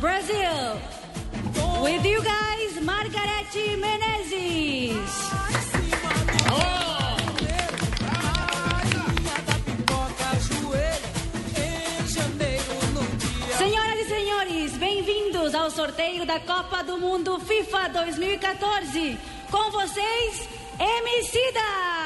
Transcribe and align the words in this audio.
Brazil. 0.00 0.80
With 1.82 2.04
you 2.06 2.22
guys, 2.22 2.80
Margarete 2.82 3.76
Menezes. 3.76 4.96
Senhoras 13.58 13.98
e 13.98 14.04
senhores, 14.08 14.72
bem-vindos 14.78 15.54
ao 15.54 15.70
sorteio 15.70 16.24
da 16.24 16.40
Copa 16.40 16.82
do 16.82 16.96
Mundo 16.98 17.38
FIFA 17.38 17.90
2014. 17.90 19.18
Com 19.50 19.70
vocês, 19.70 20.48
Emicida! 20.78 21.99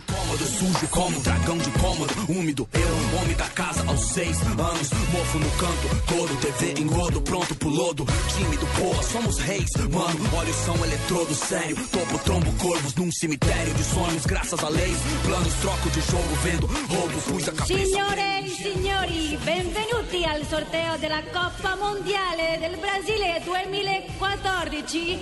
Incômodo, 0.00 0.44
sujo 0.46 0.88
como 0.88 1.18
um 1.18 1.20
dragão 1.20 1.58
de 1.58 1.70
cômodo, 1.72 2.14
úmido. 2.28 2.68
Eu, 2.72 3.20
homem 3.20 3.36
da 3.36 3.48
casa 3.50 3.84
aos 3.86 4.00
seis 4.00 4.40
anos. 4.42 4.90
Mofo 5.12 5.38
no 5.38 5.50
canto, 5.52 5.88
todo 6.06 6.36
TV 6.40 6.80
engodo, 6.80 7.20
pronto 7.20 7.54
pro 7.56 7.68
lodo. 7.68 8.06
Tímido, 8.36 8.66
porra, 8.78 9.02
somos 9.02 9.38
reis, 9.40 9.70
mano. 9.90 10.30
Olha 10.34 10.50
o 10.50 10.54
som 10.54 10.84
eletrodo, 10.84 11.34
sério. 11.34 11.76
Topo, 11.88 12.18
trombo, 12.24 12.52
corvos 12.54 12.94
num 12.94 13.12
cemitério 13.12 13.74
de 13.74 13.84
sonhos, 13.84 14.24
graças 14.24 14.64
a 14.64 14.68
leis. 14.70 14.96
Planos, 15.24 15.54
troco 15.54 15.90
de 15.90 16.00
jogo, 16.00 16.34
vendo 16.42 16.66
roubo, 16.66 17.20
pus 17.22 17.48
a 17.48 17.52
cabeça. 17.52 17.84
Signore 17.84 18.40
e 18.44 18.48
signori, 18.48 19.38
benvenuti 19.44 20.24
al 20.24 20.46
sorteo 20.46 20.96
della 20.98 21.22
Coppa 21.24 21.76
Mondiale 21.76 22.58
del 22.58 22.78
Brasile 22.78 23.42
2014. 23.44 25.18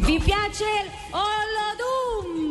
Vi 0.00 0.18
piace 0.18 0.64
Olodum? 1.12 2.41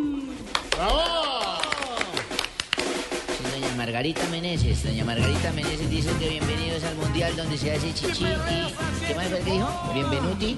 Sí, 3.38 3.44
doña 3.52 3.76
Margarita 3.76 4.22
Meneses. 4.30 4.84
Doña 4.84 5.06
Margarita 5.06 5.52
Meneses 5.52 5.90
dice 5.90 6.10
que 6.20 6.30
bienvenidos 6.30 6.84
al 6.84 6.96
mundial 6.96 7.36
donde 7.36 7.58
se 7.58 7.72
hace 7.74 7.94
chichi. 7.94 8.26
¿Qué 9.06 9.16
más 9.16 9.28
fue 9.28 9.40
que 9.40 9.52
dijo? 9.52 9.92
Bienvenuti 9.94 10.58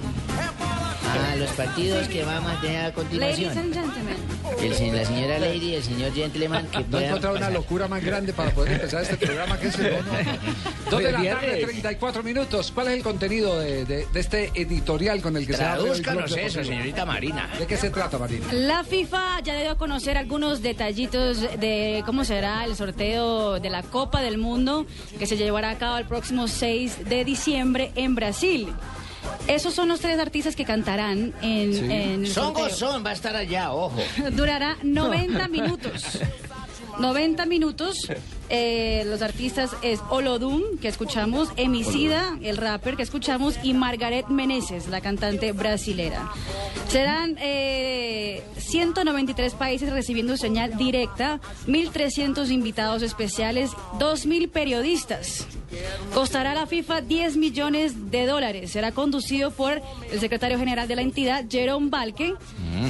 a 1.14 1.36
los 1.36 1.50
partidos 1.50 2.08
que 2.08 2.24
vamos 2.24 2.52
a 2.52 2.60
tener 2.60 2.76
a 2.78 2.82
Ladies 2.82 2.94
continuación. 2.94 3.58
and 3.58 3.74
gentlemen. 3.74 4.16
El 4.60 4.74
se- 4.74 4.92
la 4.92 5.04
señora 5.04 5.38
Lady 5.38 5.70
y 5.70 5.74
el 5.74 5.82
señor 5.82 6.12
Gentleman 6.14 6.66
que 6.68 6.84
No 6.88 6.98
he 6.98 7.06
encontrado 7.06 7.36
una 7.36 7.50
locura 7.50 7.88
más 7.88 8.04
grande 8.04 8.32
para 8.32 8.50
poder 8.50 8.72
empezar 8.74 9.02
este 9.02 9.16
programa 9.16 9.58
que 9.58 9.68
ese. 9.68 9.90
No, 9.90 9.96
no. 9.98 10.90
Dos 10.90 11.02
de 11.02 11.12
la 11.12 11.22
tarde, 11.24 11.60
34 11.62 12.22
minutos. 12.22 12.70
¿Cuál 12.72 12.88
es 12.88 12.94
el 12.94 13.02
contenido 13.02 13.58
de, 13.58 13.84
de- 13.84 14.06
de 14.06 14.20
este 14.20 14.50
editorial 14.54 15.20
con 15.22 15.36
el 15.36 15.46
que 15.46 15.52
se 15.54 15.58
Tradúzcanos 15.58 16.24
Blog 16.30 16.38
eso, 16.38 16.58
Deportivo? 16.58 16.64
señorita 16.64 17.04
Marina. 17.06 17.50
¿De 17.58 17.66
qué 17.66 17.76
se 17.76 17.90
trata, 17.90 18.18
Marina? 18.18 18.46
La 18.52 18.84
FIFA 18.84 19.40
ya 19.42 19.56
dio 19.60 19.70
a 19.70 19.78
conocer 19.78 20.16
algunos 20.18 20.62
detallitos 20.62 21.40
de 21.58 22.02
cómo 22.06 22.24
será 22.24 22.64
el 22.64 22.76
sorteo 22.76 23.60
de 23.60 23.70
la 23.70 23.82
Copa 23.82 24.20
del 24.22 24.38
Mundo 24.38 24.86
que 25.18 25.26
se 25.26 25.36
llevará 25.36 25.70
a 25.70 25.78
cabo 25.78 25.98
el 25.98 26.06
próximo 26.06 26.48
6 26.48 27.08
de 27.08 27.24
diciembre 27.24 27.92
en 27.94 28.14
Brasil. 28.14 28.68
Esos 29.46 29.74
son 29.74 29.88
los 29.88 30.00
tres 30.00 30.18
artistas 30.18 30.56
que 30.56 30.64
cantarán 30.64 31.32
en, 31.42 31.90
en 31.90 32.24
el 32.24 32.26
Son 32.32 32.46
sorteo. 32.54 32.64
Gozón 32.64 33.04
va 33.04 33.10
a 33.10 33.12
estar 33.12 33.36
allá, 33.36 33.72
ojo. 33.72 33.96
Durará 34.32 34.76
90 34.82 35.48
minutos. 35.48 36.18
90 36.98 37.46
minutos. 37.46 38.08
Eh, 38.50 39.04
los 39.06 39.22
artistas 39.22 39.70
es 39.82 40.00
Olodum, 40.10 40.62
que 40.80 40.88
escuchamos, 40.88 41.48
Emicida, 41.56 42.38
el 42.42 42.56
rapper 42.56 42.96
que 42.96 43.02
escuchamos, 43.02 43.56
y 43.62 43.74
Margaret 43.74 44.28
Meneses, 44.28 44.88
la 44.88 45.00
cantante 45.00 45.52
brasilera. 45.52 46.30
Serán 46.88 47.36
eh, 47.40 48.42
193 48.58 49.54
países 49.54 49.90
recibiendo 49.90 50.36
señal 50.36 50.76
directa, 50.76 51.40
1.300 51.66 52.50
invitados 52.50 53.02
especiales, 53.02 53.70
2.000 53.98 54.50
periodistas. 54.50 55.46
Costará 56.12 56.52
a 56.52 56.54
la 56.54 56.66
FIFA 56.66 57.00
10 57.00 57.36
millones 57.36 58.10
de 58.10 58.26
dólares. 58.26 58.70
Será 58.70 58.92
conducido 58.92 59.50
por 59.50 59.82
el 60.12 60.20
secretario 60.20 60.58
general 60.58 60.86
de 60.86 60.96
la 60.96 61.02
entidad, 61.02 61.44
Jerome 61.50 61.90
Balke, 61.90 62.34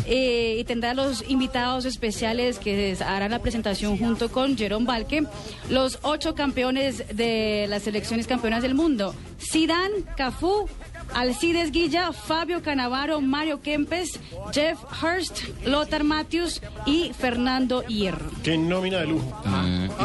eh, 0.07 0.57
y 0.61 0.65
tendrá 0.65 0.93
los 0.93 1.25
invitados 1.29 1.85
especiales 1.87 2.59
que 2.59 2.97
harán 3.05 3.31
la 3.31 3.39
presentación 3.39 3.99
junto 3.99 4.31
con 4.31 4.57
Jerome 4.57 4.87
Balke, 4.87 5.25
los 5.71 5.99
ocho 6.03 6.35
campeones 6.35 7.05
de 7.17 7.67
las 7.69 7.83
selecciones 7.83 8.27
campeonas 8.27 8.63
del 8.63 8.75
mundo, 8.75 9.15
Zidane, 9.39 10.05
Cafú, 10.17 10.69
Alcides 11.13 11.71
Guilla, 11.73 12.13
Fabio 12.13 12.63
Canavaro, 12.63 13.21
Mario 13.21 13.61
Kempes, 13.61 14.19
Jeff 14.53 14.79
Hurst, 15.03 15.43
Lothar 15.65 16.05
Matthews 16.05 16.61
y 16.87 17.13
Fernando 17.19 17.83
Hierro. 17.83 18.31
Qué 18.43 18.57
nómina 18.59 18.99
de 18.99 19.07
lujo. 19.07 19.43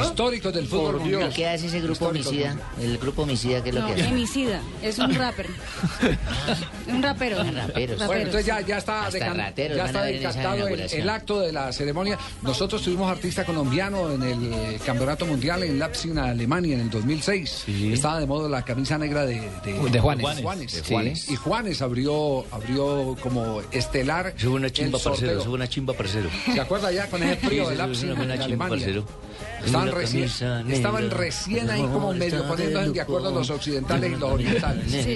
Históricos 0.04 0.54
del 0.54 0.68
fútbol 0.68 0.92
Por 0.94 1.00
mundial. 1.02 1.30
¿Y 1.32 1.36
qué 1.36 1.48
hace 1.48 1.68
ese 1.68 1.80
grupo 1.80 1.94
Histórico, 2.14 2.30
homicida? 2.30 2.58
El 2.82 2.98
grupo 2.98 3.22
homicida, 3.24 3.64
¿qué 3.64 3.70
es 3.70 3.76
lo 3.76 3.82
No, 3.82 3.88
que 3.88 3.94
hace? 4.02 4.10
Emicida, 4.10 4.62
es 4.82 5.00
un 5.00 5.14
rapper. 5.16 5.48
un 6.88 7.04
rapero. 7.04 7.44
Raperos. 7.44 8.06
Bueno, 8.06 8.22
entonces 8.22 8.46
ya, 8.46 8.62
ya 8.62 8.78
está, 8.78 9.10
decan- 9.10 9.54
ya 9.56 9.86
está 9.86 10.04
decantado 10.04 10.68
el, 10.68 11.10
acto 11.10 11.40
de 11.40 11.52
la 11.52 11.72
ceremonia. 11.72 12.18
Nosotros 12.42 12.82
tuvimos 12.82 13.10
artista 13.10 13.46
colombiano 13.46 14.12
en 14.12 14.24
el 14.24 14.80
Campeonato 14.86 15.26
Mundial 15.26 15.64
en 15.64 15.80
Leipzig, 15.80 16.18
Alemania, 16.18 16.76
en 16.76 16.82
el 16.82 16.90
2006. 16.90 17.66
Estaba 17.94 18.20
de 18.20 18.26
moda 18.28 18.50
la 18.50 18.64
camisa 18.64 18.98
negra 18.98 19.26
de, 19.26 19.36
de, 19.64 19.74
De 19.90 20.00
Juanes. 20.00 20.36
de 20.36 20.42
Juanes. 20.44 20.74
De 20.74 20.82
Juanes. 20.84 20.89
Y 21.30 21.36
Juanes 21.36 21.82
abrió, 21.82 22.46
abrió 22.52 23.16
como 23.22 23.62
estelar 23.72 24.34
Sube 24.38 24.56
una 24.56 24.70
chimba, 24.70 25.00
parcero, 25.00 25.42
sube 25.42 25.54
una 25.56 25.68
chimba, 25.68 25.94
parcero. 25.94 26.30
¿Se 26.54 26.60
acuerda 26.60 26.92
ya 26.92 27.08
con 27.08 27.22
ese 27.24 27.36
frío 27.38 27.64
Sí, 27.66 27.70
de 27.72 27.76
sí, 27.76 27.82
Leipzig, 27.82 28.00
sí, 28.02 28.06
una 28.08 28.16
buena 28.16 28.34
en 28.36 28.42
chimba, 28.42 28.66
Alemania? 28.66 28.86
parcero. 28.86 29.29
Estaban 29.66 29.92
recién, 29.92 30.24
estaban 30.70 31.10
recién 31.12 31.70
ahí 31.70 31.82
como 31.82 32.14
medio 32.14 32.48
poniendo 32.48 32.92
de 32.94 33.02
acuerdo 33.02 33.32
los 33.32 33.50
occidentales 33.50 34.12
y 34.14 34.16
los 34.16 34.32
orientales. 34.32 35.08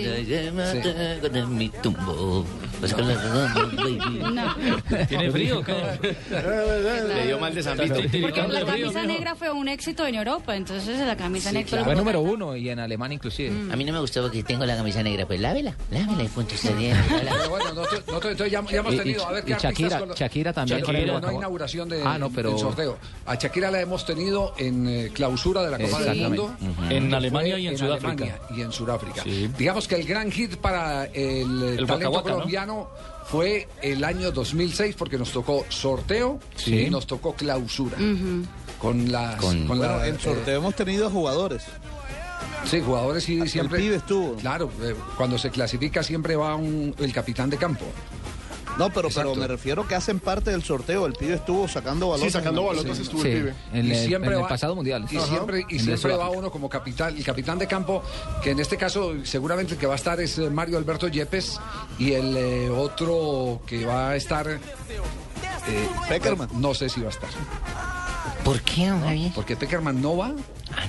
Tumbo. 1.81 2.45
Pues. 2.79 2.93
No. 4.33 4.55
¿Tiene 5.07 5.31
frío? 5.31 5.63
Le 6.29 7.27
dio 7.27 7.39
mal 7.39 7.53
de 7.55 7.63
San 7.63 7.77
Vito. 7.77 7.95
Porque 7.95 8.41
la 8.47 8.65
camisa 8.65 9.03
negra 9.03 9.35
fue 9.35 9.51
un 9.51 9.67
éxito 9.67 10.05
en 10.05 10.15
Europa, 10.15 10.55
entonces 10.55 10.99
la 10.99 11.15
camisa 11.15 11.51
negra... 11.51 11.83
Fue 11.83 11.95
número 11.95 12.21
uno 12.21 12.55
y 12.55 12.69
en 12.69 12.79
Alemania 12.79 13.15
inclusive. 13.15 13.49
A 13.71 13.75
mí 13.75 13.83
no 13.85 13.93
me 13.93 13.99
gustó 13.99 14.21
porque 14.23 14.43
tengo 14.43 14.65
la 14.65 14.75
camisa 14.75 15.01
negra. 15.03 15.25
Pues 15.25 15.39
lávela, 15.39 15.75
lávela 15.91 16.23
y 16.23 16.27
punto. 16.27 16.53
Pero 16.63 17.49
bueno, 17.49 17.73
nosotros, 17.73 18.03
nosotros 18.07 18.31
entonces 18.31 18.51
ya, 18.51 18.61
ya 18.69 18.77
hemos 18.79 18.93
Y- 18.93 18.95
y- 18.95 18.99
tenido, 18.99 19.25
a 19.27 19.31
ver 19.31 19.43
y 19.43 19.47
qué 19.47 19.53
artistas 19.53 20.01
Shakira- 20.01 20.15
Shakira 20.15 20.53
también 20.53 20.79
Shakira, 20.81 21.19
no 21.19 21.27
hay 21.27 21.35
inauguración 21.35 21.89
de, 21.89 22.03
Ah, 22.03 22.17
no, 22.17 22.29
pero- 22.29 22.49
del 22.49 22.59
sorteo. 22.59 22.97
A 23.25 23.35
Shakira 23.35 23.71
la 23.71 23.79
hemos 23.81 24.05
tenido 24.05 24.12
en 24.57 24.87
eh, 24.87 25.11
clausura 25.13 25.61
de 25.63 25.71
la 25.71 25.77
Copa 25.79 25.99
del. 26.01 26.17
Mundo. 26.21 26.55
Que 26.87 26.97
En 26.97 27.13
Alemania 27.13 27.57
y 27.59 27.67
en 27.67 27.77
Sudáfrica. 27.77 28.07
Alemania 28.13 28.39
y 28.55 28.61
en 28.61 28.71
Sudáfrica. 28.71 29.23
Sí. 29.23 29.49
Digamos 29.57 29.87
que 29.87 29.95
el 29.95 30.05
gran 30.05 30.31
hit 30.31 30.55
para 30.57 31.05
el, 31.05 31.13
eh, 31.63 31.75
El 31.79 31.87
talento 31.87 31.93
Waka 31.93 32.09
Waka, 32.09 32.29
¿no? 32.29 32.35
colombiano 32.35 32.89
fue 33.25 33.67
el 33.81 34.03
año 34.03 34.31
2006 34.31 34.95
porque 34.97 35.17
nos 35.17 35.31
tocó 35.31 35.65
sorteo 35.69 36.39
Sí. 36.55 36.81
y 36.87 36.89
nos 36.89 37.07
tocó 37.07 37.33
clausura. 37.33 37.97
Con 38.79 39.11
las... 39.11 39.35
Con- 39.37 39.65
con 39.67 39.79
la, 39.79 40.07
en 40.07 40.15
eh, 40.15 40.19
sorteo 40.21 40.57
hemos 40.59 40.75
tenido 40.75 41.09
jugadores. 41.09 41.63
Sí, 42.65 42.81
jugadores 42.81 43.23
sí 43.23 43.45
siempre. 43.47 43.79
pibe 43.79 43.95
estuvo. 43.97 44.35
Claro, 44.35 44.69
eh, 44.81 44.95
cuando 45.17 45.37
se 45.37 45.49
clasifica 45.49 46.03
siempre 46.03 46.35
va 46.35 46.55
un- 46.55 46.93
el 46.99 47.11
capitán 47.13 47.49
de 47.49 47.57
campo. 47.57 47.85
No, 48.77 48.89
pero, 48.91 49.07
Exacto. 49.09 49.31
pero 49.33 49.41
me 49.41 49.47
refiero 49.47 49.87
que 49.87 49.95
hacen 49.95 50.19
parte 50.19 50.51
del 50.51 50.63
sorteo. 50.63 51.05
El 51.05 51.13
pibe 51.13 51.35
estuvo 51.35 51.67
sacando 51.67 52.09
balones. 52.09 52.31
Sí, 52.33 52.37
sacando 52.39 52.63
balotas 52.65 52.97
estuvo 52.99 53.21
Sí, 53.21 53.29
el 53.29 53.37
pibe. 53.39 53.53
en, 53.73 53.85
Y 53.87 53.91
el, 53.91 54.07
siempre 54.07 54.33
en 54.35 54.41
el 54.41 54.47
pasado 54.47 54.75
mundial. 54.75 55.05
Y 55.11 55.19
siempre, 55.19 55.65
y 55.69 55.77
En 55.77 55.85
siempre 55.85 56.15
va 56.17 56.29
uno 56.29 56.49
como 56.51 56.69
capitán, 56.69 57.15
el 57.15 57.23
capitán 57.23 57.59
de 57.59 57.67
campo, 57.67 58.01
que 58.41 58.51
en 58.51 58.59
este 58.59 58.77
caso 58.77 59.13
seguramente 59.23 59.73
el 59.73 59.79
que 59.79 59.85
va 59.85 59.93
a 59.93 59.97
estar 59.97 60.19
es 60.19 60.37
eh, 60.39 60.49
Mario 60.49 60.77
Alberto 60.77 61.07
Yepes 61.07 61.59
y 61.99 62.13
el 62.13 62.35
eh, 62.35 62.69
otro 62.69 63.61
que 63.67 63.85
va 63.85 64.09
a 64.09 64.15
estar... 64.15 64.47
eh, 64.47 64.59
Peckerman. 66.09 66.49
No 66.53 66.73
sé 66.73 66.89
si 66.89 66.99
va 67.01 67.07
a 67.07 67.11
estar. 67.11 67.29
¿Por 68.43 68.59
qué, 68.61 68.89
don 68.89 69.01
Javier? 69.01 69.31
Porque 69.35 69.55
Peckerman 69.55 70.01
no 70.01 70.17
va. 70.17 70.31
Ah, 70.75 70.85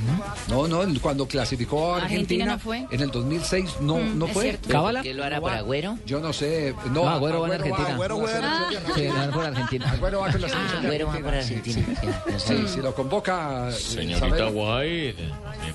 ¿no? 0.48 0.66
No, 0.68 1.00
cuando 1.00 1.26
clasificó 1.26 1.94
a 1.94 1.98
Argentina, 1.98 2.44
Argentina 2.44 2.46
no 2.54 2.58
fue. 2.58 2.86
en 2.90 3.00
el 3.00 3.10
2006 3.10 3.76
no, 3.80 3.96
Mm, 3.96 4.18
no 4.18 4.26
fue. 4.28 4.58
¿Cábala? 4.68 5.02
¿Qué 5.02 5.14
lo 5.14 5.24
hará 5.24 5.40
va. 5.40 5.56
Agüero? 5.56 5.98
Yo 6.06 6.20
no 6.20 6.32
sé. 6.32 6.74
No, 6.86 7.04
No, 7.04 7.08
Agüero 7.10 7.40
va 7.40 7.46
Agüero 7.46 7.64
Argentina. 7.64 7.94
Agüero 7.94 8.16
Sí, 8.26 8.76
Argentina. 8.76 9.14
van 9.14 9.30
por 9.30 9.44
Argentina. 9.44 9.90
Agüero 9.92 10.20
va 10.20 10.32
con 10.32 10.40
la 10.40 10.46
Ah, 10.46 10.50
selección 10.50 10.86
Agüero 10.86 11.06
va 11.06 11.12
por 11.14 11.22
Sí, 11.42 11.54
Argentina. 11.54 11.86
sí. 12.38 12.64
Si 12.68 12.80
lo 12.80 12.94
convoca. 12.94 13.70
Señorita. 13.72 14.48
White, 14.48 15.16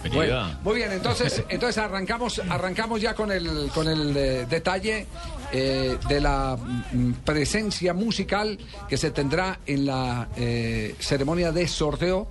bienvenida. 0.03 0.59
Muy 0.63 0.75
bien, 0.75 0.91
entonces, 0.91 1.43
entonces 1.49 1.77
arrancamos, 1.77 2.41
arrancamos 2.49 3.01
ya 3.01 3.13
con 3.13 3.31
el, 3.31 3.69
con 3.73 3.87
el 3.87 4.15
eh, 4.15 4.45
detalle 4.49 5.05
eh, 5.51 5.97
de 6.07 6.21
la 6.21 6.57
mm, 6.57 7.11
presencia 7.25 7.93
musical 7.93 8.57
que 8.87 8.97
se 8.97 9.11
tendrá 9.11 9.59
en 9.65 9.85
la 9.85 10.27
eh, 10.37 10.95
ceremonia 10.99 11.51
de 11.51 11.67
sorteo 11.67 12.27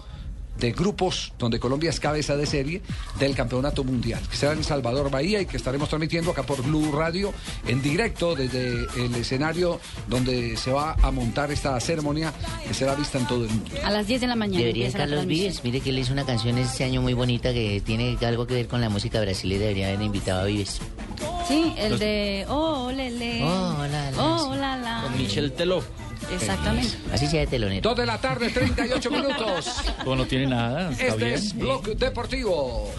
de 0.59 0.73
grupos 0.73 1.33
donde 1.39 1.59
Colombia 1.61 1.91
es 1.91 2.01
cabeza 2.01 2.37
de 2.37 2.47
serie 2.47 2.83
del 3.19 3.35
campeonato 3.35 3.85
mundial, 3.85 4.21
que 4.31 4.37
será 4.37 4.53
en 4.53 4.65
Salvador 4.65 5.11
Bahía 5.11 5.41
y 5.41 5.47
que 5.47 5.57
estaremos 5.57 5.89
transmitiendo 5.89 6.31
acá 6.33 6.43
por 6.43 6.63
Blue 6.63 6.93
Radio 6.93 7.33
en 7.67 7.81
directo 7.83 8.35
desde 8.35 8.87
el 8.97 9.15
escenario 9.15 9.81
donde 10.09 10.57
se 10.57 10.71
va 10.73 10.97
a 11.03 11.11
montar 11.11 11.51
esta 11.51 11.79
ceremonia 11.81 12.33
que 12.67 12.75
será 12.75 12.95
vista 12.95 13.19
en 13.19 13.27
todo 13.27 13.45
el 13.45 13.51
mundo. 13.51 13.71
A 13.85 13.91
las 13.91 14.07
10 14.07 14.21
de 14.23 14.27
la 14.27 14.37
mañana. 14.37 14.59
Debería 14.61 14.93
Carlos. 14.93 15.27
Vives. 15.27 15.63
Mire 15.65 15.81
que 15.81 15.91
él 15.91 15.99
hizo 15.99 16.13
una 16.13 16.25
canción 16.25 16.59
este 16.59 16.85
año 16.85 17.03
muy 17.03 17.13
bonita 17.15 17.53
que 17.53 17.81
tiene 17.85 18.17
algo 18.23 18.47
que 18.47 18.55
ver 18.55 18.69
con 18.69 18.81
la 18.81 18.89
música 18.89 19.21
brasileña. 19.21 19.61
Debería 19.61 19.89
haber 19.89 20.03
invitado 20.03 20.41
a 20.41 20.45
Vives. 20.45 20.81
Sí, 21.47 21.75
el 21.79 21.99
de 21.99 22.45
Oh, 22.49 22.91
lele. 22.93 23.43
Oh, 23.43 23.87
la, 23.91 24.11
la, 24.11 24.23
Oh, 24.23 24.55
la, 24.55 24.77
la. 24.77 25.03
Con 25.03 25.19
Michel 25.19 25.53
Teló. 25.53 25.83
Exactamente. 26.33 26.97
Así 27.13 27.27
sea 27.27 27.41
de 27.41 27.47
telonero. 27.47 27.81
Dos 27.91 27.97
de 27.99 28.07
la 28.07 28.19
tarde, 28.19 28.51
38 28.51 29.11
minutos. 29.11 29.67
Bueno, 30.05 30.23
no 30.23 30.27
tiene 30.27 30.47
nada. 30.47 30.91
Está 30.91 31.05
Este 31.07 31.25
bien. 31.25 31.35
es 31.35 31.55
Blog 31.57 31.97
Deportivo. 31.97 32.91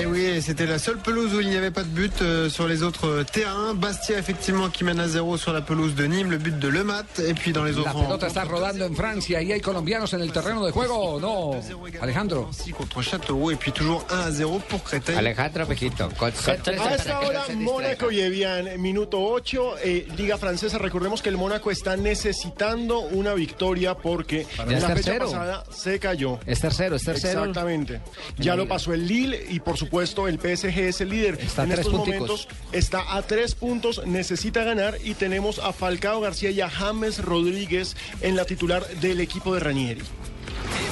Et 0.00 0.06
oui, 0.06 0.42
c'était 0.42 0.66
la 0.66 0.78
seule 0.78 0.98
pelouse 0.98 1.34
où 1.34 1.40
il 1.40 1.48
n'y 1.48 1.56
avait 1.56 1.70
pas 1.70 1.82
de 1.82 1.88
but 1.88 2.12
euh, 2.22 2.48
sur 2.50 2.66
les 2.68 2.82
autres 2.82 3.06
euh, 3.08 3.24
terrains. 3.24 3.74
Bastia, 3.74 4.18
effectivement, 4.18 4.68
qui 4.68 4.84
mène 4.84 5.00
à 5.00 5.08
zéro 5.08 5.36
sur 5.36 5.52
la 5.52 5.60
pelouse 5.62 5.94
de 5.94 6.04
Nîmes, 6.04 6.30
le 6.30 6.38
but 6.38 6.58
de 6.58 6.68
Lemat. 6.68 7.04
Et 7.26 7.34
puis 7.34 7.52
dans 7.52 7.64
les 7.64 7.72
La 7.72 7.80
autres 7.80 8.02
pelota 8.04 8.26
está 8.26 8.44
rodando 8.44 8.84
en 8.84 8.94
Francia 8.94 9.40
y 9.42 9.52
hay 9.52 9.60
colombianos 9.60 10.12
en 10.14 10.20
el 10.20 10.32
terreno 10.32 10.64
de 10.64 10.72
juego, 10.72 10.94
¿o 11.14 11.20
¿no? 11.20 11.60
Alejandro. 12.00 12.50
Contre 12.76 13.02
Châteauroux. 13.02 13.50
Et 13.52 13.56
puis 13.56 13.72
toujours 13.72 14.04
1 14.10 14.18
à 14.20 14.30
0 14.30 14.60
pour 14.68 14.82
Créteil. 14.84 15.16
Alejandro 15.16 15.66
Pejito. 15.66 16.08
A 16.20 16.94
esta 16.94 17.20
hora, 17.20 17.44
Mónaco 17.54 18.10
y 18.10 18.20
Evian, 18.20 18.80
minuto 18.80 19.18
8, 19.18 19.76
eh, 19.84 20.06
Liga 20.16 20.36
Francesa. 20.38 20.78
Recordemos 20.78 21.22
que 21.22 21.28
el 21.28 21.36
Mónaco 21.36 21.70
está 21.70 21.96
necesitando 22.32 23.00
una 23.00 23.34
victoria 23.34 23.94
porque 23.94 24.46
en 24.66 24.80
la 24.80 24.96
fecha 24.96 25.18
pasada 25.18 25.64
se 25.70 25.98
cayó. 25.98 26.40
Es 26.46 26.60
tercero, 26.60 26.96
es 26.96 27.04
tercero. 27.04 27.40
Exactamente. 27.40 28.00
Ya 28.38 28.56
lo 28.56 28.66
pasó 28.66 28.94
el 28.94 29.06
Lille 29.06 29.46
y 29.50 29.60
por 29.60 29.76
supuesto 29.76 30.28
el 30.28 30.38
PSG 30.38 30.78
es 30.78 31.00
el 31.02 31.10
líder. 31.10 31.38
Está 31.40 31.62
a 31.62 31.64
en 31.64 31.70
tres 31.72 31.80
estos 31.86 31.94
punticos. 31.94 32.20
momentos 32.20 32.48
está 32.72 33.16
a 33.16 33.22
tres 33.22 33.54
puntos, 33.54 34.06
necesita 34.06 34.64
ganar 34.64 34.96
y 35.04 35.14
tenemos 35.14 35.58
a 35.58 35.72
Falcao 35.74 36.20
García 36.20 36.50
y 36.50 36.62
a 36.62 36.70
James 36.70 37.22
Rodríguez 37.22 37.96
en 38.22 38.34
la 38.34 38.46
titular 38.46 38.86
del 39.00 39.20
equipo 39.20 39.52
de 39.52 39.60
Ranieri. 39.60 40.02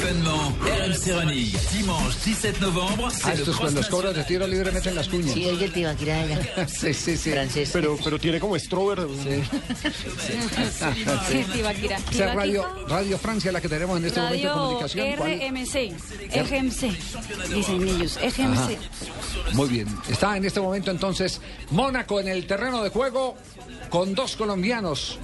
Événement 0.00 0.56
RMC 0.62 1.12
Running, 1.14 1.52
dimanche 1.72 2.18
17 2.24 2.60
novembre. 2.60 3.06
Ah, 3.24 3.32
estos 3.32 3.56
cuando 3.56 3.80
los 3.80 3.88
cobros 3.88 4.14
de 4.14 4.24
tiro 4.24 4.46
libre 4.46 4.70
meten 4.72 4.94
las 4.94 5.08
cuñas. 5.08 5.32
Sí, 5.32 5.46
oye, 5.46 5.64
el 5.64 5.72
Tibaquira 5.72 6.20
allá. 6.20 6.68
Sí, 6.68 6.94
sí, 6.94 7.16
sí. 7.16 7.30
Francés. 7.30 7.70
Pero, 7.72 7.98
pero 8.02 8.18
tiene 8.18 8.40
como 8.40 8.58
Strober. 8.58 9.06
Sí, 9.22 9.42
es 12.18 12.34
Radio, 12.34 12.66
Radio 12.88 13.18
Francia 13.18 13.52
la 13.52 13.60
que 13.60 13.68
tenemos 13.68 13.98
en 13.98 14.06
este 14.06 14.20
momento 14.20 14.48
de 14.48 14.52
comunicación. 14.52 15.06
RMC. 15.16 15.74
EGMC. 16.32 17.54
Dicen 17.54 17.88
ellos. 17.88 18.18
EGMC. 18.22 18.78
Muy 19.54 19.68
bien. 19.68 19.88
Está 20.08 20.36
en 20.36 20.44
este 20.44 20.60
momento 20.60 20.90
entonces 20.90 21.40
Mónaco 21.70 22.20
en 22.20 22.28
el 22.28 22.46
terreno 22.46 22.82
de 22.82 22.90
juego 22.90 23.36
con 23.88 24.14
dos 24.14 24.36
colombianos, 24.36 25.18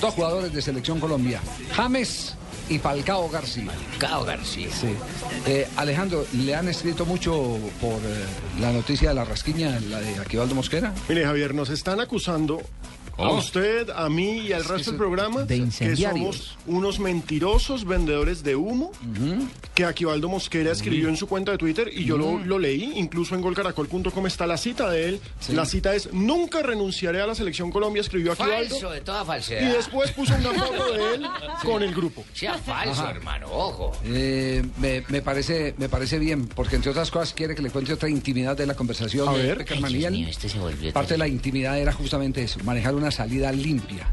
dos 0.00 0.14
jugadores 0.14 0.52
de 0.52 0.60
selección 0.62 1.00
Colombia, 1.00 1.40
James 1.74 2.34
y 2.68 2.78
Falcao 2.78 3.28
García. 3.28 3.72
Cao 3.98 4.24
García. 4.24 4.68
Sí. 4.70 4.94
Eh, 5.46 5.68
Alejandro, 5.76 6.26
¿le 6.32 6.54
han 6.54 6.68
escrito 6.68 7.04
mucho 7.04 7.58
por 7.80 7.94
eh, 7.94 8.24
la 8.60 8.72
noticia 8.72 9.10
de 9.10 9.14
la 9.14 9.24
rasquiña, 9.24 9.78
la 9.88 10.00
de 10.00 10.18
Aquivaldo 10.18 10.54
Mosquera? 10.54 10.92
Mire, 11.08 11.24
Javier, 11.24 11.54
nos 11.54 11.70
están 11.70 12.00
acusando 12.00 12.60
a 13.14 13.16
¿Cómo? 13.16 13.34
usted, 13.34 13.90
a 13.90 14.08
mí 14.08 14.38
y 14.40 14.52
al 14.52 14.64
resto 14.64 14.90
del 14.90 14.98
programa 14.98 15.42
De 15.44 15.68
que 15.78 15.96
somos 15.96 16.56
unos 16.66 16.98
mentirosos 16.98 17.84
vendedores 17.84 18.42
de 18.42 18.56
humo 18.56 18.92
que 19.74 19.84
Aquivaldo 19.84 20.28
Mosquera 20.28 20.72
escribió 20.72 21.08
en 21.08 21.16
su 21.16 21.26
cuenta 21.26 21.52
de 21.52 21.58
Twitter 21.58 21.88
y 21.92 22.04
yo 22.04 22.16
lo, 22.18 22.38
lo 22.38 22.58
leí, 22.58 22.92
incluso 22.96 23.34
en 23.34 23.40
golcaracol.com 23.40 24.26
está 24.26 24.46
la 24.46 24.56
cita 24.56 24.88
de 24.90 25.08
él. 25.08 25.20
La 25.50 25.64
cita 25.66 25.94
es, 25.94 26.12
nunca 26.12 26.62
renunciaré 26.62 27.20
a 27.20 27.26
la 27.26 27.34
selección 27.34 27.70
Colombia, 27.70 28.00
escribió 28.00 28.32
Aquivaldo. 28.32 28.70
Falso, 28.70 28.90
de 28.90 29.00
toda 29.00 29.22
Y 29.22 29.26
falsedad. 29.26 29.76
después 29.76 30.10
puso 30.12 30.34
una 30.34 30.52
foto 30.52 30.92
de 30.92 31.14
él 31.14 31.26
con 31.64 31.82
el 31.82 31.94
grupo. 31.94 32.24
Sea 32.32 32.58
falso, 32.58 33.08
hermano, 33.08 33.46
ojo. 33.50 33.92
Eh, 34.04 34.62
me, 34.78 35.02
me 35.08 35.22
parece, 35.22 35.74
me 35.78 35.88
parece 35.88 36.18
bien, 36.18 36.46
porque 36.48 36.76
entre 36.76 36.90
otras 36.90 37.10
cosas 37.10 37.32
quiere 37.32 37.54
que 37.54 37.62
le 37.62 37.70
cuente 37.70 37.92
otra 37.92 38.08
intimidad 38.08 38.56
de 38.56 38.66
la 38.66 38.74
conversación 38.74 39.28
A 39.28 39.32
ver. 39.32 39.64
Ay, 39.70 39.78
y 39.94 39.98
Dios 39.98 40.04
él. 40.08 40.12
mío, 40.12 40.28
este 40.28 40.48
se 40.48 40.58
volvió 40.58 40.92
Parte 40.92 41.14
de 41.14 41.18
la 41.18 41.28
intimidad 41.28 41.78
era 41.78 41.92
justamente 41.92 42.42
eso, 42.42 42.58
manejar 42.64 42.94
una 42.94 43.03
salida 43.10 43.52
limpia. 43.52 44.06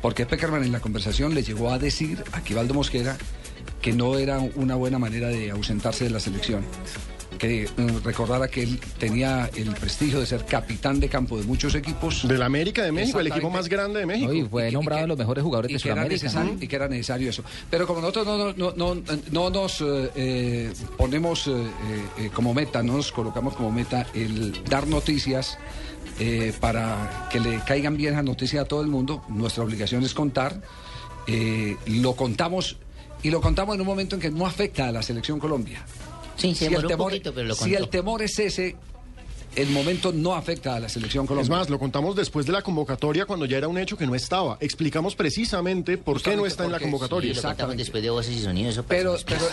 Porque 0.00 0.26
Peckerman 0.26 0.64
en 0.64 0.72
la 0.72 0.80
conversación 0.80 1.34
le 1.34 1.42
llegó 1.42 1.70
a 1.70 1.78
decir 1.78 2.22
a 2.32 2.38
Aquivaldo 2.38 2.74
Mosquera 2.74 3.16
que 3.80 3.92
no 3.92 4.18
era 4.18 4.38
una 4.40 4.74
buena 4.76 4.98
manera 4.98 5.28
de 5.28 5.50
ausentarse 5.50 6.04
de 6.04 6.10
la 6.10 6.20
selección. 6.20 6.64
Que 7.38 7.64
eh, 7.64 7.68
recordara 8.04 8.46
que 8.46 8.62
él 8.62 8.78
tenía 8.98 9.50
el 9.56 9.70
prestigio 9.70 10.20
de 10.20 10.26
ser 10.26 10.44
capitán 10.44 11.00
de 11.00 11.08
campo 11.08 11.36
de 11.38 11.44
muchos 11.44 11.74
equipos. 11.74 12.28
Del 12.28 12.42
América 12.42 12.84
de 12.84 12.92
México, 12.92 13.18
el 13.18 13.26
equipo 13.28 13.50
más 13.50 13.68
grande 13.68 13.98
de 14.00 14.06
México. 14.06 14.30
Fue 14.50 14.66
Y 14.66 14.70
que- 14.70 14.72
nombrado 14.74 14.98
y 14.98 15.00
que- 15.00 15.02
de 15.04 15.08
los 15.08 15.18
mejores 15.18 15.42
jugadores 15.44 15.70
y 15.70 15.74
de 15.74 15.78
Sudamérica. 15.80 16.08
necesario, 16.24 16.56
y 16.60 16.68
que 16.68 16.76
era 16.76 16.88
necesario 16.88 17.30
eso. 17.30 17.42
Pero 17.70 17.86
como 17.86 18.00
nosotros 18.00 18.26
no, 18.26 18.52
no, 18.52 18.72
no, 18.76 18.94
no, 18.94 19.02
no 19.32 19.50
nos 19.50 19.80
eh, 19.80 20.10
eh, 20.14 20.72
ponemos 20.96 21.48
eh, 21.48 21.52
eh, 22.18 22.30
como 22.32 22.54
meta, 22.54 22.82
no 22.82 22.96
nos 22.98 23.10
colocamos 23.10 23.54
como 23.56 23.72
meta 23.72 24.06
el 24.14 24.62
dar 24.64 24.86
noticias 24.86 25.58
eh, 26.18 26.52
para 26.60 27.28
que 27.30 27.40
le 27.40 27.60
caigan 27.66 27.96
bien 27.96 28.14
las 28.14 28.24
noticias 28.24 28.64
a 28.64 28.68
todo 28.68 28.80
el 28.82 28.88
mundo, 28.88 29.22
nuestra 29.28 29.64
obligación 29.64 30.02
es 30.04 30.14
contar. 30.14 30.60
eh, 31.26 31.76
lo 31.86 32.14
contamos 32.16 32.76
y 33.22 33.30
lo 33.30 33.40
contamos 33.40 33.76
en 33.76 33.80
un 33.82 33.86
momento 33.86 34.16
en 34.16 34.20
que 34.22 34.30
no 34.30 34.44
afecta 34.46 34.88
a 34.88 34.92
la 34.92 35.02
selección 35.02 35.38
Colombia. 35.38 35.84
Sí, 36.36 36.52
se 36.54 36.60
Si 36.60 36.64
el 36.64 36.70
demoró 36.72 36.88
un 36.88 36.92
temor- 36.92 37.10
poquito, 37.10 37.34
pero 37.34 37.46
lo 37.48 37.54
si 37.54 37.70
el 37.74 37.80
contó. 37.82 37.90
temor 37.90 38.22
es 38.22 38.38
ese, 38.40 38.76
el 39.56 39.70
momento 39.70 40.12
no 40.12 40.34
afecta 40.34 40.74
a 40.76 40.80
la 40.80 40.88
selección 40.88 41.24
Es 41.24 41.28
Colombia. 41.28 41.56
más, 41.56 41.68
lo 41.70 41.78
contamos 41.78 42.16
después 42.16 42.46
de 42.46 42.52
la 42.52 42.62
convocatoria 42.62 43.26
cuando 43.26 43.44
ya 43.46 43.58
era 43.58 43.68
un 43.68 43.78
hecho 43.78 43.96
que 43.96 44.06
no 44.06 44.14
estaba. 44.14 44.56
Explicamos 44.60 45.14
precisamente 45.14 45.98
por 45.98 46.20
qué 46.22 46.36
no 46.36 46.46
está 46.46 46.64
en 46.64 46.72
la 46.72 46.78
Sí, 46.78 46.84
convocatoria. 46.84 47.30
Exactamente. 47.32 47.82
después 47.82 48.02
de 48.02 48.10
voces 48.10 48.34
y 48.36 48.42
sonidos. 48.42 48.72
Eso 48.72 48.84
Pero, 48.84 49.16
pero 49.26 49.44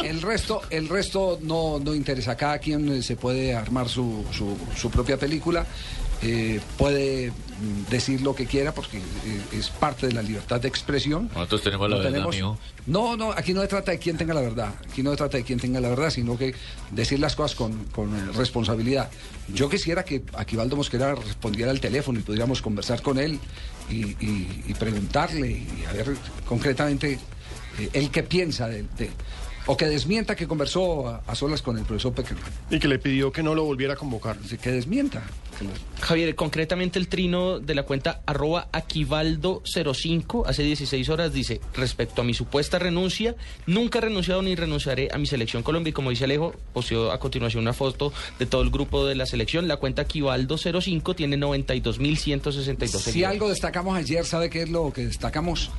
el, 0.00 0.06
el 0.06 0.22
resto, 0.22 0.62
el 0.70 0.88
resto 0.88 1.38
no, 1.42 1.78
no 1.78 1.94
interesa. 1.94 2.36
Cada 2.36 2.58
quien 2.58 3.02
se 3.02 3.16
puede 3.16 3.54
armar 3.54 3.88
su, 3.88 4.24
su, 4.32 4.56
su 4.76 4.90
propia 4.90 5.16
película, 5.18 5.66
eh, 6.22 6.60
puede 6.76 7.30
mm, 7.30 7.90
decir 7.90 8.20
lo 8.20 8.34
que 8.34 8.46
quiera 8.46 8.72
porque 8.74 8.98
eh, 8.98 9.40
es 9.52 9.70
parte 9.70 10.06
de 10.06 10.12
la 10.12 10.22
libertad 10.22 10.60
de 10.60 10.68
expresión. 10.68 11.30
Nosotros 11.34 11.62
tenemos 11.62 11.88
la 11.90 11.96
verdad, 11.96 12.10
amigo. 12.28 12.58
No, 12.86 13.16
no, 13.16 13.32
aquí 13.32 13.54
no 13.54 13.60
se 13.62 13.68
trata 13.68 13.92
de 13.92 13.98
quién 13.98 14.16
tenga 14.18 14.34
la 14.34 14.40
verdad. 14.42 14.74
Aquí 14.90 15.02
no 15.02 15.10
se 15.12 15.16
trata 15.16 15.36
de 15.38 15.44
quién 15.44 15.58
tenga 15.58 15.80
la 15.80 15.88
verdad, 15.88 16.10
sino 16.10 16.36
que 16.36 16.54
decir 16.90 17.20
las 17.20 17.36
cosas 17.36 17.56
con, 17.56 17.84
con 17.86 18.34
responsabilidad. 18.34 19.10
Yo 19.54 19.68
quisiera 19.68 20.04
que 20.04 20.22
Aquivaldo 20.34 20.76
Mosquera 20.76 21.14
respondiera 21.14 21.70
al 21.70 21.80
teléfono 21.80 22.18
y 22.18 22.22
pudiéramos 22.22 22.60
conversar 22.62 23.00
con 23.02 23.18
él 23.18 23.38
y, 23.90 23.96
y- 24.24 24.64
y 24.68 24.74
preguntarle 24.74 25.50
y 25.50 25.84
a 25.88 25.92
ver 25.92 26.14
concretamente 26.46 27.18
eh, 27.78 27.88
él 27.92 28.10
qué 28.10 28.22
piensa 28.22 28.68
de, 28.68 28.82
de- 28.98 29.10
o 29.72 29.76
que 29.76 29.86
desmienta 29.86 30.34
que 30.34 30.48
conversó 30.48 31.06
a, 31.08 31.22
a 31.26 31.34
solas 31.34 31.62
con 31.62 31.78
el 31.78 31.84
profesor 31.84 32.12
Peckerman. 32.12 32.44
Y 32.70 32.78
que 32.80 32.88
le 32.88 32.98
pidió 32.98 33.30
que 33.30 33.42
no 33.42 33.54
lo 33.54 33.64
volviera 33.64 33.92
a 33.94 33.96
convocar. 33.96 34.36
Así 34.44 34.58
Que 34.58 34.72
desmienta. 34.72 35.22
que 35.58 35.64
lo- 35.64 35.70
Javier, 36.00 36.34
concretamente 36.34 36.98
el 36.98 37.06
trino 37.08 37.60
de 37.60 37.74
la 37.74 37.84
cuenta 37.84 38.22
arroba 38.26 38.68
Aquivaldo05 38.72 40.44
hace 40.46 40.62
16 40.62 41.08
horas 41.08 41.32
dice, 41.32 41.60
respecto 41.74 42.22
a 42.22 42.24
mi 42.24 42.34
supuesta 42.34 42.78
renuncia, 42.78 43.34
nunca 43.66 43.98
he 43.98 44.02
renunciado 44.02 44.42
ni 44.42 44.54
renunciaré 44.54 45.08
a 45.12 45.18
mi 45.18 45.26
selección 45.26 45.62
Colombia. 45.62 45.90
Y 45.90 45.92
como 45.92 46.10
dice 46.10 46.24
Alejo, 46.24 46.54
posteó 46.72 47.12
a 47.12 47.20
continuación 47.20 47.62
una 47.62 47.72
foto 47.72 48.12
de 48.38 48.46
todo 48.46 48.62
el 48.62 48.70
grupo 48.70 49.06
de 49.06 49.14
la 49.14 49.26
selección. 49.26 49.68
La 49.68 49.76
cuenta 49.76 50.06
Aquivaldo05 50.06 51.14
tiene 51.14 51.36
92.162 51.36 52.86
Si 52.98 52.98
seguidores. 52.98 53.24
algo 53.34 53.48
destacamos 53.48 53.96
ayer, 53.96 54.24
¿sabe 54.24 54.50
qué 54.50 54.62
es 54.62 54.70
lo 54.70 54.92
que 54.92 55.06
destacamos? 55.06 55.70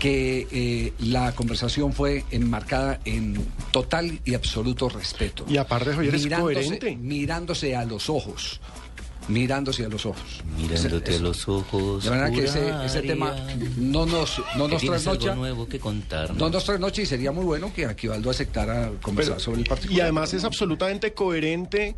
Que 0.00 0.48
eh, 0.50 0.92
la 0.98 1.32
conversación 1.36 1.92
fue 1.92 2.24
enmarcada 2.32 2.98
en 3.04 3.46
total 3.70 4.18
y 4.24 4.34
absoluto 4.34 4.88
respeto. 4.88 5.44
Y 5.48 5.56
aparte, 5.58 5.92
Javier, 5.92 6.14
es 6.14 6.24
Mirándose- 6.24 6.40
coherente. 6.54 6.96
Mirándose 6.96 7.76
a 7.76 7.84
los 7.84 8.10
ojos. 8.10 8.60
mirándose 9.28 9.84
a 9.84 9.88
los 9.88 10.06
ojos. 10.06 10.42
Mirándote 10.56 11.14
a 11.14 11.18
los 11.20 11.46
ojos. 11.46 12.02
De 12.02 12.10
manera 12.10 12.30
que 12.32 12.44
ese, 12.46 13.02
tema 13.02 13.36
no 13.76 14.04
nos, 14.06 14.42
no 14.56 14.66
nos 14.66 14.82
trasnocha. 14.82 15.34
nuevo 15.36 15.68
que. 15.68 15.78
No 16.34 16.48
nos 16.50 16.64
trasnocha 16.64 17.02
y 17.02 17.06
sería 17.06 17.30
muy 17.30 17.44
bueno 17.44 17.70
que 17.72 17.84
Aquivaldo 17.86 18.30
aceptara 18.30 18.90
conversar 19.02 19.34
Pero- 19.34 19.44
sobre 19.44 19.60
el 19.60 19.66
particular. 19.68 19.98
Y 19.98 20.00
además 20.00 20.32
es 20.34 20.42
absolutamente 20.44 21.12
coherente 21.12 21.94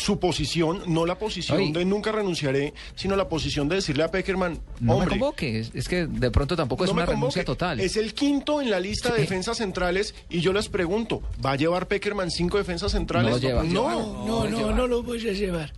su 0.00 0.18
posición, 0.18 0.82
no 0.86 1.06
la 1.06 1.18
posición 1.18 1.58
Ay. 1.58 1.72
de 1.72 1.84
nunca 1.84 2.12
renunciaré, 2.12 2.74
sino 2.94 3.16
la 3.16 3.28
posición 3.28 3.68
de 3.68 3.76
decirle 3.76 4.02
a 4.02 4.10
Peckerman, 4.10 4.58
No 4.80 4.94
hombre, 4.94 5.14
me 5.14 5.20
convoque, 5.20 5.60
es, 5.72 5.88
que 5.88 6.06
de 6.06 6.30
pronto 6.30 6.56
tampoco 6.56 6.84
es 6.84 6.90
no 6.90 6.94
una 6.94 7.06
renuncia 7.06 7.44
convoque. 7.44 7.58
total. 7.58 7.80
Es 7.80 7.96
el 7.96 8.14
quinto 8.14 8.60
en 8.60 8.70
la 8.70 8.80
lista 8.80 9.12
de 9.12 9.20
defensas 9.20 9.58
centrales 9.58 10.14
y 10.28 10.40
yo 10.40 10.52
les 10.52 10.68
pregunto, 10.68 11.22
¿va 11.44 11.52
a 11.52 11.56
llevar 11.56 11.86
Peckerman 11.88 12.30
cinco 12.30 12.58
defensas 12.58 12.92
centrales? 12.92 13.30
No 13.32 13.38
lleva. 13.38 13.62
No, 13.62 14.26
No, 14.26 14.48
no, 14.48 14.72
no 14.74 14.86
lo 14.86 15.02
voy 15.02 15.28
a 15.28 15.32
llevar. 15.32 15.72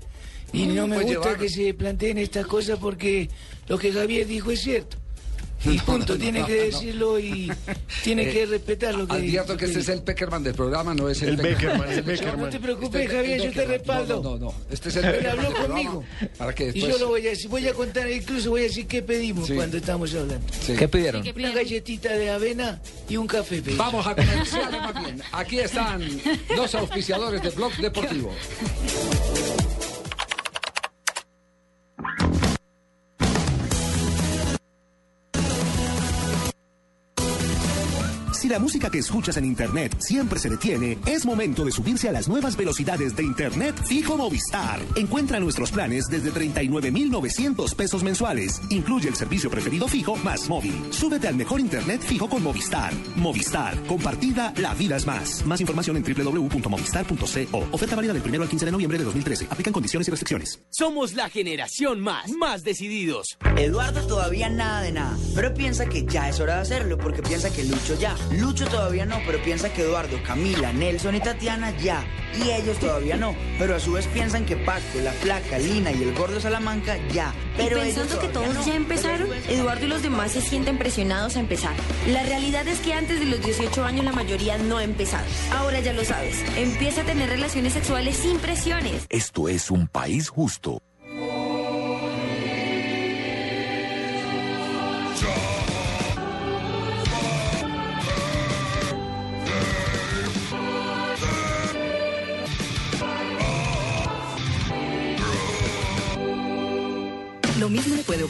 Y 0.53 0.67
no 0.67 0.87
me 0.87 0.97
gusta 0.97 1.11
llevar. 1.11 1.39
que 1.39 1.49
se 1.49 1.73
planteen 1.75 2.19
estas 2.19 2.47
cosas 2.47 2.79
porque 2.79 3.29
lo 3.69 3.79
que 3.79 3.91
Javier 3.93 4.27
dijo 4.27 4.51
es 4.51 4.61
cierto. 4.61 4.99
Y 5.73 5.79
punto, 5.79 6.19
tiene 6.19 6.45
que 6.45 6.65
decirlo 6.65 7.19
y 7.21 7.51
tiene 8.05 8.29
que 8.31 8.47
respetar 8.47 8.95
lo 8.95 9.07
que 9.07 9.15
Advierto 9.15 9.57
que 9.57 9.67
este 9.67 9.79
es 9.81 9.89
el 9.89 10.03
Peckerman 10.03 10.43
del 10.43 10.55
programa, 10.55 10.95
no 10.95 11.09
es 11.09 11.23
el, 11.23 11.31
El 11.31 11.37
Beckerman, 11.37 11.91
el 11.91 12.05
No 12.39 12.49
te 12.49 12.59
preocupes, 12.61 13.03
Este- 13.03 13.15
Javier, 13.17 13.41
el 13.41 13.47
yo 13.47 13.53
te 13.53 13.67
respaldo. 13.67 14.23
No, 14.23 14.31
no, 14.31 14.39
no, 14.47 14.55
Este 14.71 14.89
es 14.89 14.97
el 14.97 15.03
Beckerman 15.05 15.47
habló 15.47 15.67
conmigo. 15.67 16.05
Para 16.37 16.55
que 16.55 16.65
Y 16.65 16.67
después... 16.73 16.93
yo 16.93 16.99
lo 16.99 17.09
voy 17.09 17.27
a 17.27 17.31
decir, 17.31 17.49
voy 17.49 17.69
a 17.69 17.73
contar, 17.75 18.11
incluso 18.11 18.51
voy 18.51 18.61
a 18.61 18.65
decir 18.65 18.87
qué 18.87 19.03
pedimos 19.03 19.47
Sí. 19.47 19.55
cuando 19.55 19.77
estamos 19.77 20.13
hablando. 20.15 20.47
Sí. 20.61 20.75
¿Qué 20.77 20.89
pidieron? 20.89 21.23
Una 21.37 21.51
galletita 21.53 22.13
de 22.13 22.31
avena 22.31 22.81
y 23.09 23.17
un 23.17 23.27
café. 23.27 23.63
pedí. 23.63 23.77
Vamos 23.77 24.07
a 24.07 24.15
comerciales 24.15 24.81
más 24.81 24.95
bien. 25.05 25.23
Aquí 25.33 25.59
están 25.61 26.03
los 26.57 26.75
auspiciadores 26.75 27.43
de 27.43 27.51
Blog 27.51 27.73
Deportivo. 27.77 28.33
La 38.53 38.59
música 38.59 38.91
que 38.91 38.99
escuchas 38.99 39.39
en 39.39 39.47
Internet 39.47 39.97
siempre 39.99 40.39
se 40.39 40.51
detiene, 40.51 40.99
es 41.07 41.25
momento 41.25 41.65
de 41.65 41.73
subirse 41.73 42.11
a 42.11 42.13
las 42.13 42.29
nuevas 42.29 42.55
velocidades 42.55 43.17
de 43.17 43.23
Internet 43.23 43.75
fijo 43.87 44.19
Movistar. 44.19 44.79
Encuentra 44.95 45.41
nuestros 45.41 45.71
planes 45.71 46.07
desde 46.11 46.31
39,900 46.31 47.75
pesos 47.75 48.03
mensuales. 48.03 48.61
Incluye 48.69 49.09
el 49.09 49.17
servicio 49.17 49.49
preferido 49.49 49.89
fijo 49.89 50.17
más 50.17 50.51
móvil. 50.51 50.75
Súbete 50.91 51.29
al 51.29 51.35
mejor 51.35 51.61
Internet 51.61 52.03
fijo 52.03 52.29
con 52.29 52.43
Movistar. 52.43 52.93
Movistar. 53.17 53.75
Compartida, 53.87 54.53
la 54.59 54.75
vida 54.75 54.97
es 54.97 55.07
más. 55.07 55.47
Más 55.47 55.63
información 55.63 55.97
en 55.97 56.05
www.movistar.co. 56.05 57.69
Oferta 57.73 57.97
válida 57.97 58.13
del 58.13 58.23
1 58.23 58.43
al 58.43 58.49
15 58.51 58.67
de 58.67 58.73
noviembre 58.73 58.99
de 58.99 59.05
2013. 59.05 59.47
Aplican 59.47 59.73
condiciones 59.73 60.09
y 60.09 60.11
restricciones. 60.11 60.63
Somos 60.69 61.15
la 61.15 61.31
generación 61.31 62.01
más, 62.01 62.31
más 62.33 62.65
decididos. 62.65 63.39
Eduardo 63.57 64.07
todavía 64.07 64.51
nada 64.51 64.83
de 64.83 64.93
nada, 64.93 65.17
pero 65.35 65.55
piensa 65.55 65.87
que 65.87 66.05
ya 66.05 66.29
es 66.29 66.39
hora 66.39 66.57
de 66.57 66.61
hacerlo 66.61 66.99
porque 66.99 67.23
piensa 67.23 67.51
que 67.51 67.65
Lucho 67.65 67.99
ya. 67.99 68.15
Lucho 68.43 68.67
todavía 68.67 69.07
no, 69.07 69.21
pero 69.25 69.41
piensa 69.41 69.73
que 69.73 69.83
Eduardo, 69.83 70.21
Camila, 70.25 70.73
Nelson 70.73 71.15
y 71.15 71.21
Tatiana 71.21 71.71
ya. 71.79 72.05
Y 72.37 72.51
ellos 72.51 72.77
todavía 72.81 73.17
no, 73.17 73.37
pero 73.57 73.77
a 73.77 73.79
su 73.79 73.93
vez 73.93 74.09
piensan 74.09 74.45
que 74.45 74.57
Paco, 74.57 74.99
la 75.01 75.13
Flaca, 75.13 75.61
Lina 75.61 75.93
y 75.93 76.03
el 76.03 76.13
Gordo 76.13 76.41
Salamanca 76.41 76.97
ya. 77.13 77.33
Pero 77.57 77.79
y 77.79 77.83
pensando 77.83 78.19
que 78.19 78.27
todos 78.27 78.53
no. 78.53 78.67
ya 78.67 78.75
empezaron, 78.75 79.29
Eduardo 79.49 79.85
y 79.85 79.89
los 79.89 80.03
demás 80.03 80.33
se 80.33 80.41
sienten 80.41 80.77
presionados 80.77 81.37
a 81.37 81.41
empezar. 81.41 81.77
La 82.09 82.25
realidad 82.25 82.67
es 82.67 82.81
que 82.81 82.95
antes 82.95 83.21
de 83.21 83.27
los 83.27 83.41
18 83.45 83.85
años 83.85 84.05
la 84.05 84.13
mayoría 84.13 84.59
no 84.59 84.79
ha 84.79 84.83
empezado. 84.83 85.25
Ahora 85.53 85.79
ya 85.79 85.93
lo 85.93 86.05
sabes, 86.05 86.43
empieza 86.57 87.03
a 87.03 87.05
tener 87.05 87.29
relaciones 87.29 87.75
sexuales 87.75 88.17
sin 88.17 88.41
presiones. 88.41 89.07
Esto 89.09 89.49
es 89.49 89.71
un 89.71 89.87
país 89.87 90.29
justo. 90.29 90.83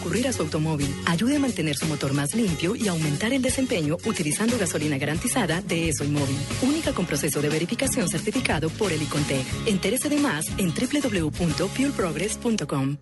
Ocurrir 0.02 0.26
a 0.26 0.32
su 0.32 0.42
automóvil. 0.42 0.92
Ayude 1.06 1.36
a 1.36 1.38
mantener 1.38 1.76
su 1.76 1.86
motor 1.86 2.12
más 2.12 2.34
limpio 2.34 2.74
y 2.74 2.88
aumentar 2.88 3.32
el 3.32 3.40
desempeño 3.40 3.96
utilizando 4.04 4.58
gasolina 4.58 4.98
garantizada 4.98 5.62
de 5.62 5.88
ESO 5.88 6.02
y 6.04 6.08
Móvil. 6.08 6.36
Única 6.62 6.92
con 6.92 7.06
proceso 7.06 7.40
de 7.40 7.48
verificación 7.48 8.08
certificado 8.08 8.68
por 8.70 8.90
el 8.92 9.00
Icontec. 9.00 9.46
Entérese 9.66 10.08
de 10.08 10.18
más 10.18 10.46
en 10.58 10.74
www.fuelprogress.com. 10.74 12.96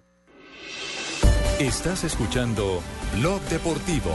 Estás 1.59 2.05
escuchando 2.05 2.83
Blog 3.19 3.41
Deportivo. 3.51 4.15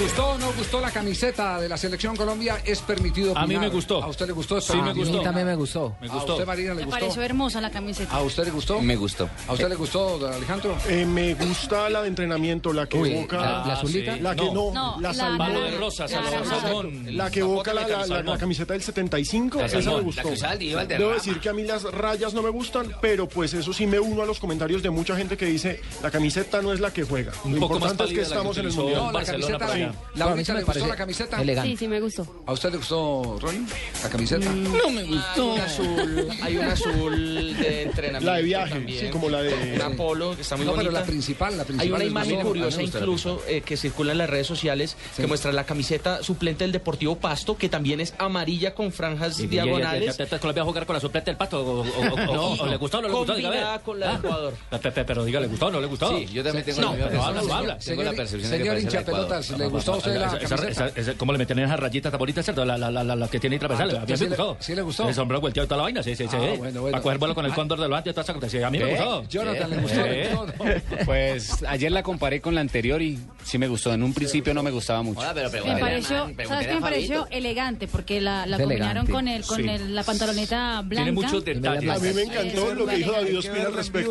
¿Gustó 0.00 0.30
o 0.32 0.38
no 0.38 0.52
gustó 0.52 0.80
la 0.80 0.90
camiseta 0.90 1.58
de 1.58 1.68
la 1.70 1.76
Selección 1.78 2.16
Colombia? 2.16 2.60
Es 2.64 2.80
permitido 2.80 3.36
A 3.36 3.46
mí 3.46 3.56
me 3.56 3.68
gustó. 3.68 4.02
¿A 4.02 4.08
usted 4.08 4.26
le 4.26 4.32
gustó? 4.32 4.60
Sí, 4.60 4.74
me 4.76 4.90
A 4.90 4.94
mí 4.94 5.00
gustó. 5.00 5.22
también 5.22 5.46
me 5.46 5.54
gustó. 5.54 5.96
Me 6.00 6.08
¿A 6.08 6.12
gustó. 6.12 6.32
usted, 6.34 6.46
Marina, 6.46 6.70
le 6.74 6.80
Me 6.80 6.84
gustó? 6.84 7.00
pareció 7.00 7.22
hermosa 7.22 7.60
la 7.62 7.70
camiseta. 7.70 8.14
¿A 8.14 8.20
usted 8.22 8.44
le 8.44 8.50
gustó? 8.50 8.80
Me 8.82 8.94
gustó. 8.96 9.28
¿A 9.48 9.52
usted 9.54 9.68
le 9.70 9.74
gustó, 9.74 10.18
don 10.18 10.32
Alejandro? 10.34 10.76
Eh, 10.88 11.06
me 11.06 11.34
gusta 11.34 11.88
la 11.88 12.02
de 12.02 12.08
entrenamiento, 12.08 12.72
la 12.74 12.86
que 12.86 12.98
Uy, 12.98 13.12
evoca... 13.12 13.36
la- 13.40 13.66
la 13.66 13.72
azulita. 13.74 14.16
La 14.18 14.36
que 14.36 14.44
No. 14.52 14.70
no, 14.72 14.96
la 15.00 15.08
la- 15.08 15.14
salmón. 15.14 15.38
Palo 15.38 15.60
de 15.62 15.70
rosa, 15.78 16.06
La- 16.08 16.44
salmón, 16.44 17.04
la-. 17.06 17.24
La 17.24 17.30
que 17.30 17.40
evoca 17.40 17.72
la, 17.72 17.88
la- 17.88 18.06
la- 18.06 18.22
la 18.22 18.38
camiseta 18.38 18.74
del 18.74 18.82
75, 18.82 19.58
La 19.60 19.66
esa 19.66 19.78
me 19.78 20.00
gustó. 20.02 20.22
la 20.22 20.28
que 20.28 20.34
usaba 20.34 20.52
el 20.52 20.58
Diego 20.58 20.84
Debo 20.84 21.10
decir 21.12 21.40
que 21.40 21.48
a 21.48 21.52
mí 21.54 21.62
las 21.64 21.84
rayas 21.84 22.34
no 22.34 22.42
me 22.42 22.50
gustan, 22.50 22.92
pero 23.00 23.26
pues 23.28 23.54
eso 23.54 23.72
sí 23.72 23.86
me 23.86 23.98
uno 23.98 24.22
a 24.22 24.26
los 24.26 24.38
comentarios 24.40 24.82
de 24.82 24.90
mucha 24.90 25.16
gente 25.16 25.36
que 25.38 25.46
dice 25.46 25.80
la 26.02 26.10
camiseta 26.10 26.60
no 26.60 26.72
es 26.74 26.80
la 26.80 26.92
que 26.92 27.02
juega. 27.02 27.32
Un 27.44 27.54
Lo 27.58 27.60
más 27.60 27.70
importante 27.70 28.04
es 28.04 28.10
que 28.10 28.16
la 28.16 28.22
estamos 28.22 28.58
en 28.58 28.66
el 28.66 28.72
mundial. 28.72 29.02
No, 29.06 29.12
la 29.12 29.24
camiseta. 29.24 29.85
Para 29.86 29.98
la- 29.98 30.00
allá. 30.00 30.10
¿La 30.16 30.24
Bueno, 30.24 30.24
a 30.24 30.26
mí 30.26 30.30
bonita 30.32 30.46
sí 30.46 30.52
me 30.52 30.58
le 30.58 30.64
gustó 30.64 30.86
la 30.86 30.96
camiseta? 30.96 31.42
elegante. 31.42 31.70
Sí, 31.70 31.76
sí, 31.76 31.88
me 31.88 32.00
gustó. 32.00 32.42
¿A 32.46 32.52
usted 32.52 32.70
le 32.70 32.76
gustó, 32.78 33.38
Ronnie? 33.40 33.66
¿La 34.02 34.08
camiseta? 34.08 34.52
No 34.52 34.90
me 34.90 35.04
gustó. 35.04 35.52
Hay 35.52 35.56
un 35.56 35.60
azul, 35.60 36.28
hay 36.42 36.56
un 36.56 36.64
azul 36.64 37.56
de 37.58 37.82
entrenamiento. 37.82 38.26
La 38.30 38.36
de 38.36 38.42
viaje, 38.42 38.72
también. 38.74 39.06
sí, 39.06 39.10
como 39.10 39.28
la 39.28 39.42
de- 39.42 39.74
Una 39.74 39.90
polo 39.90 40.34
que 40.36 40.42
está 40.42 40.56
muy 40.56 40.66
no, 40.66 40.72
pero 40.72 40.84
bonita. 40.84 41.00
la 41.00 41.06
principal, 41.06 41.56
la 41.58 41.64
principal. 41.64 41.86
Hay 41.86 41.92
una 41.92 42.04
imagen 42.04 42.40
curiosa 42.42 42.66
A 42.66 42.70
mí 42.70 42.76
me 42.78 42.82
gusta 42.84 42.98
la 42.98 43.04
incluso 43.04 43.42
eh, 43.48 43.60
que 43.62 43.76
circula 43.76 44.12
en 44.12 44.18
las 44.18 44.30
redes 44.30 44.46
sociales 44.46 44.96
que 45.16 45.26
muestra 45.26 45.52
la 45.52 45.64
camiseta 45.64 46.22
suplente 46.22 46.64
del 46.64 46.72
Deportivo 46.72 47.16
Pasto, 47.16 47.56
que 47.56 47.68
también 47.68 48.00
es 48.00 48.14
amarilla 48.18 48.74
con 48.74 48.92
franjas 48.92 49.38
y- 49.40 49.46
diagonales. 49.46 50.16
y- 50.18 50.36
Colombia 50.38 50.62
a 50.62 50.66
jugar 50.66 50.86
con 50.86 50.94
la 50.94 51.00
suplente 51.00 51.30
del 51.30 51.36
pato. 51.38 51.60
O, 51.64 51.80
o- 51.80 51.82
o- 52.30 52.56
o- 52.56 52.62
o 52.62 52.66
le 52.66 52.76
gustó 52.76 52.98
o 52.98 53.02
no 53.02 53.08
le 53.08 53.14
gustó? 53.14 53.34
Dígame. 53.34 53.56
Combinada 53.56 53.78
con 53.80 54.00
la 54.00 54.06
de 54.06 54.12
Ah. 54.12 54.16
Ecuador. 54.18 54.54
Pe- 54.70 54.90
pe- 54.92 55.04
Pero 55.04 55.24
diga, 55.24 55.40
¿le 55.40 55.46
gustó 55.46 55.66
o 55.66 55.70
no 55.70 55.80
le 55.80 55.86
gustó? 55.86 56.08
Sí, 56.16 56.26
yo 56.32 56.42
también 56.42 56.64
tengo 56.64 56.80
No, 56.80 56.86
la 56.88 56.92
misma 56.92 57.08
pero 57.08 57.20
percepción. 57.22 57.36
habla, 57.56 57.56
habla. 57.58 57.78
Tengo 57.78 58.02
la 58.02 58.10
Señor- 58.10 58.16
percepción 58.16 58.50
señor 58.50 58.78
hincha 58.78 59.04
pelotas, 59.04 59.50
¿le 59.50 59.66
gustó 59.76 59.94
a 59.94 59.96
usted 59.96 60.16
la 60.16 60.26
Esa- 60.26 60.36
esa- 60.38 60.56
camiseta? 60.56 60.86
esa- 60.88 61.00
esa- 61.00 61.14
¿Cómo 61.18 61.32
le 61.32 61.38
meten 61.38 61.58
esas 61.60 61.78
rayitas 61.80 62.10
tan 62.12 62.18
bonitas, 62.18 62.44
cierto? 62.44 62.64
La, 62.64 62.76
la, 62.76 62.90
la, 62.90 63.04
la, 63.04 63.16
la 63.16 63.28
que 63.28 63.38
tiene 63.40 63.58
transversal. 63.58 63.96
Ah, 63.96 64.02
a 64.02 64.04
mí 64.06 64.10
me 64.12 64.16
¿sí 64.16 64.24
le- 64.24 64.28
gustó. 64.30 64.56
sí 64.60 64.74
le 64.74 64.82
gustó? 64.82 65.08
El 65.08 65.14
sombrero 65.14 65.40
volteado 65.40 65.64
y 65.64 65.68
toda 65.68 65.76
la 65.78 65.82
vaina, 65.84 66.02
sí, 66.02 66.14
sí, 66.16 66.24
sí. 66.28 66.36
Ah, 66.36 66.54
bueno, 66.58 66.80
bueno. 66.80 66.90
Para 66.92 67.02
coger 67.02 67.18
vuelo 67.18 67.34
con 67.34 67.46
el 67.46 67.54
cóndor 67.54 67.80
de 67.80 67.88
los 67.88 67.96
antes, 67.96 68.12
toda 68.14 68.22
esa 68.24 68.34
cosa. 68.34 68.48
Sí, 68.48 68.62
a 68.62 68.70
mí 68.70 68.78
me 68.78 68.90
gustó. 68.90 69.24
Jonathan, 69.28 69.70
¿le 69.70 69.76
gustó? 69.78 69.96
¿Le 70.06 70.26
Eh. 70.26 70.82
Pues 71.04 71.62
ayer 71.68 71.92
la 71.92 72.02
comparé 72.02 72.40
con 72.40 72.54
la 72.54 72.60
anterior 72.60 73.00
y 73.02 73.18
sí 73.44 73.58
me 73.58 73.68
gustó. 73.68 73.92
En 73.92 74.02
un 74.02 74.12
principio 74.12 74.52
no 74.54 74.62
me 74.62 74.70
gustaba 74.70 75.02
mucho. 75.02 75.20
Me 75.20 75.78
pareció, 75.80 76.30
¿sabes 76.48 76.66
qué 76.66 76.74
me 76.74 76.80
pareció? 76.80 77.26
Elegante, 77.30 77.86
porque 77.86 78.20
la, 78.20 78.46
combinaron 78.58 79.06
con 79.06 79.28
el 79.28 79.44
con 79.44 79.56
Sí. 79.62 79.68
el, 79.68 79.94
la 79.94 80.02
pantaloneta 80.02 80.82
blanca. 80.82 81.04
Tiene 81.04 81.12
muchos 81.12 81.44
detalles. 81.44 81.90
A 81.90 81.98
mí 81.98 82.08
me 82.12 82.22
encantó 82.22 82.74
lo 82.74 82.86
que 82.86 82.96
dijo 82.96 83.12
David 83.12 83.38
Ospina 83.38 83.66
al 83.66 83.74
respecto. 83.74 84.10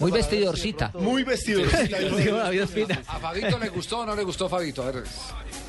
Muy 0.00 0.10
vestidorcita. 0.12 0.90
Muy 0.94 1.22
vestido. 1.24 1.62
Digo, 2.16 2.36
David 2.38 2.64
Ospina. 2.64 3.02
¿A 3.06 3.18
Fabito 3.18 3.58
le 3.58 3.68
gustó 3.68 4.00
o 4.00 4.06
no 4.06 4.14
le 4.14 4.22
gustó, 4.22 4.48
Fabito? 4.48 4.84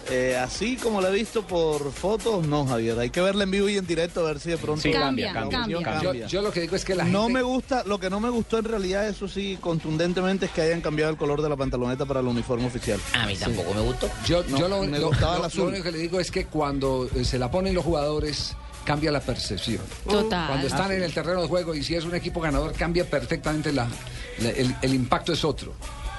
Eh, 0.10 0.36
así 0.38 0.76
como 0.76 1.00
la 1.00 1.08
he 1.10 1.14
visto 1.14 1.48
por 1.48 1.92
fotos, 1.94 2.46
no, 2.46 2.66
Javier. 2.66 3.00
Hay 3.00 3.10
que 3.10 3.22
verla 3.22 3.46
en 3.46 3.52
vivo 3.52 3.70
y 3.70 3.78
en 3.78 3.88
directo 3.88 4.20
a 4.20 4.24
ver 4.24 4.40
si 4.42 4.50
de 4.50 4.58
pronto 4.58 4.82
Sí, 4.82 4.92
Cambia, 4.92 5.32
cambia. 5.32 5.66
Yo, 6.02 6.28
yo 6.28 6.42
lo 6.42 6.52
que 6.52 6.60
digo 6.60 6.76
es 6.76 6.84
que 6.84 6.94
la 6.94 7.06
no 7.06 7.22
gente... 7.24 7.34
me 7.36 7.42
gusta, 7.42 7.84
lo 7.86 7.98
que 8.00 8.10
no 8.10 8.20
me 8.20 8.30
gustó 8.30 8.58
en 8.58 8.66
realidad, 8.66 9.08
eso 9.08 9.30
sí, 9.30 9.58
contundentemente, 9.62 10.48
es 10.48 10.52
que 10.52 10.62
hayan 10.62 10.82
cambiado 10.82 11.10
el 11.10 11.18
color 11.18 11.42
de 11.42 11.48
la 11.48 11.56
pantaloneta 11.56 12.06
para 12.06 12.20
el 12.20 12.28
uniforme 12.28 12.66
oficial. 12.68 13.00
A 13.14 13.26
mí 13.26 13.38
tampoco 13.38 13.74
me 13.74 13.80
gustó. 13.82 14.10
Yo, 14.26 14.44
No, 14.44 14.58
yo 14.60 14.68
lo, 14.68 14.84
me 14.84 15.00
lo- 15.00 15.08
gustaba 15.08 15.32
lo- 15.32 15.36
el 15.38 15.42
lo 15.44 15.48
azul. 15.48 15.68
único 15.70 15.84
que 15.84 15.92
le 15.94 15.98
digo 16.00 16.20
es 16.20 16.30
que 16.32 16.48
cuando 16.48 17.08
eh, 17.16 17.24
se 17.24 17.40
la 17.40 17.50
ponen 17.50 17.74
los 17.74 17.86
jugadores 17.86 18.58
cambia 18.84 19.10
la 19.10 19.22
percepción. 19.22 19.82
Total. 20.06 20.48
Cuando 20.50 20.68
están 20.68 20.92
en 20.92 21.02
el 21.02 21.14
terreno 21.14 21.42
de 21.44 21.48
juego 21.48 21.74
y 21.74 21.82
si 21.82 21.96
es 21.96 22.04
un 22.04 22.14
equipo 22.14 22.42
ganador 22.42 22.74
cambia 22.74 23.06
perfectamente 23.10 23.72
la, 23.72 23.88
la- 24.40 24.50
el, 24.50 24.76
el 24.82 24.94
impacto 24.94 25.32
es 25.32 25.46
otro. 25.46 25.74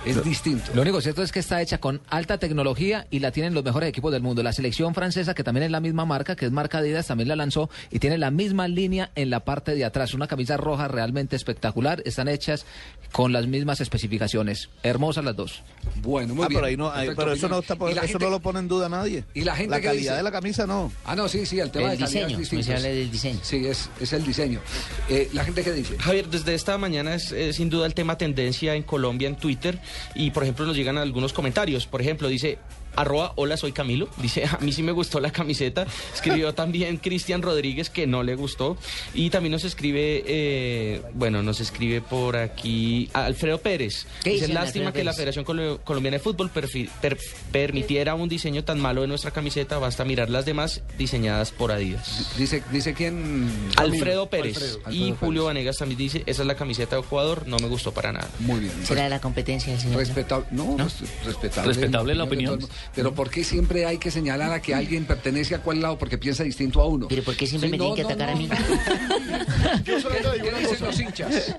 Es 0.04 0.22
distinto. 0.24 0.70
Lo 0.74 0.82
único 0.82 1.00
cierto 1.00 1.22
es 1.22 1.32
que 1.32 1.40
está 1.40 1.60
hecha 1.62 1.78
con 1.78 2.00
alta 2.08 2.38
tecnología 2.38 3.06
y 3.10 3.20
la 3.20 3.30
tienen 3.32 3.54
los 3.54 3.64
mejores 3.64 3.88
equipos 3.88 4.12
del 4.12 4.22
mundo. 4.22 4.42
La 4.42 4.52
selección 4.52 4.94
francesa, 4.94 5.34
que 5.34 5.44
también 5.44 5.64
es 5.64 5.70
la 5.70 5.80
misma 5.80 6.04
marca, 6.04 6.36
que 6.36 6.46
es 6.46 6.52
marca 6.52 6.78
Adidas, 6.78 7.06
también 7.06 7.28
la 7.28 7.36
lanzó 7.36 7.70
y 7.90 7.98
tiene 7.98 8.18
la 8.18 8.30
misma 8.30 8.68
línea 8.68 9.10
en 9.14 9.30
la 9.30 9.40
parte 9.40 9.74
de 9.74 9.84
atrás. 9.84 10.14
Una 10.14 10.26
camisa 10.26 10.56
roja 10.56 10.88
realmente 10.88 11.36
espectacular. 11.36 12.02
Están 12.04 12.28
hechas 12.28 12.66
con 13.12 13.32
las 13.32 13.46
mismas 13.46 13.80
especificaciones. 13.80 14.68
Hermosas 14.82 15.24
las 15.24 15.36
dos. 15.36 15.62
Bueno, 16.02 16.34
Ah, 16.42 16.48
pero, 16.48 16.66
ahí 16.66 16.76
no, 16.76 16.90
ahí- 16.90 17.06
Perfecto, 17.06 17.16
pero 17.22 17.32
eso, 17.32 17.48
no, 17.48 17.58
está, 17.60 17.74
eso 17.74 18.06
gente- 18.08 18.24
no 18.24 18.30
lo 18.30 18.40
pone 18.40 18.58
en 18.58 18.68
duda 18.68 18.88
nadie. 18.88 19.24
Y 19.34 19.42
la 19.42 19.54
gente 19.56 19.70
la 19.70 19.80
que 19.80 19.86
calidad 19.86 20.02
dice- 20.12 20.16
de 20.16 20.22
la 20.22 20.32
camisa 20.32 20.66
no. 20.66 20.92
Ah, 21.04 21.14
no, 21.16 21.28
sí, 21.28 21.46
sí, 21.46 21.58
el 21.60 21.70
tema 21.70 21.92
El 21.92 21.98
de 21.98 22.04
diseño, 22.06 22.38
es 22.38 22.50
del 22.82 23.10
diseño. 23.10 23.38
Sí, 23.42 23.66
es, 23.66 23.88
es 24.00 24.12
el 24.12 24.24
diseño. 24.24 24.60
Eh, 25.08 25.30
la 25.32 25.44
gente 25.44 25.62
que 25.62 25.72
dice. 25.72 25.96
Javier, 25.98 26.28
desde 26.28 26.54
esta 26.54 26.76
mañana 26.78 27.14
es, 27.14 27.32
eh, 27.32 27.52
sin 27.52 27.70
duda 27.70 27.86
el 27.86 27.94
tema 27.94 28.18
tendencia 28.18 28.74
en 28.74 28.82
Colombia 28.82 29.28
en 29.28 29.36
Twitter 29.36 29.78
y 30.14 30.30
por 30.30 30.42
ejemplo 30.42 30.66
nos 30.66 30.76
llegan 30.76 30.98
algunos 30.98 31.32
comentarios. 31.32 31.86
Por 31.86 32.00
ejemplo, 32.00 32.28
dice 32.28 32.58
arroba 32.96 33.32
hola 33.36 33.56
soy 33.56 33.72
Camilo, 33.72 34.08
dice 34.18 34.44
a 34.44 34.58
mí 34.60 34.72
sí 34.72 34.82
me 34.82 34.92
gustó 34.92 35.20
la 35.20 35.30
camiseta. 35.32 35.86
Escribió 36.14 36.54
también 36.54 36.96
Cristian 36.98 37.42
Rodríguez 37.42 37.90
que 37.90 38.06
no 38.06 38.22
le 38.22 38.34
gustó 38.34 38.76
y 39.14 39.30
también 39.30 39.52
nos 39.52 39.64
escribe, 39.64 40.24
eh, 40.26 41.02
bueno, 41.14 41.42
nos 41.42 41.60
escribe 41.60 42.00
por 42.00 42.36
aquí 42.36 43.08
Alfredo 43.12 43.58
Pérez. 43.58 44.06
¿Qué 44.22 44.30
Dice 44.30 44.48
lástima 44.48 44.86
Alfredo 44.88 44.92
que 44.92 45.04
la? 45.04 45.12
Federación 45.14 45.44
Colo- 45.44 45.80
Colombiana 45.84 46.16
de 46.16 46.22
Fútbol 46.22 46.50
per- 46.50 47.18
permitiera 47.52 48.14
un 48.14 48.28
diseño 48.28 48.64
tan 48.64 48.80
malo 48.80 49.02
de 49.02 49.06
nuestra 49.08 49.30
camiseta, 49.30 49.78
basta 49.78 50.04
mirar 50.04 50.30
las 50.30 50.44
demás 50.44 50.82
diseñadas 50.98 51.50
por 51.52 51.70
Adidas. 51.72 52.32
Dice, 52.36 52.62
dice 52.72 52.94
quién. 52.94 53.48
Alfredo 53.76 54.28
Pérez 54.28 54.56
Alfredo, 54.56 54.80
y 54.92 55.14
Julio 55.18 55.44
Vanegas 55.44 55.76
también 55.78 55.98
dice, 55.98 56.22
esa 56.26 56.42
es 56.42 56.48
la 56.48 56.54
camiseta 56.56 56.96
de 56.96 57.02
jugador, 57.02 57.46
no 57.46 57.58
me 57.58 57.68
gustó 57.68 57.92
para 57.92 58.12
nada. 58.12 58.28
Muy 58.40 58.60
bien. 58.60 58.72
¿Será 58.84 59.04
de 59.04 59.10
la 59.10 59.20
competencia 59.20 59.72
del 59.72 59.80
señor? 59.80 59.98
Respetable, 59.98 60.46
no, 60.50 60.76
res- 60.78 61.24
respetable. 61.24 61.72
Respetable 61.72 62.14
la 62.14 62.24
opinión. 62.24 62.58
Pero 62.94 63.14
¿por 63.14 63.30
qué 63.30 63.44
siempre 63.44 63.86
hay 63.86 63.98
que 63.98 64.10
señalar 64.10 64.52
a 64.52 64.60
que 64.62 64.74
alguien 64.74 65.04
pertenece 65.04 65.54
a 65.54 65.58
cuál 65.60 65.80
lado? 65.80 65.98
Porque 65.98 66.18
piensa 66.18 66.42
distinto 66.44 66.80
a 66.80 66.86
uno. 66.86 67.08
Pero 67.08 67.22
¿por 67.22 67.36
qué 67.36 67.46
siempre 67.46 67.68
Sí, 67.68 67.72
me 67.72 67.78
no, 67.78 67.94
tienen 67.94 67.96
que 67.96 68.02
no, 68.02 68.08
atacar 68.22 68.30
a 68.30 68.36
mí? 68.36 68.48
Yo 69.84 70.00
solo 70.00 70.14
digo 70.16 70.32
¿Qué 70.34 70.48
una 70.48 70.58
dicen 70.58 70.74
cosa. 70.74 70.86
los 70.86 71.00
hinchas? 71.00 71.54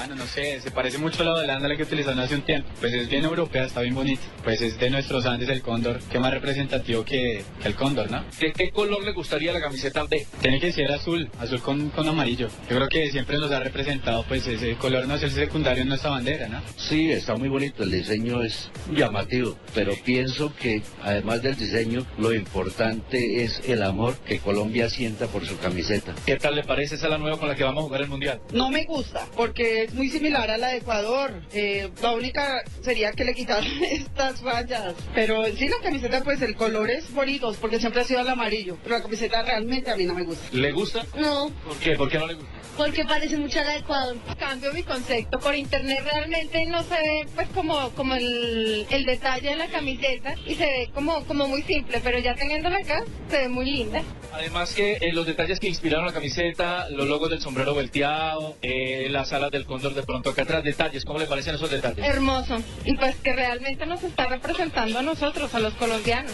Bueno, 0.00 0.14
no 0.14 0.26
sé, 0.26 0.58
se 0.62 0.70
parece 0.70 0.96
mucho 0.96 1.20
a 1.20 1.26
la 1.26 1.34
holandala 1.34 1.76
que 1.76 1.82
utilizaron 1.82 2.20
hace 2.20 2.34
un 2.34 2.40
tiempo. 2.40 2.70
Pues 2.80 2.94
es 2.94 3.06
bien 3.06 3.22
europea, 3.22 3.64
está 3.64 3.82
bien 3.82 3.94
bonita. 3.94 4.22
Pues 4.42 4.62
es 4.62 4.78
de 4.78 4.88
nuestros 4.88 5.26
Andes 5.26 5.50
el 5.50 5.60
cóndor. 5.60 6.00
Qué 6.10 6.18
más 6.18 6.32
representativo 6.32 7.04
que, 7.04 7.44
que 7.60 7.68
el 7.68 7.74
cóndor, 7.74 8.10
¿no? 8.10 8.24
¿De 8.40 8.50
qué 8.50 8.70
color 8.70 9.04
le 9.04 9.12
gustaría 9.12 9.52
la 9.52 9.60
camiseta 9.60 10.06
de? 10.06 10.26
Tiene 10.40 10.58
que 10.58 10.72
ser 10.72 10.90
azul, 10.90 11.28
azul 11.38 11.60
con, 11.60 11.90
con 11.90 12.08
amarillo. 12.08 12.48
Yo 12.70 12.76
creo 12.76 12.88
que 12.88 13.10
siempre 13.10 13.36
nos 13.36 13.52
ha 13.52 13.60
representado, 13.60 14.24
pues 14.26 14.46
ese 14.46 14.74
color 14.76 15.06
no 15.06 15.16
es 15.16 15.22
el 15.22 15.32
secundario 15.32 15.82
en 15.82 15.90
nuestra 15.90 16.08
bandera, 16.08 16.48
¿no? 16.48 16.62
Sí, 16.78 17.12
está 17.12 17.36
muy 17.36 17.50
bonito, 17.50 17.82
el 17.82 17.90
diseño 17.90 18.42
es 18.42 18.70
llamativo, 18.90 19.58
pero 19.74 19.92
pienso 20.02 20.56
que 20.56 20.82
además 21.02 21.42
del 21.42 21.56
diseño, 21.56 22.06
lo 22.16 22.32
importante 22.32 23.44
es 23.44 23.60
el 23.68 23.82
amor 23.82 24.16
que 24.20 24.38
Colombia 24.38 24.88
sienta 24.88 25.26
por 25.26 25.44
su 25.46 25.58
camiseta. 25.58 26.14
¿Qué 26.24 26.36
tal 26.36 26.54
le 26.54 26.64
parece 26.64 26.94
esa 26.94 27.08
la 27.08 27.18
nueva 27.18 27.36
con 27.38 27.50
la 27.50 27.54
que 27.54 27.64
vamos 27.64 27.82
a 27.82 27.86
jugar 27.86 28.00
el 28.00 28.08
mundial? 28.08 28.40
No 28.54 28.70
me 28.70 28.86
gusta, 28.86 29.26
porque 29.36 29.89
es 29.90 29.96
muy 29.96 30.08
similar 30.08 30.48
a 30.50 30.56
la 30.56 30.68
de 30.68 30.76
Ecuador. 30.78 31.32
Eh, 31.52 31.90
la 32.00 32.12
única 32.12 32.62
sería 32.80 33.10
que 33.12 33.24
le 33.24 33.34
quitaran 33.34 33.66
estas 33.90 34.40
fallas. 34.40 34.94
Pero 35.14 35.44
sí, 35.56 35.68
la 35.68 35.78
camiseta, 35.82 36.22
pues 36.22 36.40
el 36.42 36.54
color 36.54 36.90
es 36.90 37.12
bonito, 37.12 37.52
porque 37.60 37.80
siempre 37.80 38.02
ha 38.02 38.04
sido 38.04 38.20
el 38.20 38.28
amarillo. 38.28 38.76
Pero 38.84 38.96
la 38.96 39.02
camiseta 39.02 39.42
realmente 39.42 39.90
a 39.90 39.96
mí 39.96 40.04
no 40.04 40.14
me 40.14 40.22
gusta. 40.22 40.46
¿Le 40.52 40.70
gusta? 40.70 41.04
No, 41.18 41.50
¿Por 41.66 41.76
qué? 41.78 41.96
¿Por 41.96 42.08
qué 42.08 42.18
no 42.18 42.26
le 42.26 42.34
gusta? 42.34 42.60
porque 42.80 43.04
parece 43.04 43.36
mucho 43.36 43.60
a 43.60 43.64
la 43.64 43.72
de 43.72 43.78
Ecuador. 43.80 44.16
Cambio 44.38 44.72
mi 44.72 44.82
concepto. 44.82 45.38
Por 45.38 45.54
internet 45.54 46.00
realmente 46.02 46.64
no 46.64 46.82
se 46.82 46.94
ve, 46.94 47.26
pues, 47.34 47.46
como, 47.48 47.90
como 47.90 48.14
el, 48.14 48.86
el 48.88 49.04
detalle 49.04 49.50
de 49.50 49.56
la 49.56 49.66
camiseta 49.66 50.34
y 50.46 50.54
se 50.54 50.64
ve 50.64 50.90
como, 50.94 51.22
como 51.26 51.46
muy 51.46 51.60
simple. 51.62 52.00
Pero 52.02 52.18
ya 52.20 52.34
teniéndola 52.34 52.78
acá, 52.78 53.04
se 53.28 53.36
ve 53.36 53.48
muy 53.50 53.66
linda. 53.66 54.02
Además 54.32 54.72
que 54.72 54.92
eh, 54.92 55.12
los 55.12 55.26
detalles 55.26 55.60
que 55.60 55.68
inspiraron 55.68 56.06
la 56.06 56.12
camiseta, 56.14 56.88
los 56.88 57.06
logos 57.06 57.28
del 57.28 57.42
sombrero 57.42 57.74
volteado, 57.74 58.56
eh, 58.62 59.08
las 59.10 59.32
alas 59.34 59.50
del 59.50 59.66
cóndor 59.70 59.94
de 59.94 60.02
pronto 60.02 60.30
acá 60.30 60.42
atrás, 60.42 60.64
detalles, 60.64 61.04
¿cómo 61.04 61.20
le 61.20 61.26
parecen 61.26 61.54
esos 61.54 61.70
detalles? 61.70 62.04
Hermoso. 62.04 62.60
Y 62.84 62.96
pues 62.96 63.14
que 63.16 63.32
realmente 63.32 63.86
nos 63.86 64.02
está 64.02 64.26
representando 64.26 64.98
a 64.98 65.02
nosotros, 65.02 65.54
a 65.54 65.60
los 65.60 65.74
colombianos. 65.74 66.32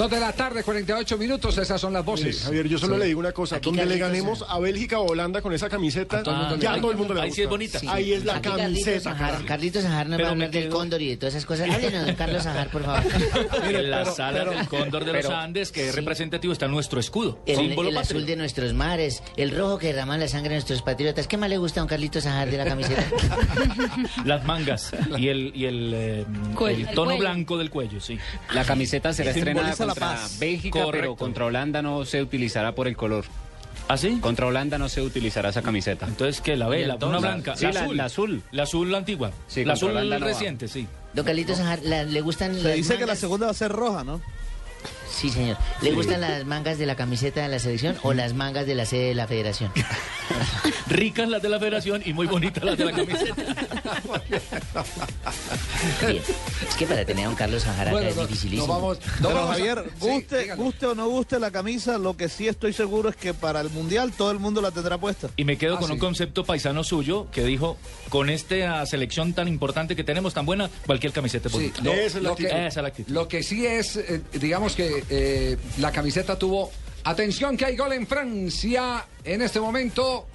Dos 0.00 0.10
de 0.10 0.18
la 0.18 0.32
tarde, 0.32 0.62
48 0.62 1.18
minutos, 1.18 1.58
esas 1.58 1.78
son 1.78 1.92
las 1.92 2.02
voces. 2.02 2.44
Javier, 2.44 2.66
yo 2.66 2.78
solo 2.78 2.94
Sí. 2.94 3.00
le 3.00 3.06
digo 3.08 3.20
una 3.20 3.32
cosa. 3.32 3.56
Aquí 3.56 3.66
Donde 3.66 3.84
le 3.84 3.98
ganemos 3.98 4.42
a 4.48 4.58
Bélgica 4.58 4.98
o 4.98 5.10
Holanda 5.10 5.42
con 5.42 5.52
esa 5.52 5.68
camiseta, 5.68 6.22
ya 6.22 6.54
gusta. 6.54 6.80
todo 6.80 6.90
el 6.90 6.96
mundo 6.96 7.12
le 7.12 7.18
va 7.18 7.24
a 7.24 7.26
Ahí 7.26 7.32
sí 7.32 7.42
es 7.42 7.48
bonita. 7.50 7.78
Sí. 7.78 7.86
Ahí 7.86 8.14
es 8.14 8.24
la 8.24 8.36
Aquí 8.36 8.48
camiseta. 8.48 9.42
Carlitos 9.46 9.84
Ajar 9.84 10.08
nos 10.08 10.18
va 10.22 10.28
a 10.28 10.30
hablar 10.30 10.50
del 10.50 10.70
cóndor 10.70 11.02
y 11.02 11.10
de 11.10 11.16
todas 11.18 11.34
esas 11.34 11.44
cosas. 11.44 11.68
Háblenos, 11.68 12.06
don 12.06 12.14
Carlos 12.14 12.46
Ajar, 12.46 12.70
por 12.70 12.82
favor. 12.82 13.02
en 13.70 13.90
la 13.90 14.06
sala 14.06 14.46
del 14.46 14.66
cóndor 14.68 15.04
de 15.04 15.12
los 15.12 15.26
Andes, 15.26 15.70
que 15.70 15.90
es 15.90 15.94
representativo, 15.94 16.54
está 16.54 16.66
nuestro 16.66 16.98
escudo. 16.98 17.38
El, 17.44 17.56
símbolo 17.56 17.90
el 17.90 17.98
azul 17.98 18.24
de 18.24 18.36
nuestros 18.36 18.72
mares, 18.72 19.22
el 19.36 19.54
rojo 19.54 19.76
que 19.76 19.88
derrama 19.88 20.16
la 20.16 20.28
sangre 20.28 20.48
de 20.48 20.56
nuestros 20.56 20.80
patriotas. 20.80 21.26
¿Qué 21.26 21.36
más 21.36 21.50
le 21.50 21.58
gusta 21.58 21.80
a 21.80 21.82
don 21.82 21.88
Carlitos 21.88 22.24
Ajar 22.24 22.50
de 22.50 22.56
la 22.56 22.64
camiseta? 22.64 23.04
Las 24.24 24.46
mangas 24.46 24.92
y 25.18 25.28
el, 25.28 25.52
y 25.54 25.66
el, 25.66 25.92
eh, 25.94 26.20
el 26.20 26.86
tono 26.94 27.10
cuello. 27.10 27.18
blanco 27.18 27.58
del 27.58 27.68
cuello, 27.68 28.00
sí. 28.00 28.18
La 28.54 28.64
camiseta 28.64 29.12
será 29.12 29.32
estrenada 29.32 29.89
la 29.94 30.00
paz. 30.14 30.38
Bélgica, 30.38 30.84
pero 30.90 31.16
contra 31.16 31.46
Holanda 31.46 31.82
no 31.82 32.04
se 32.04 32.22
utilizará 32.22 32.74
por 32.74 32.88
el 32.88 32.96
color. 32.96 33.24
¿Ah, 33.88 33.96
sí? 33.96 34.18
Contra 34.20 34.46
Holanda 34.46 34.78
no 34.78 34.88
se 34.88 35.02
utilizará 35.02 35.48
esa 35.48 35.62
camiseta. 35.62 36.06
Entonces, 36.06 36.40
¿qué? 36.40 36.56
La 36.56 36.66
¿Y 36.66 36.70
vela, 36.70 36.96
una 37.02 37.18
blanca. 37.18 37.56
Sí, 37.56 37.66
la, 37.72 37.88
la 37.88 38.04
azul. 38.04 38.42
La 38.52 38.62
azul, 38.62 38.92
la 38.92 38.98
antigua. 38.98 39.32
Sí, 39.48 39.64
la 39.64 39.72
azul 39.72 39.90
Holanda 39.90 40.18
no 40.18 40.26
va. 40.26 40.32
reciente, 40.32 40.68
sí. 40.68 40.86
Don 41.12 41.24
Carlitos 41.24 41.58
la- 41.82 42.04
¿le 42.04 42.20
gustan 42.20 42.54
Se 42.54 42.62
las 42.62 42.74
dice 42.76 42.98
que 42.98 43.06
la 43.06 43.16
segunda 43.16 43.46
va 43.46 43.50
a 43.52 43.54
ser 43.54 43.72
roja, 43.72 44.04
¿no? 44.04 44.20
Sí, 45.20 45.28
señor. 45.28 45.58
¿Le 45.82 45.92
gustan 45.92 46.22
las 46.22 46.46
mangas 46.46 46.78
de 46.78 46.86
la 46.86 46.96
camiseta 46.96 47.42
de 47.42 47.48
la 47.48 47.58
selección 47.58 47.94
o 48.02 48.14
las 48.14 48.32
mangas 48.32 48.66
de 48.66 48.74
la 48.74 48.86
sede 48.86 49.08
de 49.08 49.14
la 49.14 49.26
federación? 49.26 49.70
Ricas 50.88 51.28
las 51.28 51.42
de 51.42 51.48
la 51.50 51.58
federación 51.58 52.02
y 52.04 52.12
muy 52.12 52.26
bonitas 52.26 52.64
las 52.64 52.78
de 52.78 52.84
la 52.86 52.92
camiseta. 52.92 53.34
Bien. 56.06 56.22
Es 56.68 56.76
que 56.76 56.86
para 56.86 57.04
tener 57.04 57.24
a 57.24 57.28
don 57.28 57.36
Carlos 57.36 57.64
Bueno, 57.90 58.08
es 58.08 58.16
no- 58.16 58.26
dificilísimo. 58.26 58.66
no 58.66 58.72
vamos- 58.74 58.98
Pero 59.20 59.46
Javier, 59.48 59.90
guste, 59.98 60.54
guste 60.54 60.86
o 60.86 60.94
no 60.94 61.08
guste 61.08 61.38
la 61.38 61.50
camisa, 61.50 61.98
lo 61.98 62.16
que 62.16 62.28
sí 62.28 62.48
estoy 62.48 62.72
seguro 62.72 63.08
es 63.10 63.16
que 63.16 63.34
para 63.34 63.60
el 63.60 63.70
Mundial 63.70 64.12
todo 64.16 64.30
el 64.30 64.38
mundo 64.38 64.60
la 64.60 64.70
tendrá 64.70 64.98
puesta. 64.98 65.28
Y 65.36 65.44
me 65.44 65.56
quedo 65.58 65.76
Ah, 65.76 65.78
con 65.78 65.88
sí. 65.88 65.92
un 65.94 65.98
concepto 65.98 66.44
paisano 66.44 66.84
suyo 66.84 67.28
que 67.30 67.44
dijo, 67.44 67.76
con 68.08 68.30
esta 68.30 68.84
selección 68.86 69.32
tan 69.32 69.48
importante 69.48 69.96
que 69.96 70.04
tenemos, 70.04 70.34
tan 70.34 70.46
buena, 70.46 70.70
cualquier 70.86 71.12
camiseta 71.12 71.48
es 71.48 71.52
Sí, 71.54 71.58
bonita. 71.58 71.82
lo, 72.20 72.30
lo 72.30 72.36
que, 72.36 72.46
Esa 72.46 72.66
es 72.66 72.76
la 72.76 72.88
actitud. 72.88 73.12
lo 73.12 73.28
que 73.28 73.42
sí 73.42 73.66
es, 73.66 73.96
eh, 73.96 74.22
digamos 74.32 74.74
que 74.74 75.04
eh, 75.10 75.56
la 75.78 75.90
camiseta 75.92 76.38
tuvo. 76.38 76.70
Atención 77.04 77.56
que 77.56 77.64
hay 77.64 77.76
gol 77.76 77.92
en 77.92 78.06
Francia 78.06 79.06
en 79.24 79.42
este 79.42 79.58
momento. 79.60 80.26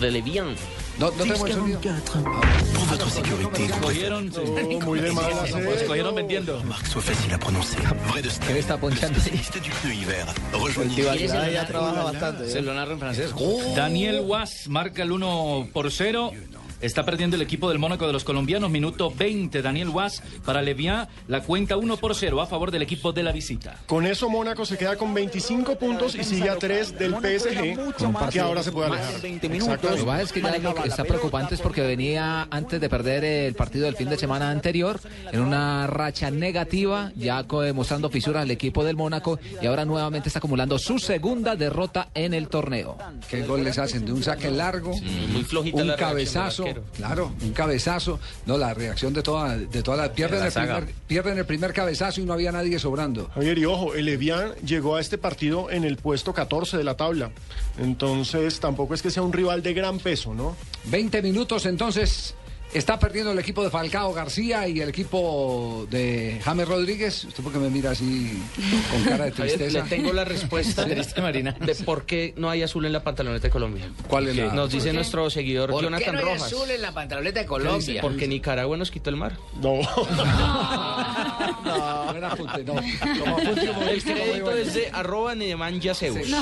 Relevian. 0.00 0.54
No, 0.98 1.10
no 1.10 1.12
tenemos 1.12 1.48
el 1.50 1.52
sonido. 1.54 1.80
Pour 1.80 2.86
votre 2.88 3.10
sécurité, 3.10 3.68
Cogieron, 3.82 4.32
sí. 4.32 4.40
muy 4.84 5.00
de 5.00 5.12
malas, 5.12 5.50
eh. 5.50 5.62
Pues 5.64 5.82
cogieron 5.82 6.14
vendiendo. 6.14 6.62
marque 6.64 6.86
soit 6.86 7.02
facile 7.02 7.34
à 7.34 7.38
prononcer. 7.38 7.80
Vrai 8.08 8.22
de 8.22 8.30
¿Qué 8.46 8.52
le 8.54 8.58
está 8.60 8.78
ponchando? 8.78 9.20
spécialiste 9.20 9.60
du 9.60 9.70
pneu 9.82 9.92
hiver. 9.92 10.24
Rejoignez 10.52 10.96
Tibaquirá 10.96 11.50
ya 11.50 11.66
trabaja 11.66 12.02
bastante. 12.02 12.48
Se 12.50 12.62
lo 12.62 12.72
narro 12.72 12.92
en 12.92 12.98
francés. 12.98 13.30
Daniel 13.74 14.20
Was 14.20 14.68
marca 14.68 15.02
el 15.02 15.12
1 15.12 15.68
por 15.72 15.90
0. 15.92 16.32
Está 16.80 17.04
perdiendo 17.04 17.36
el 17.36 17.42
equipo 17.42 17.68
del 17.70 17.78
Mónaco 17.78 18.06
de 18.06 18.12
los 18.12 18.22
colombianos. 18.24 18.70
Minuto 18.70 19.10
20. 19.16 19.62
Daniel 19.62 19.88
Was 19.88 20.22
para 20.44 20.60
Levian. 20.62 21.08
La 21.28 21.40
cuenta 21.42 21.76
1 21.76 21.96
por 21.96 22.14
0 22.14 22.40
a 22.40 22.46
favor 22.46 22.70
del 22.70 22.82
equipo 22.82 23.12
de 23.12 23.22
la 23.22 23.32
visita. 23.32 23.76
Con 23.86 24.06
eso 24.06 24.28
Mónaco 24.28 24.64
se 24.66 24.76
queda 24.76 24.96
con 24.96 25.14
25 25.14 25.76
puntos 25.78 26.14
y 26.14 26.24
sigue 26.24 26.50
a 26.50 26.56
3 26.56 26.98
del 26.98 27.14
PSG, 27.14 27.94
que 28.30 28.40
ahora 28.40 28.62
se 28.62 28.72
puede 28.72 28.88
alejar. 28.88 29.14
Lo 29.70 29.98
que 29.98 30.04
pasa 30.06 30.22
es 30.22 30.32
que 30.32 30.40
ya 30.42 30.58
lo 30.58 30.74
que 30.74 30.88
está 30.88 31.04
preocupante 31.04 31.54
es 31.54 31.60
porque 31.60 31.80
venía 31.82 32.46
antes 32.50 32.80
de 32.80 32.88
perder 32.88 33.24
el 33.24 33.54
partido 33.54 33.86
del 33.86 33.96
fin 33.96 34.08
de 34.08 34.16
semana 34.18 34.50
anterior 34.50 35.00
en 35.32 35.40
una 35.40 35.86
racha 35.86 36.30
negativa, 36.30 37.10
ya 37.16 37.44
co- 37.44 37.62
mostrando 37.74 38.10
fisuras 38.10 38.42
al 38.42 38.50
equipo 38.50 38.84
del 38.84 38.96
Mónaco 38.96 39.38
y 39.62 39.66
ahora 39.66 39.84
nuevamente 39.84 40.28
está 40.28 40.38
acumulando 40.40 40.78
su 40.78 40.98
segunda 40.98 41.56
derrota 41.56 42.08
en 42.14 42.34
el 42.34 42.48
torneo. 42.48 42.96
¿Qué 43.30 43.42
gol 43.44 43.64
les 43.64 43.78
hacen? 43.78 44.04
De 44.04 44.12
un 44.12 44.22
saque 44.22 44.50
largo, 44.50 44.92
muy 45.32 45.42
flojita 45.44 45.76
un 45.82 45.88
la 45.88 45.96
cabezazo, 45.96 46.65
arquero. 46.68 46.84
claro, 46.96 47.32
un 47.42 47.52
cabezazo. 47.52 48.18
No, 48.46 48.58
la 48.58 48.74
reacción 48.74 49.12
de 49.12 49.22
toda, 49.22 49.56
de 49.56 49.82
toda 49.82 49.96
la 49.96 50.12
pierden, 50.12 50.40
la 50.40 50.46
el 50.46 50.52
primer, 50.52 50.86
pierden 51.06 51.38
el 51.38 51.46
primer 51.46 51.72
cabezazo 51.72 52.20
y 52.20 52.24
no 52.24 52.32
había 52.32 52.52
nadie 52.52 52.78
sobrando. 52.78 53.30
Javier, 53.34 53.58
y 53.58 53.64
ojo, 53.64 53.94
el 53.94 54.08
Evian 54.08 54.54
llegó 54.64 54.96
a 54.96 55.00
este 55.00 55.18
partido 55.18 55.70
en 55.70 55.84
el 55.84 55.96
puesto 55.96 56.32
14 56.32 56.76
de 56.76 56.84
la 56.84 56.96
tabla. 56.96 57.30
Entonces 57.78 58.60
tampoco 58.60 58.94
es 58.94 59.02
que 59.02 59.10
sea 59.10 59.22
un 59.22 59.32
rival 59.32 59.62
de 59.62 59.74
gran 59.74 59.98
peso, 59.98 60.34
¿no? 60.34 60.56
20 60.84 61.22
minutos 61.22 61.66
entonces 61.66 62.34
Está 62.76 62.98
perdiendo 62.98 63.32
el 63.32 63.38
equipo 63.38 63.64
de 63.64 63.70
Falcao 63.70 64.12
García 64.12 64.68
y 64.68 64.80
el 64.82 64.90
equipo 64.90 65.86
de 65.90 66.38
James 66.44 66.68
Rodríguez. 66.68 67.24
¿Usted 67.24 67.42
por 67.42 67.50
qué 67.50 67.58
me 67.58 67.70
mira 67.70 67.92
así 67.92 68.38
con 68.90 69.02
cara 69.04 69.24
de 69.24 69.30
tristeza? 69.32 69.82
Le 69.82 69.88
tengo 69.88 70.12
la 70.12 70.26
respuesta 70.26 70.84
Triste, 70.84 71.22
Marina. 71.22 71.52
de 71.58 71.74
por 71.76 72.04
qué 72.04 72.34
no 72.36 72.50
hay 72.50 72.62
azul 72.62 72.84
en 72.84 72.92
la 72.92 73.02
pantaloneta 73.02 73.44
de 73.44 73.50
Colombia. 73.50 73.88
¿Cuál 74.08 74.28
es 74.28 74.36
la- 74.36 74.52
Nos 74.52 74.70
dice 74.70 74.84
¿Por 74.84 74.90
qué? 74.90 74.92
nuestro 74.96 75.30
seguidor 75.30 75.70
¿Por 75.70 75.80
qué 75.80 75.84
Jonathan 75.86 76.12
no 76.14 76.18
hay 76.18 76.24
Rojas. 76.26 76.42
azul 76.42 76.70
en 76.70 76.82
la 76.82 76.92
pantaloneta 76.92 77.40
de 77.40 77.46
Colombia? 77.46 78.02
Porque 78.02 78.28
Nicaragua 78.28 78.76
nos 78.76 78.90
quitó 78.90 79.08
el 79.08 79.16
mar. 79.16 79.38
No. 79.62 79.80
No, 81.64 82.12
no 82.12 82.16
era 82.18 82.28
apunte, 82.32 82.64
no. 82.64 82.74
Como 82.74 83.36
apunte 83.36 83.70
El 83.90 84.02
crédito 84.02 84.50
es 84.52 84.74
de 84.74 84.90
arroba 84.92 85.34
Neeman 85.34 85.80
Yaceus. 85.80 86.16
Eh, 86.16 86.32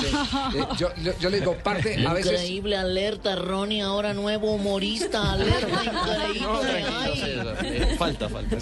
yo, 0.77 0.89
yo- 1.03 1.17
yo 1.19 1.29
le 1.29 1.39
digo, 1.39 1.55
parte, 1.57 2.05
a 2.05 2.13
veces... 2.13 2.33
Increíble 2.33 2.75
alerta, 2.77 3.35
Ronnie, 3.35 3.81
ahora 3.81 4.13
nuevo 4.13 4.51
humorista, 4.53 5.33
alerta 5.33 5.67
increíble. 5.83 6.24
Ay. 6.25 7.95
Falta, 7.97 8.29
falta. 8.29 8.57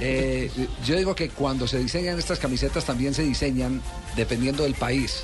Eh, 0.00 0.50
yo 0.84 0.96
digo 0.96 1.14
que 1.14 1.28
cuando 1.30 1.66
se 1.66 1.78
diseñan 1.78 2.18
estas 2.18 2.38
camisetas 2.38 2.84
también 2.84 3.14
se 3.14 3.22
diseñan 3.22 3.80
dependiendo 4.16 4.62
del 4.62 4.74
país. 4.74 5.22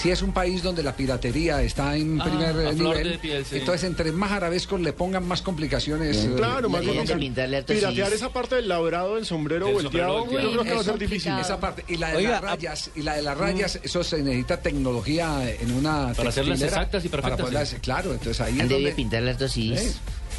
Si 0.00 0.10
es 0.10 0.22
un 0.22 0.32
país 0.32 0.62
donde 0.62 0.82
la 0.82 0.94
piratería 0.94 1.60
está 1.62 1.96
en 1.96 2.20
Ah, 2.20 2.24
primer 2.24 2.66
a 2.66 2.70
eh, 2.70 2.76
flor 2.76 2.96
nivel, 2.96 3.12
de 3.12 3.18
piel, 3.18 3.44
sí. 3.44 3.56
entonces 3.56 3.84
entre 3.84 4.12
más 4.12 4.30
arabescos 4.32 4.80
le 4.80 4.92
pongan 4.92 5.26
más 5.26 5.42
complicaciones. 5.42 6.16
eh, 6.24 6.32
Claro, 6.36 6.68
más 6.68 6.82
colocan- 6.82 7.18
piratear 7.66 8.12
esa 8.12 8.28
parte 8.30 8.54
del 8.56 8.68
labrado 8.68 9.16
del 9.16 9.26
sombrero 9.26 9.66
Del 9.66 9.74
volteado, 9.74 10.20
sombrero 10.20 10.42
yo 10.44 10.50
creo 10.52 10.64
que 10.64 10.74
va 10.74 10.80
a 10.80 10.84
ser 10.84 10.98
difícil. 10.98 11.32
Esa 11.38 11.58
parte. 11.58 11.84
Y 11.88 11.96
la 11.96 12.10
de 12.10 12.16
Oiga, 12.18 12.30
las 12.32 12.40
rayas, 12.42 12.90
y 12.94 13.02
la 13.02 13.14
de 13.16 13.22
las 13.22 13.36
rayas, 13.36 13.80
eso 13.82 14.04
se 14.04 14.22
necesita 14.22 14.60
tecnología 14.60 15.50
en 15.60 15.72
una 15.72 16.12
Para 16.14 16.28
hacerlas 16.30 16.62
exactas 16.62 17.04
y 17.04 17.08
perfectas, 17.08 17.36
para 17.40 17.50
poderlas- 17.50 17.68
sí. 17.70 17.76
claro, 17.80 18.12
entonces 18.12 18.40
ahí 18.40 18.60
es 18.60 18.68
donde- 18.68 18.92
pintar 18.92 19.22
las 19.22 19.38
dos 19.38 19.56
is. 19.56 19.80
¿Eh? 19.80 19.92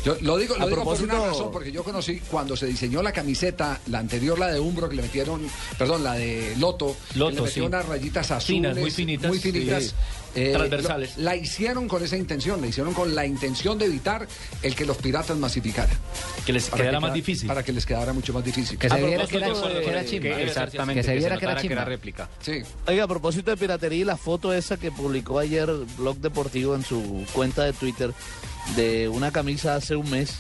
Yo 0.06 0.16
lo 0.22 0.38
digo, 0.38 0.56
lo 0.56 0.64
A 0.64 0.66
digo 0.68 0.78
por 0.78 0.86
propósito- 0.86 1.16
una 1.16 1.28
razón, 1.28 1.52
porque 1.52 1.72
yo 1.72 1.84
conocí 1.84 2.20
cuando 2.32 2.56
se 2.56 2.66
diseñó 2.68 3.02
la 3.04 3.12
camiseta, 3.12 3.80
la 3.88 4.00
anterior, 4.00 4.40
la 4.40 4.48
de 4.48 4.60
Umbro, 4.60 4.88
que 4.88 4.96
le 4.96 5.02
metieron, 5.02 5.42
perdón, 5.78 6.04
la 6.04 6.14
de 6.14 6.56
Loto, 6.58 6.96
que 7.12 7.20
le 7.20 7.26
metieron 7.26 7.50
sí. 7.50 7.60
unas 7.62 7.86
rayitas 7.86 8.32
azules, 8.32 8.46
Finas, 8.62 8.78
muy 8.78 8.92
finitas, 8.92 9.28
muy 9.30 9.40
finitas, 9.40 9.84
sí. 9.84 9.92
eh, 10.36 10.54
Transversales. 10.54 11.18
lo- 11.18 11.24
la 11.24 11.36
hicieron 11.36 11.88
con 11.90 12.02
esa 12.04 12.16
intención, 12.16 12.62
la 12.62 12.68
hicieron 12.68 12.94
con 12.94 13.14
la 13.14 13.26
intención 13.26 13.78
de 13.78 13.86
evitar 13.86 14.26
el 14.64 14.74
que 14.76 14.86
los 14.86 14.96
piratas 14.98 15.36
masificaran. 15.38 15.98
Que 16.46 16.54
les 16.54 16.70
quedara 16.70 17.00
más 17.02 17.10
queda- 17.10 17.16
difícil. 17.16 17.48
Para 17.48 17.64
que 17.64 17.74
les 17.74 17.86
quedara 17.86 18.14
mucho 18.14 18.32
más 18.32 18.44
difícil. 18.46 18.78
Que 18.80 18.90
se 18.90 18.96
viera 19.04 19.28
que 19.28 19.38
era, 19.38 19.48
propósito 19.48 19.80
que 19.82 19.90
era 19.90 20.02
de- 20.04 20.10
chimba. 20.10 20.30
que- 20.30 20.36
que 20.36 20.44
exactamente, 20.44 21.04
se 21.04 21.08
que 21.10 21.14
se 21.14 21.20
viera 21.20 21.38
que 21.38 21.44
era 21.46 21.56
que 21.56 21.60
era 21.68 21.70
chimba. 21.76 21.86
réplica. 21.86 22.30
Sí. 22.42 22.62
Oiga, 22.88 23.04
a 23.04 23.08
propósito 23.08 23.52
de 23.52 23.58
piratería, 23.58 24.00
y 24.00 24.04
la 24.06 24.16
foto 24.18 24.54
esa 24.54 24.78
que 24.78 24.92
publicó 24.92 25.40
ayer 25.40 25.70
Blog 25.98 26.18
Deportivo 26.20 26.74
en 26.76 26.86
su 26.86 27.26
cuenta 27.34 27.66
de 27.66 27.74
Twitter 27.74 28.14
de 28.76 29.10
una 29.10 29.32
camisa 29.32 29.76
hace 29.76 29.96
un 29.96 30.10
mes, 30.10 30.36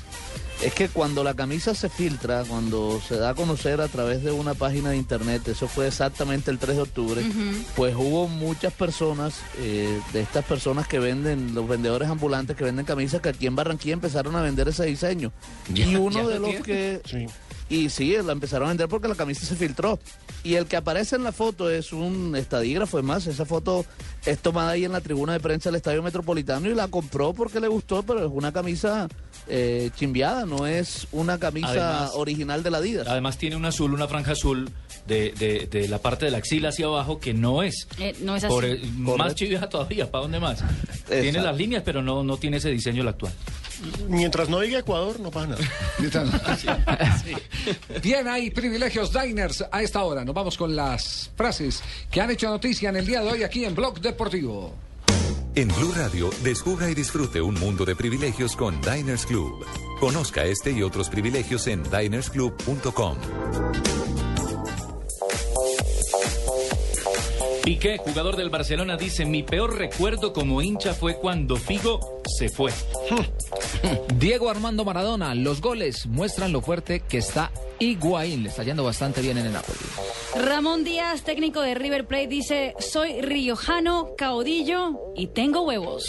es 0.63 0.73
que 0.73 0.89
cuando 0.89 1.23
la 1.23 1.33
camisa 1.35 1.73
se 1.73 1.87
filtra, 1.87 2.43
cuando 2.43 2.99
se 3.07 3.15
da 3.15 3.29
a 3.29 3.33
conocer 3.33 3.79
a 3.79 3.87
través 3.87 4.23
de 4.23 4.31
una 4.31 4.53
página 4.55 4.89
de 4.89 4.97
internet, 4.97 5.47
eso 5.47 5.69
fue 5.69 5.87
exactamente 5.87 6.51
el 6.51 6.59
3 6.59 6.75
de 6.75 6.81
octubre, 6.81 7.21
pues 7.77 7.95
hubo 7.95 8.27
muchas 8.27 8.73
personas, 8.73 9.35
eh, 9.59 10.01
de 10.11 10.19
estas 10.21 10.43
personas 10.43 10.85
que 10.87 10.99
venden, 10.99 11.55
los 11.55 11.65
vendedores 11.67 12.09
ambulantes 12.09 12.57
que 12.57 12.65
venden 12.65 12.85
camisas, 12.85 13.21
que 13.21 13.29
aquí 13.29 13.47
en 13.47 13.55
Barranquilla 13.55 13.93
empezaron 13.93 14.35
a 14.35 14.41
vender 14.41 14.67
ese 14.67 14.85
diseño. 14.85 15.31
Ya- 15.73 15.85
y 15.85 15.95
uno 15.95 16.27
de 16.27 16.35
lo 16.35 16.39
los 16.41 16.49
tiene. 16.49 16.63
que... 16.65 17.01
Sí. 17.05 17.25
Y 17.69 17.89
sí, 17.89 18.15
la 18.25 18.31
empezaron 18.31 18.65
a 18.67 18.69
vender 18.69 18.87
porque 18.87 19.07
la 19.07 19.15
camisa 19.15 19.45
se 19.45 19.55
filtró. 19.55 19.99
Y 20.43 20.55
el 20.55 20.65
que 20.65 20.75
aparece 20.77 21.15
en 21.17 21.23
la 21.23 21.31
foto 21.31 21.69
es 21.69 21.93
un 21.93 22.35
estadígrafo, 22.35 22.97
es 22.97 23.05
más, 23.05 23.27
esa 23.27 23.45
foto 23.45 23.85
es 24.25 24.39
tomada 24.39 24.71
ahí 24.71 24.85
en 24.85 24.91
la 24.91 25.01
tribuna 25.01 25.33
de 25.33 25.39
prensa 25.39 25.69
del 25.69 25.75
Estadio 25.75 26.01
Metropolitano 26.01 26.67
y 26.69 26.73
la 26.73 26.87
compró 26.87 27.33
porque 27.33 27.59
le 27.59 27.67
gustó, 27.67 28.01
pero 28.03 28.25
es 28.25 28.31
una 28.33 28.51
camisa 28.51 29.07
eh, 29.47 29.91
chimbiada, 29.95 30.45
no 30.45 30.65
es 30.65 31.07
una 31.11 31.37
camisa 31.37 31.69
Además- 31.69 32.11
original 32.15 32.63
de 32.63 32.71
la 32.71 32.77
Adidas. 32.79 33.07
Además 33.07 33.37
tiene 33.37 33.55
un 33.55 33.65
azul, 33.65 33.93
una 33.93 34.07
franja 34.07 34.31
azul 34.31 34.69
de, 35.07 35.31
de- 35.37 35.67
de 35.69 35.87
la 35.87 35.99
parte 35.99 36.25
de 36.25 36.31
la 36.31 36.37
axila 36.39 36.69
hacia 36.69 36.85
abajo 36.87 37.19
que 37.19 37.33
no 37.33 37.61
es. 37.61 37.87
Eh, 37.99 38.15
no 38.21 38.35
es 38.35 38.43
así. 38.45 38.51
Por, 38.53 38.65
eh, 38.65 38.79
más 39.17 39.35
chiviada 39.35 39.67
todavía, 39.69 40.09
¿para 40.09 40.23
dónde 40.23 40.39
más? 40.39 40.63
Tiene 41.07 41.41
las 41.41 41.55
líneas, 41.55 41.83
pero 41.85 42.01
no, 42.01 42.23
no 42.23 42.37
tiene 42.37 42.57
ese 42.57 42.69
diseño 42.69 43.01
el 43.03 43.09
actual. 43.09 43.33
Mientras 44.07 44.49
no 44.49 44.59
diga 44.59 44.79
Ecuador, 44.79 45.19
no 45.19 45.31
pasa 45.31 45.47
nada. 45.47 47.23
Bien, 48.03 48.27
hay 48.27 48.51
privilegios 48.51 49.11
diners 49.13 49.63
a 49.71 49.81
esta 49.81 50.03
hora. 50.03 50.25
Nos 50.25 50.35
vamos 50.35 50.57
con 50.57 50.75
las 50.75 51.31
frases 51.35 51.81
que 52.11 52.21
han 52.21 52.31
hecho 52.31 52.49
noticia 52.49 52.89
en 52.89 52.97
el 52.97 53.05
día 53.05 53.21
de 53.21 53.31
hoy 53.31 53.43
aquí 53.43 53.65
en 53.65 53.75
Blog 53.75 53.99
Deportivo. 53.99 54.73
En 55.55 55.67
Blue 55.67 55.91
Radio, 55.95 56.29
descubra 56.43 56.89
y 56.89 56.95
disfrute 56.95 57.41
un 57.41 57.55
mundo 57.55 57.83
de 57.83 57.95
privilegios 57.95 58.55
con 58.55 58.79
Diners 58.81 59.25
Club. 59.25 59.65
Conozca 59.99 60.45
este 60.45 60.71
y 60.71 60.83
otros 60.83 61.09
privilegios 61.09 61.67
en 61.67 61.83
dinersclub.com. 61.83 63.17
Piqué, 67.69 67.99
jugador 67.99 68.35
del 68.35 68.49
Barcelona, 68.49 68.97
dice, 68.97 69.27
mi 69.27 69.43
peor 69.43 69.77
recuerdo 69.77 70.33
como 70.33 70.63
hincha 70.63 70.95
fue 70.95 71.17
cuando 71.17 71.55
Figo 71.55 72.19
se 72.25 72.49
fue. 72.49 72.71
Diego 74.15 74.49
Armando 74.49 74.83
Maradona, 74.83 75.35
los 75.35 75.61
goles 75.61 76.07
muestran 76.07 76.51
lo 76.51 76.61
fuerte 76.61 77.01
que 77.01 77.19
está 77.19 77.51
Higuaín. 77.79 78.43
Le 78.43 78.49
está 78.49 78.63
yendo 78.63 78.83
bastante 78.83 79.21
bien 79.21 79.37
en 79.37 79.47
el 79.47 79.53
Napoli. 79.53 79.79
Ramón 80.35 80.83
Díaz, 80.83 81.23
técnico 81.23 81.61
de 81.61 81.73
River 81.73 82.05
Plate, 82.05 82.27
dice, 82.27 82.75
soy 82.79 83.21
riojano, 83.21 84.11
caudillo 84.17 84.99
y 85.15 85.27
tengo 85.27 85.61
huevos. 85.61 86.07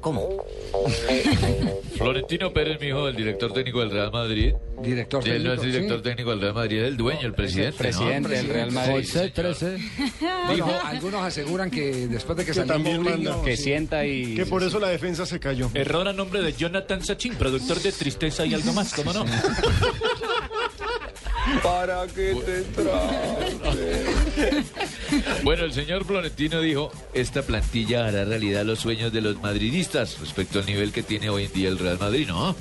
¿Cómo? 0.00 0.28
Florentino 1.96 2.52
Pérez, 2.52 2.80
mi 2.80 2.88
hijo, 2.88 3.08
el 3.08 3.16
director 3.16 3.52
técnico 3.52 3.80
del 3.80 3.90
Real 3.90 4.12
Madrid. 4.12 4.54
Director 4.82 5.26
Él 5.26 5.42
no 5.44 5.52
es 5.54 5.60
técnico, 5.60 5.78
director 5.78 5.98
sí. 5.98 6.02
técnico 6.04 6.30
del 6.30 6.40
Real 6.42 6.54
Madrid, 6.54 6.78
es 6.82 6.88
el 6.88 6.96
dueño, 6.96 7.20
el 7.26 7.32
presidente. 7.34 7.78
presidente 7.78 8.28
¿no? 8.28 8.34
del 8.34 8.48
Real 8.48 8.70
Madrid. 8.72 9.06
José 9.06 9.30
13. 9.30 9.78
Bueno, 10.46 10.68
algunos 10.84 11.24
aseguran 11.24 11.70
que 11.70 12.06
después 12.06 12.36
de 12.36 12.44
que, 12.44 12.50
Que 12.50 12.54
salió 12.54 12.72
también 12.74 13.02
Mourinho, 13.02 13.38
manda. 13.38 13.56
sí. 13.56 13.62
sienta 13.64 14.06
y... 14.06 14.36
Que 14.36 14.46
por 14.46 14.62
eso 14.62 14.78
la 14.78 14.88
defensa 14.88 15.26
se 15.26 15.40
cayó. 15.40 15.70
Error 15.74 16.06
a 16.06 16.12
nombre 16.12 16.40
de 16.40 16.52
Jonathan 16.52 17.04
Sachin, 17.04 17.34
productor 17.34 17.80
de 17.80 17.90
Tristeza 17.90 18.46
y 18.46 18.54
algo 18.54 18.72
más, 18.72 18.94
¿cómo 18.94 19.12
no? 19.12 19.24
¿Para 21.62 22.06
qué 22.08 22.34
te 22.34 22.64
Bueno, 25.42 25.64
el 25.64 25.72
señor 25.72 26.04
Florentino 26.04 26.60
dijo, 26.60 26.90
esta 27.14 27.42
plantilla 27.42 28.06
hará 28.06 28.24
realidad 28.24 28.64
los 28.64 28.80
sueños 28.80 29.12
de 29.12 29.20
los 29.20 29.40
madridistas 29.40 30.18
respecto 30.20 30.58
al 30.58 30.66
nivel 30.66 30.92
que 30.92 31.02
tiene 31.02 31.30
hoy 31.30 31.44
en 31.44 31.52
día 31.52 31.68
el 31.68 31.78
Real 31.78 31.98
Madrid, 31.98 32.26
¿no? 32.26 32.56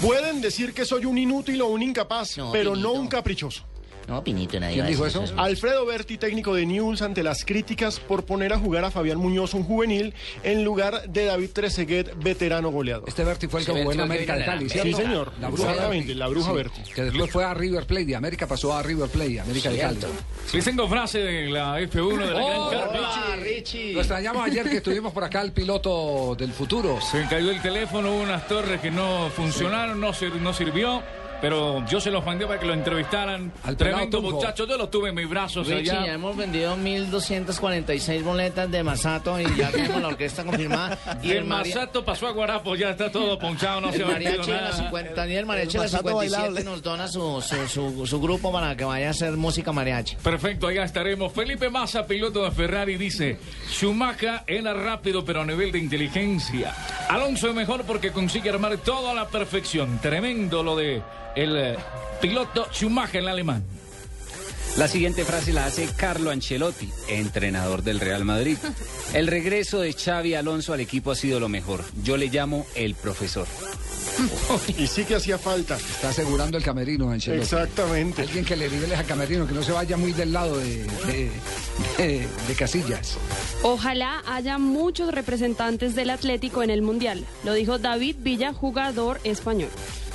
Pueden 0.00 0.40
decir 0.40 0.72
que 0.74 0.84
soy 0.84 1.06
un 1.06 1.18
inútil 1.18 1.62
o 1.62 1.66
un 1.68 1.82
incapaz, 1.82 2.36
No, 2.38 2.52
pero 2.52 2.76
no 2.76 2.92
un 2.92 3.08
caprichoso. 3.08 3.64
No, 4.08 4.22
Pinito, 4.24 4.58
nadie 4.60 4.74
¿Quién 4.74 4.86
dijo 4.86 5.06
eso? 5.06 5.24
Alfredo 5.36 5.86
Berti, 5.86 6.18
técnico 6.18 6.54
de 6.54 6.66
News, 6.66 7.02
ante 7.02 7.22
las 7.22 7.44
críticas 7.44 8.00
por 8.00 8.24
poner 8.24 8.52
a 8.52 8.58
jugar 8.58 8.84
a 8.84 8.90
Fabián 8.90 9.18
Muñoz, 9.18 9.54
un 9.54 9.62
juvenil, 9.64 10.12
en 10.42 10.64
lugar 10.64 11.08
de 11.08 11.26
David 11.26 11.50
Trezeguet, 11.52 12.12
veterano 12.16 12.70
goleador. 12.70 13.08
Este 13.08 13.24
Berti 13.24 13.46
fue 13.48 13.60
el 13.60 13.66
que 13.66 13.72
jugó 13.72 13.92
en 13.92 14.00
América 14.00 14.36
de 14.36 14.44
Cali, 14.44 14.68
¿cierto? 14.68 14.96
Sí, 14.96 15.02
señor. 15.04 15.32
La 15.40 15.48
bruja 15.48 15.70
Exactamente, 15.70 16.06
Berti. 16.08 16.18
la 16.18 16.26
bruja 16.28 16.50
Sí, 16.50 16.56
Berti. 16.56 16.82
Que 16.94 17.02
después 17.04 17.30
fue 17.30 17.44
a 17.44 17.54
River 17.54 17.86
Plate, 17.86 18.04
de 18.06 18.16
América 18.16 18.46
pasó 18.46 18.74
a 18.76 18.82
River 18.82 19.08
Plate, 19.08 19.40
América 19.40 19.70
de 19.70 19.78
Cali. 19.78 19.98
Les 20.52 20.64
tengo 20.64 20.88
frase 20.88 21.18
de 21.20 21.48
la 21.50 21.80
F1 21.80 22.18
de 22.26 22.30
la 22.34 22.40
Oh, 22.42 22.70
Gran 22.70 22.80
Carpa. 22.82 22.98
Lo 23.92 24.00
extrañamos 24.00 24.44
ayer 24.46 24.68
que 24.68 24.76
estuvimos 24.78 25.12
por 25.12 25.24
acá 25.24 25.40
el 25.42 25.52
piloto 25.52 26.34
del 26.36 26.52
futuro. 26.52 27.00
Se 27.00 27.24
cayó 27.28 27.50
el 27.50 27.62
teléfono, 27.62 28.10
hubo 28.14 28.22
unas 28.22 28.46
torres 28.48 28.80
que 28.80 28.90
no 28.90 29.30
funcionaron, 29.30 30.00
no, 30.00 30.12
sir- 30.12 30.34
no 30.40 30.52
sirvió. 30.52 31.02
Pero 31.42 31.84
yo 31.86 32.00
se 32.00 32.10
los 32.10 32.24
mandé 32.24 32.46
para 32.46 32.58
que 32.58 32.66
lo 32.66 32.72
entrevistaran. 32.72 33.52
Al 33.64 33.76
Tremendo 33.76 34.22
muchacho, 34.22 34.66
yo 34.66 34.78
lo 34.78 34.88
tuve 34.88 35.10
en 35.10 35.16
mis 35.16 35.28
brazos 35.28 35.66
Richie, 35.66 35.90
allá. 35.90 36.06
ya 36.06 36.12
hemos 36.14 36.34
vendido 36.36 36.74
1.246 36.76 38.22
boletas 38.22 38.70
de 38.70 38.82
Masato 38.82 39.38
y 39.40 39.44
ya 39.56 39.70
tenemos 39.70 40.00
la 40.00 40.08
orquesta 40.08 40.44
confirmada. 40.44 40.98
Y 41.22 41.28
Y 41.28 41.30
el 41.32 41.36
el, 41.38 41.44
maria- 41.44 41.74
Masato 41.74 42.04
pasó 42.04 42.28
a 42.28 42.30
Guarapo, 42.30 42.76
ya 42.76 42.90
está 42.90 43.10
todo 43.10 43.38
ponchado, 43.38 43.80
no 43.80 43.90
se 43.90 43.96
el 43.98 44.04
ha 44.04 44.06
vendido 44.08 44.30
mariachi 44.38 44.50
de 44.52 44.56
la 44.56 44.62
nada. 44.70 44.76
50, 44.84 45.28
y 45.28 45.34
el 45.36 45.46
mariachi 45.46 45.72
de 45.72 45.78
la 45.78 45.84
Masato 45.84 46.02
57 46.08 46.42
bailable. 46.42 46.64
nos 46.64 46.82
dona 46.82 47.08
su, 47.08 47.40
su, 47.42 47.68
su, 47.68 48.06
su 48.06 48.20
grupo 48.20 48.52
para 48.52 48.76
que 48.76 48.84
vaya 48.84 49.08
a 49.08 49.10
hacer 49.10 49.32
música 49.32 49.72
mariachi. 49.72 50.16
Perfecto, 50.22 50.68
allá 50.68 50.84
estaremos. 50.84 51.32
Felipe 51.32 51.68
Massa, 51.70 52.06
piloto 52.06 52.44
de 52.44 52.52
Ferrari, 52.52 52.96
dice: 52.96 53.38
Schumacher 53.68 54.42
era 54.46 54.74
rápido, 54.74 55.24
pero 55.24 55.40
a 55.40 55.44
nivel 55.44 55.72
de 55.72 55.78
inteligencia. 55.80 56.72
Alonso 57.08 57.48
es 57.48 57.54
mejor 57.54 57.82
porque 57.84 58.12
consigue 58.12 58.50
armar 58.50 58.76
todo 58.78 59.10
a 59.10 59.14
la 59.14 59.26
perfección. 59.28 59.98
Tremendo 60.00 60.62
lo 60.62 60.76
de 60.76 61.02
el 61.36 61.56
eh, 61.56 61.76
piloto 62.20 62.66
Schumacher, 62.72 63.20
el 63.22 63.28
alemán. 63.28 63.64
La 64.78 64.88
siguiente 64.88 65.24
frase 65.24 65.52
la 65.52 65.66
hace 65.66 65.86
Carlo 65.96 66.30
Ancelotti, 66.30 66.90
entrenador 67.08 67.82
del 67.82 68.00
Real 68.00 68.24
Madrid. 68.24 68.56
El 69.12 69.26
regreso 69.26 69.80
de 69.80 69.92
Xavi 69.92 70.34
Alonso 70.34 70.72
al 70.72 70.80
equipo 70.80 71.10
ha 71.10 71.14
sido 71.14 71.38
lo 71.38 71.50
mejor. 71.50 71.84
Yo 72.02 72.16
le 72.16 72.28
llamo 72.28 72.64
el 72.74 72.94
profesor. 72.94 73.46
Y 74.78 74.86
sí 74.86 75.04
que 75.04 75.16
hacía 75.16 75.36
falta. 75.38 75.76
Está 75.76 76.08
asegurando 76.10 76.56
el 76.56 76.64
camerino, 76.64 77.10
Ancelotti. 77.10 77.42
Exactamente. 77.42 78.22
Alguien 78.22 78.44
que 78.46 78.56
le 78.56 78.70
nivele 78.70 78.96
a 78.96 79.04
camerino, 79.04 79.46
que 79.46 79.52
no 79.52 79.62
se 79.62 79.72
vaya 79.72 79.96
muy 79.98 80.12
del 80.12 80.32
lado 80.32 80.56
de, 80.58 80.84
de, 81.06 81.30
de- 81.98 82.28
de 82.48 82.54
Casillas. 82.54 83.16
Ojalá 83.62 84.22
haya 84.26 84.56
muchos 84.58 85.12
representantes 85.12 85.94
del 85.94 86.08
Atlético 86.10 86.62
en 86.62 86.70
el 86.70 86.80
Mundial, 86.82 87.24
lo 87.44 87.52
dijo 87.54 87.78
David 87.78 88.16
Villa, 88.20 88.52
jugador 88.54 89.20
español. 89.24 89.70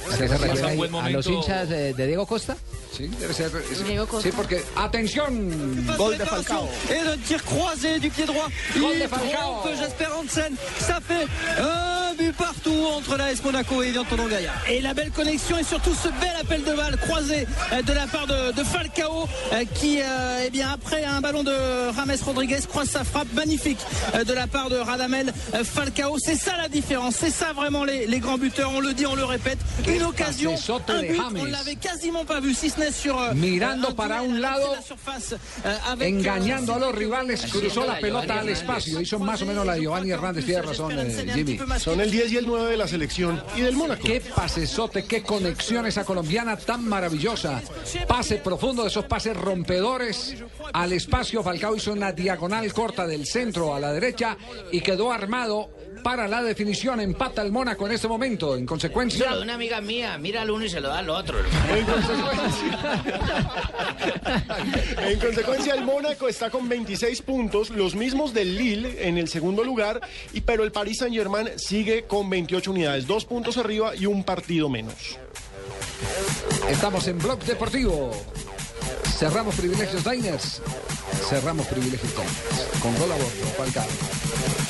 ¿Se 0.09 0.17
se 0.17 0.27
refiere 0.27 0.99
a 1.01 1.09
los 1.09 1.25
hinchas 1.27 1.69
de, 1.69 1.93
de 1.93 2.07
Diego 2.07 2.25
Costa? 2.25 2.55
Sí, 2.95 3.07
debe 3.19 3.33
ser. 3.33 3.51
es- 3.71 3.85
Diego 3.85 4.05
Costa. 4.07 4.27
Sí, 4.29 4.33
porque. 4.35 4.63
¡Atención! 4.75 5.85
Gol 5.97 6.17
de 6.17 6.25
Falcao. 6.25 6.67
Et 6.89 7.03
le 7.03 7.17
tir 7.17 7.43
croisé 7.43 7.99
du 7.99 8.09
pied 8.09 8.25
droit. 8.25 8.47
Gol 8.79 8.97
de 8.99 9.07
Falcao. 9.07 9.61
trompe 9.61 9.75
Jasper 9.77 10.07
Hansen. 10.17 10.55
Ça 10.79 10.99
fait 11.05 11.27
un 11.61 12.13
but 12.17 12.35
partout 12.35 12.87
entre 12.95 13.17
l'AS 13.17 13.43
Monaco 13.43 13.83
et 13.83 13.95
Antonin 13.97 14.27
Gaillard. 14.27 14.55
Et 14.69 14.81
la 14.81 14.93
belle 14.93 15.11
connexion 15.11 15.57
et 15.57 15.63
surtout 15.63 15.93
ce 15.93 16.07
bel 16.09 16.31
appel 16.41 16.63
de 16.63 16.73
balle 16.73 16.97
croisé 16.97 17.45
euh, 17.73 17.81
de 17.83 17.93
la 17.93 18.07
part 18.07 18.25
de, 18.27 18.51
de 18.53 18.63
Falcao 18.63 19.27
euh, 19.53 19.63
qui, 19.75 19.99
euh, 20.01 20.43
eh 20.45 20.49
bien, 20.49 20.69
après 20.71 21.03
un 21.03 21.21
ballon 21.21 21.43
de 21.43 21.51
Rames 21.95 22.15
Rodriguez, 22.25 22.59
croise 22.67 22.89
sa 22.89 23.03
frappe 23.03 23.31
magnifique 23.33 23.79
euh, 24.15 24.23
de 24.23 24.33
la 24.33 24.47
part 24.47 24.69
de 24.69 24.77
Radamel 24.77 25.33
Falcao. 25.63 26.17
C'est 26.17 26.35
ça 26.35 26.53
la 26.57 26.67
différence. 26.69 27.15
C'est 27.15 27.29
ça 27.31 27.53
vraiment 27.53 27.83
les, 27.83 28.07
les 28.07 28.19
grands 28.19 28.37
buteurs. 28.37 28.71
On 28.73 28.79
le 28.79 28.93
dit, 28.93 29.05
on 29.05 29.15
le 29.15 29.25
répète. 29.25 29.59
Une 29.87 29.96
occasion, 30.03 30.51
pasesote 30.51 30.89
un 30.91 31.01
de 31.01 31.07
but. 31.07 31.17
James. 31.17 31.37
On 31.41 31.45
l'avait 31.45 31.75
quasiment 31.75 32.25
pas 32.25 32.39
vu, 32.39 32.53
si 32.53 32.69
ce 32.69 32.79
n'est 32.79 32.91
sur. 32.91 33.19
euh, 33.19 33.33
Mirando 33.33 33.89
un 33.89 33.93
para 33.95 34.19
un 34.19 34.39
lado, 34.39 34.73
la 34.73 34.81
surface, 34.81 35.33
euh, 35.65 35.77
avec, 35.87 36.13
euh, 36.13 36.17
engañando 36.17 36.73
a 36.73 36.79
los 36.79 36.93
rivales, 36.95 37.45
cruzó 37.51 37.85
la 37.85 37.99
pelota 37.99 38.39
al 38.39 38.49
espacio. 38.49 38.99
Hizo 39.01 39.19
más 39.19 39.41
o 39.41 39.45
menos 39.45 39.65
la 39.65 39.73
de 39.75 39.81
Giovanni 39.81 40.11
Hernández. 40.11 40.45
Tiene 40.45 40.61
razón, 40.61 40.97
eh, 40.97 41.31
Jimmy. 41.33 41.59
Son 41.79 41.99
el 42.01 42.11
10 42.11 42.31
y 42.31 42.37
el 42.37 42.45
9 42.47 42.71
de 42.71 42.77
la 42.77 42.87
selección 42.87 43.41
y 43.55 43.61
del 43.61 43.75
Mónaco. 43.75 44.01
Qué 44.03 44.21
pasesote, 44.21 45.05
qué 45.05 45.21
conexión 45.23 45.85
esa 45.85 46.03
colombiana 46.05 46.57
tan 46.57 46.87
maravillosa. 46.87 47.61
Pase 48.07 48.37
profundo 48.37 48.83
de 48.83 48.89
esos 48.89 49.05
pases 49.05 49.35
rompedores 49.35 50.35
al 50.73 50.93
espacio. 50.93 51.43
Falcao 51.43 51.75
hizo 51.75 51.91
una 51.93 52.11
diagonal 52.11 52.71
corta 52.73 53.05
del 53.07 53.25
centro 53.25 53.73
a 53.75 53.79
la 53.79 53.91
derecha 53.91 54.37
y 54.71 54.81
quedó 54.81 55.11
armado 55.11 55.69
para 56.03 56.27
la 56.27 56.41
definición. 56.43 56.99
Empata 56.99 57.41
el 57.41 57.51
Mónaco 57.51 57.85
en 57.85 57.93
este 57.93 58.07
momento. 58.07 58.55
En 58.55 58.65
consecuencia, 58.65 59.33
de 59.33 59.41
una 59.41 59.55
amiga 59.55 59.81
mía, 59.81 60.17
mira 60.17 60.41
al 60.41 60.51
uno 60.51 60.65
y 60.65 60.69
se 60.69 60.79
lo 60.79 60.89
da 60.89 60.99
al 60.99 61.09
otro. 61.09 61.37
En 65.01 65.19
consecuencia, 65.19 65.73
el 65.73 65.83
Mónaco 65.83 66.27
está 66.27 66.49
con 66.49 66.67
26 66.67 67.21
puntos, 67.21 67.69
los 67.69 67.95
mismos 67.95 68.33
del 68.33 68.57
Lille 68.57 69.07
en 69.07 69.17
el 69.17 69.27
segundo 69.27 69.63
lugar, 69.63 70.01
y 70.33 70.41
pero 70.41 70.63
el 70.63 70.71
Paris 70.71 70.99
Saint-Germain 70.99 71.49
sigue 71.57 72.03
con 72.03 72.29
28 72.29 72.71
unidades, 72.71 73.07
dos 73.07 73.25
puntos 73.25 73.57
arriba 73.57 73.95
y 73.95 74.05
un 74.05 74.23
partido 74.23 74.69
menos. 74.69 75.17
estamos 76.69 77.07
en 77.07 77.17
Blog 77.19 77.39
Deportivo. 77.39 78.11
Cerramos 79.17 79.55
privilegios 79.55 80.03
Diners. 80.03 80.61
Cerramos 81.29 81.65
privilegios 81.67 82.11
Diners. 82.11 82.81
Con 82.81 82.95
gol 82.97 83.11
a 83.11 83.15
bordo, 83.15 83.45
Falcao. 83.57 84.66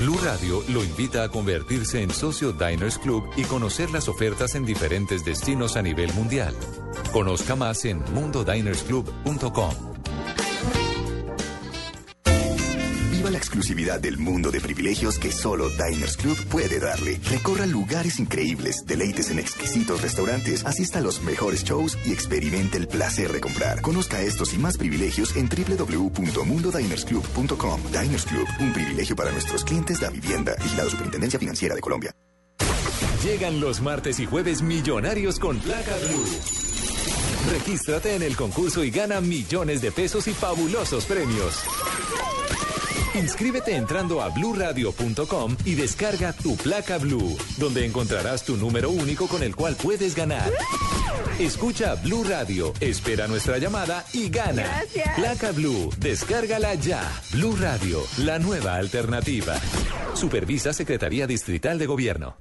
Blue 0.00 0.16
Radio 0.24 0.62
lo 0.68 0.82
invita 0.82 1.24
a 1.24 1.28
convertirse 1.28 2.02
en 2.02 2.08
socio 2.08 2.52
Diners 2.52 2.96
Club 2.96 3.28
y 3.36 3.44
conocer 3.44 3.90
las 3.90 4.08
ofertas 4.08 4.54
en 4.54 4.64
diferentes 4.64 5.26
destinos 5.26 5.76
a 5.76 5.82
nivel 5.82 6.10
mundial. 6.14 6.54
Conozca 7.12 7.54
más 7.54 7.84
en 7.84 8.02
mundodinersclub.com. 8.14 9.89
exclusividad 13.60 14.00
del 14.00 14.16
mundo 14.16 14.50
de 14.50 14.58
privilegios 14.58 15.18
que 15.18 15.30
solo 15.30 15.68
Diners 15.68 16.16
Club 16.16 16.42
puede 16.46 16.80
darle. 16.80 17.20
Recorra 17.28 17.66
lugares 17.66 18.18
increíbles, 18.18 18.86
deleites 18.86 19.30
en 19.30 19.38
exquisitos 19.38 20.00
restaurantes, 20.00 20.64
asista 20.64 21.00
a 21.00 21.02
los 21.02 21.20
mejores 21.20 21.62
shows 21.62 21.98
y 22.06 22.12
experimente 22.12 22.78
el 22.78 22.88
placer 22.88 23.30
de 23.30 23.42
comprar. 23.42 23.82
Conozca 23.82 24.22
estos 24.22 24.54
y 24.54 24.58
más 24.58 24.78
privilegios 24.78 25.36
en 25.36 25.50
www.mundodinersclub.com. 25.50 27.82
Diners 27.92 28.24
Club, 28.24 28.48
un 28.60 28.72
privilegio 28.72 29.14
para 29.14 29.30
nuestros 29.30 29.62
clientes 29.62 30.00
de 30.00 30.08
vivienda. 30.08 30.56
Vigilado 30.62 30.88
Superintendencia 30.88 31.38
Financiera 31.38 31.74
de 31.74 31.82
Colombia. 31.82 32.14
Llegan 33.22 33.60
los 33.60 33.82
martes 33.82 34.18
y 34.20 34.26
jueves 34.26 34.62
millonarios 34.62 35.38
con 35.38 35.58
placa 35.58 35.94
Blue. 36.08 36.24
Regístrate 37.52 38.14
en 38.14 38.22
el 38.22 38.36
concurso 38.36 38.82
y 38.84 38.90
gana 38.90 39.20
millones 39.20 39.82
de 39.82 39.92
pesos 39.92 40.26
y 40.28 40.32
fabulosos 40.32 41.04
premios. 41.04 41.62
Inscríbete 43.20 43.76
entrando 43.76 44.22
a 44.22 44.30
bluradio.com 44.30 45.56
y 45.66 45.74
descarga 45.74 46.32
tu 46.32 46.56
placa 46.56 46.96
Blue, 46.96 47.36
donde 47.58 47.84
encontrarás 47.84 48.44
tu 48.44 48.56
número 48.56 48.90
único 48.90 49.26
con 49.28 49.42
el 49.42 49.54
cual 49.54 49.76
puedes 49.76 50.14
ganar. 50.14 50.50
Escucha 51.38 51.96
Blue 51.96 52.24
Radio, 52.24 52.72
espera 52.80 53.26
nuestra 53.26 53.58
llamada 53.58 54.04
y 54.14 54.30
gana. 54.30 54.62
Gracias. 54.62 55.14
Placa 55.16 55.52
Blue, 55.52 55.90
descárgala 55.98 56.74
ya. 56.74 57.02
Blue 57.32 57.56
Radio, 57.56 58.02
la 58.18 58.38
nueva 58.38 58.76
alternativa. 58.76 59.54
Supervisa 60.14 60.72
Secretaría 60.72 61.26
Distrital 61.26 61.78
de 61.78 61.86
Gobierno. 61.86 62.36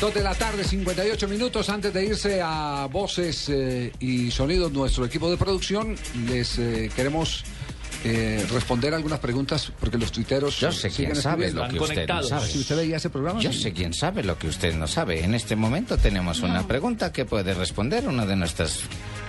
Dos 0.00 0.14
de 0.14 0.22
la 0.22 0.34
tarde, 0.34 0.64
58 0.64 1.28
minutos 1.28 1.68
antes 1.68 1.92
de 1.92 2.02
irse 2.02 2.40
a 2.42 2.88
voces 2.90 3.50
eh, 3.50 3.92
y 4.00 4.30
sonidos, 4.30 4.72
nuestro 4.72 5.04
equipo 5.04 5.30
de 5.30 5.36
producción, 5.36 5.94
les 6.26 6.58
eh, 6.58 6.90
queremos 6.96 7.44
eh, 8.02 8.46
responder 8.50 8.94
algunas 8.94 9.18
preguntas 9.18 9.70
porque 9.78 9.98
los 9.98 10.10
tuiteros 10.10 10.58
Yo 10.58 10.72
sé 10.72 10.88
quién 10.88 11.14
sabe 11.14 11.52
lo 11.52 11.68
que 11.68 11.78
usted 11.78 12.08
no 12.08 12.22
sabe. 12.22 12.46
Si 12.46 12.60
usted 12.60 12.76
veía 12.76 12.96
ese 12.96 13.10
programa, 13.10 13.40
Yo 13.40 13.52
sí. 13.52 13.60
sé 13.60 13.72
quién 13.74 13.92
sabe 13.92 14.22
lo 14.22 14.38
que 14.38 14.48
usted 14.48 14.74
no 14.74 14.86
sabe. 14.86 15.22
En 15.22 15.34
este 15.34 15.54
momento 15.54 15.98
tenemos 15.98 16.40
una 16.40 16.66
pregunta 16.66 17.12
que 17.12 17.26
puede 17.26 17.52
responder 17.52 18.08
una 18.08 18.24
de 18.24 18.36
nuestras 18.36 18.80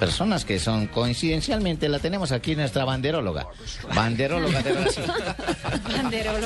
personas 0.05 0.45
que 0.45 0.57
son 0.57 0.87
coincidencialmente 0.87 1.87
la 1.87 1.99
tenemos 1.99 2.31
aquí 2.31 2.55
nuestra 2.55 2.85
banderóloga. 2.85 3.45
Banderóloga 3.93 4.59
de 4.63 4.71
Brasil. 4.73 5.03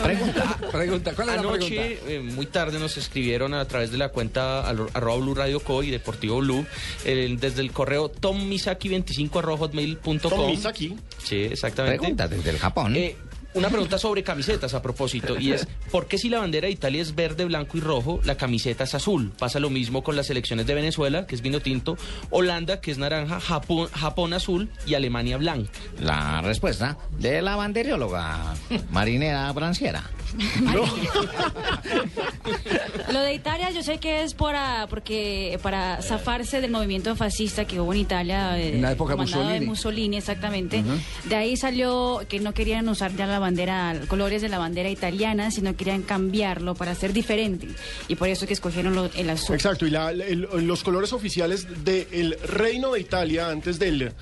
Pregunta, 0.04 0.58
pregunta, 0.74 1.14
¿cuál 1.16 1.30
es 1.30 1.36
la 1.36 1.40
Anoche, 1.42 1.70
pregunta? 1.70 2.12
eh, 2.12 2.20
muy 2.20 2.46
tarde, 2.48 2.80
nos 2.80 2.98
escribieron 2.98 3.54
a 3.54 3.64
través 3.66 3.92
de 3.92 3.98
la 3.98 4.10
cuenta 4.10 4.68
al- 4.68 4.88
arroba 4.94 5.18
Blue 5.22 5.36
Radio 5.36 5.62
Co 5.62 5.84
y 5.84 5.90
Deportivo 5.90 6.40
Blue, 6.40 6.66
eh, 7.06 7.34
desde 7.40 7.62
el 7.62 7.72
correo 7.72 8.12
tommisaki25 8.12 9.40
arroba 9.40 9.58
hotmail.com. 9.60 10.20
Tom 10.20 10.48
Misaki. 10.50 10.96
Sí, 11.24 11.44
exactamente. 11.44 12.00
Pregunta 12.00 12.28
desde 12.28 12.50
el 12.50 12.60
Japón. 12.60 12.96
Eh, 12.98 13.16
una 13.56 13.70
pregunta 13.70 13.98
sobre 13.98 14.22
camisetas 14.22 14.74
a 14.74 14.82
propósito, 14.82 15.40
y 15.40 15.54
es, 15.54 15.68
¿por 15.90 16.08
qué 16.08 16.18
si 16.18 16.30
la 16.30 16.40
bandera 16.40 16.68
de 16.68 16.74
Italia 16.74 17.02
es 17.02 17.16
verde, 17.16 17.46
blanco 17.46 17.78
y 17.78 17.80
rojo, 17.80 18.20
la 18.24 18.36
camiseta 18.36 18.84
es 18.84 18.94
azul? 18.94 19.32
Pasa 19.38 19.60
lo 19.60 19.70
mismo 19.70 20.04
con 20.04 20.16
las 20.16 20.28
selecciones 20.28 20.68
de 20.68 20.74
Venezuela, 20.74 21.26
que 21.26 21.36
es 21.36 21.42
vino 21.42 21.62
tinto, 21.62 21.98
Holanda, 22.30 22.82
que 22.82 22.92
es 22.92 22.98
naranja, 22.98 23.40
Japón, 23.40 23.88
Japón 23.94 24.34
azul 24.34 24.70
y 24.86 24.94
Alemania 24.94 25.38
blanca. 25.38 25.72
La 26.00 26.42
respuesta 26.42 26.98
de 27.18 27.42
la 27.42 27.56
banderóloga 27.56 28.56
marinera 28.92 29.52
branciera. 29.54 30.04
Lo 33.12 33.22
de 33.22 33.34
Italia 33.34 33.70
yo 33.72 33.84
sé 33.84 34.00
que 34.00 34.24
es 34.24 34.34
para, 34.34 34.88
porque, 34.90 35.60
para 35.62 36.02
zafarse 36.02 36.62
del 36.62 36.72
movimiento 36.72 37.16
fascista 37.16 37.66
que 37.66 37.80
hubo 37.80 37.94
en 37.94 38.00
Italia. 38.00 38.60
En 38.60 38.82
la 38.82 38.92
época 38.92 39.16
Mussolini. 39.16 39.60
de 39.60 39.62
Mussolini, 39.62 40.18
exactamente. 40.18 40.84
De 41.26 41.36
ahí 41.36 41.56
salió 41.56 42.22
que 42.28 42.40
no 42.40 42.54
querían 42.54 42.90
usar 42.90 43.16
ya 43.16 43.28
la 43.28 43.40
bandera, 43.46 44.02
colores 44.08 44.42
de 44.42 44.50
la 44.50 44.58
bandera 44.58 44.90
italiana, 44.90 45.52
sino 45.52 45.76
querían 45.76 46.02
cambiarlo 46.02 46.74
para 46.74 46.96
ser 46.96 47.14
diferente. 47.14 47.68
Y 48.08 48.16
por 48.16 48.28
eso 48.28 48.48
que 48.48 48.54
escogieron 48.54 49.12
el 49.16 49.30
azul. 49.30 49.56
Exacto, 49.56 49.86
y 49.86 49.92
los 49.92 50.84
colores 50.84 51.14
oficiales 51.14 51.68
del 51.84 52.38
Reino 52.48 52.94
de 52.94 53.02
Italia 53.02 53.50
antes 53.50 53.78
del 53.78 54.14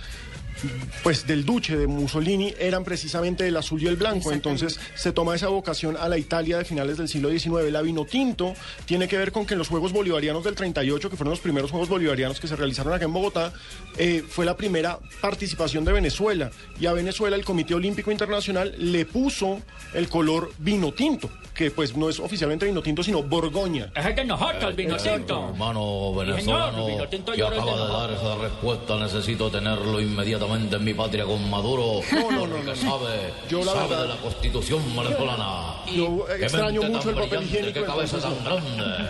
pues 1.03 1.27
del 1.27 1.45
duce 1.45 1.77
de 1.77 1.87
Mussolini 1.87 2.53
eran 2.59 2.83
precisamente 2.83 3.47
el 3.47 3.57
azul 3.57 3.81
y 3.81 3.87
el 3.87 3.95
blanco, 3.95 4.31
entonces 4.31 4.79
se 4.95 5.11
toma 5.11 5.35
esa 5.35 5.47
vocación 5.47 5.97
a 5.97 6.07
la 6.07 6.17
Italia 6.17 6.57
de 6.57 6.65
finales 6.65 6.97
del 6.97 7.07
siglo 7.07 7.29
XIX. 7.29 7.71
La 7.71 7.81
vino 7.81 8.05
tinto. 8.05 8.53
Tiene 8.85 9.07
que 9.07 9.17
ver 9.17 9.31
con 9.31 9.45
que 9.45 9.53
en 9.53 9.59
los 9.59 9.67
Juegos 9.67 9.91
Bolivarianos 9.91 10.43
del 10.43 10.55
38, 10.55 11.09
que 11.09 11.17
fueron 11.17 11.31
los 11.31 11.39
primeros 11.39 11.71
Juegos 11.71 11.89
Bolivarianos 11.89 12.39
que 12.39 12.47
se 12.47 12.55
realizaron 12.55 12.93
acá 12.93 13.05
en 13.05 13.13
Bogotá, 13.13 13.53
eh, 13.97 14.23
fue 14.27 14.45
la 14.45 14.55
primera 14.55 14.99
participación 15.21 15.85
de 15.85 15.93
Venezuela. 15.93 16.51
Y 16.79 16.85
a 16.85 16.93
Venezuela 16.93 17.35
el 17.35 17.45
Comité 17.45 17.73
Olímpico 17.75 18.11
Internacional 18.11 18.73
le 18.77 19.05
puso 19.05 19.61
el 19.93 20.09
color 20.09 20.51
vino 20.59 20.91
tinto, 20.93 21.29
que 21.53 21.71
pues 21.71 21.95
no 21.95 22.09
es 22.09 22.19
oficialmente 22.19 22.65
vino 22.65 22.81
tinto, 22.81 23.03
sino 23.03 23.23
Borgoña. 23.23 23.91
Es 23.95 24.15
de 24.15 24.25
nosotros, 24.25 24.63
el 24.63 24.75
vino 24.75 24.97
tinto. 24.97 25.49
Hermano 25.49 25.93
Sí, 26.13 26.19
venezolano 26.19 26.71
señor, 26.71 26.91
vino 26.91 27.07
tinto 27.07 27.31
que 27.31 27.37
yo 27.37 27.49
lo 27.49 27.61
acaba 27.61 27.85
de 27.85 27.93
dar 27.93 28.11
esa 28.11 28.35
respuesta, 28.35 28.97
necesito 28.97 29.49
tenerlo 29.49 29.99
inmediatamente 29.99 30.42
en 30.47 30.84
mi 30.84 30.93
patria 30.93 31.23
con 31.25 31.49
Maduro, 31.49 32.01
No, 32.12 32.32
no, 32.32 32.47
no, 32.47 32.63
no. 32.63 32.75
sabe, 32.75 33.34
Yo 33.49 33.60
la 33.63 33.71
sabe 33.71 33.88
verdad- 33.89 34.01
de 34.03 34.08
la 34.10 34.17
constitución 34.17 34.82
venezolana. 34.95 35.73
Yo 35.95 36.25
Qué 36.38 36.43
extraño 36.43 36.82
mucho 36.84 37.10
el 37.12 37.15
papel 37.15 37.43
higiénico. 37.43 37.73
Qué 37.79 37.86
cabeza 37.86 38.17
tan 38.19 38.43
grande. 38.43 39.10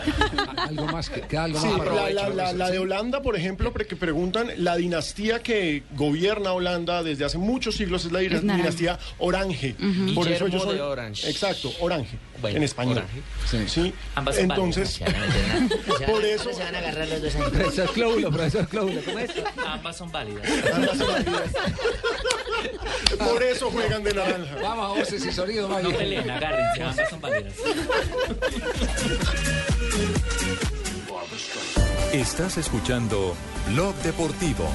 Algo 0.62 0.86
más, 0.88 1.10
que, 1.10 1.22
queda 1.22 1.46
algo 1.46 1.60
Sí, 1.60 1.67
más. 1.67 1.88
la, 1.88 2.10
la- 2.12 2.30
la- 2.30 2.54
la 2.54 2.69
de 2.72 2.80
Holanda, 2.80 3.22
por 3.22 3.36
ejemplo, 3.36 3.72
porque 3.74 3.96
preguntan, 3.96 4.50
la 4.58 4.76
dinastía 4.78 5.41
que 5.41 5.84
gobierna 5.96 6.54
Holanda 6.54 7.04
desde 7.04 7.26
hace 7.26 7.38
muchos 7.38 7.76
siglos 7.76 8.06
es 8.06 8.12
la 8.12 8.19
dinastía 8.19 9.00
Orange. 9.17 9.76
Ujú. 9.80 10.13
Por 10.15 10.28
eso 10.28 10.46
Guillermo 10.46 10.48
ellos 10.48 10.63
son- 10.63 10.76
de 10.76 10.82
Orange. 10.82 11.30
Exacto, 11.30 11.72
Orange. 11.80 12.17
en 12.43 12.63
español. 12.63 13.04
Sí. 13.67 13.93
Ambas 14.15 14.36
son 14.36 14.43
Entonces, 14.46 15.00
válidas. 15.00 16.02
por 16.10 16.26
eso, 16.26 16.54
Se 16.54 16.63
van 16.63 16.76
a 16.76 16.80
agarrar 16.80 17.08
los 17.08 17.22
dos. 17.22 17.34
Profesor 17.52 17.89
Clóbulo, 17.93 18.32
profesor 18.32 18.67
Clóbulo, 18.67 19.02
¿cómo 19.06 19.19
es? 19.19 19.32
Ambas 19.65 19.98
son 19.98 20.12
válidas. 20.12 20.43
Por 23.19 23.43
eso 23.43 23.69
juegan 23.71 24.03
de 24.03 24.13
naranja. 24.13 24.55
Vamos 24.62 24.86
a 24.86 24.99
voces 24.99 25.25
y 25.25 25.31
sonido, 25.31 25.67
No 25.67 25.75
vaya. 25.75 25.97
peleen, 25.97 26.29
agárrense, 26.29 26.83
ambas 26.83 27.09
son 27.09 27.21
válidas. 27.21 27.53
Estás 32.12 32.57
escuchando 32.57 33.36
Blog 33.69 33.95
Deportivo. 34.03 34.69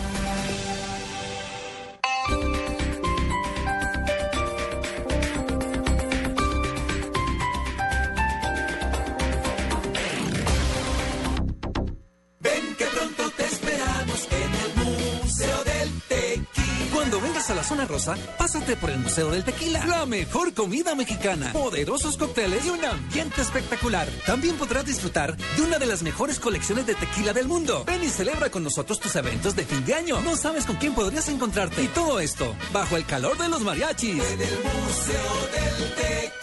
A 17.50 17.54
la 17.54 17.62
zona 17.62 17.84
rosa, 17.86 18.16
pásate 18.36 18.76
por 18.76 18.90
el 18.90 18.98
Museo 18.98 19.30
del 19.30 19.44
Tequila. 19.44 19.84
La 19.86 20.06
mejor 20.06 20.52
comida 20.52 20.94
mexicana, 20.94 21.52
poderosos 21.52 22.16
cócteles 22.16 22.66
y 22.66 22.70
un 22.70 22.84
ambiente 22.84 23.40
espectacular. 23.40 24.08
También 24.26 24.56
podrás 24.56 24.84
disfrutar 24.84 25.36
de 25.36 25.62
una 25.62 25.78
de 25.78 25.86
las 25.86 26.02
mejores 26.02 26.40
colecciones 26.40 26.86
de 26.86 26.94
tequila 26.94 27.32
del 27.32 27.48
mundo. 27.48 27.84
Ven 27.86 28.02
y 28.02 28.08
celebra 28.08 28.50
con 28.50 28.64
nosotros 28.64 29.00
tus 29.00 29.14
eventos 29.16 29.56
de 29.56 29.64
fin 29.64 29.84
de 29.84 29.94
año. 29.94 30.20
No 30.20 30.36
sabes 30.36 30.66
con 30.66 30.76
quién 30.76 30.94
podrías 30.94 31.28
encontrarte. 31.28 31.82
Y 31.82 31.88
todo 31.88 32.20
esto 32.20 32.54
bajo 32.72 32.96
el 32.96 33.06
calor 33.06 33.38
de 33.38 33.48
los 33.48 33.62
mariachis. 33.62 34.22
En 34.22 34.40
el 34.40 34.58
Museo 34.64 35.48
del 35.52 35.94
Tequila. 35.94 36.37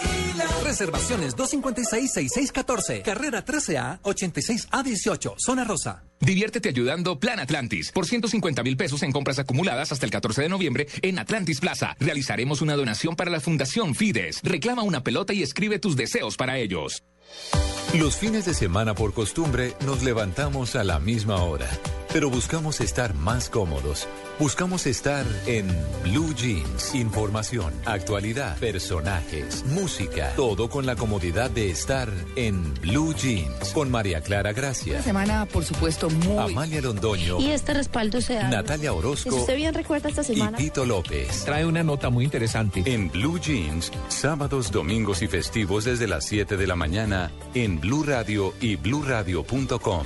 Reservaciones 0.64 1.36
256-6614. 1.36 3.02
Carrera 3.02 3.46
13A 3.46 4.02
86A18. 4.02 5.36
Zona 5.38 5.64
rosa. 5.64 6.04
Diviértete 6.20 6.70
ayudando 6.70 7.20
Plan 7.20 7.40
Atlantis 7.40 7.92
por 7.92 8.06
150 8.06 8.64
mil 8.64 8.78
pesos 8.78 9.04
en 9.04 9.12
compras 9.12 9.40
acumuladas 9.40 9.92
hasta 9.92 10.06
el 10.06 10.12
14 10.12 10.44
de 10.44 10.50
noviembre 10.50 10.88
en 11.02 11.20
Atlantis 11.20 11.60
Plaza. 11.60 11.96
Realizaremos 12.00 12.62
una 12.62 12.76
donación 12.76 13.16
para 13.16 13.32
la 13.32 13.40
Fundación 13.40 13.96
Fides. 13.96 14.40
Reclama 14.44 14.84
una 14.84 15.04
pelota 15.04 15.34
y 15.34 15.44
escribe 15.44 15.80
tus 15.80 15.96
deseos 15.96 16.38
para 16.38 16.58
ellos. 16.58 17.04
Los 17.94 18.18
fines 18.18 18.46
de 18.46 18.54
semana 18.54 18.94
por 18.94 19.14
costumbre 19.14 19.74
nos 19.86 20.04
levantamos 20.04 20.76
a 20.76 20.84
la 20.84 21.00
misma 21.00 21.42
hora, 21.44 21.70
pero 22.16 22.30
buscamos 22.30 22.80
estar 22.80 23.14
más 23.14 23.50
cómodos. 23.50 24.08
Buscamos 24.40 24.88
estar 24.88 25.26
en 25.48 25.68
Blue 26.02 26.34
Jeans. 26.34 26.96
Información, 26.96 27.74
actualidad, 27.84 28.58
personajes, 28.58 29.66
música, 29.66 30.32
todo 30.38 30.70
con 30.70 30.86
la 30.86 30.96
comodidad 30.96 31.52
de 31.52 31.70
estar 31.70 32.08
en 32.38 32.74
Blue 32.76 33.14
Jeans. 33.14 33.74
Con 33.74 33.92
María 33.92 34.22
Clara 34.22 34.54
Gracia, 34.54 34.94
Una 34.94 35.04
semana, 35.04 35.46
por 35.46 35.66
supuesto, 35.66 36.10
muy... 36.10 36.54
Amalia 36.54 36.80
Londoño, 36.80 37.42
Y 37.42 37.50
este 37.50 37.74
respaldo 37.74 38.22
se 38.22 38.36
da. 38.36 38.48
Natalia 38.48 38.92
Si 38.92 38.98
Orozco 38.98 39.36
usted 39.36 39.58
bien 39.58 39.74
recuerda 39.74 40.08
esta 40.08 40.22
y 40.22 40.24
semana... 40.24 40.58
Tito 40.58 40.86
López. 40.86 41.44
Trae 41.44 41.66
una 41.66 41.84
nota 41.84 42.10
muy 42.10 42.24
interesante. 42.24 42.82
En 42.86 43.12
Blue 43.12 43.42
Jeans, 43.42 43.92
sábados, 44.08 44.72
domingos 44.72 45.22
y 45.22 45.28
festivos 45.28 45.84
desde 45.84 46.08
las 46.08 46.24
7 46.24 46.56
de 46.56 46.66
la 46.66 46.78
mañana 46.78 47.34
en 47.54 47.82
Blue 47.82 48.04
Radio 48.04 48.54
y 48.62 48.78
bluradio.com. 48.78 50.06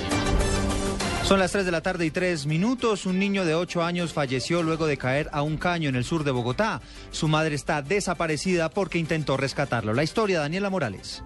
Son 1.31 1.39
las 1.39 1.53
3 1.53 1.63
de 1.63 1.71
la 1.71 1.79
tarde 1.79 2.05
y 2.05 2.11
3 2.11 2.45
minutos. 2.45 3.05
Un 3.05 3.17
niño 3.17 3.45
de 3.45 3.55
8 3.55 3.83
años 3.83 4.11
falleció 4.11 4.63
luego 4.63 4.85
de 4.85 4.97
caer 4.97 5.29
a 5.31 5.43
un 5.43 5.55
caño 5.55 5.87
en 5.87 5.95
el 5.95 6.03
sur 6.03 6.25
de 6.25 6.31
Bogotá. 6.31 6.81
Su 7.11 7.29
madre 7.29 7.55
está 7.55 7.81
desaparecida 7.81 8.67
porque 8.67 8.99
intentó 8.99 9.37
rescatarlo. 9.37 9.93
La 9.93 10.03
historia, 10.03 10.41
Daniela 10.41 10.69
Morales. 10.69 11.23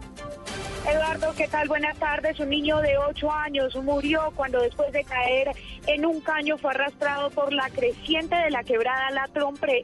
¿Qué 1.37 1.47
tal? 1.47 1.67
Buenas 1.69 1.97
tardes. 1.97 2.39
Un 2.41 2.49
niño 2.49 2.79
de 2.79 2.97
8 2.97 3.31
años 3.31 3.75
murió 3.77 4.33
cuando 4.35 4.59
después 4.61 4.91
de 4.91 5.03
caer 5.05 5.51
en 5.87 6.05
un 6.05 6.19
caño 6.19 6.57
fue 6.57 6.71
arrastrado 6.71 7.29
por 7.29 7.53
la 7.53 7.69
creciente 7.69 8.35
de 8.35 8.49
la 8.49 8.63
quebrada 8.63 9.11
la, 9.11 9.29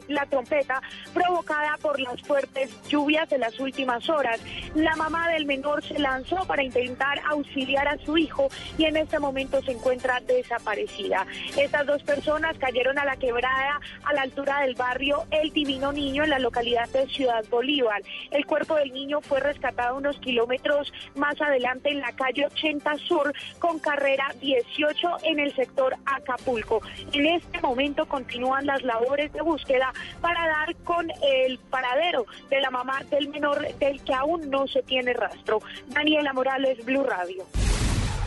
la 0.09 0.25
Trompeta 0.25 0.81
provocada 1.13 1.77
por 1.81 1.99
las 2.01 2.21
fuertes 2.21 2.69
lluvias 2.89 3.29
de 3.29 3.37
las 3.37 3.57
últimas 3.59 4.09
horas. 4.09 4.41
La 4.75 4.95
mamá 4.97 5.29
del 5.29 5.45
menor 5.45 5.83
se 5.85 5.99
lanzó 5.99 6.35
para 6.47 6.63
intentar 6.63 7.21
auxiliar 7.29 7.87
a 7.87 7.97
su 7.99 8.17
hijo 8.17 8.49
y 8.77 8.85
en 8.85 8.97
este 8.97 9.17
momento 9.19 9.61
se 9.61 9.71
encuentra 9.71 10.19
desaparecida. 10.21 11.25
Estas 11.57 11.85
dos 11.85 12.03
personas 12.03 12.57
cayeron 12.57 12.99
a 12.99 13.05
la 13.05 13.15
quebrada 13.15 13.79
a 14.03 14.13
la 14.13 14.23
altura 14.23 14.61
del 14.61 14.75
barrio 14.75 15.23
El 15.31 15.51
Divino 15.53 15.93
Niño 15.93 16.25
en 16.25 16.29
la 16.29 16.39
localidad 16.39 16.89
de 16.89 17.07
Ciudad 17.07 17.45
Bolívar. 17.49 18.01
El 18.31 18.45
cuerpo 18.45 18.75
del 18.75 18.91
niño 18.91 19.21
fue 19.21 19.39
rescatado 19.39 19.95
unos 19.95 20.17
kilómetros 20.19 20.91
más 21.21 21.39
adelante 21.39 21.89
en 21.91 21.99
la 21.99 22.11
calle 22.13 22.47
80 22.47 22.97
Sur 23.07 23.31
con 23.59 23.79
carrera 23.79 24.25
18 24.41 25.07
en 25.23 25.39
el 25.39 25.55
sector 25.55 25.95
Acapulco. 26.05 26.81
En 27.13 27.27
este 27.27 27.61
momento 27.61 28.07
continúan 28.07 28.65
las 28.65 28.81
labores 28.81 29.31
de 29.31 29.41
búsqueda 29.41 29.93
para 30.19 30.47
dar 30.47 30.75
con 30.83 31.07
el 31.21 31.59
paradero 31.69 32.25
de 32.49 32.59
la 32.59 32.71
mamá 32.71 33.03
del 33.11 33.29
menor 33.29 33.67
del 33.77 34.01
que 34.03 34.13
aún 34.13 34.49
no 34.49 34.67
se 34.67 34.81
tiene 34.81 35.13
rastro. 35.13 35.59
Daniela 35.89 36.33
Morales, 36.33 36.83
Blue 36.83 37.03
Radio. 37.03 37.45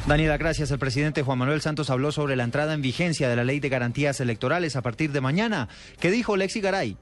Daniela, 0.07 0.37
gracias. 0.37 0.71
El 0.71 0.79
presidente 0.79 1.23
Juan 1.23 1.39
Manuel 1.39 1.63
Santos 1.63 1.91
habló 1.91 2.13
sobre 2.13 2.37
la 2.37 2.45
entrada 2.45 2.75
en 2.75 2.83
vigencia 2.83 3.29
de 3.29 3.37
la 3.37 3.45
ley 3.45 3.59
de 3.59 3.71
garantías 3.71 4.21
electorales 4.21 4.77
a 4.77 4.83
partir 4.83 5.11
de 5.11 5.21
mañana. 5.21 5.69
¿Qué 5.99 6.11
dijo 6.11 6.37
Lexi 6.37 6.61
Garay? 6.61 6.97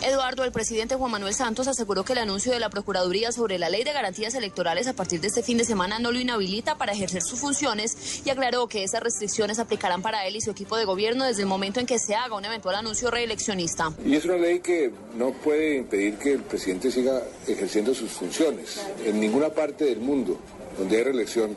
Eduardo, 0.00 0.44
el 0.44 0.52
presidente 0.52 0.94
Juan 0.94 1.10
Manuel 1.10 1.34
Santos 1.34 1.66
aseguró 1.66 2.04
que 2.04 2.12
el 2.12 2.20
anuncio 2.20 2.52
de 2.52 2.60
la 2.60 2.70
Procuraduría 2.70 3.32
sobre 3.32 3.58
la 3.58 3.68
ley 3.68 3.82
de 3.82 3.92
garantías 3.92 4.32
electorales 4.36 4.86
a 4.86 4.92
partir 4.92 5.20
de 5.20 5.26
este 5.26 5.42
fin 5.42 5.58
de 5.58 5.64
semana 5.64 5.98
no 5.98 6.12
lo 6.12 6.20
inhabilita 6.20 6.78
para 6.78 6.92
ejercer 6.92 7.22
sus 7.22 7.40
funciones 7.40 8.22
y 8.24 8.30
aclaró 8.30 8.68
que 8.68 8.84
esas 8.84 9.02
restricciones 9.02 9.58
aplicarán 9.58 10.00
para 10.00 10.24
él 10.26 10.36
y 10.36 10.40
su 10.40 10.52
equipo 10.52 10.76
de 10.76 10.84
gobierno 10.84 11.24
desde 11.24 11.42
el 11.42 11.48
momento 11.48 11.80
en 11.80 11.86
que 11.86 11.98
se 11.98 12.14
haga 12.14 12.36
un 12.36 12.44
eventual 12.44 12.76
anuncio 12.76 13.10
reeleccionista. 13.10 13.92
Y 14.04 14.14
es 14.14 14.24
una 14.24 14.36
ley 14.36 14.60
que 14.60 14.92
no 15.16 15.32
puede 15.32 15.78
impedir 15.78 16.16
que 16.16 16.34
el 16.34 16.42
presidente 16.42 16.92
siga 16.92 17.20
ejerciendo 17.48 17.92
sus 17.92 18.12
funciones. 18.12 18.80
En 19.04 19.18
ninguna 19.18 19.48
parte 19.48 19.84
del 19.84 19.98
mundo 19.98 20.38
donde 20.78 20.96
hay 20.96 21.02
reelección, 21.02 21.56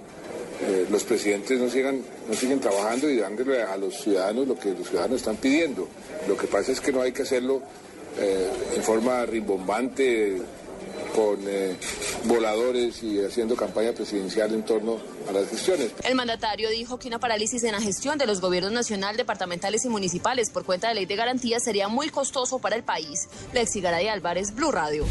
eh, 0.63 0.87
los 0.89 1.03
presidentes 1.03 1.59
no, 1.59 1.69
sigan, 1.69 2.01
no 2.27 2.33
siguen 2.33 2.59
trabajando 2.59 3.07
y 3.07 3.17
dándole 3.17 3.61
a 3.61 3.77
los 3.77 4.01
ciudadanos 4.01 4.47
lo 4.47 4.57
que 4.57 4.73
los 4.73 4.87
ciudadanos 4.87 5.17
están 5.17 5.37
pidiendo. 5.37 5.87
Lo 6.27 6.35
que 6.35 6.47
pasa 6.47 6.71
es 6.71 6.81
que 6.81 6.91
no 6.91 7.01
hay 7.01 7.11
que 7.11 7.21
hacerlo 7.21 7.61
en 8.17 8.83
forma 8.83 9.25
rimbombante, 9.25 10.41
con 11.15 11.39
eh, 11.47 11.75
voladores 12.25 13.03
y 13.03 13.23
haciendo 13.23 13.55
campaña 13.55 13.91
presidencial 13.93 14.53
en 14.53 14.63
torno 14.63 14.97
a 15.27 15.31
las 15.31 15.49
gestiones. 15.49 15.91
El 16.03 16.15
mandatario 16.15 16.69
dijo 16.69 16.97
que 16.99 17.07
una 17.07 17.19
parálisis 17.19 17.63
en 17.63 17.73
la 17.73 17.81
gestión 17.81 18.17
de 18.17 18.25
los 18.25 18.41
gobiernos 18.41 18.71
nacional, 18.71 19.17
departamentales 19.17 19.85
y 19.85 19.89
municipales 19.89 20.49
por 20.49 20.65
cuenta 20.65 20.89
de 20.89 20.95
ley 20.95 21.05
de 21.05 21.15
garantías 21.15 21.63
sería 21.63 21.87
muy 21.87 22.09
costoso 22.09 22.59
para 22.59 22.75
el 22.75 22.83
país. 22.83 23.27
Lexi 23.53 23.81
Garay 23.81 24.07
Álvarez, 24.07 24.53
Blue 24.55 24.71
Radio. 24.71 25.05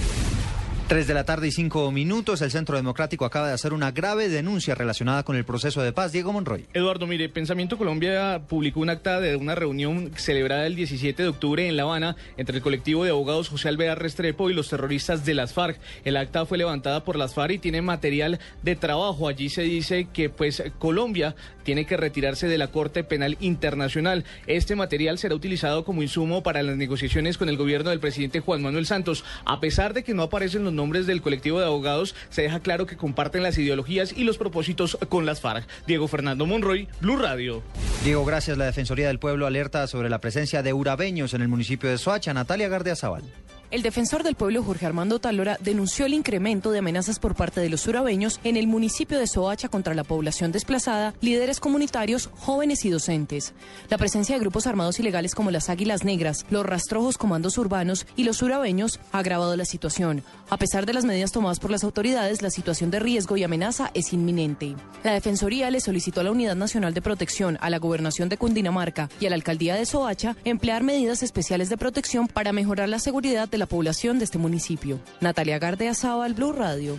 3 0.91 1.07
de 1.07 1.15
la 1.15 1.23
tarde 1.23 1.47
y 1.47 1.53
5 1.53 1.93
minutos. 1.93 2.43
El 2.43 2.51
Centro 2.51 2.75
Democrático 2.75 3.25
acaba 3.25 3.47
de 3.47 3.55
hacer 3.55 3.73
una 3.73 3.93
grave 3.93 4.29
denuncia 4.29 4.75
relacionada 4.75 5.23
con 5.23 5.37
el 5.37 5.45
proceso 5.45 5.83
de 5.83 5.93
paz. 5.93 6.11
Diego 6.11 6.33
Monroy. 6.33 6.67
Eduardo, 6.75 7.07
mire, 7.07 7.29
Pensamiento 7.29 7.79
Colombia 7.79 8.43
publicó 8.49 8.81
un 8.81 8.91
acta 8.91 9.21
de 9.21 9.37
una 9.37 9.55
reunión 9.55 10.11
celebrada 10.17 10.67
el 10.67 10.75
17 10.75 11.23
de 11.23 11.29
octubre 11.29 11.69
en 11.69 11.77
La 11.77 11.85
Habana 11.85 12.17
entre 12.37 12.57
el 12.57 12.63
colectivo 12.65 13.05
de 13.05 13.11
abogados 13.11 13.51
José 13.51 13.69
Alvear 13.69 14.03
Restrepo 14.03 14.51
y 14.51 14.53
los 14.53 14.69
terroristas 14.69 15.25
de 15.25 15.35
las 15.35 15.53
FARC. 15.53 15.79
El 16.05 16.17
acta 16.17 16.45
fue 16.45 16.59
levantada 16.59 17.05
por 17.05 17.15
las 17.15 17.35
FARC 17.35 17.53
y 17.53 17.59
tiene 17.59 17.83
material 17.83 18.41
de 18.65 18.75
trabajo. 18.75 19.29
Allí 19.29 19.49
se 19.49 19.63
dice 19.63 20.09
que 20.13 20.29
pues 20.29 20.61
Colombia 20.81 21.37
tiene 21.71 21.87
que 21.87 21.97
retirarse 21.97 22.49
de 22.49 22.59
la 22.59 22.67
Corte 22.67 23.05
Penal 23.05 23.37
Internacional. 23.39 24.25
Este 24.49 24.75
material 24.75 25.19
será 25.19 25.37
utilizado 25.37 25.85
como 25.85 26.03
insumo 26.03 26.43
para 26.43 26.65
las 26.65 26.77
negociaciones 26.77 27.39
con 27.39 27.49
el 27.49 27.57
gobierno 27.57 27.91
del 27.91 28.01
presidente 28.01 28.41
Juan 28.41 28.61
Manuel 28.61 28.87
Santos. 28.87 29.25
A 29.45 29.61
pesar 29.61 29.95
de 29.95 30.03
que 30.03 30.13
no 30.13 30.25
aparecen 30.25 30.65
los 30.65 30.73
nombres 30.73 31.07
del 31.07 31.23
colectivo 31.23 31.61
de 31.61 31.67
abogados, 31.67 32.17
se 32.29 32.43
deja 32.43 32.59
claro 32.59 32.87
que 32.87 32.97
comparten 32.97 33.45
las 33.45 33.57
ideologías 33.57 34.13
y 34.13 34.25
los 34.25 34.37
propósitos 34.37 34.99
con 35.09 35.27
las 35.27 35.41
FARC. 35.41 35.65
Diego 35.87 36.09
Fernando 36.09 36.45
Monroy, 36.45 36.89
Blue 37.01 37.19
Radio. 37.19 37.63
Diego, 38.03 38.25
gracias. 38.25 38.59
La 38.59 38.67
Defensoría 38.67 39.07
del 39.07 39.21
Pueblo 39.21 39.47
alerta 39.47 39.87
sobre 39.87 40.11
la 40.11 40.21
presencia 40.21 40.65
de 40.65 40.73
urabeños 40.73 41.35
en 41.35 41.43
el 41.43 41.47
municipio 41.47 41.89
de 41.89 41.99
Soacha. 41.99 42.35
Natalia 42.35 42.69
Gardia 42.69 42.97
Zaval. 42.97 43.23
El 43.71 43.83
defensor 43.83 44.25
del 44.25 44.35
pueblo 44.35 44.65
Jorge 44.65 44.85
Armando 44.85 45.21
Talora 45.21 45.57
denunció 45.61 46.05
el 46.05 46.13
incremento 46.13 46.73
de 46.73 46.81
amenazas 46.81 47.21
por 47.21 47.37
parte 47.37 47.61
de 47.61 47.69
los 47.69 47.83
surabeños 47.83 48.41
en 48.43 48.57
el 48.57 48.67
municipio 48.67 49.17
de 49.17 49.29
Soacha 49.29 49.69
contra 49.69 49.95
la 49.95 50.03
población 50.03 50.51
desplazada, 50.51 51.15
líderes 51.21 51.61
comunitarios, 51.61 52.31
jóvenes 52.41 52.85
y 52.85 52.91
docentes. 52.91 53.55
La 53.89 53.97
presencia 53.97 54.35
de 54.35 54.41
grupos 54.41 54.67
armados 54.67 54.99
ilegales 54.99 55.37
como 55.37 55.53
las 55.53 55.71
Águilas 55.71 56.03
Negras, 56.03 56.47
los 56.51 56.67
rastrojos 56.67 57.17
comandos 57.17 57.59
urbanos 57.59 58.09
y 58.17 58.25
los 58.25 58.39
surabeños 58.39 58.99
ha 59.13 59.21
agravado 59.21 59.57
la 59.57 59.65
situación. 59.65 60.25
A 60.49 60.57
pesar 60.57 60.85
de 60.85 60.93
las 60.93 61.05
medidas 61.05 61.31
tomadas 61.31 61.61
por 61.61 61.71
las 61.71 61.85
autoridades, 61.85 62.43
la 62.43 62.51
situación 62.51 62.91
de 62.91 62.99
riesgo 62.99 63.37
y 63.37 63.45
amenaza 63.45 63.93
es 63.95 64.13
inminente. 64.13 64.75
La 65.05 65.13
Defensoría 65.13 65.71
le 65.71 65.79
solicitó 65.79 66.23
a 66.23 66.25
la 66.25 66.33
Unidad 66.33 66.57
Nacional 66.57 66.93
de 66.93 67.03
Protección, 67.03 67.57
a 67.61 67.71
la 67.71 67.79
Gobernación 67.79 68.29
de 68.29 68.37
Cundinamarca 68.37 69.09
y 69.21 69.27
a 69.27 69.31
la 69.31 69.37
Alcaldía 69.37 69.77
de 69.77 69.87
Soacha 69.87 70.35
emplear 70.43 70.83
medidas 70.83 71.23
especiales 71.23 71.69
de 71.69 71.77
protección 71.77 72.27
para 72.27 72.53
mejorar 72.53 72.89
la 72.89 72.99
seguridad 72.99 73.49
de 73.49 73.60
la 73.61 73.67
población 73.67 74.19
de 74.19 74.25
este 74.25 74.39
municipio. 74.39 74.99
Natalia 75.21 75.61
Gardea 75.61 75.93
al 76.03 76.35
Blue 76.35 76.53
Radio. 76.53 76.99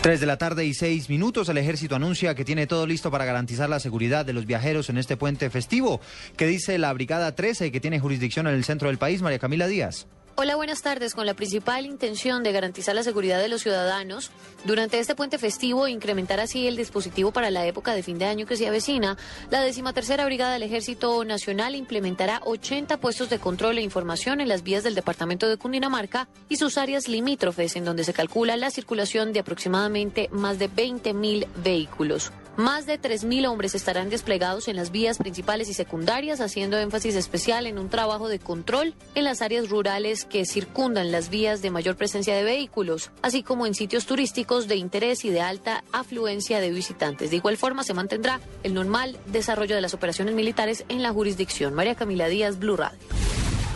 3 0.00 0.20
de 0.20 0.26
la 0.26 0.36
tarde 0.36 0.64
y 0.66 0.74
6 0.74 1.08
minutos, 1.08 1.48
el 1.48 1.58
ejército 1.58 1.96
anuncia 1.96 2.34
que 2.34 2.44
tiene 2.44 2.66
todo 2.66 2.86
listo 2.86 3.10
para 3.10 3.24
garantizar 3.24 3.68
la 3.70 3.80
seguridad 3.80 4.24
de 4.24 4.34
los 4.34 4.46
viajeros 4.46 4.90
en 4.90 4.98
este 4.98 5.16
puente 5.16 5.48
festivo. 5.50 6.00
¿Qué 6.36 6.46
dice 6.46 6.78
la 6.78 6.92
Brigada 6.92 7.34
13 7.34 7.72
que 7.72 7.80
tiene 7.80 8.00
jurisdicción 8.00 8.46
en 8.46 8.54
el 8.54 8.64
centro 8.64 8.88
del 8.88 8.98
país, 8.98 9.22
María 9.22 9.38
Camila 9.38 9.66
Díaz? 9.66 10.06
Hola, 10.36 10.56
buenas 10.56 10.82
tardes. 10.82 11.14
Con 11.14 11.26
la 11.26 11.34
principal 11.34 11.86
intención 11.86 12.42
de 12.42 12.50
garantizar 12.50 12.92
la 12.92 13.04
seguridad 13.04 13.40
de 13.40 13.46
los 13.46 13.62
ciudadanos, 13.62 14.32
durante 14.64 14.98
este 14.98 15.14
puente 15.14 15.38
festivo 15.38 15.86
e 15.86 15.92
incrementar 15.92 16.40
así 16.40 16.66
el 16.66 16.76
dispositivo 16.76 17.30
para 17.30 17.52
la 17.52 17.64
época 17.66 17.94
de 17.94 18.02
fin 18.02 18.18
de 18.18 18.24
año 18.24 18.44
que 18.44 18.56
se 18.56 18.66
avecina, 18.66 19.16
la 19.50 19.60
decimatercera 19.60 20.24
Brigada 20.24 20.54
del 20.54 20.64
Ejército 20.64 21.24
Nacional 21.24 21.76
implementará 21.76 22.40
80 22.44 22.96
puestos 22.96 23.30
de 23.30 23.38
control 23.38 23.78
e 23.78 23.82
información 23.82 24.40
en 24.40 24.48
las 24.48 24.64
vías 24.64 24.82
del 24.82 24.96
departamento 24.96 25.48
de 25.48 25.56
Cundinamarca 25.56 26.26
y 26.48 26.56
sus 26.56 26.78
áreas 26.78 27.06
limítrofes, 27.06 27.76
en 27.76 27.84
donde 27.84 28.02
se 28.02 28.12
calcula 28.12 28.56
la 28.56 28.72
circulación 28.72 29.32
de 29.32 29.38
aproximadamente 29.38 30.28
más 30.32 30.58
de 30.58 30.68
20.000 30.68 31.46
vehículos. 31.62 32.32
Más 32.56 32.86
de 32.86 33.00
3.000 33.00 33.48
hombres 33.48 33.74
estarán 33.74 34.10
desplegados 34.10 34.68
en 34.68 34.76
las 34.76 34.92
vías 34.92 35.18
principales 35.18 35.68
y 35.68 35.74
secundarias, 35.74 36.40
haciendo 36.40 36.78
énfasis 36.78 37.16
especial 37.16 37.66
en 37.66 37.80
un 37.80 37.88
trabajo 37.88 38.28
de 38.28 38.38
control 38.38 38.94
en 39.16 39.24
las 39.24 39.42
áreas 39.42 39.68
rurales 39.68 40.24
que 40.24 40.44
circundan 40.44 41.10
las 41.10 41.30
vías 41.30 41.62
de 41.62 41.72
mayor 41.72 41.96
presencia 41.96 42.36
de 42.36 42.44
vehículos, 42.44 43.10
así 43.22 43.42
como 43.42 43.66
en 43.66 43.74
sitios 43.74 44.06
turísticos 44.06 44.68
de 44.68 44.76
interés 44.76 45.24
y 45.24 45.30
de 45.30 45.40
alta 45.40 45.82
afluencia 45.90 46.60
de 46.60 46.70
visitantes. 46.70 47.30
De 47.30 47.36
igual 47.36 47.56
forma, 47.56 47.82
se 47.82 47.92
mantendrá 47.92 48.40
el 48.62 48.72
normal 48.72 49.18
desarrollo 49.26 49.74
de 49.74 49.80
las 49.80 49.94
operaciones 49.94 50.36
militares 50.36 50.84
en 50.88 51.02
la 51.02 51.12
jurisdicción. 51.12 51.74
María 51.74 51.96
Camila 51.96 52.28
Díaz, 52.28 52.60
Blue 52.60 52.76
Radio. 52.76 52.98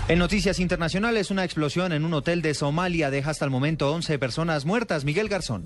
En 0.07 0.21
noticias 0.21 0.61
internacionales, 0.61 1.33
una 1.33 1.45
explosión 1.45 1.93
en 1.93 2.05
un 2.05 2.15
hotel 2.15 2.43
de 2.43 2.55
Somalia 2.55 3.11
deja 3.11 3.31
hasta 3.31 3.45
el 3.45 3.51
momento 3.51 3.93
11 3.93 4.21
personas 4.21 4.65
muertas. 4.65 5.05
Miguel 5.05 5.29
Garzón. 5.29 5.65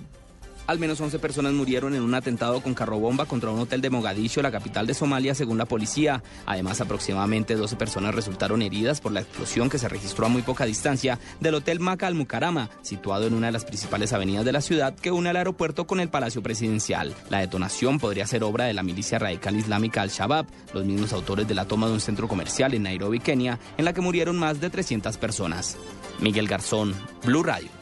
Al 0.67 0.79
menos 0.79 1.01
11 1.01 1.19
personas 1.19 1.53
murieron 1.53 1.95
en 1.95 2.03
un 2.03 2.15
atentado 2.15 2.63
con 2.63 2.75
carrobomba 2.75 3.27
contra 3.27 3.51
un 3.51 3.59
hotel 3.59 3.81
de 3.81 3.91
Mogadiscio, 3.91 4.43
la 4.43 4.53
capital 4.53 4.87
de 4.87 4.95
Somalia, 4.95 5.35
según 5.35 5.59
la 5.59 5.67
policía. 5.67 6.23
Además, 6.47 6.81
aproximadamente 6.81 7.57
12 7.57 7.75
personas 7.77 8.15
resultaron 8.15 8.63
heridas 8.63 9.01
por 9.01 9.11
la 9.11 9.21
explosión 9.21 9.69
que 9.69 9.79
se 9.79 9.89
registró 9.89 10.27
a 10.27 10.29
muy 10.29 10.43
poca 10.43 10.65
distancia 10.65 11.19
del 11.41 11.57
hotel 11.57 11.81
Maca 11.81 12.07
al 12.07 12.15
Mukarama, 12.15 12.71
situado 12.83 13.27
en 13.27 13.35
una 13.35 13.47
de 13.47 13.53
las 13.53 13.65
principales 13.65 14.13
avenidas 14.13 14.45
de 14.45 14.53
la 14.53 14.61
ciudad 14.61 14.95
que 14.95 15.11
une 15.11 15.31
al 15.31 15.37
aeropuerto 15.37 15.87
con 15.87 15.99
el 15.99 16.11
Palacio 16.11 16.43
Presidencial. 16.43 17.15
La 17.29 17.41
detonación 17.41 17.99
podría 17.99 18.27
ser 18.27 18.45
obra 18.45 18.67
de 18.67 18.73
la 18.73 18.85
milicia 18.85 19.19
radical 19.19 19.57
islámica 19.57 20.03
Al-Shabaab, 20.03 20.47
los 20.75 20.85
mismos 20.85 21.13
autores 21.13 21.49
de 21.49 21.55
la 21.55 21.67
toma 21.67 21.89
de 21.89 21.95
un 21.95 22.01
centro 22.01 22.29
comercial 22.29 22.73
en 22.75 22.85
Nairobi, 22.85 23.19
Kenia, 23.19 23.59
en 23.77 23.85
la 23.85 23.93
que 23.93 24.01
murieron 24.01 24.39
más 24.39 24.61
de 24.61 24.71
300 24.71 25.19
personas. 25.19 25.77
Miguel 26.21 26.47
Garzón, 26.47 26.95
Blue 27.25 27.43
Radio. 27.43 27.82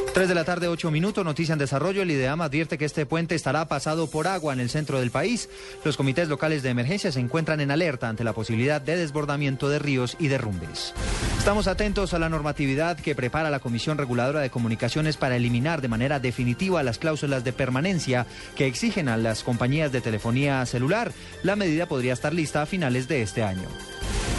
3 0.13 0.27
de 0.27 0.35
la 0.35 0.43
tarde, 0.43 0.67
8 0.67 0.91
minutos, 0.91 1.23
noticia 1.23 1.53
en 1.53 1.59
desarrollo. 1.59 2.01
El 2.01 2.11
IDEAM 2.11 2.41
advierte 2.41 2.77
que 2.77 2.83
este 2.83 3.05
puente 3.05 3.33
estará 3.33 3.69
pasado 3.69 4.07
por 4.07 4.27
agua 4.27 4.51
en 4.51 4.59
el 4.59 4.69
centro 4.69 4.99
del 4.99 5.09
país. 5.09 5.47
Los 5.85 5.95
comités 5.95 6.27
locales 6.27 6.63
de 6.63 6.69
emergencia 6.69 7.13
se 7.13 7.21
encuentran 7.21 7.61
en 7.61 7.71
alerta 7.71 8.09
ante 8.09 8.25
la 8.25 8.33
posibilidad 8.33 8.81
de 8.81 8.97
desbordamiento 8.97 9.69
de 9.69 9.79
ríos 9.79 10.17
y 10.19 10.27
derrumbes. 10.27 10.93
Estamos 11.37 11.67
atentos 11.67 12.13
a 12.13 12.19
la 12.19 12.27
normatividad 12.27 12.97
que 12.99 13.15
prepara 13.15 13.49
la 13.49 13.59
Comisión 13.59 13.97
Reguladora 13.97 14.41
de 14.41 14.49
Comunicaciones 14.49 15.15
para 15.15 15.37
eliminar 15.37 15.81
de 15.81 15.87
manera 15.87 16.19
definitiva 16.19 16.83
las 16.83 16.97
cláusulas 16.97 17.45
de 17.45 17.53
permanencia 17.53 18.27
que 18.57 18.67
exigen 18.67 19.07
a 19.07 19.15
las 19.15 19.43
compañías 19.43 19.93
de 19.93 20.01
telefonía 20.01 20.65
celular. 20.65 21.13
La 21.41 21.55
medida 21.55 21.85
podría 21.85 22.11
estar 22.11 22.33
lista 22.33 22.61
a 22.61 22.65
finales 22.65 23.07
de 23.07 23.21
este 23.21 23.43
año. 23.43 23.69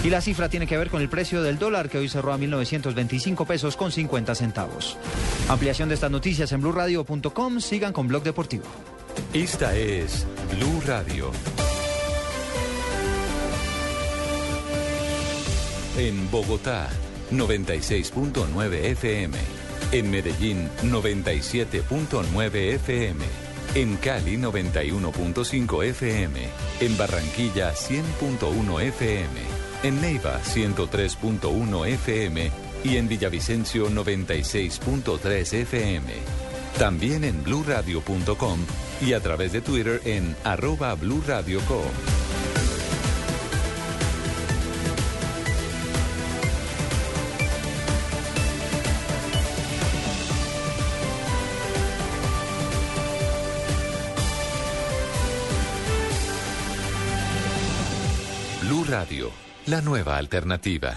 Y 0.04 0.10
la 0.10 0.20
cifra 0.20 0.48
tiene 0.48 0.66
que 0.66 0.76
ver 0.76 0.90
con 0.90 1.00
el 1.00 1.08
precio 1.08 1.42
del 1.42 1.60
dólar 1.60 1.88
que 1.88 1.98
hoy 1.98 2.08
cerró 2.08 2.32
a 2.32 2.38
1.925 2.38 3.46
pesos 3.46 3.76
con 3.76 3.92
50 3.92 4.34
centavos. 4.34 4.96
Ampliación 5.62 5.90
de 5.90 5.94
estas 5.94 6.10
noticias 6.10 6.50
en 6.50 6.60
blurradio.com. 6.60 7.60
Sigan 7.60 7.92
con 7.92 8.08
Blog 8.08 8.24
Deportivo. 8.24 8.64
Esta 9.32 9.76
es 9.76 10.26
Blue 10.56 10.82
Radio. 10.84 11.30
En 15.96 16.28
Bogotá, 16.32 16.88
96.9 17.30 18.72
FM. 18.86 19.38
En 19.92 20.10
Medellín, 20.10 20.68
97.9 20.82 22.54
FM. 22.74 23.24
En 23.76 23.96
Cali, 23.98 24.36
91.5 24.38 25.84
FM. 25.84 26.40
En 26.80 26.96
Barranquilla, 26.96 27.72
100.1 27.72 28.80
FM 28.80 29.62
en 29.82 30.00
Neiva 30.00 30.40
103.1 30.42 31.86
FM 31.86 32.50
y 32.84 32.96
en 32.96 33.08
Villavicencio 33.08 33.90
96.3 33.90 35.54
FM. 35.62 36.12
También 36.78 37.24
en 37.24 37.42
bluradio.com 37.42 38.58
y 39.00 39.12
a 39.12 39.20
través 39.20 39.52
de 39.52 39.60
Twitter 39.60 40.00
en 40.04 40.36
arroba 40.44 40.94
bluradio.com. 40.94 41.92
Blue 58.62 58.84
Radio 58.88 59.42
la 59.66 59.80
nueva 59.80 60.16
alternativa. 60.16 60.96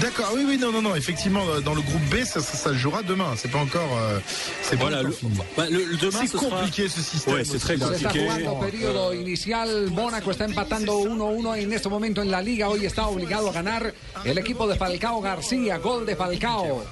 D'accord, 0.00 0.30
oui, 0.34 0.44
oui, 0.46 0.58
non, 0.58 0.72
non, 0.72 0.82
non, 0.82 0.94
effectivement, 0.96 1.44
euh, 1.48 1.60
dans 1.60 1.74
le 1.74 1.80
groupe 1.82 2.02
B, 2.10 2.24
ça, 2.24 2.40
ça, 2.40 2.56
ça 2.56 2.70
se 2.70 2.74
jouera 2.74 3.02
demain. 3.02 3.34
C'est 3.36 3.50
pas 3.50 3.58
encore. 3.58 3.88
Euh, 3.98 4.18
c'est 4.62 4.76
Voilà, 4.76 4.98
pas 4.98 5.02
le- 5.04 5.14
bah, 5.56 5.66
le- 5.70 5.84
le 5.84 5.96
demain, 5.96 6.18
C'est 6.22 6.26
ce 6.28 6.38
sera- 6.38 6.50
compliqué 6.58 6.88
ce 6.88 7.00
système. 7.00 7.34
Ouais, 7.34 7.44
c'est 7.44 7.58
très 7.58 7.76
là. 7.76 7.88
Se 7.88 7.94
está 7.94 8.10
jugando 8.10 8.58
periodo 8.60 9.14
inicial. 9.14 9.90
Mónaco 9.90 10.30
está 10.30 10.44
empatando 10.46 10.98
1-1 10.98 11.54
en 11.56 11.72
este 11.72 11.88
momento 11.88 12.22
en 12.22 12.30
la 12.30 12.42
liga. 12.42 12.68
Hoy 12.68 12.86
está 12.86 13.06
obligado 13.06 13.50
a 13.50 13.52
ganar 13.52 13.94
el 14.24 14.38
equipo 14.38 14.66
de 14.66 14.76
Falcao 14.76 15.20
García. 15.20 15.78
Gol 15.78 16.06
de 16.06 16.16
Falcao. 16.16 16.84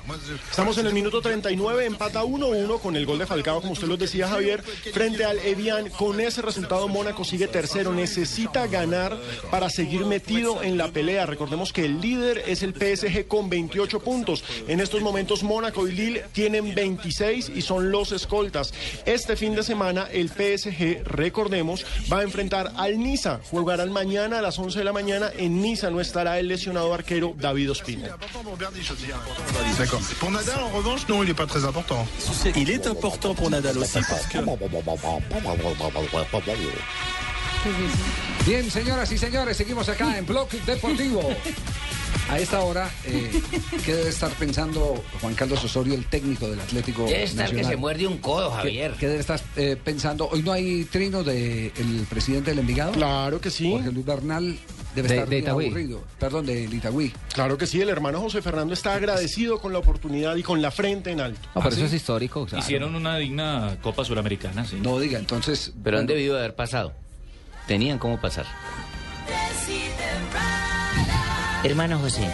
Estamos 0.50 0.78
en 0.78 0.86
el 0.86 0.92
minuto 0.94 1.20
39, 1.20 1.86
empata 1.86 2.22
1-1 2.24 2.78
con 2.78 2.96
el 2.96 3.06
gol 3.06 3.18
de 3.18 3.26
Falcao, 3.26 3.60
como 3.60 3.72
usted 3.72 3.88
lo 3.88 3.96
decía 3.96 4.28
Javier, 4.28 4.62
frente 4.92 5.24
al 5.24 5.38
Evian. 5.40 5.88
Con 5.90 6.20
ese 6.20 6.42
resultado 6.42 6.88
Mónaco 6.88 7.24
sigue 7.24 7.48
tercero, 7.48 7.92
necesita 7.92 8.66
ganar 8.66 9.18
para 9.50 9.70
seguir 9.70 10.04
metido 10.06 10.62
en 10.62 10.76
la 10.78 10.88
pelea. 10.88 11.26
Recordemos 11.26 11.72
que 11.72 11.84
el 11.84 12.00
líder 12.00 12.44
es 12.46 12.59
el 12.62 12.74
PSG 12.74 13.26
con 13.26 13.48
28 13.48 14.00
puntos. 14.00 14.44
En 14.68 14.80
estos 14.80 15.00
momentos 15.02 15.42
Mónaco 15.42 15.86
y 15.88 15.92
Lille 15.92 16.24
tienen 16.32 16.74
26 16.74 17.52
y 17.54 17.62
son 17.62 17.90
los 17.90 18.12
escoltas. 18.12 18.72
Este 19.06 19.36
fin 19.36 19.54
de 19.54 19.62
semana 19.62 20.08
el 20.12 20.28
PSG, 20.28 21.04
recordemos, 21.04 21.84
va 22.12 22.20
a 22.20 22.22
enfrentar 22.22 22.72
al 22.76 22.98
Niza. 22.98 23.40
Jugarán 23.50 23.92
mañana 23.92 24.38
a 24.38 24.42
las 24.42 24.58
11 24.58 24.78
de 24.78 24.84
la 24.84 24.92
mañana. 24.92 25.30
En 25.36 25.60
Niza 25.60 25.90
no 25.90 26.00
estará 26.00 26.38
el 26.38 26.48
lesionado 26.48 26.92
arquero 26.92 27.34
David 27.36 27.70
Ospina. 27.70 28.16
Pour 30.20 30.30
Nadal, 30.30 30.60
en 30.60 30.76
revanche, 30.76 31.08
non, 31.08 31.22
il 31.22 31.28
n'est 31.28 31.34
pas 31.34 31.46
très 31.46 31.64
important. 31.64 32.06
Il 32.56 32.70
est 32.70 32.86
important 32.86 33.34
pour 33.34 33.50
Nadal 33.50 33.78
aussi 33.78 33.98
parce 34.08 34.26
que 34.26 34.38
Bien, 38.46 38.70
señoras 38.70 39.12
y 39.12 39.18
señores, 39.18 39.56
seguimos 39.56 39.88
acá 39.88 40.16
en 40.18 40.24
Blog 40.24 40.48
Deportivo. 40.64 41.20
A 42.30 42.38
esta 42.38 42.60
hora, 42.60 42.88
eh, 43.06 43.42
¿qué 43.84 43.94
debe 43.94 44.08
estar 44.08 44.30
pensando 44.32 45.02
Juan 45.20 45.34
Carlos 45.34 45.64
Osorio, 45.64 45.94
el 45.94 46.06
técnico 46.06 46.48
del 46.48 46.60
Atlético 46.60 47.04
Debe 47.06 47.24
estar 47.24 47.46
que 47.46 47.54
Nacional? 47.56 47.70
se 47.72 47.76
muerde 47.76 48.06
un 48.06 48.18
codo, 48.18 48.50
¿Qué- 48.50 48.56
Javier. 48.56 48.94
¿Qué, 49.00 49.08
debe 49.08 49.20
estar 49.20 49.40
eh, 49.56 49.76
pensando? 49.82 50.28
Hoy 50.28 50.42
no 50.42 50.52
hay 50.52 50.84
trino 50.84 51.24
del 51.24 51.72
presidente 52.08 52.50
del 52.50 52.60
Envigado. 52.60 52.92
Claro 52.92 53.40
que 53.40 53.50
sí. 53.50 53.70
Jorge 53.70 53.90
Luis 53.90 54.06
Bernal 54.06 54.56
Debe 54.94 55.08
De- 55.08 55.14
estar 55.14 55.28
de 55.28 55.36
bien 55.40 55.50
aburrido. 55.50 56.04
Perdón, 56.18 56.46
de 56.46 56.62
Itagüí. 56.64 57.12
Claro 57.32 57.56
que 57.58 57.66
sí, 57.66 57.80
el 57.80 57.88
hermano 57.88 58.20
José 58.20 58.42
Fernando 58.42 58.74
está 58.74 58.94
agradecido 58.94 59.60
con 59.60 59.72
la 59.72 59.78
oportunidad 59.80 60.34
y 60.36 60.42
con 60.42 60.60
la 60.62 60.70
frente 60.70 61.10
en 61.10 61.20
alto. 61.20 61.40
No, 61.54 61.62
pero 61.62 61.74
eso 61.74 61.84
es 61.86 61.92
histórico. 61.92 62.46
claro. 62.46 62.64
Hicieron 62.64 62.94
una 62.94 63.16
digna 63.16 63.76
Copa 63.82 64.04
Suramericana, 64.04 64.64
sí. 64.66 64.78
No 64.80 64.98
diga, 65.00 65.18
entonces. 65.18 65.72
Pero 65.82 65.98
han 65.98 66.06
debido 66.06 66.34
de 66.34 66.40
haber 66.40 66.54
pasado. 66.54 66.92
Tenían 67.66 67.98
cómo 67.98 68.20
pasar. 68.20 68.46
Hermano 71.62 71.98
José. 71.98 72.26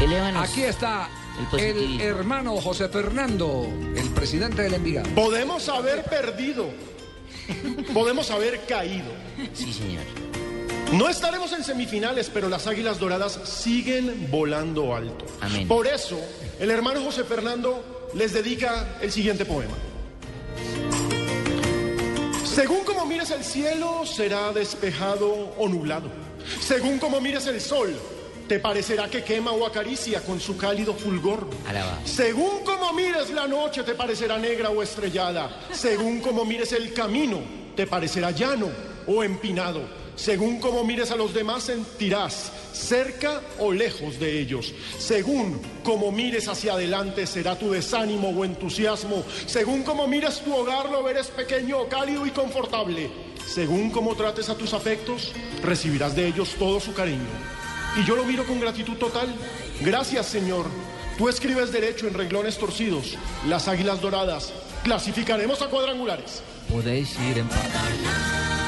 Elévanos. 0.00 0.48
Aquí 0.48 0.62
está 0.62 1.08
El 1.58 2.00
hermano 2.00 2.56
José 2.60 2.88
Fernando, 2.88 3.66
el 3.96 4.08
presidente 4.10 4.62
del 4.62 4.74
Envigado. 4.74 5.08
Podemos 5.14 5.68
haber 5.68 6.04
perdido, 6.04 6.70
podemos 7.92 8.30
haber 8.30 8.60
caído. 8.66 9.10
Sí, 9.52 9.72
señor. 9.72 10.04
No 10.92 11.08
estaremos 11.08 11.52
en 11.52 11.64
semifinales, 11.64 12.30
pero 12.32 12.48
las 12.48 12.66
Águilas 12.66 12.98
Doradas 13.00 13.40
siguen 13.44 14.28
volando 14.30 14.94
alto. 14.94 15.26
Amén. 15.40 15.66
Por 15.66 15.86
eso, 15.86 16.18
el 16.60 16.70
hermano 16.70 17.02
José 17.02 17.24
Fernando 17.24 18.08
les 18.14 18.32
dedica 18.32 18.98
el 19.00 19.10
siguiente 19.10 19.44
poema. 19.44 19.74
Según 22.44 22.84
como 22.84 23.06
mires 23.06 23.30
el 23.30 23.42
cielo, 23.42 24.04
será 24.04 24.52
despejado 24.52 25.54
o 25.56 25.68
nublado. 25.68 26.29
Según 26.60 26.98
como 26.98 27.20
mires 27.20 27.46
el 27.46 27.60
sol, 27.60 27.94
te 28.48 28.58
parecerá 28.58 29.08
que 29.08 29.22
quema 29.22 29.52
o 29.52 29.64
acaricia 29.64 30.20
con 30.22 30.40
su 30.40 30.56
cálido 30.56 30.94
fulgor. 30.94 31.48
Alaba. 31.68 32.00
Según 32.04 32.64
como 32.64 32.92
mires 32.92 33.30
la 33.30 33.46
noche, 33.46 33.82
te 33.84 33.94
parecerá 33.94 34.38
negra 34.38 34.70
o 34.70 34.82
estrellada. 34.82 35.60
Según 35.70 36.20
como 36.20 36.44
mires 36.44 36.72
el 36.72 36.92
camino, 36.92 37.40
te 37.76 37.86
parecerá 37.86 38.32
llano 38.32 38.68
o 39.06 39.22
empinado. 39.22 39.99
Según 40.16 40.60
como 40.60 40.84
mires 40.84 41.10
a 41.10 41.16
los 41.16 41.32
demás, 41.32 41.64
sentirás 41.64 42.52
cerca 42.72 43.40
o 43.58 43.72
lejos 43.72 44.18
de 44.18 44.40
ellos. 44.40 44.72
Según 44.98 45.60
como 45.82 46.12
mires 46.12 46.48
hacia 46.48 46.74
adelante, 46.74 47.26
será 47.26 47.58
tu 47.58 47.70
desánimo 47.70 48.28
o 48.30 48.44
entusiasmo. 48.44 49.24
Según 49.46 49.82
como 49.82 50.06
mires 50.06 50.40
tu 50.40 50.54
hogar, 50.54 50.90
lo 50.90 51.02
verás 51.02 51.28
pequeño, 51.28 51.88
cálido 51.88 52.26
y 52.26 52.30
confortable. 52.30 53.10
Según 53.46 53.90
como 53.90 54.14
trates 54.14 54.48
a 54.48 54.56
tus 54.56 54.74
afectos, 54.74 55.32
recibirás 55.62 56.14
de 56.14 56.26
ellos 56.26 56.54
todo 56.58 56.80
su 56.80 56.92
cariño. 56.92 57.28
Y 57.96 58.06
yo 58.06 58.14
lo 58.14 58.24
miro 58.24 58.46
con 58.46 58.60
gratitud 58.60 58.96
total. 58.96 59.34
Gracias, 59.80 60.26
Señor. 60.26 60.66
Tú 61.18 61.28
escribes 61.28 61.72
derecho 61.72 62.06
en 62.06 62.14
renglones 62.14 62.58
torcidos. 62.58 63.16
Las 63.48 63.68
águilas 63.68 64.00
doradas 64.00 64.52
clasificaremos 64.84 65.60
a 65.62 65.66
cuadrangulares. 65.66 66.42
Podéis 66.70 67.18
ir 67.30 67.38
en 67.38 67.48
paz. 67.48 68.59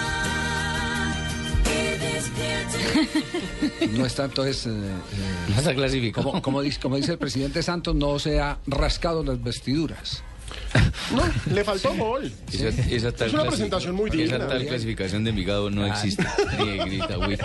No 3.93 4.07
es 4.07 4.15
tanto 4.15 4.45
es. 4.45 4.67
eh, 4.67 4.71
eh, 4.71 5.53
Vas 5.55 5.67
a 5.67 5.75
clasificar. 5.75 6.23
como, 6.25 6.41
como 6.43 6.63
dice, 6.63 6.81
como 6.81 6.97
dice 6.97 7.13
el 7.13 7.19
presidente 7.19 7.63
Santos, 7.63 7.95
no 7.95 8.19
se 8.19 8.41
ha 8.41 8.59
rascado 8.67 9.23
las 9.25 9.43
vestiduras. 9.43 10.23
No, 11.13 11.23
le 11.53 11.65
faltó 11.65 11.95
gol. 11.95 12.33
Esa, 12.53 12.69
esa 12.69 13.13
tal 13.13 13.29
Es 13.29 13.35
una 13.35 13.45
presentación 13.45 13.95
muy 13.95 14.09
Esa 14.09 14.17
digna. 14.17 14.47
tal 14.49 14.67
clasificación 14.67 15.25
de 15.25 15.31
Envigado 15.31 15.69
no 15.71 15.87
existe. 15.87 16.25
Ni 16.59 16.79
grita, 16.79 17.17
güey. 17.17 17.37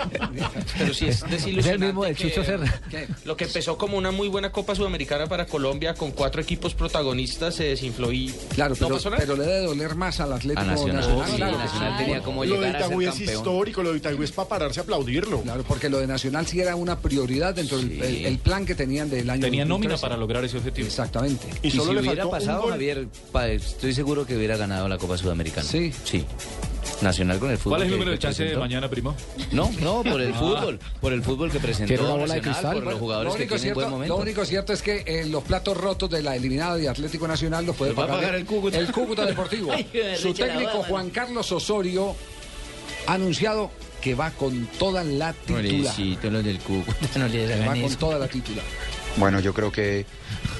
Pero 0.78 0.94
sí 0.94 1.06
es 1.06 1.20
desilusionante. 1.28 1.58
Es 1.58 1.66
el 1.74 1.78
mismo 1.80 2.04
de 2.04 2.14
que 2.14 2.28
Chucho 2.28 2.44
Serra. 2.44 2.80
Lo 3.24 3.36
que 3.36 3.44
empezó 3.44 3.76
como 3.76 3.98
una 3.98 4.10
muy 4.10 4.28
buena 4.28 4.52
Copa 4.52 4.74
Sudamericana 4.74 5.26
para 5.26 5.46
Colombia 5.46 5.94
con 5.94 6.12
cuatro 6.12 6.40
equipos 6.40 6.74
protagonistas 6.74 7.56
se 7.56 7.64
desinfló 7.64 8.12
y 8.12 8.32
Claro, 8.54 8.74
no 8.80 8.88
pero, 8.88 9.10
nada. 9.10 9.16
pero 9.18 9.36
le 9.36 9.44
debe 9.44 9.66
doler 9.66 9.94
más 9.96 10.20
al 10.20 10.32
Atlético 10.32 10.60
A 10.62 10.64
Nacional. 10.64 10.96
Nacional. 10.96 11.28
Sí, 11.30 11.36
claro, 11.36 11.58
Nacional 11.58 11.92
sí. 11.98 12.04
tenía 12.04 12.20
como 12.22 12.44
Lo 12.44 12.60
de 12.60 12.68
Itagüí 12.70 13.04
es 13.06 13.10
campeón. 13.14 13.34
histórico, 13.36 13.82
lo 13.82 13.92
de 13.92 13.98
Itagüí 13.98 14.24
es 14.24 14.32
para 14.32 14.48
pararse 14.48 14.80
a 14.80 14.82
aplaudirlo. 14.84 15.42
Claro, 15.42 15.62
porque 15.64 15.88
lo 15.90 15.98
de 15.98 16.06
Nacional 16.06 16.46
sí 16.46 16.60
era 16.60 16.74
una 16.76 16.98
prioridad 16.98 17.54
dentro 17.54 17.76
del 17.78 17.88
Sí. 17.88 18.00
el, 18.02 18.26
el 18.26 18.38
plan 18.38 18.64
que 18.66 18.74
tenían 18.74 19.10
del 19.10 19.28
año 19.30 19.40
Tenía 19.42 19.64
nómina 19.64 19.92
2013. 19.94 20.00
para 20.00 20.16
lograr 20.16 20.44
ese 20.44 20.56
objetivo. 20.58 20.86
Exactamente. 20.86 21.46
Y 21.62 21.68
Y 21.68 21.70
solo 21.72 21.84
si 21.86 21.92
le 21.94 22.00
hubiera 22.00 22.22
faltó 22.22 22.28
un 22.28 22.32
pasado, 22.38 22.62
gol. 22.62 22.72
Javier, 23.32 23.56
estoy 23.56 23.92
seguro 23.94 24.26
que 24.26 24.36
hubiera 24.36 24.56
ganado 24.56 24.88
la 24.88 24.98
Copa 24.98 25.16
Sudamericana. 25.18 25.66
Sí. 25.68 25.92
Sí. 26.04 26.24
Nacional 27.02 27.38
con 27.38 27.50
el 27.50 27.58
fútbol. 27.58 27.78
¿Cuál 27.78 27.82
es 27.82 27.86
el 27.86 27.90
que- 27.92 27.96
número 27.96 28.10
de 28.12 28.16
que 28.18 28.22
chance 28.22 28.44
de 28.44 28.56
mañana, 28.56 28.88
primo? 28.88 29.14
No, 29.52 29.70
no, 29.80 30.02
por 30.02 30.20
el 30.20 30.34
fútbol. 30.34 30.78
Por 31.00 31.12
el 31.12 31.22
fútbol 31.22 31.50
que 31.52 31.60
presentó 31.60 31.88
¿Quiere 31.88 32.02
una 32.02 32.12
bola 32.14 32.34
de 32.34 32.40
Nacional, 32.40 32.54
cristal? 32.54 32.74
por 32.74 32.84
los 32.84 32.92
Lo 32.94 32.98
jugadores 32.98 33.32
que 33.34 33.38
único, 33.42 33.54
tienen 33.56 33.74
buen 33.74 33.84
cierto, 33.84 33.90
momento. 33.96 34.16
lo 34.16 34.22
único 34.22 34.44
cierto 34.44 34.72
es 34.72 34.82
que 34.82 35.04
eh, 35.06 35.26
los 35.26 35.42
platos 35.44 35.76
rotos 35.76 36.10
de 36.10 36.22
la 36.22 36.34
eliminada 36.34 36.76
de 36.76 36.88
Atlético 36.88 37.28
Nacional 37.28 37.66
los 37.66 37.76
puede 37.76 37.90
Los 37.92 37.98
va 38.00 38.04
a 38.04 38.06
pagar, 38.08 38.20
pagar 38.22 38.34
el 38.36 38.46
Cúcuta. 38.46 38.78
el 38.78 38.90
Cúcuta 38.92 39.26
Deportivo. 39.26 39.70
Ay, 39.72 39.86
Su 40.20 40.32
técnico 40.34 40.82
Juan 40.88 41.10
Carlos 41.10 41.52
Osorio 41.52 42.16
ha 43.06 43.14
anunciado 43.14 43.70
que 44.00 44.14
va 44.14 44.30
con 44.30 44.66
toda 44.78 45.04
la 45.04 45.32
titular. 45.32 45.62
Pobrecito, 45.64 46.30
los 46.30 46.44
del 46.44 46.58
Cúcuta, 46.60 47.18
no 47.18 47.30
Que 47.30 47.66
va 47.66 47.74
con 47.80 47.94
toda 47.96 48.18
la 48.18 48.28
titular. 48.28 48.64
Bueno, 49.18 49.40
yo 49.40 49.52
creo 49.52 49.72
que 49.72 50.06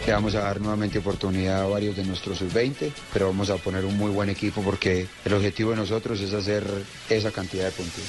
le 0.05 0.13
vamos 0.13 0.35
a 0.35 0.41
dar 0.41 0.61
nuevamente 0.61 0.99
oportunidad 0.99 1.63
a 1.63 1.67
varios 1.67 1.97
de 1.97 2.05
nuestros 2.05 2.39
sub-20, 2.39 2.91
pero 3.13 3.29
vamos 3.29 3.51
a 3.51 3.57
poner 3.57 3.85
un 3.85 3.97
muy 3.97 4.11
buen 4.11 4.31
equipo 4.31 4.63
porque 4.63 5.07
el 5.25 5.33
objetivo 5.33 5.71
de 5.71 5.77
nosotros 5.77 6.21
es 6.21 6.33
hacer 6.33 6.65
esa 7.09 7.31
cantidad 7.31 7.67
de 7.67 7.71
puntos. 7.71 8.03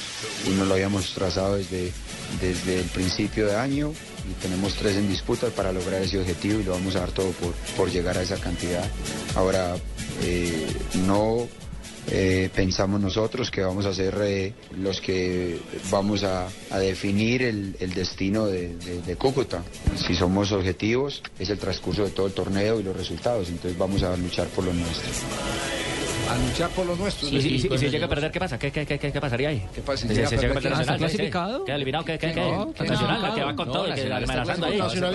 Y 0.48 0.50
nos 0.50 0.66
lo 0.66 0.74
habíamos 0.74 1.14
trazado 1.14 1.54
desde, 1.54 1.92
desde 2.40 2.80
el 2.80 2.86
principio 2.86 3.46
de 3.46 3.54
año 3.54 3.92
y 4.28 4.42
tenemos 4.42 4.74
tres 4.74 4.96
en 4.96 5.08
disputa 5.08 5.46
para 5.50 5.72
lograr 5.72 6.02
ese 6.02 6.18
objetivo 6.18 6.58
y 6.58 6.64
lo 6.64 6.72
vamos 6.72 6.96
a 6.96 7.00
dar 7.00 7.12
todo 7.12 7.30
por, 7.32 7.52
por 7.76 7.88
llegar 7.88 8.18
a 8.18 8.22
esa 8.22 8.36
cantidad. 8.36 8.84
Ahora, 9.36 9.76
eh, 10.24 10.66
no 11.06 11.46
eh, 12.10 12.50
pensamos 12.54 13.00
nosotros 13.00 13.50
que 13.50 13.60
vamos 13.62 13.86
a 13.86 13.94
ser 13.94 14.16
eh, 14.22 14.52
los 14.78 15.00
que 15.00 15.58
vamos 15.90 16.22
a, 16.24 16.48
definir 16.78 17.42
el, 17.42 17.74
destino 17.94 18.46
de, 18.46 18.74
de- 18.76 19.02
de 19.02 19.16
Cúcuta. 19.16 19.62
Si 19.96 20.14
somos 20.14 20.52
objetivos, 20.52 21.22
es 21.38 21.50
el 21.50 21.58
transcurso 21.58 22.04
de 22.04 22.10
todo 22.10 22.26
el 22.26 22.32
torneo 22.32 22.80
y 22.80 22.82
los 22.82 22.96
resultados, 22.96 23.48
entonces 23.48 23.78
vamos 23.78 24.02
a 24.02 24.16
luchar 24.16 24.46
por 24.48 24.64
lo 24.64 24.72
nuestro. 24.72 25.10
A 26.30 26.36
luchar 26.38 26.70
por 26.70 26.86
lo 26.86 26.96
nuestro. 26.96 27.28
Y, 27.28 27.40
si- 27.42 27.66
y 27.66 27.88
llega 27.90 28.06
a 28.06 28.08
perder, 28.08 28.30
¿qué 28.30 28.38
pasa? 28.38 28.58
¿Qué, 28.58 28.70
qué, 28.70 28.86
qué, 28.86 28.98
qué, 28.98 29.12
qué 29.12 29.20
pasaría 29.20 29.48
ahí? 29.48 29.66
¿Qué 29.74 29.80
pasa? 29.82 30.02
Si 30.02 30.08
Si 30.08 30.14
llega 30.14 30.24
a 30.24 30.28
a 30.28 30.30
perder, 30.30 30.52
perder 30.52 30.62
¿qué 30.62 30.68
Nacional, 30.70 30.86
pasa? 30.86 30.86
¿qué- 30.86 30.96
qué? 30.96 30.98
clasificado? 31.16 31.64
¿Qué 31.64 31.72
eliminado? 31.72 32.04
¿Qué, 32.04 32.18
qué, 32.18 32.32
qué? 32.32 32.40
No, 32.40 32.72
¿qué 32.72 32.84
Nacional, 32.84 33.34
que 33.34 33.42
va 33.44 33.56
con 33.56 33.72
todo 33.72 33.84
que 33.84 33.90
Nacional 33.90 34.22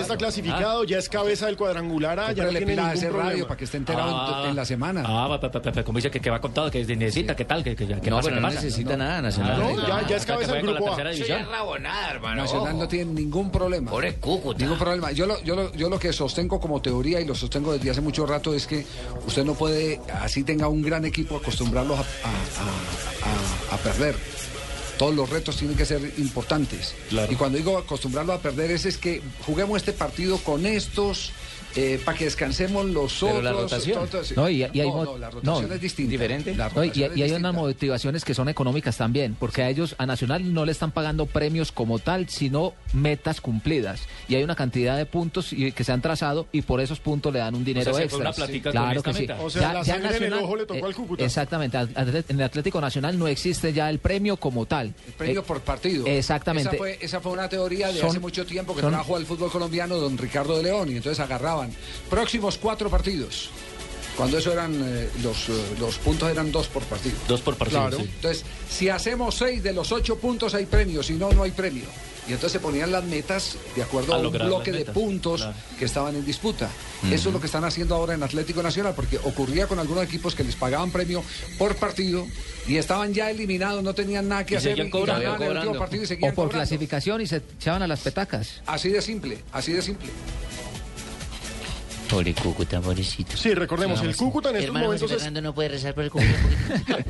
está 0.02 0.16
clasificado, 0.16 0.84
ya 0.84 0.98
es 0.98 1.08
cabeza 1.08 1.46
del 1.46 1.56
cuadrangular, 1.56 2.18
ah, 2.20 2.32
ya 2.32 2.44
no 2.44 2.48
Cómprale 2.50 2.66
tiene 2.66 2.82
a 2.82 2.92
ese 2.92 3.10
radio 3.10 3.46
para 3.46 3.56
que 3.58 3.64
esté 3.64 3.76
enterado 3.78 4.10
en- 4.44 4.50
Ah. 4.50 4.52
la 4.54 4.64
semana. 4.64 5.02
Ah, 5.06 5.40
como 5.84 5.98
dice 5.98 6.10
que, 6.10 6.20
que 6.20 6.30
va 6.30 6.40
con 6.40 6.52
todo, 6.52 6.70
que 6.70 6.84
necesita, 6.84 7.34
¿qué 7.34 7.44
tal? 7.44 7.64
¿Qué, 7.64 7.74
qué, 7.74 7.86
qué 7.86 8.10
No, 8.10 8.20
pero 8.20 8.34
¿Qué 8.36 8.40
no 8.40 8.48
necesita 8.50 8.96
nada, 8.96 9.22
Nacional. 9.22 9.58
No, 9.58 9.76
No, 9.76 10.06
ya, 10.08 10.16
es 10.16 10.26
cabeza 10.26 10.52
del 10.52 10.66
grupo 10.66 10.90
A. 10.90 10.92
Eso 10.96 11.02
ya 11.02 11.10
división. 11.12 11.40
es 11.40 11.48
rabonada, 11.48 12.10
hermano. 12.10 12.42
Nacional 12.42 12.78
no 12.78 12.88
tiene 12.88 13.12
ningún 13.12 13.50
problema. 13.50 13.90
Pobre 13.90 14.16
Cúcuta. 14.16 14.58
Ningún 14.58 14.78
problema. 14.78 15.12
Yo 15.12 15.26
lo, 15.26 15.42
yo, 15.42 15.56
lo, 15.56 15.72
yo 15.72 15.88
lo 15.88 15.98
que 15.98 16.12
sostengo 16.12 16.60
como 16.60 16.80
teoría 16.82 17.20
y 17.20 17.24
lo 17.24 17.34
sostengo 17.34 17.72
desde 17.72 17.90
hace 17.90 18.00
mucho 18.00 18.26
rato 18.26 18.54
es 18.54 18.66
que 18.66 18.84
usted 19.26 19.44
no 19.44 19.54
puede, 19.54 20.00
así 20.20 20.42
tenga 20.44 20.68
un 20.68 20.82
gran 20.82 21.04
equipo, 21.06 21.36
acostumbrarlos 21.36 21.98
a, 21.98 22.02
a- 22.02 22.04
a- 22.04 23.72
a- 23.72 23.74
a 23.74 23.78
perder. 23.78 24.14
Todos 24.98 25.14
los 25.14 25.28
retos 25.28 25.56
tienen 25.56 25.76
que 25.76 25.84
ser 25.84 26.00
importantes. 26.18 26.94
Claro. 27.10 27.30
Y 27.30 27.36
cuando 27.36 27.58
digo 27.58 27.76
acostumbrarlo 27.76 28.32
a 28.32 28.40
perder 28.40 28.70
es, 28.70 28.86
es 28.86 28.96
que 28.96 29.20
juguemos 29.44 29.76
este 29.76 29.92
partido 29.92 30.38
con 30.38 30.64
estos 30.64 31.32
para 32.04 32.16
que 32.18 32.24
descansemos 32.24 32.86
los 32.86 33.12
Pero 33.20 33.28
otros. 33.32 33.44
la 33.44 33.52
rotación. 33.52 34.08
todo- 34.08 34.22
todo- 34.22 34.34
No, 34.36 34.48
y- 34.50 34.56
y 34.72 34.80
hay 34.80 34.88
no, 34.88 35.04
no, 35.04 35.18
la 35.18 35.30
rotación 35.30 35.68
no, 35.68 35.74
es 35.74 35.80
distinta. 35.80 36.10
diferente. 36.10 36.54
La 36.54 36.70
y, 36.76 36.78
y 36.78 36.90
es 36.90 36.96
hay 36.96 37.04
unas 37.06 37.18
distinta. 37.28 37.52
motivaciones 37.52 38.24
que 38.24 38.34
son 38.34 38.48
económicas 38.48 38.96
también, 38.96 39.36
porque 39.38 39.62
a 39.62 39.68
ellos, 39.68 39.94
a 39.98 40.06
Nacional 40.06 40.52
no 40.54 40.64
le 40.64 40.72
están 40.72 40.90
pagando 40.90 41.26
premios 41.26 41.72
como 41.72 41.98
tal, 41.98 42.28
sino 42.28 42.74
metas 42.92 43.40
cumplidas. 43.40 44.00
Y 44.28 44.34
hay 44.36 44.42
una 44.42 44.54
cantidad 44.56 44.96
de 44.96 45.06
puntos 45.06 45.52
y- 45.52 45.72
que 45.72 45.84
se 45.84 45.92
han 45.92 46.00
trazado 46.02 46.46
y 46.52 46.62
por 46.62 46.80
esos 46.80 46.98
puntos 47.00 47.32
le 47.32 47.40
dan 47.40 47.54
un 47.54 47.64
dinero 47.64 47.86
se 47.94 48.08
fue 48.08 48.24
extra. 48.24 48.70
claro 48.70 49.02
que 49.02 49.12
sí. 49.14 49.26
O 49.40 49.50
sea, 49.50 49.72
la 49.72 49.84
sangre 49.84 50.16
en 50.16 50.24
el 50.24 50.32
ojo 50.34 50.56
le 50.56 50.66
tocó 50.66 50.86
al 50.86 50.94
Cúcuta. 50.94 51.22
eh, 51.22 51.26
Exactamente, 51.26 51.76
en 51.78 52.36
el 52.40 52.42
Atlético 52.42 52.80
Nacional 52.80 53.18
no 53.18 53.28
existe 53.28 53.72
ya 53.72 53.90
el 53.90 53.98
premio 53.98 54.36
como 54.36 54.66
tal. 54.66 54.94
El 55.06 55.12
premio 55.12 55.40
Eh, 55.40 55.44
por 55.46 55.60
partido. 55.60 56.06
Exactamente. 56.06 56.68
Esa 56.70 56.78
fue, 56.78 56.98
esa 57.00 57.20
fue 57.20 57.32
una 57.32 57.48
teoría 57.48 57.88
de 57.92 58.00
Son- 58.00 58.10
hace 58.10 58.18
mucho 58.20 58.46
tiempo 58.46 58.74
que 58.74 58.80
son- 58.80 58.92
trajo 58.92 59.16
al 59.16 59.26
fútbol 59.26 59.50
colombiano 59.50 59.96
don 59.96 60.16
Ricardo 60.16 60.56
de 60.56 60.62
León 60.64 60.90
y 60.90 60.96
entonces 60.96 61.20
agarraban 61.20 61.65
próximos 62.10 62.58
cuatro 62.58 62.88
partidos. 62.90 63.50
Cuando 64.16 64.38
eso 64.38 64.50
eran 64.50 64.72
eh, 64.82 65.10
los, 65.22 65.50
eh, 65.50 65.52
los 65.78 65.98
puntos 65.98 66.30
eran 66.30 66.50
dos 66.50 66.68
por 66.68 66.82
partido. 66.84 67.14
Dos 67.28 67.42
por 67.42 67.56
partido, 67.56 67.82
Claro. 67.82 67.98
sí. 67.98 68.04
Entonces, 68.14 68.44
si 68.70 68.88
hacemos 68.88 69.34
seis 69.34 69.62
de 69.62 69.74
los 69.74 69.92
ocho 69.92 70.16
puntos 70.16 70.54
hay 70.54 70.64
premio, 70.64 71.02
si 71.02 71.12
no, 71.14 71.30
no 71.32 71.42
hay 71.42 71.50
premio. 71.50 71.84
Y 72.26 72.32
entonces 72.32 72.52
se 72.52 72.60
ponían 72.60 72.90
las 72.90 73.04
metas 73.04 73.56
de 73.76 73.82
acuerdo 73.84 74.14
A 74.14 74.16
a, 74.16 74.20
un 74.20 74.32
bloque 74.32 74.72
de 74.72 74.78
metas, 74.80 74.94
puntos 74.94 75.42
claro. 75.42 75.56
que 75.78 75.84
estaban 75.84 76.16
en 76.16 76.24
disputa. 76.24 76.68
Eso 77.12 77.28
es 77.28 77.32
lo 77.34 77.38
que 77.40 77.46
están 77.46 77.64
haciendo 77.64 77.94
ahora 77.94 78.14
en 78.14 78.22
Atlético 78.22 78.62
Nacional, 78.64 78.94
porque 78.96 79.18
ocurría 79.18 79.68
con 79.68 79.78
algunos 79.78 80.02
equipos 80.02 80.34
que 80.34 80.42
les 80.42 80.56
pagaban 80.56 80.90
premio 80.90 81.22
por 81.58 81.76
partido 81.76 82.26
y 82.66 82.78
estaban 82.78 83.12
ya 83.14 83.30
eliminados, 83.30 83.82
no 83.84 83.94
tenían 83.94 84.28
nada 84.28 84.44
que 84.46 84.54
Y 84.54 84.56
hacer 84.56 84.70
seguían 84.72 84.88
y 84.88 84.90
cobrando. 84.90 85.20
ganaban 85.22 85.42
el 85.42 85.48
último 85.48 85.60
Cobrando. 85.66 85.78
partido 85.78 86.02
y 86.02 86.06
seguían 86.06 86.32
o 86.32 86.34
por 86.34 86.44
cobrando. 86.46 86.66
clasificación 86.66 87.20
y 87.20 87.26
se 87.28 87.36
echaban 87.58 87.82
a 87.82 87.86
las 87.86 88.00
petacas. 88.00 88.60
Así 88.66 88.88
de 88.88 89.02
simple, 89.02 89.38
así 89.52 89.72
de 89.72 89.82
simple. 89.82 90.08
Pobre 92.08 92.34
Cúcuta, 92.34 92.80
pobrecito. 92.80 93.36
Sí, 93.36 93.54
recordemos, 93.54 94.00
el 94.02 94.16
Cúcuta 94.16 94.50
en 94.50 94.56
estos 94.56 94.68
Hermano 94.68 94.86
José 94.86 94.98
momentos 94.98 95.10
es 95.10 95.22
Fernando 95.22 95.42
no 95.42 95.54
puede 95.54 95.68
rezar 95.70 95.94
por 95.94 96.04
el 96.04 96.10
Cúcuta. 96.10 97.04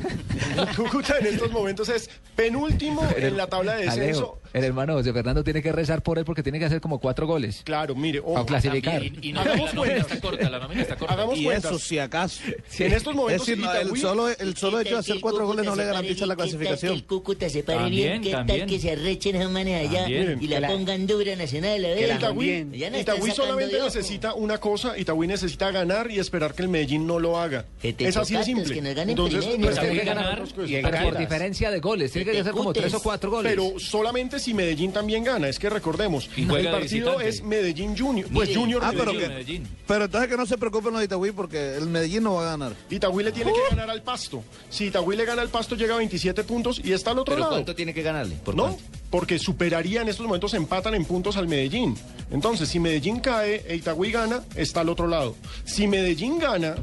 el 0.69 0.75
Cúcuta 0.75 1.17
en 1.19 1.27
estos 1.27 1.51
momentos 1.51 1.89
es 1.89 2.09
penúltimo 2.35 3.07
en 3.15 3.37
la 3.37 3.47
tabla 3.47 3.75
de 3.75 3.85
descenso. 3.85 4.39
El 4.57 4.63
hermano 4.65 4.93
José 4.93 5.13
Fernando 5.13 5.43
tiene 5.43 5.61
que 5.61 5.71
rezar 5.71 6.01
por 6.03 6.17
él 6.17 6.25
porque 6.25 6.43
tiene 6.43 6.59
que 6.59 6.65
hacer 6.65 6.81
como 6.81 6.99
cuatro 6.99 7.27
goles. 7.27 7.61
Claro, 7.63 7.95
mire, 7.95 8.19
ojo, 8.19 8.33
Para 8.33 8.45
clasificar. 8.45 9.03
Y, 9.03 9.19
y 9.21 9.33
no, 9.33 9.41
Hagamos 9.41 9.73
la 9.73 9.79
cuentas. 9.79 9.99
está 10.11 10.19
corta, 10.21 10.49
la 10.49 10.59
nómina 10.59 10.81
está 10.81 10.95
corta. 10.95 11.13
Hagamos 11.13 11.37
Y 11.39 11.43
cuentas. 11.45 11.71
eso, 11.71 11.79
si 11.79 11.99
acaso. 11.99 12.41
En 12.79 12.93
estos 12.93 13.15
momentos 13.15 13.47
Es 13.47 13.57
decir, 13.57 13.63
no, 13.63 13.73
el 13.73 13.87
Itagüí- 13.89 14.01
solo, 14.01 14.29
el 14.29 14.57
solo 14.57 14.79
hecho 14.79 14.93
de 14.95 14.99
hacer 14.99 15.19
cuatro 15.19 15.45
goles 15.45 15.65
no 15.65 15.75
le 15.75 15.85
garantiza 15.85 16.25
la 16.25 16.35
Que 16.35 16.43
el 16.43 16.49
clasificación. 16.49 16.99
Cúcuta 17.01 17.49
se 17.49 17.63
pare 17.63 17.89
bien, 17.89 18.21
que 18.21 18.31
tal 18.31 18.65
que 18.65 18.79
se 18.79 18.91
arrechen 18.91 19.35
esos 19.35 19.51
manes 19.51 19.87
allá 19.89 20.09
y 20.09 20.47
la 20.47 20.67
pongan 20.67 21.05
dura 21.07 21.35
Nacional, 21.35 21.83
a 21.85 21.87
ver. 21.89 22.15
Itagüí, 22.15 22.67
Itagüí 22.99 23.31
solamente 23.31 23.79
necesita 23.81 24.33
una 24.33 24.57
cosa, 24.59 24.97
Itagüí 24.97 25.27
necesita 25.27 25.71
ganar 25.71 26.09
y 26.11 26.19
esperar 26.19 26.53
que 26.53 26.63
el 26.63 26.69
Medellín 26.69 27.05
no 27.05 27.19
lo 27.19 27.37
haga. 27.39 27.65
Es 27.83 28.17
así 28.17 28.35
de 28.35 28.43
simple. 28.43 28.73
que 28.73 28.81
nos 28.81 28.95
ganen 28.95 29.09
Entonces, 29.11 29.45
primero. 29.45 29.73
Tiene 29.73 29.91
bien 29.93 30.05
que 30.05 30.81
ganar 30.81 31.03
por 31.03 31.17
diferencia 31.17 31.69
de 31.71 31.79
goles, 31.79 32.11
tiene 32.11 32.31
que 32.31 32.39
hacer 32.39 32.53
como 32.53 32.73
tres 32.73 32.93
o 32.93 33.01
cuatro 33.01 33.29
goles. 33.31 33.51
Pero 33.53 33.79
solamente 33.79 34.39
si 34.39 34.46
Medellín 34.53 34.91
también 34.91 35.23
gana, 35.23 35.47
es 35.47 35.59
que 35.59 35.69
recordemos, 35.69 36.29
Y 36.35 36.43
el 36.43 36.69
partido 36.71 37.19
es 37.21 37.41
Medellín 37.43 37.97
Junior, 37.97 38.27
pues. 38.33 38.55
Junior 38.55 38.81
Ah, 38.83 38.91
pero, 38.91 39.13
Medellín. 39.13 39.21
que, 39.21 39.33
Medellín. 39.33 39.67
pero 39.87 40.05
entonces 40.05 40.29
que 40.29 40.37
no 40.37 40.45
se 40.45 40.57
preocupen 40.57 40.91
los 40.91 40.99
de 40.99 41.05
Itagüí 41.05 41.31
porque 41.31 41.75
el 41.75 41.87
Medellín 41.87 42.23
no 42.23 42.35
va 42.35 42.41
a 42.47 42.51
ganar. 42.51 42.73
Itagüí 42.89 43.23
le 43.23 43.31
tiene 43.31 43.51
que 43.53 43.59
ganar 43.69 43.89
al 43.89 44.01
Pasto. 44.01 44.43
Si 44.69 44.85
Itagüí 44.85 45.15
le 45.17 45.25
gana 45.25 45.41
al 45.41 45.49
Pasto 45.49 45.75
llega 45.75 45.95
a 45.95 45.97
27 45.97 46.43
puntos 46.43 46.81
y 46.83 46.91
está 46.93 47.11
al 47.11 47.19
otro 47.19 47.33
¿Pero 47.35 47.41
lado. 47.41 47.53
cuánto 47.53 47.75
tiene 47.75 47.93
que 47.93 48.01
ganarle? 48.01 48.35
¿Por 48.43 48.55
¿No? 48.55 48.63
cuánto? 48.63 48.81
Porque 49.09 49.39
superaría 49.39 50.01
en 50.01 50.09
estos 50.09 50.25
momentos, 50.25 50.53
empatan 50.53 50.93
en 50.95 51.05
puntos 51.05 51.37
al 51.37 51.47
Medellín. 51.47 51.95
Entonces, 52.31 52.67
si 52.69 52.79
Medellín 52.79 53.19
cae 53.19 53.63
e 53.67 53.75
Itagüí 53.75 54.11
gana, 54.11 54.43
está 54.55 54.81
al 54.81 54.89
otro 54.89 55.07
lado. 55.07 55.35
Si 55.65 55.87
Medellín 55.87 56.39
gana, 56.39 56.75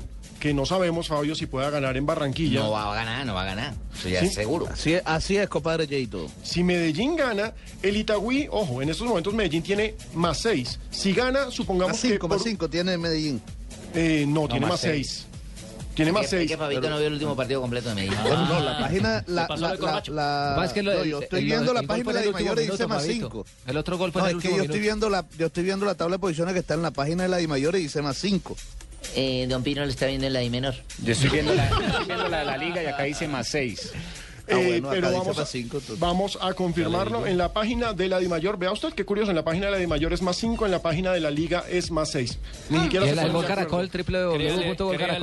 que 0.45 0.53
no 0.53 0.67
sabemos, 0.67 1.09
Fabio, 1.09 1.35
si 1.35 1.47
pueda 1.47 1.71
ganar 1.71 1.97
en 1.97 2.05
Barranquilla. 2.05 2.61
No 2.61 2.71
va 2.73 2.93
a 2.93 2.95
ganar, 2.95 3.25
no 3.25 3.33
va 3.33 3.41
a 3.41 3.45
ganar. 3.47 3.73
Eso 3.99 4.11
ya 4.11 4.21
Sí. 4.21 4.27
es 4.27 4.35
seguro. 4.35 4.69
Así 4.71 4.93
es, 4.93 5.03
así 5.07 5.39
es 5.39 5.49
compadre 5.49 5.87
Yeito. 5.87 6.31
Si 6.43 6.63
Medellín 6.63 7.17
gana, 7.17 7.55
el 7.83 7.97
Itagüí, 7.97 8.47
ojo, 8.51 8.83
en 8.83 8.91
estos 8.91 9.07
momentos 9.09 9.33
Medellín 9.33 9.63
tiene 9.63 9.95
más 10.13 10.37
6. 10.43 10.79
Si 10.91 11.15
gana, 11.15 11.51
supongamos 11.51 11.93
Más 11.95 12.01
cinco, 12.03 12.29
que... 12.29 12.35
más 12.35 12.43
por- 12.43 12.47
cinco 12.47 12.69
tiene 12.69 12.99
Medellín. 12.99 13.41
Eh, 13.95 14.27
no, 14.29 14.47
tiene 14.47 14.61
más 14.67 14.73
más 14.73 14.81
6. 14.81 15.27
Tiene 15.95 16.13
más 16.13 16.21
que- 16.21 16.25
es 16.27 16.31
6. 16.43 16.51
que 16.51 16.57
Fabito 16.59 16.91
no 16.91 16.99
vio 16.99 17.07
el 17.07 17.13
último 17.15 17.35
partido 17.35 17.63
completo 17.63 17.89
de 17.89 17.95
Medellín. 17.95 18.19
Bueno, 18.23 18.47
no, 18.47 18.61
la 18.61 18.79
página, 18.81 19.25
la, 19.27 19.47
la, 19.49 20.65
es 20.67 20.73
que 20.75 20.83
lo- 20.83 20.93
no, 20.93 21.01
el- 21.01 21.09
yo 21.09 21.21
estoy 21.23 21.39
el- 21.41 21.45
viendo 21.47 21.71
el 21.71 21.75
la 21.77 21.83
página 21.85 22.09
de 22.13 22.15
la 22.17 22.21
el 22.21 22.29
último 22.29 22.51
mayor 22.51 22.59
y 22.63 22.71
dice 22.71 22.87
más 22.87 23.01
Fabito. 23.03 23.29
5. 23.31 23.47
El 23.69 23.77
otro 23.79 23.97
gol 23.97 24.13
fue 24.13 24.21
No, 24.21 24.29
en 24.29 24.31
es 24.33 24.35
el 24.37 24.43
que 24.43 24.49
último 24.49 24.59
yo 24.59 24.65
estoy 24.65 24.81
viendo 24.81 25.09
la, 25.09 25.25
yo 25.39 25.47
estoy 25.47 25.65
viendo 25.65 25.87
la 25.87 25.95
tabla 25.95 26.17
de 26.17 26.19
posiciones 26.19 26.53
que 26.53 26.61
está 26.61 26.75
en 26.75 26.83
la 26.83 26.91
página 26.91 27.23
de 27.23 27.31
la 27.31 27.39
Di 27.39 27.47
Mayor 27.47 27.77
y 27.77 27.79
dice 27.85 28.03
más 28.03 28.19
5. 28.19 28.55
Eh, 29.15 29.47
don 29.49 29.63
Pino 29.63 29.85
lo 29.85 29.91
está 29.91 30.07
viendo 30.07 30.27
en 30.27 30.33
la 30.33 30.43
I 30.43 30.51
menor. 30.51 30.75
Yo 31.03 31.13
estoy 31.13 31.31
viendo 31.31 31.55
la, 31.55 31.67
estoy 31.67 32.05
viendo 32.07 32.29
la 32.29 32.39
de 32.41 32.45
la 32.45 32.57
liga 32.57 32.83
y 32.83 32.87
acá 32.87 33.05
dice 33.05 33.29
más 33.29 33.49
seis. 33.49 33.93
Ah, 34.47 34.53
Eh, 34.53 34.67
bueno, 34.81 34.89
acá 34.91 35.01
pero 35.01 35.13
vamos 35.13 35.37
a, 35.39 35.41
más 35.41 35.51
cinco, 35.51 35.81
vamos 35.99 36.39
a 36.41 36.53
confirmarlo 36.55 37.27
en 37.27 37.39
la 37.39 37.53
página 37.53 37.93
de 37.93 38.09
la 38.09 38.19
Dimayor. 38.19 38.59
Vea 38.59 38.73
usted 38.73 38.93
qué 38.93 39.05
curioso, 39.05 39.31
en 39.31 39.37
la 39.37 39.45
página 39.45 39.67
de 39.67 39.73
la 39.73 39.79
Dimayor 39.79 40.13
es 40.13 40.23
más 40.23 40.37
5, 40.37 40.67
en 40.67 40.71
la 40.71 40.83
página 40.83 41.13
de 41.13 41.21
la 41.21 41.31
Liga 41.31 41.65
es 41.69 41.91
más 41.91 42.11
6. 42.11 42.39
Ni 42.71 42.81
siquiera 42.81 43.07
se 43.07 43.13
el, 43.13 43.19
el 43.19 43.25
ponen 43.25 43.37
gol. 43.37 43.47
Caracol, 43.47 43.91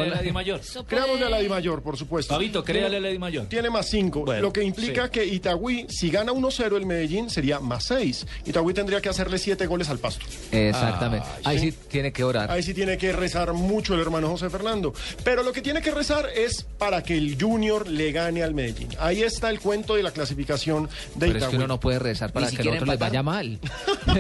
la 0.10 0.22
Di 0.22 0.32
Mayor. 0.32 0.62
Creámosle 0.88 1.26
a 1.26 1.30
la 1.30 1.40
Dimayor, 1.40 1.82
por 1.84 1.98
supuesto. 1.98 2.34
Fabito, 2.34 2.64
créale 2.64 2.98
a 2.98 3.00
la 3.00 3.10
Di 3.10 3.20
Mayor. 3.20 3.46
Tiene 3.48 3.70
más 3.70 3.88
5, 3.88 4.26
Bueno, 4.26 4.42
lo 4.42 4.54
que 4.54 4.64
implica 4.64 5.10
que 5.10 5.26
Itagüí, 5.26 5.86
si 5.90 6.10
gana 6.10 6.32
1-0 6.32 6.76
el 6.78 6.86
Medellín, 6.86 7.30
sería 7.30 7.60
más 7.60 7.84
6. 7.86 8.26
Itagüí 8.46 8.74
tendría 8.74 9.02
que 9.02 9.10
hacerle 9.10 9.38
7 9.38 9.66
goles 9.68 9.90
al 9.90 10.00
pasto. 10.00 10.26
Exactamente. 10.52 11.28
Ahí 11.44 11.60
sí 11.60 11.72
tiene 11.90 12.12
que 12.12 12.24
orar. 12.24 12.50
Ahí 12.52 12.64
sí 12.64 12.74
tiene 12.74 12.98
que 12.98 13.12
rezar 13.12 13.54
mucho 13.54 13.94
el 13.94 14.00
hermano 14.00 14.30
José 14.30 14.50
Fernando. 14.50 14.94
Pero 15.24 15.44
lo 15.44 15.52
que 15.52 15.62
tiene 15.62 15.82
que 15.82 15.92
rezar 15.92 16.30
es 16.36 16.64
para 16.78 17.04
que 17.04 17.18
el 17.18 17.38
Junior 17.40 17.88
le 17.88 18.12
gane 18.12 18.44
al 18.44 18.54
Medellín. 18.54 18.90
Ahí 19.00 19.11
está 19.20 19.50
el 19.50 19.60
cuento 19.60 19.96
de 19.96 20.04
la 20.04 20.12
clasificación 20.12 20.86
de 21.16 21.28
Pero 21.28 21.32
es 21.32 21.38
Itagüí. 21.38 21.52
que 21.52 21.58
uno 21.58 21.68
no 21.68 21.80
puede 21.80 22.00
rezar 22.00 22.32
para 22.32 22.50
Ni 22.50 22.56
que 22.56 22.62
el 22.64 22.70
otro 22.70 22.86
les 22.86 23.00
vaya 23.00 23.24
mal. 23.24 23.60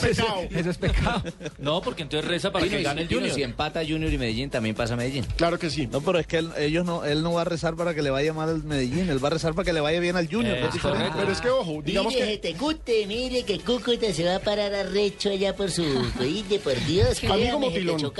pecado. 0.00 0.42
Eso 0.50 0.70
es 0.70 0.78
pecado. 0.78 1.22
No, 1.58 1.82
porque 1.82 2.02
entonces 2.02 2.28
reza 2.28 2.52
para 2.52 2.64
Pino, 2.64 2.76
que 2.76 2.82
gane 2.82 3.02
el 3.02 3.08
Junior. 3.08 3.34
Si 3.34 3.42
empata 3.42 3.80
Junior 3.86 4.12
y 4.12 4.18
Medellín, 4.18 4.50
también 4.50 4.74
pasa 4.74 4.96
Medellín. 4.96 5.26
Claro 5.36 5.58
que 5.58 5.70
sí. 5.70 5.86
No, 5.86 6.00
pero 6.00 6.18
es 6.18 6.26
que 6.26 6.38
él, 6.38 6.50
ellos 6.58 6.84
no, 6.84 7.04
él 7.04 7.22
no 7.22 7.34
va 7.34 7.42
a 7.42 7.44
rezar 7.44 7.76
para 7.76 7.94
que 7.94 8.02
le 8.02 8.10
vaya 8.10 8.32
mal 8.32 8.48
al 8.48 8.62
Medellín, 8.62 9.08
él 9.10 9.22
va 9.22 9.28
a 9.28 9.32
rezar 9.32 9.54
para 9.54 9.64
que 9.64 9.72
le 9.72 9.80
vaya 9.80 10.00
bien 10.00 10.16
al 10.16 10.28
Junior. 10.28 10.56
es. 10.56 10.70
Pero 10.82 11.32
es 11.32 11.40
que, 11.40 11.50
ojo, 11.50 11.82
digamos 11.82 12.12
mire, 12.12 12.24
que... 12.26 12.32
gente, 12.32 12.54
Cute, 12.54 13.06
mire 13.06 13.44
que 13.44 13.58
Cúcuta 13.60 14.12
se 14.12 14.24
va 14.24 14.36
a 14.36 14.40
parar 14.40 14.74
arrecho 14.74 15.30
allá 15.30 15.54
por 15.54 15.70
su 15.70 15.82
Oíste, 16.20 16.58
por 16.58 16.78
Dios, 16.84 17.22
Amigo 17.24 17.58
Motilón. 17.58 18.12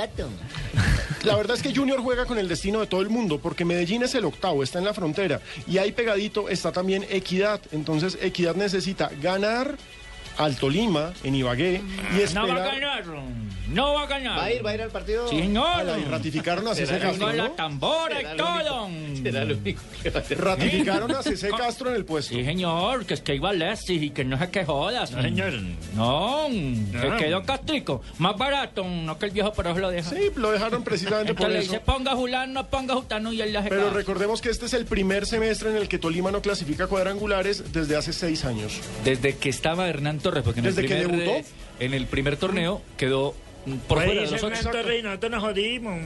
La 1.24 1.36
verdad 1.36 1.56
es 1.56 1.62
que 1.62 1.74
Junior 1.74 2.00
juega 2.00 2.26
con 2.26 2.38
el 2.38 2.48
destino 2.48 2.80
de 2.80 2.86
todo 2.86 3.00
el 3.00 3.08
mundo, 3.08 3.38
porque 3.38 3.64
Medellín 3.64 4.02
es 4.02 4.14
el 4.14 4.24
octavo, 4.24 4.62
está 4.62 4.80
en 4.80 4.84
la 4.86 4.94
frontera. 4.94 5.40
Y 5.66 5.78
ahí 5.78 5.92
pegadito 5.92 6.48
está 6.48 6.72
también 6.72 7.05
Equidad. 7.09 7.61
Entonces 7.72 8.18
Equidad 8.20 8.55
necesita 8.55 9.11
ganar 9.20 9.76
al 10.38 10.56
Tolima 10.56 11.12
en 11.24 11.34
Ibagué 11.34 11.82
y 12.12 12.34
No 12.34 12.46
va 12.48 12.54
a 12.54 12.66
ganar. 12.66 13.04
No 13.68 13.94
va 13.94 14.02
a 14.02 14.06
ganar. 14.06 14.38
¿Va 14.38 14.44
a 14.44 14.52
ir, 14.52 14.66
va 14.66 14.70
a 14.70 14.74
ir 14.74 14.82
al 14.82 14.90
partido? 14.90 15.26
Sí, 15.28 15.38
señor. 15.38 15.66
Ala, 15.66 15.98
y 15.98 16.04
ratificaron 16.04 16.66
a 16.68 16.74
César 16.74 17.00
Castro, 17.00 17.26
Con 17.26 17.36
la 17.36 17.44
¿no? 17.44 17.50
tambora 17.52 18.20
y 18.20 18.36
todo. 18.36 18.90
Será 19.22 19.44
lo 19.46 19.56
único 19.56 19.80
que 20.02 20.10
va 20.10 20.20
a 20.20 20.22
hacer. 20.22 20.38
Ratificaron 20.38 21.10
a 21.14 21.22
César 21.22 21.50
Castro 21.56 21.88
en 21.88 21.96
el 21.96 22.04
puesto. 22.04 22.34
Sí, 22.34 22.44
señor, 22.44 23.06
que 23.06 23.14
es 23.14 23.22
que 23.22 23.34
iba 23.34 23.48
Alexis 23.48 24.02
y 24.02 24.10
que 24.10 24.24
no 24.24 24.38
se 24.38 24.50
que 24.50 24.64
jodas. 24.66 25.12
No, 25.12 25.22
señor. 25.22 25.54
No, 25.94 26.48
que 26.50 27.24
quedó 27.24 27.42
castrico. 27.44 28.02
Más 28.18 28.36
barato, 28.36 28.84
no 28.84 29.18
que 29.18 29.26
el 29.26 29.32
viejo 29.32 29.52
pero 29.56 29.76
lo 29.78 29.90
deja. 29.90 30.10
Sí, 30.10 30.30
lo 30.36 30.50
dejaron 30.50 30.84
precisamente 30.84 31.32
por 31.32 31.50
eso. 31.50 31.60
dice, 31.72 31.80
ponga 31.80 32.14
Julano, 32.14 32.68
ponga 32.68 32.94
Jutano 32.94 33.32
y 33.32 33.40
él 33.40 33.54
la 33.54 33.62
Pero 33.62 33.90
recordemos 33.90 34.42
que 34.42 34.50
este 34.50 34.66
es 34.66 34.74
el 34.74 34.84
primer 34.84 35.24
semestre 35.24 35.70
en 35.70 35.76
el 35.76 35.88
que 35.88 35.98
Tolima 35.98 36.30
no 36.30 36.42
clasifica 36.42 36.88
cuadrangulares 36.88 37.72
desde 37.72 37.96
hace 37.96 38.12
seis 38.12 38.44
años. 38.44 38.80
Desde 39.04 39.36
que 39.36 39.48
estaba 39.48 39.88
Hernán 39.88 40.18
Torres, 40.22 40.42
porque 40.44 40.60
en, 40.60 40.66
el 40.66 40.74
¿Desde 40.74 40.88
que 40.88 40.94
primer, 41.02 41.20
debutó? 41.20 41.38
eh, 41.38 41.44
en 41.80 41.94
el 41.94 42.06
primer 42.06 42.36
torneo 42.36 42.80
quedó 42.96 43.34
por 43.86 43.98
Pues 43.98 44.06
fuera 44.06 44.22
de 44.22 44.26
los 44.28 44.42
ocho. 44.42 44.50
nosotros 45.04 45.30
nos 45.30 45.40
jodimos. 45.40 46.00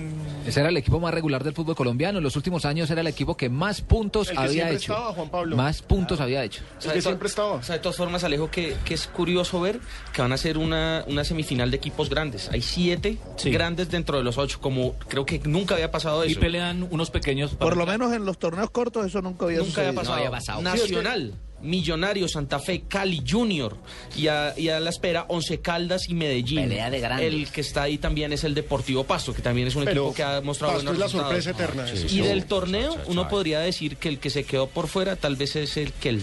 Ese 0.47 0.61
era 0.61 0.69
el 0.69 0.77
equipo 0.77 1.01
más 1.01 1.15
regular 1.15 1.43
del 1.43 1.55
fútbol 1.55 1.75
colombiano. 1.75 2.19
En 2.19 2.25
los 2.25 2.37
últimos 2.37 2.67
años 2.67 2.91
era 2.91 3.01
el 3.01 3.07
equipo 3.07 3.35
que 3.35 3.49
más 3.49 3.81
puntos 3.81 4.29
El 4.29 4.37
que 4.37 4.43
había 4.43 4.69
hecho. 4.71 4.93
estaba, 4.93 5.13
Juan 5.15 5.31
Pablo. 5.31 5.57
Más 5.57 5.81
puntos 5.81 6.21
había 6.21 6.45
hecho. 6.45 6.63
El 6.85 6.93
que 6.93 7.01
siempre 7.01 7.29
estaba. 7.29 7.53
O 7.53 7.63
sea, 7.63 7.77
de 7.77 7.81
todas 7.81 7.97
formas, 7.97 8.25
Alejo, 8.25 8.51
que, 8.51 8.77
que 8.85 8.93
es 8.93 9.07
curioso 9.07 9.59
ver 9.63 9.81
que 10.13 10.21
van 10.21 10.33
a 10.35 10.37
ser 10.37 10.59
una, 10.59 11.03
una 11.09 11.25
semifinal 11.25 11.71
de 11.71 11.79
equipos 11.79 12.11
grandes. 12.11 12.51
Hay 12.53 12.61
siete 12.61 13.17
grandes 13.47 13.89
dentro 13.91 14.19
de 14.19 14.25
los 14.25 14.37
ocho, 14.37 14.61
como 14.61 14.93
creo 15.09 15.25
que 15.25 15.39
nunca 15.47 15.77
había 15.77 15.91
pasado 15.91 16.25
eso. 16.25 16.33
Y 16.33 16.35
pelean 16.35 16.87
unos 16.91 17.11
pequeños. 17.11 17.53
para 17.53 17.71
Por 17.71 17.79
lo 17.79 17.87
menos 17.87 18.13
en 18.13 18.27
los 18.27 18.39
torneos 18.39 18.69
cortos 18.69 19.07
eso 19.07 19.23
nunca 19.23 19.47
había 19.47 19.61
Nunca 19.61 19.81
había 19.81 19.95
pasado. 20.31 20.61
Nacional, 20.61 21.33
Millonario, 21.63 22.29
Santa 22.29 22.59
Fe, 22.59 22.83
Cali, 22.89 23.23
Junior. 23.27 23.77
Y 24.17 24.29
a, 24.29 24.55
y 24.57 24.69
a 24.69 24.81
la 24.81 24.91
espera, 24.91 25.27
Once 25.29 25.61
Caldas 25.61 26.09
y 26.09 26.15
Medellín. 26.15 26.61
Pelea 26.61 26.91
de 26.91 27.01
grandes. 27.01 27.27
El 27.27 27.51
que 27.51 27.61
está 27.61 27.83
ahí 27.83 27.99
también 27.99 28.33
es 28.33 28.45
el 28.45 28.55
Deportivo 28.55 29.05
Pasto, 29.05 29.35
que 29.35 29.43
también 29.43 29.69
es 29.69 29.77
un 29.77 29.85
Pero 29.85 30.03
equipo 30.03 30.15
que 30.15 30.23
ha 30.23 30.41
mostrado 30.41 30.75
Pasto 30.75 30.87
buenos 30.91 30.93
es 30.95 30.99
la 30.99 31.07
resultados. 31.07 31.45
sorpresa 31.45 31.65
eterna, 31.65 31.91
eso 31.91 32.15
Y 32.15 32.21
del 32.21 32.45
torneo, 32.47 32.97
uno 33.07 33.29
podría 33.29 33.61
decir 33.61 33.97
que 33.97 34.09
el 34.09 34.19
que 34.19 34.31
se 34.31 34.45
quedó 34.45 34.67
por 34.69 34.89
fuera 34.89 35.17
tal 35.17 35.37
vez 35.37 35.57
es 35.57 35.77
el 35.77 35.93
que 35.93 36.11
el. 36.11 36.23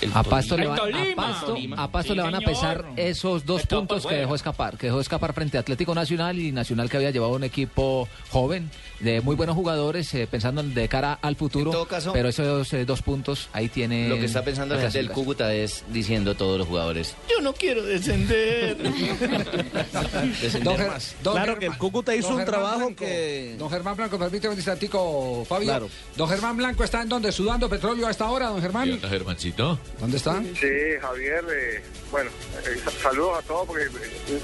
El 0.00 0.10
A 0.14 0.22
Pasto, 0.22 0.56
le 0.56 0.66
van, 0.66 0.78
a. 0.78 1.14
Pasto, 1.16 1.56
a 1.76 1.90
Pasto 1.90 2.12
Sí, 2.12 2.16
le 2.16 2.22
van 2.22 2.34
a 2.34 2.38
señor. 2.38 2.52
pesar 2.52 2.84
esos 2.96 3.44
dos 3.46 3.62
Está 3.62 3.76
puntos 3.76 4.06
que 4.06 4.14
dejó 4.14 4.34
escapar. 4.34 4.76
Que 4.78 4.86
dejó 4.86 5.00
escapar 5.00 5.32
frente 5.32 5.56
a 5.56 5.60
Atlético 5.60 5.94
Nacional 5.94 6.38
y 6.38 6.52
Nacional 6.52 6.88
que 6.88 6.96
había 6.96 7.10
llevado 7.10 7.32
un 7.32 7.44
equipo 7.44 8.08
joven, 8.30 8.70
de 9.00 9.20
muy 9.20 9.36
buenos 9.36 9.54
jugadores, 9.56 10.12
eh, 10.14 10.26
pensando 10.30 10.62
de 10.62 10.88
cara 10.88 11.18
al 11.22 11.36
futuro. 11.36 11.66
En 11.70 11.72
todo 11.72 11.86
caso- 11.86 12.12
pero 12.12 12.28
esos 12.28 12.72
eh, 12.72 12.84
dos 12.84 13.02
puntos 13.02 13.48
ahí 13.52 13.68
tiene. 13.68 14.08
Lo 14.08 14.16
que 14.16 14.24
está 14.26 14.42
pensando 14.42 14.74
la 14.74 14.82
gente 14.82 14.98
del 14.98 15.10
Cúcuta 15.10 15.52
es 15.54 15.84
diciendo 15.88 16.34
todos 16.34 16.58
los 16.58 16.66
jugadores, 16.68 17.14
yo 17.28 17.40
no 17.42 17.52
quiero 17.52 17.82
descender. 17.82 18.76
descender 20.40 20.76
Ger- 20.78 20.88
más. 20.88 21.14
don 21.22 21.34
Claro 21.34 21.52
Germán- 21.52 21.58
que 21.60 21.66
el 21.66 21.78
Cúcuta 21.78 22.14
hizo 22.14 22.28
don 22.28 22.36
un 22.38 22.40
Germán 22.44 22.60
trabajo 22.60 22.78
Blanco. 22.78 22.96
que- 23.04 23.56
Don 23.58 23.70
Germán 23.70 23.96
Blanco, 23.96 24.18
permíteme 24.18 24.52
un 24.54 24.58
instantico, 24.58 25.44
Fabio. 25.48 25.68
Claro. 25.68 25.88
Don 26.16 26.28
Germán 26.28 26.56
Blanco 26.56 26.84
está 26.84 27.02
en 27.02 27.08
donde, 27.08 27.32
sudando 27.32 27.68
petróleo 27.68 28.06
a 28.06 28.10
esta 28.10 28.30
hora, 28.30 28.48
don 28.48 28.60
Germán. 28.60 29.00
Germancito? 29.00 29.78
¿Dónde 29.98 30.16
está? 30.16 30.40
Sí, 30.42 30.68
Javier, 31.00 31.44
eh, 31.52 31.82
bueno, 32.10 32.30
eh, 32.64 32.80
sa- 32.84 32.90
saludos 33.10 33.38
a 33.38 33.42
todos 33.46 33.66
porque 33.66 33.84
eh, 33.84 34.40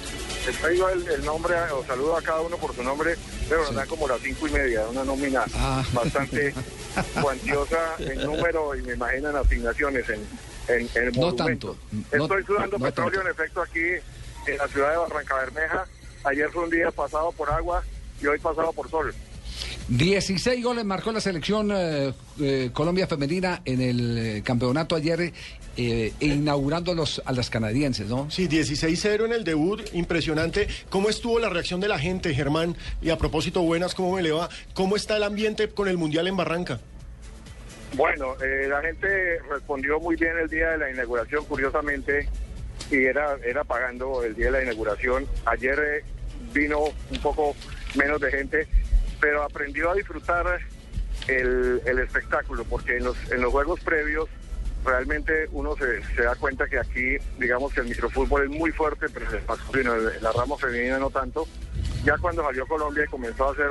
he 0.48 0.52
traído 0.52 0.88
el, 0.90 1.06
el 1.08 1.24
nombre, 1.24 1.54
o 1.72 1.84
saludo 1.86 2.16
a 2.16 2.22
cada 2.22 2.40
uno 2.42 2.56
por 2.58 2.74
su 2.74 2.82
nombre, 2.82 3.16
pero 3.48 3.62
nos 3.62 3.74
dan 3.74 3.88
como 3.88 4.06
las 4.08 4.20
cinco 4.20 4.48
y 4.48 4.50
media, 4.50 4.86
una 4.88 5.04
nómina 5.04 5.44
Ah. 5.54 5.82
bastante 5.94 6.52
cuantiosa 7.22 7.94
en 7.98 8.22
número 8.24 8.74
y 8.74 8.82
me 8.82 8.94
imagino 8.94 9.30
en 9.30 9.36
asignaciones, 9.36 10.08
en, 10.10 10.26
en, 10.68 10.88
en 10.94 11.12
No 11.20 11.34
tanto, 11.34 11.76
no- 11.90 12.22
Estoy 12.24 12.44
sudando 12.44 12.78
no 12.78 12.84
petróleo, 12.86 13.20
tanto. 13.22 13.28
en 13.28 13.34
efecto, 13.34 13.62
aquí 13.62 13.84
en 14.46 14.58
la 14.58 14.68
ciudad 14.68 14.90
de 14.90 14.96
Barranca 14.98 15.36
Bermeja. 15.36 15.86
Ayer 16.24 16.50
fue 16.50 16.64
un 16.64 16.70
día 16.70 16.90
pasado 16.90 17.30
por 17.32 17.48
agua 17.50 17.82
y 18.20 18.26
hoy 18.26 18.38
pasado 18.40 18.72
por 18.72 18.90
sol. 18.90 19.14
16 19.88 20.62
goles 20.62 20.84
marcó 20.84 21.12
la 21.12 21.20
selección 21.20 21.70
eh, 21.72 22.12
eh, 22.40 22.70
Colombia 22.72 23.06
femenina 23.06 23.62
en 23.64 23.80
el 23.80 24.18
eh, 24.18 24.42
campeonato 24.42 24.96
ayer, 24.96 25.32
eh, 25.78 26.12
inaugurando 26.20 26.94
los, 26.94 27.20
a 27.24 27.32
las 27.32 27.50
canadienses, 27.50 28.08
¿no? 28.08 28.30
Sí, 28.30 28.48
16-0 28.48 29.26
en 29.26 29.32
el 29.32 29.44
debut, 29.44 29.82
impresionante. 29.92 30.68
¿Cómo 30.88 31.10
estuvo 31.10 31.38
la 31.38 31.50
reacción 31.50 31.80
de 31.80 31.88
la 31.88 31.98
gente, 31.98 32.34
Germán? 32.34 32.76
Y 33.02 33.10
a 33.10 33.18
propósito, 33.18 33.60
buenas, 33.62 33.94
¿cómo 33.94 34.16
me 34.16 34.22
le 34.22 34.32
va? 34.32 34.48
¿Cómo 34.72 34.96
está 34.96 35.16
el 35.18 35.22
ambiente 35.22 35.68
con 35.68 35.88
el 35.88 35.98
Mundial 35.98 36.28
en 36.28 36.36
Barranca? 36.36 36.80
Bueno, 37.94 38.34
eh, 38.42 38.66
la 38.68 38.80
gente 38.80 39.38
respondió 39.50 40.00
muy 40.00 40.16
bien 40.16 40.36
el 40.38 40.48
día 40.48 40.70
de 40.70 40.78
la 40.78 40.90
inauguración, 40.90 41.44
curiosamente, 41.44 42.28
y 42.90 43.04
era, 43.04 43.36
era 43.44 43.62
pagando 43.64 44.22
el 44.22 44.34
día 44.34 44.46
de 44.46 44.52
la 44.52 44.62
inauguración. 44.62 45.26
Ayer 45.44 45.78
eh, 45.78 46.04
vino 46.52 46.84
un 46.84 47.18
poco 47.22 47.54
menos 47.94 48.20
de 48.20 48.30
gente, 48.30 48.66
pero 49.20 49.42
aprendió 49.42 49.90
a 49.90 49.94
disfrutar 49.94 50.60
el, 51.28 51.82
el 51.84 51.98
espectáculo, 51.98 52.64
porque 52.64 52.96
en 52.98 53.04
los, 53.04 53.16
en 53.32 53.40
los 53.40 53.50
juegos 53.52 53.80
previos 53.80 54.28
realmente 54.84 55.48
uno 55.50 55.74
se, 55.76 56.02
se 56.14 56.22
da 56.22 56.34
cuenta 56.36 56.68
que 56.68 56.78
aquí, 56.78 57.16
digamos 57.38 57.72
que 57.72 57.80
el 57.80 57.88
microfútbol 57.88 58.44
es 58.44 58.50
muy 58.50 58.70
fuerte, 58.70 59.06
pero 59.12 59.28
el 59.30 59.44
masculino, 59.46 59.94
el- 59.94 60.22
la 60.22 60.32
rama 60.32 60.56
femenina 60.56 60.98
no 60.98 61.10
tanto. 61.10 61.46
Ya 62.04 62.16
cuando 62.18 62.42
salió 62.44 62.66
Colombia 62.66 63.04
y 63.04 63.08
comenzó 63.10 63.48
a 63.48 63.52
hacer 63.52 63.70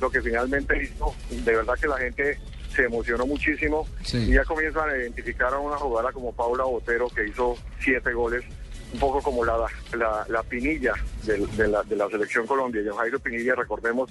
lo 0.00 0.10
que 0.10 0.20
finalmente 0.20 0.82
hizo, 0.82 1.14
de 1.30 1.56
verdad 1.56 1.74
que 1.80 1.86
la 1.88 1.96
gente 1.98 2.38
se 2.74 2.84
emocionó 2.84 3.26
muchísimo 3.26 3.86
y 4.30 4.34
ya 4.34 4.44
comienzan 4.44 4.90
a 4.90 4.96
identificar 4.96 5.52
a 5.54 5.58
una 5.58 5.76
jugadora 5.76 6.12
como 6.12 6.32
Paula 6.32 6.64
Botero 6.64 7.08
que 7.08 7.26
hizo 7.26 7.56
siete 7.82 8.12
goles, 8.12 8.44
un 8.92 8.98
poco 8.98 9.22
como 9.22 9.44
la, 9.44 9.56
la, 9.96 10.24
la 10.28 10.42
pinilla 10.42 10.94
del- 11.24 11.48
de, 11.56 11.68
la, 11.68 11.82
de 11.82 11.96
la 11.96 12.08
selección 12.08 12.46
Colombia. 12.46 12.82
Y 12.82 12.88
Jairo 12.96 13.18
Pinilla, 13.20 13.54
recordemos, 13.54 14.10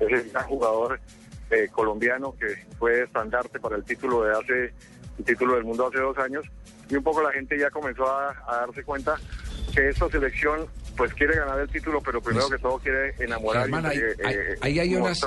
es 0.00 0.12
el 0.12 0.30
gran 0.30 0.44
jugador 0.46 1.00
eh, 1.50 1.68
colombiano 1.72 2.34
que 2.38 2.66
fue 2.78 3.02
estandarte 3.04 3.58
para 3.58 3.76
el 3.76 3.84
título 3.84 4.22
de 4.24 4.32
hace 4.36 4.72
el 5.18 5.24
título 5.24 5.54
del 5.54 5.64
mundo 5.64 5.86
hace 5.88 5.98
dos 5.98 6.16
años 6.18 6.44
y 6.88 6.94
un 6.96 7.02
poco 7.02 7.22
la 7.22 7.32
gente 7.32 7.58
ya 7.58 7.70
comenzó 7.70 8.06
a, 8.06 8.30
a 8.46 8.56
darse 8.66 8.84
cuenta 8.84 9.16
que 9.74 9.88
esta 9.88 10.08
selección 10.10 10.66
pues 10.96 11.12
quiere 11.14 11.34
ganar 11.36 11.58
el 11.58 11.68
título 11.68 12.00
pero 12.04 12.20
primero 12.20 12.48
que 12.50 12.58
todo 12.58 12.78
quiere 12.78 13.14
enamorar 13.18 13.66
y, 13.68 13.98
eh, 13.98 14.16
ahí- 14.24 14.34
eh, 14.34 14.56
hay 14.82 14.94
unas, 14.96 15.18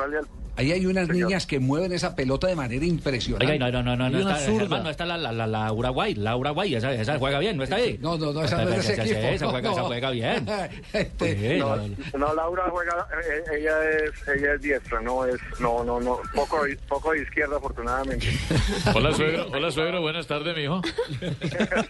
ahí 0.57 0.71
hay 0.71 0.85
unas 0.85 1.07
Señor. 1.07 1.27
niñas 1.27 1.45
que 1.45 1.59
mueven 1.59 1.91
esa 1.91 2.15
pelota 2.15 2.47
de 2.47 2.55
manera 2.55 2.85
impresionante. 2.85 3.51
Oiga, 3.51 3.71
no, 3.71 3.83
no, 3.83 3.95
no, 3.95 4.09
no, 4.09 4.09
no 4.09 4.19
está, 4.19 4.35
zurda. 4.45 4.59
Germán, 4.59 4.83
no 4.83 4.89
está 4.89 5.05
la, 5.05 5.17
la, 5.17 5.31
la, 5.31 5.47
la 5.47 5.71
Uruguay, 5.73 6.13
la 6.15 6.35
Uruguay, 6.35 6.75
esa, 6.75 6.93
esa 6.93 7.17
juega 7.19 7.39
bien, 7.39 7.57
¿no 7.57 7.63
está 7.63 7.75
ahí? 7.77 7.97
No, 8.01 8.17
no, 8.17 8.31
no, 8.33 8.43
esa 8.43 8.57
no 8.63 8.69
es 8.69 8.69
de 8.69 8.79
ese 8.79 8.93
Esa- 8.93 9.03
equipo. 9.03 9.19
Esa, 9.27 9.47
juega, 9.47 9.71
esa 9.71 9.81
No. 9.81 9.87
juega 9.87 10.09
bien. 10.11 10.45
Este, 10.93 11.53
Sí, 11.53 11.59
no, 11.59 11.75
no, 11.75 11.87
no. 11.87 12.17
no, 12.17 12.33
Laura 12.35 12.63
juega, 12.69 13.07
eh, 13.23 13.57
ella 13.59 13.89
es, 13.89 14.11
ella 14.27 14.53
es 14.55 14.61
diestra, 14.61 15.01
no 15.01 15.25
es, 15.25 15.39
no, 15.59 15.83
no, 15.83 15.99
no, 15.99 16.19
poco, 16.35 16.61
poco 16.87 17.11
de 17.13 17.21
izquierda 17.23 17.57
afortunadamente. 17.57 18.27
Hola 18.95 19.13
suegro, 19.13 19.47
hola 19.51 19.71
suegro, 19.71 20.01
buenas 20.01 20.27
tardes, 20.27 20.55
mijo. 20.55 20.81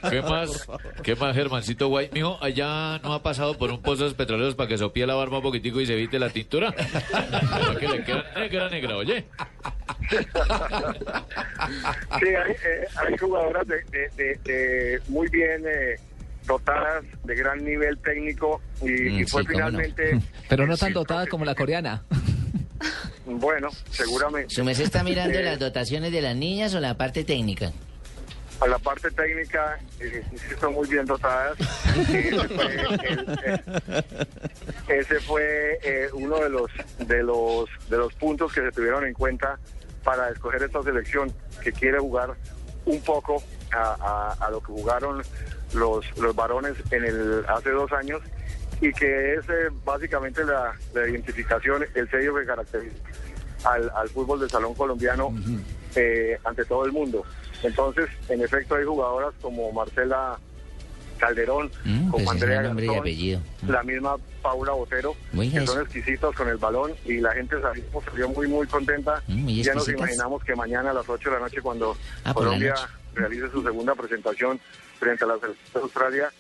¿Qué 0.10 0.22
más? 0.30 0.68
¿Qué 1.04 1.16
más, 1.16 1.36
Germancito 1.36 1.88
Guay? 1.88 2.10
Mijo, 2.14 2.38
allá 2.42 3.00
no 3.00 3.14
ha 3.14 3.24
pasado 3.24 3.58
por 3.58 3.72
un 3.72 3.82
pozos 3.82 4.14
petroleros 4.14 4.56
para 4.56 4.70
que 4.70 4.78
sopie 4.78 5.06
la 5.08 5.16
barba 5.16 5.38
un 5.38 5.44
poquitico 5.44 5.82
y 5.82 5.86
se 5.86 5.94
evite 5.94 6.20
la 6.20 6.30
tintura. 6.30 6.72
Para 6.72 7.80
que 7.80 7.88
le 7.88 8.50
queda 8.52 8.70
negra, 8.70 8.90
negra, 8.90 8.98
oye. 8.98 9.26
Sí, 12.20 12.26
hay, 12.28 12.52
eh, 12.52 12.88
hay 12.98 13.18
jugadoras 13.18 13.68
de, 13.68 13.76
de- 13.92 14.10
de- 14.16 14.40
de 14.44 15.02
muy 15.08 15.28
bien 15.30 15.64
eh, 15.66 15.96
dotadas, 16.46 17.04
de 17.24 17.36
gran 17.36 17.64
nivel 17.64 17.98
técnico 18.00 18.62
y, 18.82 18.86
Mm, 18.92 19.20
y 19.20 19.24
fue 19.26 19.42
sí, 19.44 19.48
cómo 19.48 19.60
no. 19.60 19.66
finalmente, 19.68 20.20
Pero 20.50 20.68
no 20.68 20.76
tan 20.78 20.94
dotada 20.94 21.28
como 21.28 21.46
la 21.46 21.56
coreana. 21.56 22.04
bueno, 23.26 23.70
seguramente. 23.92 24.54
¿Su 24.54 24.64
merced 24.66 24.84
está 24.84 25.04
mirando 25.04 25.40
las 25.42 25.60
dotaciones 25.60 26.12
de 26.12 26.22
las 26.22 26.36
niñas 26.36 26.74
o 26.76 26.80
la 26.80 26.96
parte 26.98 27.24
técnica? 27.24 27.72
A 28.62 28.68
la 28.68 28.78
parte 28.78 29.10
técnica, 29.10 29.80
eh, 30.00 30.24
insisto, 30.32 30.70
muy 30.72 30.88
bien 30.88 31.06
dotadas. 31.06 31.58
Ese 31.98 32.48
fue, 32.48 32.66
el- 33.04 33.40
eh, 33.44 33.62
ese 34.88 35.20
fue, 35.22 35.80
eh, 35.84 36.08
uno 36.14 36.38
de 36.40 36.50
los, 36.50 36.70
de, 37.00 37.24
los, 37.24 37.66
de 37.90 37.98
los 37.98 38.14
puntos 38.14 38.54
que 38.54 38.62
se 38.62 38.72
tuvieron 38.72 39.06
en 39.06 39.14
cuenta 39.14 39.58
para 40.04 40.30
escoger 40.30 40.62
esta 40.64 40.84
selección, 40.84 41.34
que 41.64 41.72
quiere 41.72 41.98
jugar 42.00 42.36
un 42.86 43.02
poco 43.02 43.42
a, 43.74 43.96
a- 44.40 44.46
a 44.46 44.52
lo 44.52 44.60
que 44.60 44.68
jugaron 44.68 45.24
los, 45.74 46.06
los 46.20 46.36
varones 46.36 46.74
en 46.92 47.04
el 47.06 47.44
hace 47.48 47.72
dos 47.72 47.92
años 47.94 48.22
y 48.80 48.92
que 48.94 49.36
es 49.36 49.42
eh, 49.50 49.70
básicamente 49.84 50.44
la, 50.44 50.74
la 50.94 51.08
identificación, 51.08 51.84
el 51.96 52.10
sello 52.12 52.36
que 52.36 52.46
caracteriza 52.46 52.96
al, 53.64 53.90
al 53.96 54.10
fútbol 54.10 54.40
de 54.40 54.50
salón 54.50 54.74
colombiano 54.76 55.34
ante 56.44 56.66
todo 56.66 56.86
el 56.86 56.92
mundo. 56.92 57.24
Entonces, 57.64 58.10
en 58.30 58.42
efecto, 58.42 58.76
hay 58.76 58.86
jugadoras 58.86 59.34
como 59.42 59.72
Marcela 59.72 60.38
Calderón, 61.18 61.70
Mm, 61.86 62.10
como 62.10 62.12
pues 62.12 62.24
ese 62.24 62.32
Andrea 62.32 62.62
Garzón, 62.64 63.44
la 63.68 63.84
misma 63.84 64.16
Paula 64.42 64.72
Botero, 64.72 65.16
Muy 65.34 65.50
que 65.52 65.66
son 65.68 65.82
exquisitos 65.82 66.36
con 66.36 66.50
el 66.50 66.58
balón 66.58 66.94
y 67.06 67.18
la 67.20 67.32
gente 67.34 67.62
salió, 67.62 67.84
salió 68.10 68.30
muy, 68.30 68.48
muy 68.48 68.66
contenta. 68.66 69.22
Mm, 69.28 69.34
muy 69.44 69.64
ya 69.64 69.76
nos 69.76 69.88
imaginamos 69.88 70.44
que 70.44 70.56
mañana 70.56 70.90
a 70.90 70.94
las 70.94 71.08
8 71.08 71.30
de 71.30 71.36
la 71.36 71.42
noche, 71.44 71.62
cuando 71.62 71.96
Ah, 72.24 72.34
Colombia 72.34 72.72
noche. 72.74 72.88
realice 73.14 73.52
su 73.52 73.62
segunda 73.62 73.94
presentación 73.94 74.60
frente 75.00 75.24
a 75.24 75.28
la 75.28 75.38
selección 75.40 75.68
de 75.76 75.80
Australia, 75.82 76.32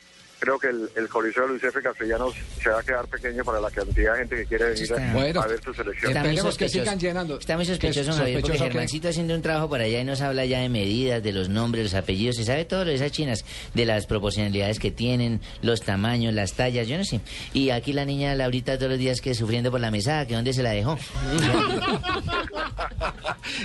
creo 0.41 0.57
que 0.57 0.69
el, 0.69 0.89
el 0.95 1.07
Coliseo 1.07 1.43
de 1.43 1.49
Luis 1.49 1.63
F. 1.63 1.79
Castellanos 1.83 2.33
se 2.61 2.69
va 2.71 2.79
a 2.79 2.83
quedar 2.83 3.07
pequeño 3.07 3.43
para 3.45 3.61
la 3.61 3.69
cantidad 3.69 4.13
de 4.13 4.19
gente 4.19 4.35
que 4.37 4.45
quiere 4.47 4.65
venir 4.71 4.93
a- 4.93 5.13
Bueno. 5.13 5.41
a 5.41 5.47
ver 5.47 5.63
su 5.63 5.71
selección. 5.71 6.11
Está 6.11 6.21
muy 6.23 6.29
Esperemos 6.31 6.57
que 6.57 6.65
sospechoso. 6.65 6.79
sigan 6.83 6.99
llenando. 6.99 7.37
Está 7.39 7.55
muy 7.55 7.65
¿Qué 7.65 7.71
sospechoso, 7.71 8.09
es 8.11 8.17
Javier, 8.17 8.41
porque? 8.41 8.57
Germancito 8.57 9.07
haciendo 9.09 9.35
un 9.35 9.41
trabajo 9.43 9.69
por 9.69 9.81
allá 9.81 9.99
y 10.01 10.03
nos 10.03 10.19
habla 10.21 10.43
ya 10.45 10.59
de 10.59 10.69
medidas, 10.69 11.21
de 11.21 11.31
los 11.31 11.47
nombres, 11.49 11.83
los 11.83 11.93
apellidos, 11.93 12.37
se 12.37 12.43
sabe 12.43 12.65
todo 12.65 12.85
lo 12.85 12.89
de 12.89 12.95
esas 12.95 13.11
chinas, 13.11 13.45
de 13.75 13.85
las 13.85 14.07
proporcionalidades 14.07 14.79
que 14.79 14.89
tienen, 14.89 15.41
los 15.61 15.81
tamaños, 15.83 16.33
las 16.33 16.53
tallas, 16.53 16.87
yo 16.87 16.97
no 16.97 17.05
sé. 17.05 17.21
Y 17.53 17.69
aquí 17.69 17.93
la 17.93 18.05
niña 18.05 18.33
Laurita 18.33 18.77
todos 18.77 18.89
los 18.89 18.99
días 18.99 19.21
que 19.21 19.35
sufriendo 19.35 19.69
por 19.69 19.79
la 19.79 19.91
mesada, 19.91 20.25
que 20.25 20.33
dónde 20.33 20.53
se 20.53 20.63
la 20.63 20.71
dejó. 20.71 20.97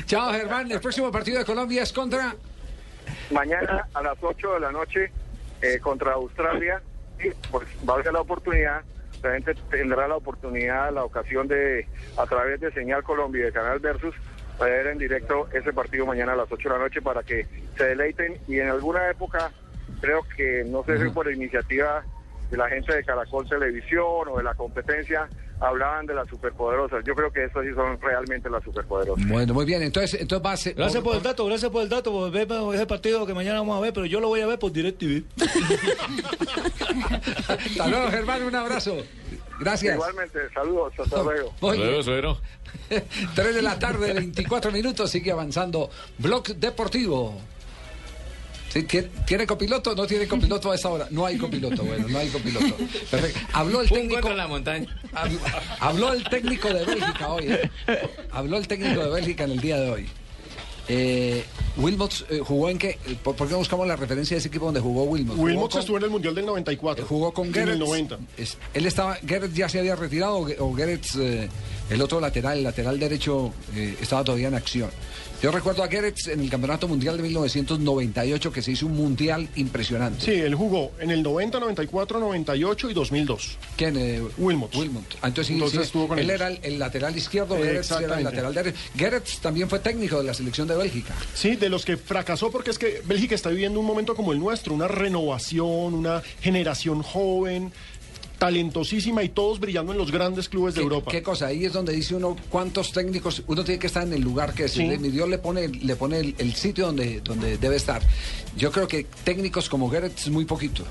Chao, 0.07 0.33
Germán. 0.33 0.71
El 0.71 0.81
próximo 0.81 1.11
partido 1.11 1.39
de 1.39 1.45
Colombia 1.45 1.83
es 1.83 1.93
contra. 1.93 2.35
Mañana 3.31 3.87
a 3.95 4.03
las 4.03 4.17
8 4.21 4.55
de 4.55 4.61
la 4.61 4.73
noche 4.73 5.11
eh, 5.75 5.79
contra 5.81 6.13
Australia, 6.13 6.83
y 7.19 7.31
pues 7.51 7.67
va 7.89 7.95
a 7.95 7.97
haber 7.97 8.13
la 8.13 8.21
oportunidad, 8.21 8.83
la 9.23 9.33
gente 9.33 9.55
tendrá 9.71 10.07
la 10.07 10.17
oportunidad, 10.17 10.93
la 10.93 11.05
ocasión 11.05 11.49
de, 11.49 11.87
a 12.17 12.27
través 12.27 12.61
de 12.61 12.71
Señal 12.73 13.03
Colombia 13.03 13.41
y 13.41 13.45
de 13.45 13.53
Canal 13.53 13.79
Versus, 13.81 14.15
ver 14.61 14.87
en 14.87 14.99
directo 14.99 15.49
ese 15.53 15.73
partido 15.73 16.07
mañana 16.07 16.33
a 16.33 16.37
las 16.37 16.51
8 16.51 16.69
de 16.69 16.75
la 16.75 16.81
noche 16.81 17.03
para 17.03 17.23
que 17.23 17.47
se 17.77 17.85
deleiten. 17.85 18.39
Y 18.49 18.59
en 18.59 18.69
alguna 18.69 19.11
época, 19.11 19.51
creo 20.01 20.23
que 20.37 20.65
no 20.67 20.85
sé 20.85 21.03
si 21.03 21.11
por 21.11 21.31
iniciativa 21.31 22.05
de 22.51 22.57
la 22.57 22.69
gente 22.69 22.95
de 22.95 23.05
Caracol 23.05 23.49
Televisión 23.49 24.29
o 24.29 24.39
de 24.39 24.45
la 24.45 24.55
competencia, 24.55 25.29
hablaban 25.61 26.07
de 26.07 26.15
las 26.15 26.29
superpoderosas. 26.29 27.05
Yo 27.05 27.15
creo 27.15 27.33
que 27.33 27.45
estas 27.45 27.65
sí 27.65 27.73
son 27.75 28.01
realmente 28.01 28.51
las 28.51 28.63
superpoderosas. 28.63 29.27
Bueno, 29.29 29.55
muy 29.55 29.65
bien. 29.65 29.83
Entonces, 29.83 30.21
entonces 30.21 30.45
va 30.45 30.53
a 30.53 30.57
ser. 30.57 30.75
Gracias 30.75 31.03
por 31.03 31.17
el 31.17 31.23
dato, 31.23 31.47
gracias 31.47 31.71
por 31.71 31.83
el 31.83 31.89
dato, 31.89 32.13
por 32.13 32.31
verme 32.31 32.75
ese 32.75 32.87
partido 32.87 33.27
que 33.27 33.35
mañana 33.35 33.61
vamos 33.61 33.79
a 33.79 33.81
ver, 33.81 33.93
pero 33.93 34.07
yo 34.07 34.21
lo 34.21 34.29
voy 34.29 34.41
a 34.41 34.47
ver 34.47 34.59
por 34.59 34.73
DirecTV. 34.73 35.25
Hasta 37.49 37.87
luego, 37.89 38.11
Germán. 38.11 38.43
Un 38.43 38.55
abrazo. 38.55 38.97
Gracias. 39.59 39.95
Igualmente, 39.95 40.39
saludos, 40.53 40.93
hasta 40.99 41.23
luego. 41.23 41.55
Suegro. 42.03 42.39
3 43.35 43.55
de 43.55 43.63
la 43.63 43.79
tarde, 43.79 44.13
24 44.13 44.71
minutos, 44.71 45.11
sigue 45.11 45.33
avanzando. 45.33 45.91
Blog 46.19 46.45
Deportivo. 46.57 47.41
Sí, 48.81 48.83
¿tiene, 48.85 49.09
tiene 49.27 49.47
copiloto? 49.47 49.95
¿No 49.95 50.07
tiene 50.07 50.27
copiloto 50.27 50.71
a 50.73 50.75
esta 50.75 50.89
hora? 50.89 51.09
No 51.11 51.27
hay 51.27 51.37
copiloto, 51.39 51.83
bueno, 51.85 52.07
no 52.09 52.19
hay 52.19 52.29
copiloto. 52.29 52.77
Perfecto. 53.11 53.41
Habló 53.53 53.81
el 53.81 53.89
técnico. 53.89 54.29
la 54.31 54.47
montaña. 54.47 54.87
Habló, 55.81 56.13
el 56.13 56.25
técnico 56.25 56.69
de 56.69 56.85
Bélgica 56.85 57.29
hoy. 57.29 57.45
¿eh? 57.49 57.71
Habló 58.31 58.57
el 58.59 58.69
técnico 58.69 59.03
de 59.05 59.11
Bélgica 59.11 59.45
en 59.45 59.51
el 59.53 59.61
día 59.61 59.79
de 59.81 59.91
hoy. 59.91 60.07
Eh, 60.89 61.43
Wilmots 61.79 62.25
eh, 62.31 62.39
jugó 62.45 62.71
en 62.71 62.79
qué? 62.79 62.97
¿Por, 63.25 63.35
por 63.35 63.49
qué 63.49 63.55
buscamos 63.57 63.89
la 63.89 63.97
referencia 63.97 64.37
de 64.37 64.39
ese 64.39 64.49
equipo 64.49 64.67
donde 64.67 64.81
jugó 64.81 65.03
Wilmots? 65.05 65.37
Wilmots 65.39 65.73
con- 65.73 65.81
estuvo 65.81 65.97
en 65.97 66.05
el 66.05 66.11
Mundial 66.11 66.35
del 66.35 66.47
94. 66.47 67.07
jugó 67.07 67.33
con 67.35 67.49
En 67.49 67.55
Gerrits. 67.55 67.73
el 67.73 67.79
90. 67.81 68.19
Es- 68.37 68.57
él 68.73 68.87
estaba, 68.87 69.17
Gerrits 69.17 69.55
ya 69.55 69.69
se 69.69 69.81
había 69.81 69.97
retirado 69.97 70.37
o, 70.37 70.49
o 70.61 70.75
Gerrits, 70.77 71.17
eh, 71.17 71.49
el 71.91 72.01
otro 72.03 72.21
lateral, 72.21 72.59
el 72.59 72.65
lateral 72.65 73.01
derecho, 73.01 73.53
eh, 73.75 73.97
estaba 74.01 74.23
todavía 74.23 74.47
en 74.49 74.55
acción. 74.55 74.91
Yo 75.43 75.51
recuerdo 75.53 75.83
a 75.85 75.89
Gerrits 75.89 76.29
en 76.29 76.41
el 76.41 76.49
Campeonato 76.51 76.89
Mundial 76.89 77.19
de 77.19 77.23
1998 77.25 78.51
que 78.51 78.63
se 78.63 78.73
hizo 78.73 78.87
un 78.87 78.97
mundial 78.97 79.49
impresionante. 79.57 80.25
Sí, 80.25 80.33
él 80.33 80.55
jugó 80.55 80.93
en 80.99 81.11
el 81.11 81.23
90, 81.23 81.61
94, 81.61 82.19
98 82.19 82.91
y 82.91 82.95
2002. 82.95 83.59
¿Quién? 83.77 83.97
Eh, 83.99 84.23
Wilmot. 84.39 84.75
Wilmot. 84.75 85.05
Ah, 85.21 85.29
entonces, 85.29 85.53
Entonces 85.53 85.81
sí, 85.81 85.85
estuvo 85.87 86.09
con 86.09 86.19
él 86.19 86.25
ellos. 86.25 86.41
era 86.41 86.49
el, 86.49 86.59
el 86.63 86.79
lateral 86.79 87.17
izquierdo, 87.17 87.57
Gerrits 87.59 87.91
era 87.91 88.17
el 88.19 88.25
lateral 88.25 88.55
derecho. 88.55 88.79
Gerrits 88.97 89.39
también 89.41 89.69
fue 89.69 89.79
técnico 89.79 90.19
de 90.19 90.25
la 90.25 90.35
selección 90.35 90.67
de 90.69 90.75
Bélgica. 90.77 91.15
Sí, 91.35 91.55
de 91.57 91.69
los 91.69 91.85
que 91.85 91.99
fracasó 91.99 92.51
porque 92.51 92.71
es 92.71 92.79
que 92.79 93.03
Bélgica 93.05 93.35
está 93.35 93.51
viviendo 93.51 93.79
un 93.79 93.87
momento 93.87 94.17
como 94.17 94.33
el 94.33 94.39
nuestro, 94.39 94.73
una 94.75 94.89
renovación, 94.89 95.95
una 95.95 96.23
generación 96.41 97.03
joven. 97.03 97.73
Talentosísima 98.39 99.23
y 99.23 99.31
todos 99.31 99.61
brillando 99.61 99.93
en 99.93 99.99
los 99.99 100.11
grandes 100.13 100.49
clubes 100.49 100.75
de 100.75 100.81
¿Qué, 100.81 100.85
Europa. 100.85 101.11
qué 101.11 101.23
cosa? 101.23 101.47
Ahí 101.47 101.65
es 101.65 101.73
donde 101.73 101.93
dice 101.93 102.15
uno 102.15 102.37
cuántos 102.51 102.93
técnicos, 102.93 103.43
uno 103.47 103.65
tiene 103.65 103.79
que 103.79 103.87
estar 103.87 104.03
en 104.07 104.13
el 104.13 104.21
lugar 104.23 104.53
que 104.55 104.65
es. 104.65 104.73
Sí. 104.73 104.85
Mi 104.85 105.09
Dios 105.11 105.29
le 105.29 105.39
pone, 105.39 105.69
le 105.69 105.97
pone 105.97 106.19
el, 106.21 106.35
el 106.39 106.55
sitio 106.55 106.87
donde, 106.87 107.21
donde 107.21 107.59
debe 107.59 107.77
estar. 107.77 108.03
Yo 108.57 108.71
creo 108.73 108.87
que 108.89 109.07
técnicos 109.25 109.69
como 109.69 109.91
Gerrits 109.91 110.23
es 110.25 110.31
muy 110.31 110.45
poquito. 110.45 110.85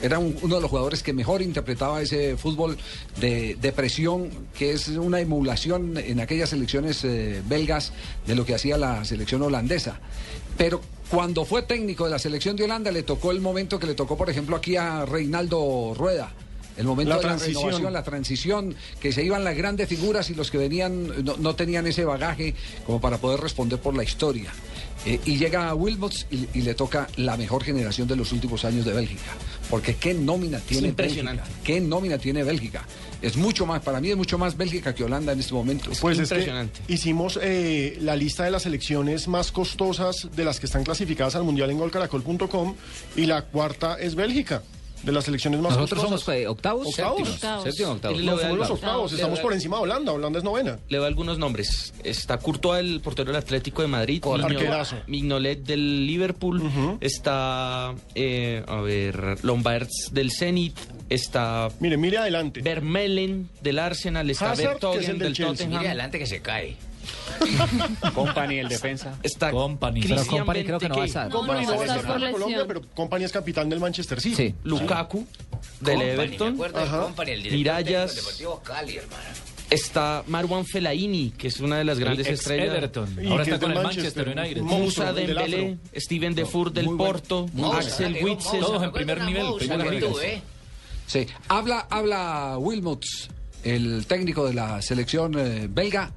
Era 0.00 0.20
un- 0.20 0.36
uno 0.42 0.54
de 0.56 0.60
los 0.60 0.70
jugadores 0.70 1.02
que 1.02 1.12
mejor 1.12 1.42
interpretaba 1.42 2.00
ese 2.00 2.36
fútbol 2.36 2.78
de, 3.20 3.56
de 3.60 3.72
presión, 3.72 4.30
que 4.56 4.70
es 4.72 4.86
una 4.88 5.18
emulación 5.20 5.96
en 5.96 6.20
aquellas 6.20 6.50
selecciones 6.50 7.02
eh, 7.04 7.42
belgas 7.48 7.92
de 8.24 8.36
lo 8.36 8.46
que 8.46 8.54
hacía 8.54 8.78
la 8.78 9.04
selección 9.04 9.42
holandesa. 9.42 9.98
Pero 10.56 10.80
cuando 11.10 11.44
fue 11.44 11.62
técnico 11.62 12.04
de 12.04 12.10
la 12.12 12.18
selección 12.20 12.54
de 12.54 12.64
Holanda, 12.64 12.92
le 12.92 13.02
tocó 13.02 13.32
el 13.32 13.40
momento 13.40 13.80
que 13.80 13.86
le 13.88 13.94
tocó, 13.94 14.16
por 14.16 14.30
ejemplo, 14.30 14.54
aquí 14.54 14.76
a 14.76 15.04
Reinaldo 15.04 15.94
Rueda. 15.96 16.32
El 16.78 16.86
momento 16.86 17.10
La 17.10 17.16
de 17.16 17.22
transición. 17.22 17.54
la 17.54 17.60
renovación, 17.60 17.92
la 17.92 18.02
transición, 18.04 18.74
que 19.00 19.12
se 19.12 19.22
iban 19.24 19.44
las 19.44 19.56
grandes 19.56 19.88
figuras 19.88 20.30
y 20.30 20.34
los 20.34 20.50
que 20.50 20.58
venían 20.58 21.24
no, 21.24 21.36
no 21.36 21.54
tenían 21.54 21.86
ese 21.86 22.04
bagaje 22.04 22.54
como 22.86 23.00
para 23.00 23.18
poder 23.18 23.40
responder 23.40 23.78
por 23.80 23.94
la 23.96 24.04
historia. 24.04 24.52
Eh, 25.06 25.20
y 25.26 25.36
llega 25.36 25.68
a 25.68 25.74
Wilmots 25.74 26.26
y, 26.30 26.48
y 26.54 26.62
le 26.62 26.74
toca 26.74 27.08
la 27.16 27.36
mejor 27.36 27.62
generación 27.62 28.08
de 28.08 28.16
los 28.16 28.32
últimos 28.32 28.64
años 28.64 28.84
de 28.84 28.92
Bélgica. 28.92 29.32
Porque 29.70 29.96
qué 29.96 30.14
nómina 30.14 30.58
tiene 30.60 30.88
impresionante. 30.88 31.42
Bélgica. 31.42 31.60
Qué 31.64 31.80
nómina 31.80 32.18
tiene 32.18 32.42
Bélgica. 32.42 32.86
Es 33.20 33.36
mucho 33.36 33.66
más, 33.66 33.82
para 33.82 34.00
mí 34.00 34.10
es 34.10 34.16
mucho 34.16 34.38
más 34.38 34.56
Bélgica 34.56 34.94
que 34.94 35.04
Holanda 35.04 35.32
en 35.32 35.40
este 35.40 35.52
momento. 35.52 35.90
Pues 36.00 36.18
es 36.18 36.28
que 36.30 36.68
hicimos 36.86 37.38
eh, 37.42 37.98
la 38.00 38.14
lista 38.16 38.44
de 38.44 38.50
las 38.52 38.62
selecciones 38.62 39.26
más 39.28 39.50
costosas 39.50 40.28
de 40.34 40.44
las 40.44 40.60
que 40.60 40.66
están 40.66 40.84
clasificadas 40.84 41.34
al 41.34 41.42
Mundial 41.42 41.70
en 41.70 41.78
golcaracol.com 41.78 42.74
y 43.16 43.26
la 43.26 43.42
cuarta 43.42 43.96
es 43.98 44.14
Bélgica, 44.14 44.62
de 45.02 45.12
las 45.12 45.24
selecciones 45.24 45.60
más 45.60 45.72
Nosotros 45.76 46.00
costosas. 46.00 46.24
somos, 46.24 46.38
eh, 46.40 46.46
octavos. 46.48 46.86
Octavos. 46.88 47.28
Séptimos. 47.28 47.62
Séptimo, 47.64 47.90
octavo. 47.92 48.14
No, 48.14 48.20
Le 48.20 48.30
voy 48.32 48.40
a 48.40 48.42
somos 48.42 48.58
los 48.58 48.70
octavos, 48.70 49.12
Le 49.12 49.16
estamos 49.18 49.40
por 49.40 49.52
encima 49.52 49.76
de 49.76 49.82
Holanda, 49.84 50.12
Holanda 50.12 50.38
es 50.38 50.44
novena. 50.44 50.78
Le 50.88 50.98
doy 50.98 51.06
algunos 51.06 51.38
nombres. 51.38 51.92
Está 52.04 52.38
Courtois, 52.38 52.80
el 52.80 53.00
portero 53.00 53.26
del 53.32 53.36
Atlético 53.36 53.82
de 53.82 53.88
Madrid. 53.88 54.20
Correcto. 54.20 54.48
Migno- 54.48 54.58
Arquerazo. 54.58 54.96
Mignolet 55.06 55.62
del 55.64 56.06
Liverpool. 56.06 56.62
Está, 57.00 57.94
eh, 58.14 58.62
a 58.66 58.80
ver, 58.80 59.38
Lombards 59.44 60.10
del 60.12 60.30
Zenit. 60.32 60.76
Está... 61.08 61.68
Mire, 61.80 61.96
mire 61.96 62.18
adelante. 62.18 62.60
Vermelen 62.60 63.48
del 63.62 63.78
Arsenal. 63.78 64.28
Está 64.28 64.52
Hazard, 64.52 64.78
que 64.78 64.98
es 64.98 65.06
del 65.06 65.18
del, 65.18 65.32
Chelsea. 65.34 65.52
Tottenham. 65.54 65.78
Mire 65.78 65.88
adelante 65.88 66.18
que 66.18 66.26
se 66.26 66.40
cae. 66.40 66.76
Company, 68.14 68.58
el 68.58 68.68
defensa. 68.68 69.18
Está 69.22 69.50
Company. 69.50 70.02
Pero 70.02 70.26
Company 70.26 70.64
creo 70.64 70.78
que 70.78 70.88
no 70.88 70.96
va 70.96 71.02
a 71.02 71.06
estar. 71.06 71.30
Company 71.30 71.64
no, 71.64 71.70
no 71.72 71.76
va 71.76 71.82
a 71.82 71.86
estar 71.86 72.06
por 72.06 72.22
en 72.22 72.32
Colombia, 72.32 72.58
lesión. 72.58 72.68
pero 72.68 72.82
Company 72.94 73.24
es 73.24 73.32
capitán 73.32 73.68
del 73.68 73.80
Manchester 73.80 74.20
City. 74.20 74.36
Sí. 74.36 74.54
Lukaku 74.64 75.26
del 75.80 75.94
Company, 75.94 76.10
Everton. 76.10 76.48
Me 76.48 76.54
acuerdo 76.54 76.78
de 76.78 76.84
Ajá. 76.84 77.02
Company, 77.02 77.30
el 77.30 77.42
director 77.42 77.58
Mirallas. 77.58 78.14
del 78.14 78.24
Deportivo 78.24 78.60
Cali, 78.64 78.96
hermano. 78.96 79.22
Está 79.70 80.24
Marwan 80.26 80.64
Fellaini, 80.64 81.30
que 81.36 81.48
es 81.48 81.60
una 81.60 81.76
de 81.76 81.84
las 81.84 81.98
grandes 81.98 82.26
estrellas. 82.26 82.74
Everton. 82.74 83.18
Ahora 83.28 83.42
está 83.42 83.56
es 83.56 83.60
con 83.60 83.72
el 83.72 83.82
Manchester. 83.82 84.28
United. 84.28 84.62
Del 85.14 85.26
Dembélé. 85.26 85.78
Steven 85.94 86.34
Defour 86.34 86.72
del. 86.72 86.86
Porto, 86.96 87.46
Axel. 87.74 88.18
Witsel. 88.22 88.60
Todos 88.60 88.82
en 88.82 88.92
primer 88.92 89.22
nivel, 89.24 89.46
¿eh? 90.22 90.42
Sí, 91.06 91.26
habla, 91.48 91.86
habla 91.90 92.58
Wilmots, 92.58 93.30
el 93.64 94.04
técnico 94.06 94.46
de 94.46 94.52
la 94.52 94.82
selección 94.82 95.38
eh, 95.38 95.66
belga, 95.70 96.12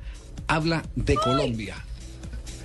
habla 0.46 0.82
de 0.94 1.14
Colombia. 1.14 1.76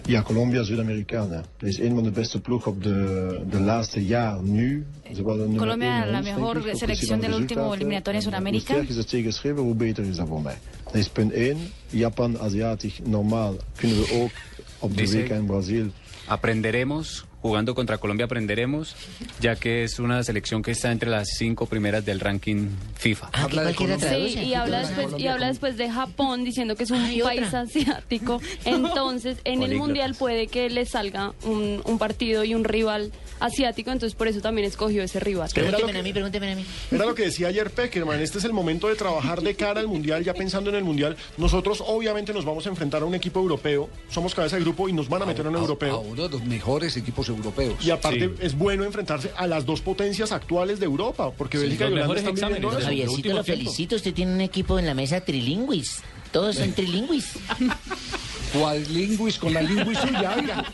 Ja, 0.06 0.22
Colombia, 0.22 0.62
Zuid-Amerikanen. 0.62 1.44
Dat 1.56 1.68
is 1.68 1.78
een 1.78 1.94
van 1.94 2.02
de 2.02 2.10
beste 2.10 2.40
ploegen 2.40 2.70
op 2.70 2.82
de, 2.82 3.40
de 3.50 3.60
laatste 3.60 4.04
jaar 4.04 4.42
nu. 4.42 4.86
Ze 5.14 5.22
waren 5.22 5.38
nummer 5.40 5.58
Colombia, 5.58 5.88
één 5.92 6.00
bij 6.00 6.10
la 6.10 6.20
mejor 6.20 6.76
selección 6.76 7.20
del 7.20 7.32
último 7.32 7.72
eliminatoria 7.72 8.18
en 8.18 8.24
Sudamérica. 8.24 8.74
Hoe 8.74 9.02
sterker 9.02 9.32
ze 9.32 9.48
hoe 9.48 9.74
beter 9.74 10.04
is 10.04 10.16
dat 10.16 10.28
voor 10.28 10.42
mij. 10.42 10.58
Dat 10.84 10.94
is 10.94 11.08
punt 11.08 11.32
1. 11.32 11.56
Japan, 11.90 12.38
Aziatisch, 12.38 13.00
normaal 13.04 13.56
kunnen 13.76 13.96
we 13.96 14.12
ook 14.22 14.30
op 14.78 14.90
de 14.96 15.02
Dice- 15.02 15.22
WK 15.22 15.28
in 15.28 15.46
Brazil. 15.46 15.86
Aprenderemos, 16.26 17.24
jugando 17.46 17.74
contra 17.74 17.98
Colombia 17.98 18.26
aprenderemos, 18.26 18.94
ya 19.40 19.56
que 19.56 19.84
es 19.84 19.98
una 19.98 20.22
selección 20.22 20.62
que 20.62 20.72
está 20.72 20.92
entre 20.92 21.10
las 21.10 21.28
cinco 21.38 21.66
primeras 21.66 22.04
del 22.04 22.20
ranking 22.20 22.68
FIFA. 22.96 23.30
Ah, 23.32 23.42
Habla 23.44 23.64
de 23.64 23.74
Colombia. 23.74 24.08
Sí, 24.10 24.38
y 24.40 24.54
habla 24.54 24.80
después 24.80 25.06
y 25.20 25.26
habla 25.26 25.46
después 25.48 25.76
de 25.76 25.90
Japón 25.90 26.44
diciendo 26.44 26.76
que 26.76 26.84
es 26.84 26.90
un 26.90 27.20
país 27.22 27.52
asiático. 27.54 28.40
Entonces, 28.64 29.38
en 29.44 29.62
el 29.62 29.76
mundial 29.76 30.14
puede 30.18 30.46
que 30.48 30.68
le 30.70 30.84
salga 30.86 31.32
un, 31.44 31.80
un 31.84 31.98
partido 31.98 32.44
y 32.44 32.54
un 32.54 32.64
rival 32.64 33.12
asiático, 33.38 33.90
entonces 33.90 34.16
por 34.16 34.28
eso 34.28 34.40
también 34.40 34.66
escogió 34.66 35.02
ese 35.02 35.20
rival. 35.20 35.50
Pregúnteme 35.52 35.98
a 35.98 36.02
mí, 36.02 36.12
pregúnteme 36.12 36.52
a 36.52 36.56
mí. 36.56 36.64
Era 36.90 37.04
lo 37.04 37.14
que 37.14 37.24
decía 37.24 37.48
ayer 37.48 37.70
Peckerman, 37.70 38.18
este 38.20 38.38
es 38.38 38.44
el 38.44 38.54
momento 38.54 38.88
de 38.88 38.94
trabajar 38.94 39.42
de 39.42 39.54
cara 39.54 39.80
al 39.80 39.88
Mundial, 39.88 40.24
ya 40.24 40.32
pensando 40.32 40.70
en 40.70 40.76
el 40.76 40.84
Mundial. 40.84 41.16
Nosotros 41.36 41.82
obviamente 41.86 42.32
nos 42.32 42.46
vamos 42.46 42.64
a 42.66 42.70
enfrentar 42.70 43.02
a 43.02 43.04
un 43.04 43.14
equipo 43.14 43.38
europeo, 43.40 43.90
somos 44.08 44.34
cabeza 44.34 44.56
de 44.56 44.62
grupo 44.62 44.88
y 44.88 44.94
nos 44.94 45.10
van 45.10 45.20
a 45.22 45.26
meter 45.26 45.44
a 45.44 45.50
un 45.50 45.56
A- 45.56 45.58
europeo. 45.58 45.96
a 45.96 45.98
uno 45.98 46.22
de 46.22 46.28
los 46.30 46.44
mejores 46.44 46.96
equipos 46.96 47.28
europeos. 47.28 47.35
Y 47.82 47.90
aparte 47.90 48.28
Sí. 48.28 48.34
es 48.40 48.56
bueno 48.56 48.84
enfrentarse 48.84 49.30
a 49.36 49.46
las 49.46 49.64
dos 49.66 49.80
potencias 49.80 50.32
actuales 50.32 50.78
de 50.80 50.86
Europa, 50.86 51.30
porque 51.32 51.58
Sí, 51.58 51.64
Bélgica 51.64 51.88
y 51.88 51.92
Holanda 51.92 52.14
están 52.16 52.34
viviendo 52.34 52.68
eso. 52.68 52.78
de 52.78 52.84
Javiercito, 52.84 53.28
lo 53.28 53.42
tiempo. 53.44 53.62
felicito. 53.62 53.96
Usted 53.96 54.14
tiene 54.14 54.32
un 54.34 54.40
equipo 54.40 54.78
en 54.78 54.86
la 54.86 54.94
mesa 54.94 55.20
trilingüis. 55.20 56.02
Todos 56.32 56.56
son 56.56 56.72
trilingüis. 56.72 57.32
Cuadlingüis 58.52 59.38
con 59.38 59.52
la 59.52 59.60
lingüi 59.62 59.94
suya, 59.94 60.34
oiga. 60.36 60.64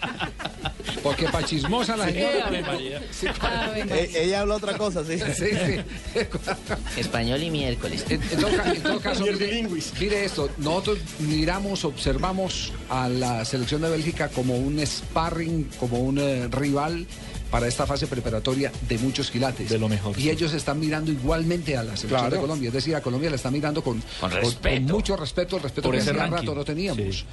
Porque 1.02 1.26
pa' 1.28 1.42
chismosa 1.44 1.96
la 1.96 2.06
señora. 2.06 2.50
Sí, 3.10 3.26
Eh, 3.90 4.10
ella 4.14 4.40
habla 4.40 4.56
otra 4.56 4.76
cosa, 4.76 5.04
sí. 5.04 5.18
sí, 5.36 5.46
sí. 5.66 6.20
Español 6.96 7.42
y 7.42 7.50
miércoles. 7.50 8.04
En, 8.08 8.22
en 8.22 8.40
todo, 8.40 8.50
ca- 8.56 8.72
en 8.72 8.82
todo 8.82 9.00
caso, 9.00 9.24
mire, 9.24 9.68
mire 10.00 10.24
esto, 10.24 10.48
nosotros 10.58 10.98
miramos, 11.20 11.84
observamos 11.84 12.72
a 12.88 13.08
la 13.08 13.44
selección 13.44 13.82
de 13.82 13.90
Bélgica 13.90 14.28
como 14.28 14.56
un 14.56 14.84
sparring, 14.86 15.64
como 15.78 15.98
un 16.00 16.18
eh, 16.18 16.48
rival 16.50 17.06
para 17.52 17.68
esta 17.68 17.86
fase 17.86 18.08
preparatoria 18.08 18.72
de 18.88 18.98
muchos 18.98 19.30
quilates. 19.30 19.68
De 19.68 19.78
lo 19.78 19.88
mejor, 19.88 20.18
Y 20.18 20.22
sí. 20.22 20.30
ellos 20.30 20.52
están 20.54 20.80
mirando 20.80 21.12
igualmente 21.12 21.76
a 21.76 21.84
la 21.84 21.96
selección 21.96 22.20
Claro. 22.22 22.34
de 22.34 22.40
Colombia. 22.40 22.68
Es 22.68 22.74
decir, 22.74 22.96
a 22.96 23.00
Colombia 23.02 23.30
la 23.30 23.36
está 23.36 23.50
mirando 23.50 23.84
con, 23.84 24.02
Con 24.20 24.30
respeto. 24.32 24.92
mucho 24.92 25.16
respeto, 25.16 25.56
el 25.58 25.62
respeto 25.62 25.88
Por 25.88 25.94
que 25.94 26.00
ese 26.00 26.12
ranking. 26.12 26.36
rato 26.38 26.54
no 26.54 26.64
teníamos. 26.64 27.16
Sí. 27.18 27.24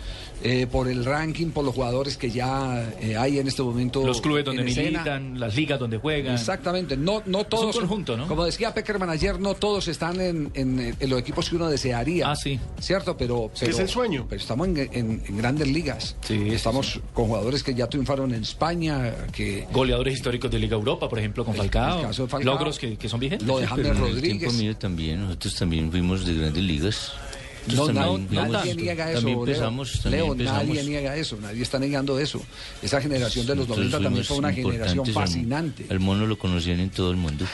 Eh, 0.44 0.68
por 0.72 0.88
el 0.90 1.04
ranking, 1.06 1.48
por 1.52 1.66
los 1.66 1.74
jugadores 1.74 2.18
que 2.18 2.30
ya 2.30 2.88
eh, 3.02 3.18
hay 3.18 3.40
en 3.40 3.48
este 3.48 3.64
momento. 3.64 4.06
Los 4.06 4.22
clubes 4.22 4.44
donde 4.46 4.66
escena. 4.70 4.90
militan, 5.00 5.40
las 5.40 5.56
ligas 5.56 5.80
donde 5.80 5.98
juegan. 5.98 6.34
Exactamente, 6.34 6.96
no, 6.98 7.24
no 7.26 7.46
todos. 7.46 7.78
conjunto, 7.80 8.18
¿no? 8.18 8.28
Como 8.28 8.44
decía 8.46 8.74
Peckerman 8.74 9.10
ayer, 9.10 9.40
no 9.40 9.54
todos 9.56 9.88
están 9.88 10.20
en, 10.20 10.52
en- 10.54 10.96
en 11.00 11.10
los 11.10 11.20
equipos 11.20 11.50
que 11.50 11.56
uno 11.56 11.70
desearía. 11.70 12.30
Ah, 12.30 12.36
sí. 12.36 12.60
¿Cierto? 12.80 13.16
Pero. 13.16 13.52
es 13.60 13.80
el 13.80 13.88
sueño. 13.88 14.26
Pero 14.30 14.42
estamos 14.42 14.68
en, 14.68 14.78
en- 14.78 15.24
en 15.28 15.38
grandes 15.38 15.68
ligas. 15.68 16.16
Sí, 16.28 16.50
Estamos 16.50 17.00
con 17.14 17.28
jugadores 17.28 17.64
que 17.64 17.74
ya 17.74 17.88
triunfaron 17.88 18.34
en 18.34 18.42
España, 18.42 19.14
que. 19.32 19.68
Goleadores 19.72 20.09
históricos 20.14 20.50
de 20.52 20.60
Liga 20.60 20.76
Europa, 20.76 21.08
por 21.10 21.20
ejemplo, 21.20 21.44
con 21.46 21.56
Falcao. 21.56 22.00
el 22.02 22.06
caso 22.08 22.24
de 22.24 22.30
Falcao. 22.30 22.54
Logros 22.54 22.78
que, 22.80 22.98
que 22.98 23.10
son 23.10 23.20
vigentes. 23.20 23.48
Lo 23.48 23.60
de 23.60 23.68
James 23.68 23.88
el 23.88 23.98
Rodríguez. 23.98 24.54
mío 24.54 24.76
también, 24.78 25.22
nosotros 25.22 25.56
también 25.56 25.92
fuimos 25.92 26.26
de 26.26 26.34
grandes 26.36 26.64
ligas. 26.64 27.14
No, 27.76 27.86
también 27.88 28.28
fuimos- 28.28 28.50
nadie 28.50 28.76
niega 28.76 29.12
eso. 29.12 29.20
También 29.20 29.46
también 29.62 30.12
Leo, 30.12 30.36
nadie 30.36 30.84
niega 30.84 31.16
eso, 31.16 31.38
nadie 31.42 31.62
está 31.62 31.78
negando 31.78 32.20
eso. 32.20 32.42
Esa 32.82 33.02
generación 33.02 33.46
de 33.46 33.56
los 33.56 33.68
Nosotros 33.68 33.92
90 33.92 34.04
también 34.04 34.26
fue 34.26 34.38
una 34.38 34.54
generación 34.54 35.06
fascinante. 35.06 35.86
Al 35.90 36.00
mono 36.00 36.26
lo 36.26 36.38
conocían 36.40 36.80
en 36.80 36.90
todo 36.90 37.12
el 37.12 37.18
mundo. 37.18 37.46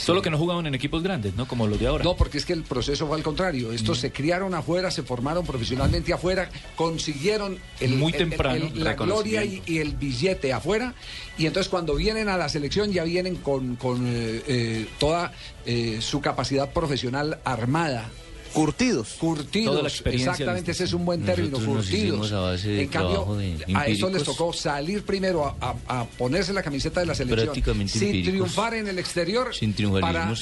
Solo 0.00 0.22
que 0.22 0.30
no 0.30 0.38
jugaban 0.38 0.66
en 0.66 0.74
equipos 0.74 1.02
grandes, 1.02 1.34
¿no? 1.36 1.46
Como 1.46 1.66
los 1.66 1.78
de 1.78 1.86
ahora. 1.86 2.04
No, 2.04 2.16
porque 2.16 2.38
es 2.38 2.44
que 2.44 2.52
el 2.52 2.62
proceso 2.62 3.06
fue 3.06 3.16
al 3.16 3.22
contrario. 3.22 3.72
Estos 3.72 3.98
Mm. 3.98 4.00
se 4.00 4.12
criaron 4.12 4.54
afuera, 4.54 4.90
se 4.90 5.02
formaron 5.02 5.44
profesionalmente 5.46 6.12
afuera, 6.12 6.50
consiguieron 6.76 7.58
el, 7.80 7.90
Muy 7.96 8.12
el- 8.12 8.18
temprano, 8.18 8.70
el- 8.74 8.82
la 8.84 8.94
gloria 8.94 9.44
y, 9.44 9.62
y 9.66 9.78
el 9.78 9.94
billete 9.96 10.52
afuera. 10.52 10.94
Y 11.38 11.46
entonces 11.46 11.68
cuando 11.70 11.94
vienen 11.94 12.28
a 12.28 12.36
la 12.36 12.48
selección 12.48 12.92
ya 12.92 13.04
vienen 13.04 13.36
con, 13.36 13.76
con, 13.76 14.06
eh, 14.06 14.42
eh, 14.46 14.86
toda 14.98 15.32
eh, 15.66 15.98
su 16.00 16.20
capacidad 16.20 16.72
profesional 16.72 17.38
armada. 17.44 18.08
Curtidos. 18.52 19.14
Curtidos. 19.18 19.70
Toda 19.72 19.82
la 19.82 19.88
experiencia 19.88 20.32
Exactamente, 20.32 20.72
ese 20.72 20.84
es 20.84 20.92
un 20.92 21.04
buen 21.04 21.22
término, 21.24 21.58
curtidos. 21.58 22.32
en 22.64 22.88
cambio, 22.88 23.24
de 23.36 23.64
a 23.74 23.86
eso 23.86 24.08
les 24.10 24.24
tocó 24.24 24.52
salir 24.52 25.04
primero 25.04 25.44
a, 25.46 25.56
a- 25.60 26.00
a 26.00 26.04
ponerse 26.04 26.52
la 26.52 26.62
camiseta 26.62 27.00
de 27.00 27.06
la 27.06 27.14
selección 27.14 27.46
Prácticamente 27.46 27.98
sin 27.98 28.24
triunfar 28.24 28.74
en 28.74 28.88
el 28.88 28.98
exterior 28.98 29.54
Sin 29.54 29.74
para 30.00 30.32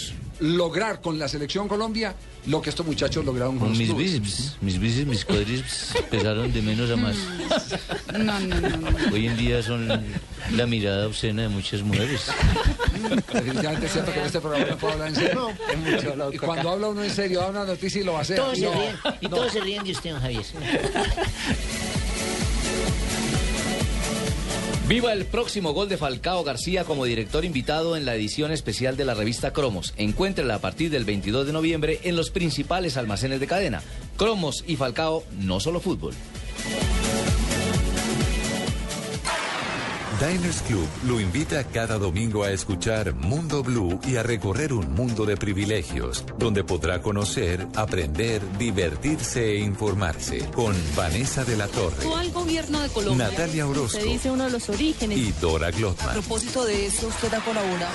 lograr 0.40 1.00
con 1.00 1.18
la 1.18 1.28
selección 1.28 1.68
Colombia 1.68 2.14
lo 2.46 2.62
que 2.62 2.70
estos 2.70 2.86
muchachos 2.86 3.24
lograron 3.24 3.58
con 3.58 3.68
Con 3.70 3.78
mis 3.78 3.94
bíceps, 3.94 4.56
mis 4.62 4.78
bíceps, 4.78 5.06
mis 5.06 5.24
cuádriceps 5.24 5.94
pesaron 6.10 6.52
de 6.52 6.62
menos 6.62 6.90
a 6.90 6.96
más. 6.96 7.16
No, 8.12 8.38
no, 8.40 8.60
no. 8.60 8.68
no. 8.78 8.88
Hoy 9.12 9.26
en 9.26 9.36
día 9.36 9.62
son 9.62 9.86
la 10.52 10.66
mirada 10.66 11.06
obscena 11.06 11.42
de 11.42 11.48
muchas 11.48 11.82
mujeres. 11.82 12.26
Definitivamente 13.32 13.86
es 13.86 13.92
cierto 13.92 14.12
que 14.12 14.20
en 14.20 14.26
este 14.26 14.40
programa 14.40 14.66
no 14.66 14.76
puedo 14.78 14.92
hablar 14.94 15.08
en 15.08 15.14
serio. 15.14 15.50
y 16.32 16.38
cuando 16.38 16.70
habla 16.70 16.88
uno 16.88 17.04
en 17.04 17.10
serio, 17.10 17.40
da 17.40 17.48
una 17.48 17.64
noticia 17.64 18.00
y 18.00 18.04
lo 18.04 18.12
va 18.12 18.20
a 18.20 18.22
hacer. 18.22 18.36
Todos 18.36 18.58
se 18.58 18.64
No. 18.64 18.72
Y 19.20 19.28
no. 19.28 19.36
todos 19.36 19.52
se 19.52 19.60
ríen 19.60 19.84
de 19.84 19.92
usted, 19.92 20.10
don 20.10 20.20
Javier. 20.20 20.44
Viva 24.88 25.12
el 25.12 25.26
próximo 25.26 25.74
gol 25.74 25.90
de 25.90 25.98
Falcao 25.98 26.42
García 26.44 26.84
como 26.84 27.04
director 27.04 27.44
invitado 27.44 27.94
en 27.94 28.06
la 28.06 28.14
edición 28.14 28.52
especial 28.52 28.96
de 28.96 29.04
la 29.04 29.12
revista 29.12 29.52
Cromos. 29.52 29.92
Encuéntrela 29.98 30.54
a 30.54 30.58
partir 30.60 30.90
del 30.90 31.04
22 31.04 31.46
de 31.46 31.52
noviembre 31.52 32.00
en 32.04 32.16
los 32.16 32.30
principales 32.30 32.96
almacenes 32.96 33.38
de 33.38 33.46
cadena. 33.46 33.82
Cromos 34.16 34.64
y 34.66 34.76
Falcao, 34.76 35.24
no 35.40 35.60
solo 35.60 35.80
fútbol. 35.80 36.14
Diners 40.20 40.62
Club 40.62 40.88
lo 41.06 41.20
invita 41.20 41.62
cada 41.62 41.96
domingo 41.96 42.42
a 42.42 42.50
escuchar 42.50 43.14
Mundo 43.14 43.62
Blue 43.62 44.00
y 44.04 44.16
a 44.16 44.24
recorrer 44.24 44.72
un 44.72 44.92
mundo 44.92 45.24
de 45.24 45.36
privilegios, 45.36 46.24
donde 46.38 46.64
podrá 46.64 47.00
conocer, 47.00 47.64
aprender, 47.76 48.42
divertirse 48.58 49.44
e 49.52 49.60
informarse 49.60 50.40
con 50.50 50.74
Vanessa 50.96 51.44
de 51.44 51.56
la 51.56 51.68
Torre, 51.68 52.02
al 52.16 52.32
gobierno 52.32 52.80
de 52.80 52.88
Colombia. 52.88 53.28
Natalia 53.28 53.68
Orozco 53.68 54.00
Se 54.00 54.04
dice 54.04 54.28
uno 54.30 54.44
de 54.46 54.50
los 54.50 54.68
orígenes. 54.68 55.16
y 55.16 55.30
Dora 55.40 55.68
A 55.68 55.70
Glotman. 55.70 56.14
propósito 56.14 56.64
de 56.64 56.86
eso, 56.86 57.06
usted 57.06 57.32
ha 57.34 57.40
colaborado. 57.40 57.92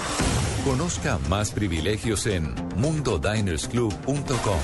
Conozca 0.63 1.19
más 1.27 1.51
privilegios 1.51 2.25
en 2.25 2.55
mundodinersclub.com. 2.77 4.59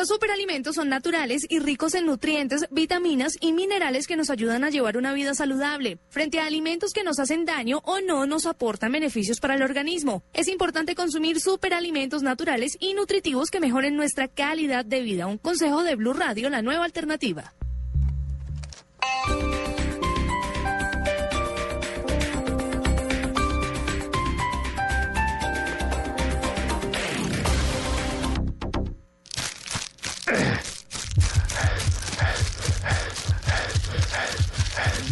Los 0.00 0.08
superalimentos 0.08 0.76
son 0.76 0.88
naturales 0.88 1.44
y 1.46 1.58
ricos 1.58 1.94
en 1.94 2.06
nutrientes, 2.06 2.64
vitaminas 2.70 3.36
y 3.38 3.52
minerales 3.52 4.06
que 4.06 4.16
nos 4.16 4.30
ayudan 4.30 4.64
a 4.64 4.70
llevar 4.70 4.96
una 4.96 5.12
vida 5.12 5.34
saludable. 5.34 5.98
Frente 6.08 6.40
a 6.40 6.46
alimentos 6.46 6.94
que 6.94 7.04
nos 7.04 7.18
hacen 7.18 7.44
daño 7.44 7.82
o 7.84 8.00
no 8.00 8.24
nos 8.24 8.46
aportan 8.46 8.92
beneficios 8.92 9.40
para 9.40 9.56
el 9.56 9.62
organismo, 9.62 10.22
es 10.32 10.48
importante 10.48 10.94
consumir 10.94 11.38
superalimentos 11.38 12.22
naturales 12.22 12.78
y 12.80 12.94
nutritivos 12.94 13.50
que 13.50 13.60
mejoren 13.60 13.94
nuestra 13.94 14.26
calidad 14.26 14.86
de 14.86 15.02
vida. 15.02 15.26
Un 15.26 15.36
consejo 15.36 15.82
de 15.82 15.96
Blue 15.96 16.14
Radio, 16.14 16.48
la 16.48 16.62
nueva 16.62 16.86
alternativa. 16.86 17.52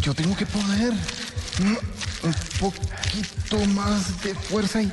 Yo 0.08 0.14
tengo 0.14 0.34
que 0.34 0.46
poner 0.46 0.94
mm, 0.94 1.76
un 2.22 2.34
poquito 2.58 3.62
más 3.74 4.22
de 4.22 4.34
fuerza 4.34 4.80
y 4.80 4.90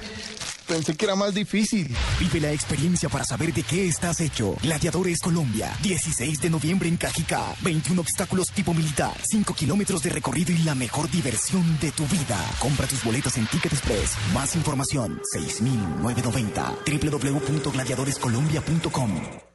pensé 0.68 0.97
que 0.97 1.05
era 1.05 1.16
más 1.16 1.34
difícil. 1.34 1.95
Vive 2.20 2.41
la 2.41 2.51
experiencia 2.51 3.07
para 3.07 3.24
saber 3.24 3.53
de 3.53 3.63
qué 3.63 3.88
estás 3.88 4.20
hecho. 4.20 4.57
Gladiadores 4.61 5.22
Colombia, 5.22 5.72
16 5.84 6.41
de 6.41 6.49
noviembre 6.49 6.89
en 6.89 6.97
Cajicá. 6.97 7.55
21 7.61 8.01
obstáculos 8.01 8.51
tipo 8.51 8.74
militar, 8.74 9.16
5 9.24 9.53
kilómetros 9.53 10.03
de 10.03 10.09
recorrido 10.09 10.51
y 10.51 10.57
la 10.63 10.76
mejor 10.76 11.09
diversión 11.09 11.80
de 11.80 11.93
tu 11.93 12.05
vida. 12.07 12.38
Compra 12.59 12.86
tus 12.86 13.01
boletas 13.01 13.38
en 13.38 13.47
Ticket 13.47 13.72
Express. 13.72 14.18
Más 14.34 14.53
información, 14.57 15.22
6990. 15.32 16.76
www.gladiadorescolombia.com. 16.86 19.55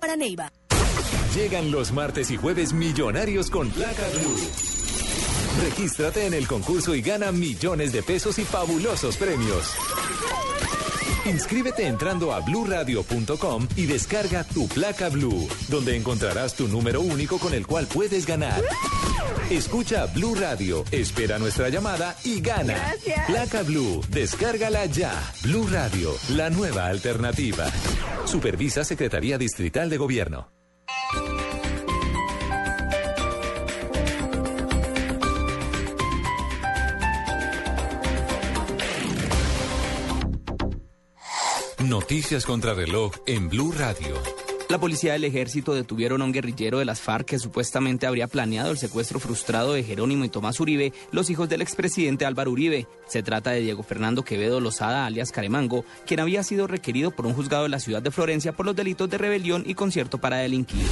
para 0.01 0.15
Neiva. 0.17 0.51
Llegan 1.33 1.71
los 1.71 1.93
martes 1.93 2.31
y 2.31 2.37
jueves 2.37 2.73
millonarios 2.73 3.49
con 3.49 3.69
placa 3.69 4.03
blue. 4.09 4.35
Regístrate 5.63 6.25
en 6.25 6.33
el 6.33 6.47
concurso 6.47 6.95
y 6.95 7.01
gana 7.01 7.31
millones 7.31 7.93
de 7.93 8.03
pesos 8.03 8.39
y 8.39 8.43
fabulosos 8.43 9.15
premios. 9.15 9.75
Inscríbete 11.25 11.85
entrando 11.87 12.33
a 12.33 12.39
bluradio.com 12.39 13.67
y 13.75 13.85
descarga 13.85 14.43
tu 14.43 14.67
placa 14.67 15.09
blue, 15.09 15.47
donde 15.69 15.95
encontrarás 15.95 16.55
tu 16.55 16.67
número 16.67 17.01
único 17.01 17.37
con 17.37 17.53
el 17.53 17.67
cual 17.67 17.87
puedes 17.87 18.25
ganar. 18.25 18.61
Escucha 19.49 20.05
Blue 20.07 20.33
Radio, 20.35 20.83
espera 20.91 21.37
nuestra 21.37 21.69
llamada 21.69 22.15
y 22.23 22.41
gana. 22.41 22.73
Gracias. 22.73 23.25
Placa 23.27 23.63
Blue, 23.63 24.01
descárgala 24.09 24.85
ya. 24.85 25.11
Blue 25.43 25.67
Radio, 25.69 26.13
la 26.29 26.49
nueva 26.49 26.87
alternativa. 26.87 27.65
Supervisa 28.25 28.83
Secretaría 28.83 29.37
Distrital 29.37 29.89
de 29.89 29.97
Gobierno. 29.97 30.47
Noticias 41.91 42.45
contra 42.45 42.73
reloj 42.73 43.11
en 43.25 43.49
Blue 43.49 43.73
Radio. 43.77 44.15
La 44.69 44.79
policía 44.79 45.11
del 45.11 45.25
ejército 45.25 45.73
detuvieron 45.73 46.21
a 46.21 46.23
un 46.23 46.31
guerrillero 46.31 46.79
de 46.79 46.85
las 46.85 47.01
FARC 47.01 47.25
que 47.25 47.37
supuestamente 47.37 48.07
habría 48.07 48.29
planeado 48.29 48.71
el 48.71 48.77
secuestro 48.77 49.19
frustrado 49.19 49.73
de 49.73 49.83
Jerónimo 49.83 50.23
y 50.23 50.29
Tomás 50.29 50.61
Uribe, 50.61 50.93
los 51.11 51.29
hijos 51.29 51.49
del 51.49 51.61
expresidente 51.61 52.25
Álvaro 52.25 52.51
Uribe. 52.51 52.87
Se 53.07 53.23
trata 53.23 53.51
de 53.51 53.59
Diego 53.59 53.83
Fernando 53.83 54.23
Quevedo 54.23 54.61
Lozada, 54.61 55.05
alias 55.05 55.33
Caremango, 55.33 55.83
quien 56.07 56.21
había 56.21 56.43
sido 56.43 56.65
requerido 56.65 57.11
por 57.11 57.25
un 57.25 57.33
juzgado 57.33 57.63
de 57.63 57.69
la 57.69 57.81
ciudad 57.81 58.01
de 58.01 58.11
Florencia 58.11 58.53
por 58.53 58.65
los 58.65 58.75
delitos 58.77 59.09
de 59.09 59.17
rebelión 59.17 59.65
y 59.67 59.75
concierto 59.75 60.17
para 60.17 60.37
delinquir. 60.37 60.85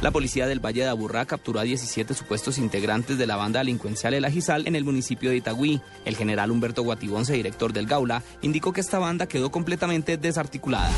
La 0.00 0.12
policía 0.12 0.46
del 0.46 0.64
Valle 0.64 0.82
de 0.82 0.88
Aburrá 0.88 1.26
capturó 1.26 1.58
a 1.58 1.64
17 1.64 2.14
supuestos 2.14 2.58
integrantes 2.58 3.18
de 3.18 3.26
la 3.26 3.34
banda 3.34 3.58
delincuencial 3.58 4.14
El 4.14 4.24
Ajizal 4.24 4.68
en 4.68 4.76
el 4.76 4.84
municipio 4.84 5.30
de 5.30 5.36
Itagüí. 5.36 5.80
El 6.04 6.16
general 6.16 6.52
Humberto 6.52 6.84
Guatibonce, 6.84 7.32
director 7.32 7.72
del 7.72 7.88
Gaula, 7.88 8.22
indicó 8.40 8.72
que 8.72 8.80
esta 8.80 9.00
banda 9.00 9.26
quedó 9.26 9.50
completamente 9.50 10.16
desarticulada. 10.16 10.90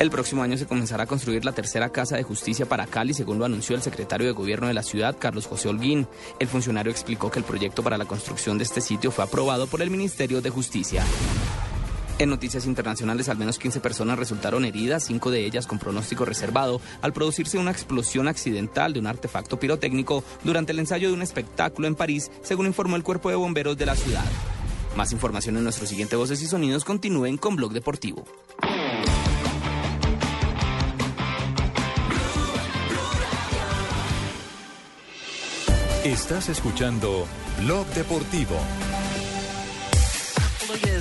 El 0.00 0.10
próximo 0.10 0.42
año 0.42 0.56
se 0.56 0.66
comenzará 0.66 1.04
a 1.04 1.06
construir 1.06 1.44
la 1.44 1.52
tercera 1.52 1.90
casa 1.90 2.16
de 2.16 2.24
justicia 2.24 2.66
para 2.66 2.88
Cali, 2.88 3.14
según 3.14 3.38
lo 3.38 3.44
anunció 3.44 3.76
el 3.76 3.82
secretario 3.82 4.26
de 4.26 4.32
gobierno 4.32 4.66
de 4.66 4.74
la 4.74 4.82
ciudad, 4.82 5.16
Carlos 5.16 5.46
José 5.46 5.68
Holguín. 5.68 6.08
El 6.40 6.48
funcionario 6.48 6.90
explicó 6.90 7.30
que 7.30 7.38
el 7.38 7.44
proyecto 7.44 7.84
para 7.84 7.98
la 7.98 8.04
construcción 8.04 8.58
de 8.58 8.64
este 8.64 8.80
sitio 8.80 9.12
fue 9.12 9.22
aprobado 9.22 9.68
por 9.68 9.80
el 9.80 9.90
Ministerio 9.90 10.42
de 10.42 10.50
Justicia. 10.50 11.04
En 12.22 12.30
noticias 12.30 12.66
internacionales, 12.66 13.28
al 13.28 13.36
menos 13.36 13.58
15 13.58 13.80
personas 13.80 14.16
resultaron 14.16 14.64
heridas, 14.64 15.02
cinco 15.02 15.32
de 15.32 15.44
ellas 15.44 15.66
con 15.66 15.80
pronóstico 15.80 16.24
reservado, 16.24 16.80
al 17.00 17.12
producirse 17.12 17.58
una 17.58 17.72
explosión 17.72 18.28
accidental 18.28 18.92
de 18.92 19.00
un 19.00 19.08
artefacto 19.08 19.58
pirotécnico 19.58 20.22
durante 20.44 20.70
el 20.70 20.78
ensayo 20.78 21.08
de 21.08 21.14
un 21.14 21.22
espectáculo 21.22 21.88
en 21.88 21.96
París, 21.96 22.30
según 22.42 22.66
informó 22.66 22.94
el 22.94 23.02
cuerpo 23.02 23.28
de 23.28 23.34
bomberos 23.34 23.76
de 23.76 23.86
la 23.86 23.96
ciudad. 23.96 24.24
Más 24.96 25.10
información 25.10 25.56
en 25.56 25.64
nuestro 25.64 25.84
siguiente 25.84 26.14
Voces 26.14 26.40
y 26.42 26.46
Sonidos. 26.46 26.84
Continúen 26.84 27.38
con 27.38 27.56
Blog 27.56 27.72
Deportivo. 27.72 28.24
Estás 36.04 36.48
escuchando 36.50 37.26
Blog 37.64 37.84
Deportivo. 37.94 38.54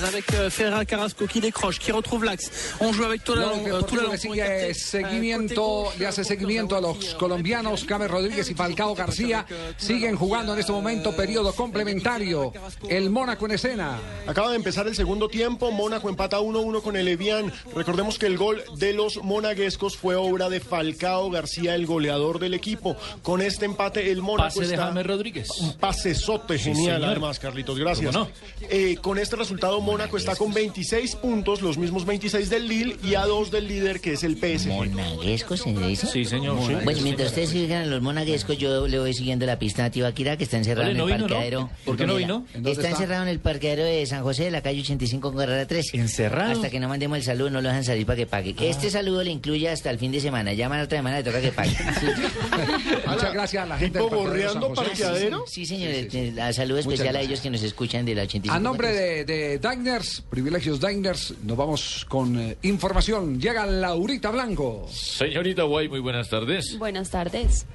Avec 0.03 0.33
euh, 0.33 0.49
Ferran 0.49 0.83
Carrasco 0.85 1.25
qui 1.27 1.39
décroche, 1.39 1.79
qui 1.79 1.91
retrouve 1.91 2.23
l'axe. 2.23 2.75
On 2.79 2.91
joue 2.91 3.03
avec 3.03 3.21
le 3.27 4.17
sigue 4.17 4.73
seguimiento, 4.73 5.91
le 5.99 6.07
hace 6.07 6.23
seguimiento 6.23 6.75
a 6.75 6.81
los 6.81 7.15
colombianos 7.15 7.85
James 7.87 8.09
Rodríguez 8.09 8.49
y 8.49 8.53
Falcao 8.53 8.95
García. 8.95 9.45
Siguen 9.77 10.15
jugando 10.15 10.53
en 10.53 10.59
este 10.59 10.71
momento 10.71 11.15
periodo 11.15 11.53
complementario. 11.53 12.51
El 12.89 13.09
Mónaco 13.09 13.45
en 13.45 13.51
escena. 13.51 13.99
Acaba 14.27 14.49
de 14.49 14.55
empezar 14.55 14.87
el 14.87 14.95
segundo 14.95 15.27
tiempo. 15.27 15.71
Mónaco 15.71 16.09
empata 16.09 16.39
1-1 16.39 16.81
con 16.81 16.95
el 16.95 17.07
Evian. 17.07 17.51
Recordemos 17.75 18.17
que 18.17 18.25
el 18.25 18.37
gol 18.37 18.63
de 18.77 18.93
los 18.93 19.17
monaguescos 19.23 19.97
fue 19.97 20.15
obra 20.15 20.49
de 20.49 20.59
Falcao 20.59 21.29
García, 21.29 21.75
el 21.75 21.85
goleador 21.85 22.39
del 22.39 22.53
equipo. 22.53 22.95
Con 23.21 23.41
este 23.41 23.65
empate, 23.65 24.11
el 24.11 24.21
Mónaco 24.21 24.49
Pase 24.49 24.67
de 24.67 24.73
está. 24.73 24.87
James 24.87 25.05
Rodríguez. 25.05 25.49
Un 25.59 25.73
pasesote 25.77 26.57
Sí, 26.57 26.65
genial, 26.65 26.95
señor. 26.97 27.09
además, 27.11 27.39
Carlitos. 27.39 27.77
Gracias. 27.77 28.13
¿Cómo 28.13 28.25
no? 28.25 28.31
Eh, 28.69 28.97
con 29.01 29.17
este 29.17 29.35
resultado, 29.35 29.79
Mónaco 29.91 30.17
está 30.17 30.35
con 30.35 30.53
26 30.53 31.15
puntos, 31.17 31.61
los 31.61 31.77
mismos 31.77 32.05
26 32.05 32.49
del 32.49 32.67
Lille 32.67 32.95
y 33.03 33.15
a 33.15 33.25
2 33.25 33.51
del 33.51 33.67
líder 33.67 33.99
que 33.99 34.13
es 34.13 34.23
el 34.23 34.37
PSG. 34.37 34.67
¿Monaguesco 34.69 35.57
se 35.57 35.73
dice? 35.73 36.07
Sí, 36.07 36.23
señor. 36.25 36.57
sí. 36.65 36.73
Bueno, 36.83 37.01
mientras 37.01 37.29
ustedes 37.29 37.49
sigan 37.49 37.83
a 37.83 37.85
los 37.87 38.01
monaguescos, 38.01 38.57
yo 38.57 38.87
le 38.87 38.99
voy 38.99 39.13
siguiendo 39.13 39.45
la 39.45 39.59
pista 39.59 39.85
a 39.85 39.89
Tibaquira, 39.91 40.37
que 40.37 40.45
está 40.45 40.57
encerrado 40.57 40.89
en 40.91 40.97
no 40.97 41.07
el 41.07 41.13
vino, 41.13 41.17
¿no? 41.19 41.27
parqueadero. 41.27 41.69
¿Por 41.85 41.97
qué 41.97 42.05
no 42.07 42.15
vino? 42.15 42.45
¿En 42.53 42.63
dónde 42.63 42.71
Está, 42.71 42.83
está? 42.83 42.91
encerrado 43.01 43.23
en 43.23 43.29
el 43.29 43.39
parqueadero 43.39 43.83
de 43.83 44.05
San 44.05 44.23
José 44.23 44.45
de 44.45 44.51
la 44.51 44.61
calle 44.61 44.79
85 44.81 45.29
con 45.29 45.37
Carrera 45.37 45.67
13. 45.67 45.97
¿Encerrado? 45.97 46.51
Hasta 46.53 46.69
que 46.69 46.79
no 46.79 46.87
mandemos 46.87 47.17
el 47.17 47.23
saludo, 47.23 47.49
no 47.49 47.61
lo 47.61 47.67
dejan 47.67 47.83
salir 47.83 48.05
para 48.05 48.15
que 48.15 48.25
pague. 48.27 48.55
Este 48.59 48.89
saludo 48.89 49.23
le 49.23 49.31
incluye 49.31 49.69
hasta 49.69 49.89
el 49.89 49.99
fin 49.99 50.11
de 50.11 50.21
semana. 50.21 50.53
Llaman 50.53 50.77
la 50.79 50.83
otra 50.85 50.99
semana, 50.99 51.17
le 51.17 51.23
toca 51.23 51.41
que 51.41 51.51
pague. 51.51 51.71
Muchas 53.07 53.33
gracias 53.33 53.63
a 53.63 53.65
la 53.65 53.77
gente 53.77 53.99
¿Tipo 53.99 54.15
del 54.15 54.23
parqueadero 54.25 54.73
parqueadero? 54.73 55.43
Sí, 55.47 55.65
señor. 55.65 55.91
la 56.33 56.53
saludo 56.53 56.79
especial 56.79 57.15
a 57.15 57.21
ellos 57.21 57.41
que 57.41 57.49
nos 57.49 57.61
escuchan 57.63 58.05
de 58.05 58.15
la 58.15 58.23
85. 58.23 58.55
A 58.55 58.59
nombre 58.59 58.93
de, 58.93 59.25
de 59.25 59.59
Diners, 59.81 60.21
privilegios 60.29 60.79
Diners, 60.79 61.33
nos 61.43 61.57
vamos 61.57 62.05
con 62.07 62.39
eh, 62.39 62.55
información. 62.61 63.41
Llega 63.41 63.65
Laurita 63.65 64.29
Blanco. 64.29 64.87
Señorita 64.91 65.63
Guay, 65.63 65.89
muy 65.89 65.99
buenas 65.99 66.29
tardes. 66.29 66.77
Buenas 66.77 67.09
tardes. 67.09 67.65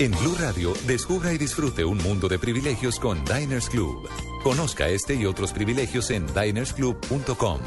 En 0.00 0.10
Blue 0.10 0.34
Radio, 0.40 0.74
descubra 0.88 1.32
y 1.32 1.38
disfrute 1.38 1.84
un 1.84 1.98
mundo 1.98 2.26
de 2.26 2.40
privilegios 2.40 2.98
con 2.98 3.24
Diners 3.24 3.68
Club. 3.68 4.08
Conozca 4.42 4.88
este 4.88 5.14
y 5.14 5.26
otros 5.26 5.52
privilegios 5.52 6.10
en 6.10 6.26
dinersclub.com. 6.26 7.60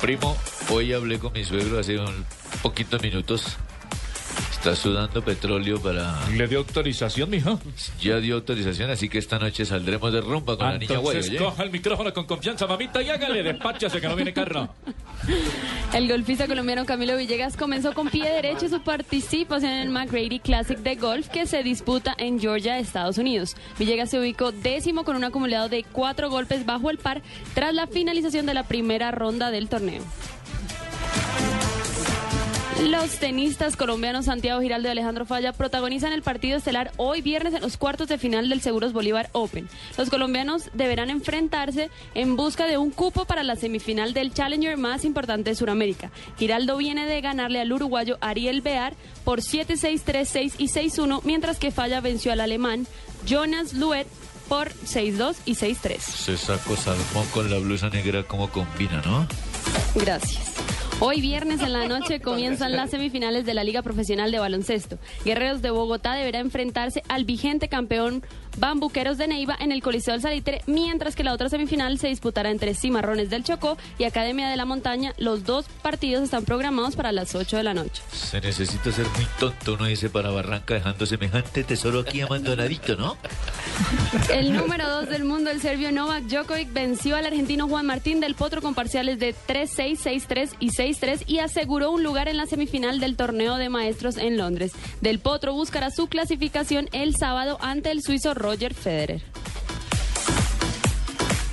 Primo, 0.00 0.36
hoy 0.70 0.94
hablé 0.94 1.18
con 1.18 1.32
mi 1.34 1.44
suegro 1.44 1.78
hace 1.78 1.98
un 1.98 2.24
poquitos 2.62 3.02
minutos. 3.02 3.58
Está 4.64 4.76
sudando 4.76 5.22
petróleo 5.22 5.78
para... 5.78 6.26
¿Le 6.30 6.48
dio 6.48 6.60
autorización, 6.60 7.28
mijo? 7.28 7.60
Ya 8.00 8.18
dio 8.18 8.36
autorización, 8.36 8.90
así 8.90 9.10
que 9.10 9.18
esta 9.18 9.38
noche 9.38 9.66
saldremos 9.66 10.10
de 10.10 10.22
rumba 10.22 10.56
con 10.56 10.66
la 10.66 10.78
niña 10.78 10.96
guay, 10.96 11.16
Entonces 11.16 11.32
¿oye? 11.32 11.38
coja 11.38 11.64
el 11.64 11.70
micrófono 11.70 12.14
con 12.14 12.24
confianza, 12.24 12.66
mamita, 12.66 13.02
y 13.02 13.10
hágale, 13.10 13.42
despáchase 13.42 14.00
que 14.00 14.08
no 14.08 14.16
viene 14.16 14.32
carro. 14.32 14.70
El 15.92 16.08
golfista 16.08 16.46
colombiano 16.46 16.86
Camilo 16.86 17.14
Villegas 17.14 17.58
comenzó 17.58 17.92
con 17.92 18.08
pie 18.08 18.24
derecho 18.24 18.70
su 18.70 18.80
participación 18.80 19.70
en 19.70 19.80
el 19.80 19.90
McGrady 19.90 20.40
Classic 20.40 20.78
de 20.78 20.94
golf 20.94 21.28
que 21.28 21.44
se 21.44 21.62
disputa 21.62 22.14
en 22.16 22.40
Georgia, 22.40 22.78
Estados 22.78 23.18
Unidos. 23.18 23.56
Villegas 23.78 24.08
se 24.08 24.18
ubicó 24.18 24.50
décimo 24.50 25.04
con 25.04 25.14
un 25.14 25.24
acumulado 25.24 25.68
de 25.68 25.84
cuatro 25.84 26.30
golpes 26.30 26.64
bajo 26.64 26.88
el 26.88 26.96
par 26.96 27.20
tras 27.52 27.74
la 27.74 27.86
finalización 27.86 28.46
de 28.46 28.54
la 28.54 28.62
primera 28.62 29.10
ronda 29.10 29.50
del 29.50 29.68
torneo. 29.68 30.02
Los 32.82 33.18
tenistas 33.18 33.76
colombianos 33.76 34.24
Santiago 34.24 34.60
Giraldo 34.60 34.88
y 34.88 34.90
Alejandro 34.90 35.24
Falla 35.24 35.52
protagonizan 35.52 36.12
el 36.12 36.22
partido 36.22 36.58
estelar 36.58 36.90
hoy 36.96 37.22
viernes 37.22 37.54
en 37.54 37.62
los 37.62 37.76
cuartos 37.76 38.08
de 38.08 38.18
final 38.18 38.48
del 38.48 38.60
Seguros 38.60 38.92
Bolívar 38.92 39.30
Open. 39.32 39.68
Los 39.96 40.10
colombianos 40.10 40.70
deberán 40.72 41.08
enfrentarse 41.08 41.90
en 42.14 42.34
busca 42.34 42.66
de 42.66 42.76
un 42.76 42.90
cupo 42.90 43.26
para 43.26 43.44
la 43.44 43.54
semifinal 43.54 44.12
del 44.12 44.34
Challenger 44.34 44.76
más 44.76 45.04
importante 45.04 45.50
de 45.50 45.56
Sudamérica. 45.56 46.10
Giraldo 46.36 46.76
viene 46.76 47.06
de 47.06 47.20
ganarle 47.20 47.60
al 47.60 47.72
uruguayo 47.72 48.18
Ariel 48.20 48.60
Bear 48.60 48.94
por 49.24 49.40
7-6, 49.40 50.02
3-6 50.04 50.54
y 50.58 50.68
6-1, 50.68 51.20
mientras 51.24 51.58
que 51.58 51.70
Falla 51.70 52.00
venció 52.00 52.32
al 52.32 52.40
alemán 52.40 52.88
Jonas 53.24 53.72
Luet 53.72 54.08
por 54.48 54.70
6-2 54.72 55.36
y 55.46 55.54
6-3. 55.54 55.98
Se 56.00 56.36
sacó 56.36 56.76
salmón 56.76 57.26
con 57.32 57.50
la 57.50 57.58
blusa 57.58 57.88
negra 57.88 58.24
como 58.24 58.50
combina, 58.50 59.00
¿no? 59.06 59.26
Gracias. 59.94 60.53
Hoy 61.00 61.20
viernes 61.20 61.60
en 61.60 61.72
la 61.72 61.88
noche 61.88 62.20
comienzan 62.20 62.72
las 62.72 62.90
semifinales 62.90 63.44
de 63.44 63.54
la 63.54 63.64
Liga 63.64 63.82
Profesional 63.82 64.30
de 64.30 64.38
Baloncesto. 64.38 64.98
Guerreros 65.24 65.60
de 65.60 65.70
Bogotá 65.70 66.14
deberá 66.14 66.38
enfrentarse 66.38 67.02
al 67.08 67.24
vigente 67.24 67.68
campeón 67.68 68.22
Bambuqueros 68.56 69.18
de 69.18 69.26
Neiva 69.26 69.56
en 69.58 69.72
el 69.72 69.82
Coliseo 69.82 70.12
del 70.12 70.22
Salitre, 70.22 70.62
mientras 70.66 71.16
que 71.16 71.24
la 71.24 71.32
otra 71.32 71.48
semifinal 71.48 71.98
se 71.98 72.08
disputará 72.08 72.50
entre 72.50 72.74
Cimarrones 72.74 73.28
del 73.28 73.42
Chocó 73.42 73.76
y 73.98 74.04
Academia 74.04 74.48
de 74.48 74.56
la 74.56 74.64
Montaña. 74.64 75.12
Los 75.18 75.44
dos 75.44 75.66
partidos 75.82 76.22
están 76.22 76.44
programados 76.44 76.94
para 76.94 77.10
las 77.10 77.34
8 77.34 77.56
de 77.56 77.62
la 77.64 77.74
noche. 77.74 78.02
Se 78.12 78.40
necesita 78.40 78.92
ser 78.92 79.06
muy 79.16 79.26
tonto, 79.40 79.74
uno 79.74 79.86
dice 79.86 80.08
para 80.08 80.30
Barranca 80.30 80.74
dejando 80.74 81.04
semejante 81.06 81.64
tesoro 81.64 82.00
aquí 82.00 82.20
abandonadito, 82.20 82.96
¿no? 82.96 83.16
El 84.32 84.52
número 84.56 84.88
2 84.88 85.08
del 85.08 85.24
mundo, 85.24 85.50
el 85.50 85.60
serbio 85.60 85.90
Novak 85.90 86.24
Djokovic, 86.24 86.72
venció 86.72 87.16
al 87.16 87.26
argentino 87.26 87.68
Juan 87.68 87.86
Martín 87.86 88.20
del 88.20 88.36
Potro 88.36 88.62
con 88.62 88.74
parciales 88.74 89.18
de 89.18 89.34
3-6, 89.34 89.98
6-3 90.28 90.50
y 90.60 90.70
6-3 90.84 91.24
y 91.26 91.38
aseguró 91.38 91.90
un 91.90 92.02
lugar 92.02 92.28
en 92.28 92.36
la 92.36 92.46
semifinal 92.46 93.00
del 93.00 93.16
torneo 93.16 93.56
de 93.56 93.68
maestros 93.68 94.16
en 94.16 94.36
Londres. 94.36 94.72
Del 95.00 95.18
Potro 95.18 95.54
buscará 95.54 95.90
su 95.90 96.08
clasificación 96.08 96.88
el 96.92 97.16
sábado 97.16 97.58
ante 97.60 97.90
el 97.90 98.02
suizo 98.02 98.34
Roger 98.34 98.74
Federer. 98.74 99.22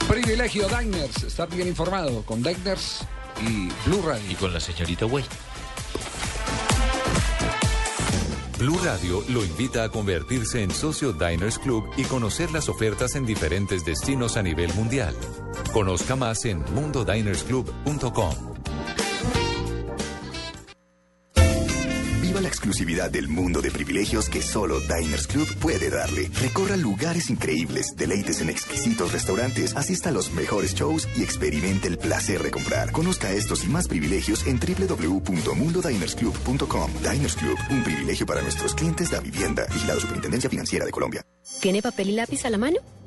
Privilegio 0.08 0.68
Diners, 0.68 1.24
estar 1.24 1.50
bien 1.50 1.70
informado 1.70 2.24
con 2.24 2.44
Diners 2.44 3.06
y 3.42 3.70
Blue 3.88 4.02
Radio. 4.06 4.30
Y 4.30 4.36
con 4.36 4.54
la 4.54 4.60
señorita 4.60 5.06
Guay. 5.06 5.24
Blue 8.62 8.78
Radio 8.84 9.24
lo 9.30 9.44
invita 9.44 9.84
a 9.84 9.90
convertirse 9.90 10.62
en 10.62 10.70
socio 10.70 11.14
Diners 11.14 11.58
Club 11.58 11.90
y 11.98 12.04
conocer 12.04 12.52
las 12.52 12.70
ofertas 12.70 13.16
en 13.16 13.26
diferentes 13.26 13.86
destinos 13.86 14.38
a 14.38 14.44
nivel 14.44 14.72
mundial. 14.76 15.16
Conozca 15.74 16.16
más 16.16 16.46
en 16.46 16.60
mundodinersclub.com. 16.76 18.52
La 22.40 22.48
exclusividad 22.48 23.12
del 23.12 23.28
mundo 23.28 23.62
de 23.62 23.72
privilegios 23.72 24.30
que 24.30 24.42
solo 24.42 24.80
Diners 24.80 25.28
Club 25.28 25.54
puede 25.60 25.90
darle. 25.90 26.30
Recorra 26.40 26.78
lugares 26.78 27.30
increíbles, 27.30 27.98
deleites 27.98 28.40
en 28.42 28.50
exquisitos 28.50 29.12
restaurantes, 29.12 29.76
asista 29.76 30.08
a 30.10 30.12
los 30.12 30.32
mejores 30.32 30.74
shows 30.74 31.08
y 31.16 31.22
experimente 31.24 31.88
el 31.88 31.98
placer 31.98 32.42
de 32.42 32.50
comprar. 32.50 32.94
Conozca 32.94 33.32
estos 33.32 33.64
y 33.66 33.68
más 33.68 33.88
privilegios 33.88 34.48
en 34.48 34.60
www.mundodinersclub.com. 34.60 36.92
Diners 37.04 37.36
Club, 37.36 37.60
un 37.70 37.84
privilegio 37.84 38.26
para 38.26 38.42
nuestros 38.42 38.74
clientes 38.74 39.12
de 39.12 39.20
vivienda. 39.20 39.68
Vigilado 39.72 40.00
Superintendencia 40.00 40.50
Financiera 40.50 40.86
de 40.86 40.92
Colombia. 40.92 41.22
¿Tiene 41.60 41.82
papel 41.82 42.10
y 42.10 42.14
lápiz 42.14 42.46
a 42.46 42.50
la 42.50 42.58
mano? 42.58 42.78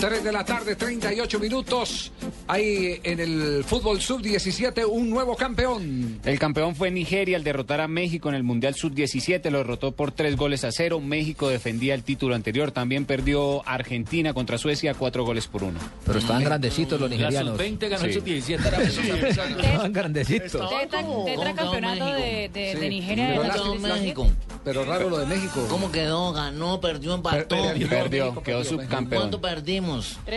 3 0.00 0.22
de 0.24 0.32
la 0.32 0.44
tarde, 0.44 0.76
38 0.76 1.38
minutos. 1.40 2.12
Hay 2.48 3.00
en 3.02 3.18
el 3.18 3.64
fútbol 3.64 4.00
sub-17 4.00 4.84
un 4.88 5.08
nuevo 5.10 5.34
campeón. 5.36 6.20
El 6.24 6.38
campeón 6.38 6.76
fue 6.76 6.90
Nigeria 6.90 7.36
al 7.36 7.42
derrotar 7.44 7.80
a 7.80 7.88
México 7.88 8.28
en 8.28 8.34
el 8.34 8.42
Mundial 8.42 8.74
Sub-17. 8.74 9.50
Lo 9.50 9.58
derrotó 9.58 9.92
por 9.92 10.12
tres 10.12 10.36
goles 10.36 10.64
a 10.64 10.70
cero. 10.70 11.00
México 11.00 11.48
defendía 11.48 11.94
el 11.94 12.02
título 12.02 12.34
anterior. 12.34 12.72
También 12.72 13.04
perdió 13.06 13.66
Argentina 13.66 14.32
contra 14.34 14.58
Suecia 14.58 14.94
cuatro 14.94 15.24
goles 15.24 15.46
por 15.46 15.64
uno. 15.64 15.80
Pero 16.04 16.18
estaban 16.18 16.44
grandecitos 16.44 17.00
los 17.00 17.10
La 17.10 17.16
nigerianos. 17.16 17.56
sub-20 17.58 17.88
ganó 17.88 18.04
el 18.04 18.12
Sí. 18.12 18.18
sub-17. 18.20 19.26
Estaban 19.60 19.92
grandecitos. 19.92 20.70
De, 20.70 22.50
de, 22.52 22.74
de 22.78 22.88
Nigeria. 22.88 23.28
Pero 23.30 23.42
de 23.42 23.48
la 23.48 23.54
raro- 23.54 23.64
sub-17. 23.74 24.30
Pero 24.64 24.84
raro 24.84 25.08
lo 25.10 25.18
de 25.18 25.26
México. 25.26 25.64
¿Cómo 25.68 25.90
quedó? 25.92 26.32
¿Ganó? 26.32 26.80
¿Perdió? 26.80 27.14
¿Empató? 27.14 27.56
Perdió, 27.88 28.42
quedó 28.42 28.64
subcampeón 28.64 29.22
¿Cuánto 29.22 29.40
perdimos? 29.40 29.85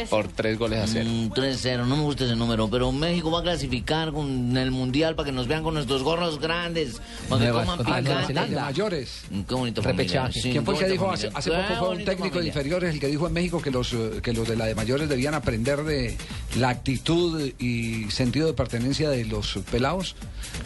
Por 0.09 0.27
tres 0.29 0.57
goles 0.57 0.79
a 0.79 0.87
cero. 0.87 1.09
Mm, 1.09 1.31
3-0, 1.31 1.85
no 1.85 1.97
me 1.97 2.03
gusta 2.03 2.25
ese 2.25 2.35
número, 2.35 2.69
pero 2.69 2.91
México 2.91 3.31
va 3.31 3.39
a 3.39 3.43
clasificar 3.43 4.11
con 4.11 4.55
el 4.57 4.71
Mundial 4.71 5.15
para 5.15 5.25
que 5.27 5.31
nos 5.31 5.47
vean 5.47 5.63
con 5.63 5.73
nuestros 5.73 6.03
gorros 6.03 6.39
grandes, 6.39 7.01
para 7.27 7.45
que 7.45 7.51
coman 7.51 7.79
picante. 7.79 8.33
De 8.33 8.55
mayores. 8.55 9.21
Mm, 9.29 9.41
Qué 9.41 9.53
bonito 9.55 9.81
Repechaje. 9.81 10.39
sí, 10.41 10.51
¿Quién 10.51 10.65
fue 10.65 10.73
el 10.75 10.79
que 10.79 10.87
dijo 10.89 11.11
hace, 11.11 11.29
hace 11.33 11.49
poco 11.51 11.75
fue 11.79 11.89
un 11.89 11.97
técnico 12.05 12.23
de 12.23 12.29
familiar. 12.29 12.45
inferiores 12.47 12.93
el 12.93 12.99
que 12.99 13.07
dijo 13.07 13.27
en 13.27 13.33
México 13.33 13.61
que 13.61 13.71
los 13.71 13.93
que 14.21 14.33
los 14.33 14.47
de 14.47 14.55
la 14.55 14.65
de 14.65 14.75
mayores 14.75 15.09
debían 15.09 15.33
aprender 15.33 15.83
de 15.83 16.17
la 16.57 16.69
actitud 16.69 17.41
y 17.59 18.09
sentido 18.11 18.47
de 18.47 18.53
pertenencia 18.53 19.09
de 19.09 19.25
los 19.25 19.59
pelados? 19.71 20.15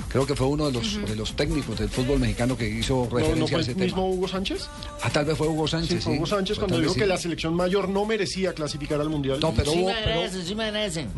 Creo 0.09 0.25
que 0.27 0.35
fue 0.35 0.47
uno 0.47 0.67
de 0.67 0.73
los 0.73 1.05
de 1.07 1.15
los 1.15 1.35
técnicos 1.35 1.77
del 1.79 1.89
fútbol 1.89 2.19
mexicano 2.19 2.57
que 2.57 2.69
hizo 2.69 3.07
¿No, 3.09 3.17
referencia 3.17 3.35
no 3.39 3.45
a 3.45 3.47
fue 3.47 3.61
ese 3.61 3.71
el 3.71 3.75
tema. 3.77 3.85
mismo 3.85 4.09
Hugo 4.09 4.27
Sánchez? 4.27 4.67
Ah, 5.01 5.09
tal 5.09 5.25
vez 5.25 5.37
fue 5.37 5.47
Hugo 5.47 5.67
Sí, 5.67 5.71
Sánchez. 5.71 6.03
fue 6.03 6.15
Hugo 6.17 6.25
Sánchez 6.27 6.59
cuando 6.59 6.79
dijo 6.79 6.93
sí. 6.93 6.99
que 6.99 7.07
la 7.07 7.17
selección 7.17 7.53
mayor 7.55 7.89
no 7.89 8.05
merecía 8.05 8.53
clasificar 8.53 8.72
al 9.01 9.09
mundial. 9.09 9.39
No, 9.39 9.53
pero 9.53 9.71
sí 9.71 9.79
hubo, 9.79 9.87
me 9.87 9.93
pero- 10.03 10.55
me 10.55 10.63
agradecen. 10.65 11.09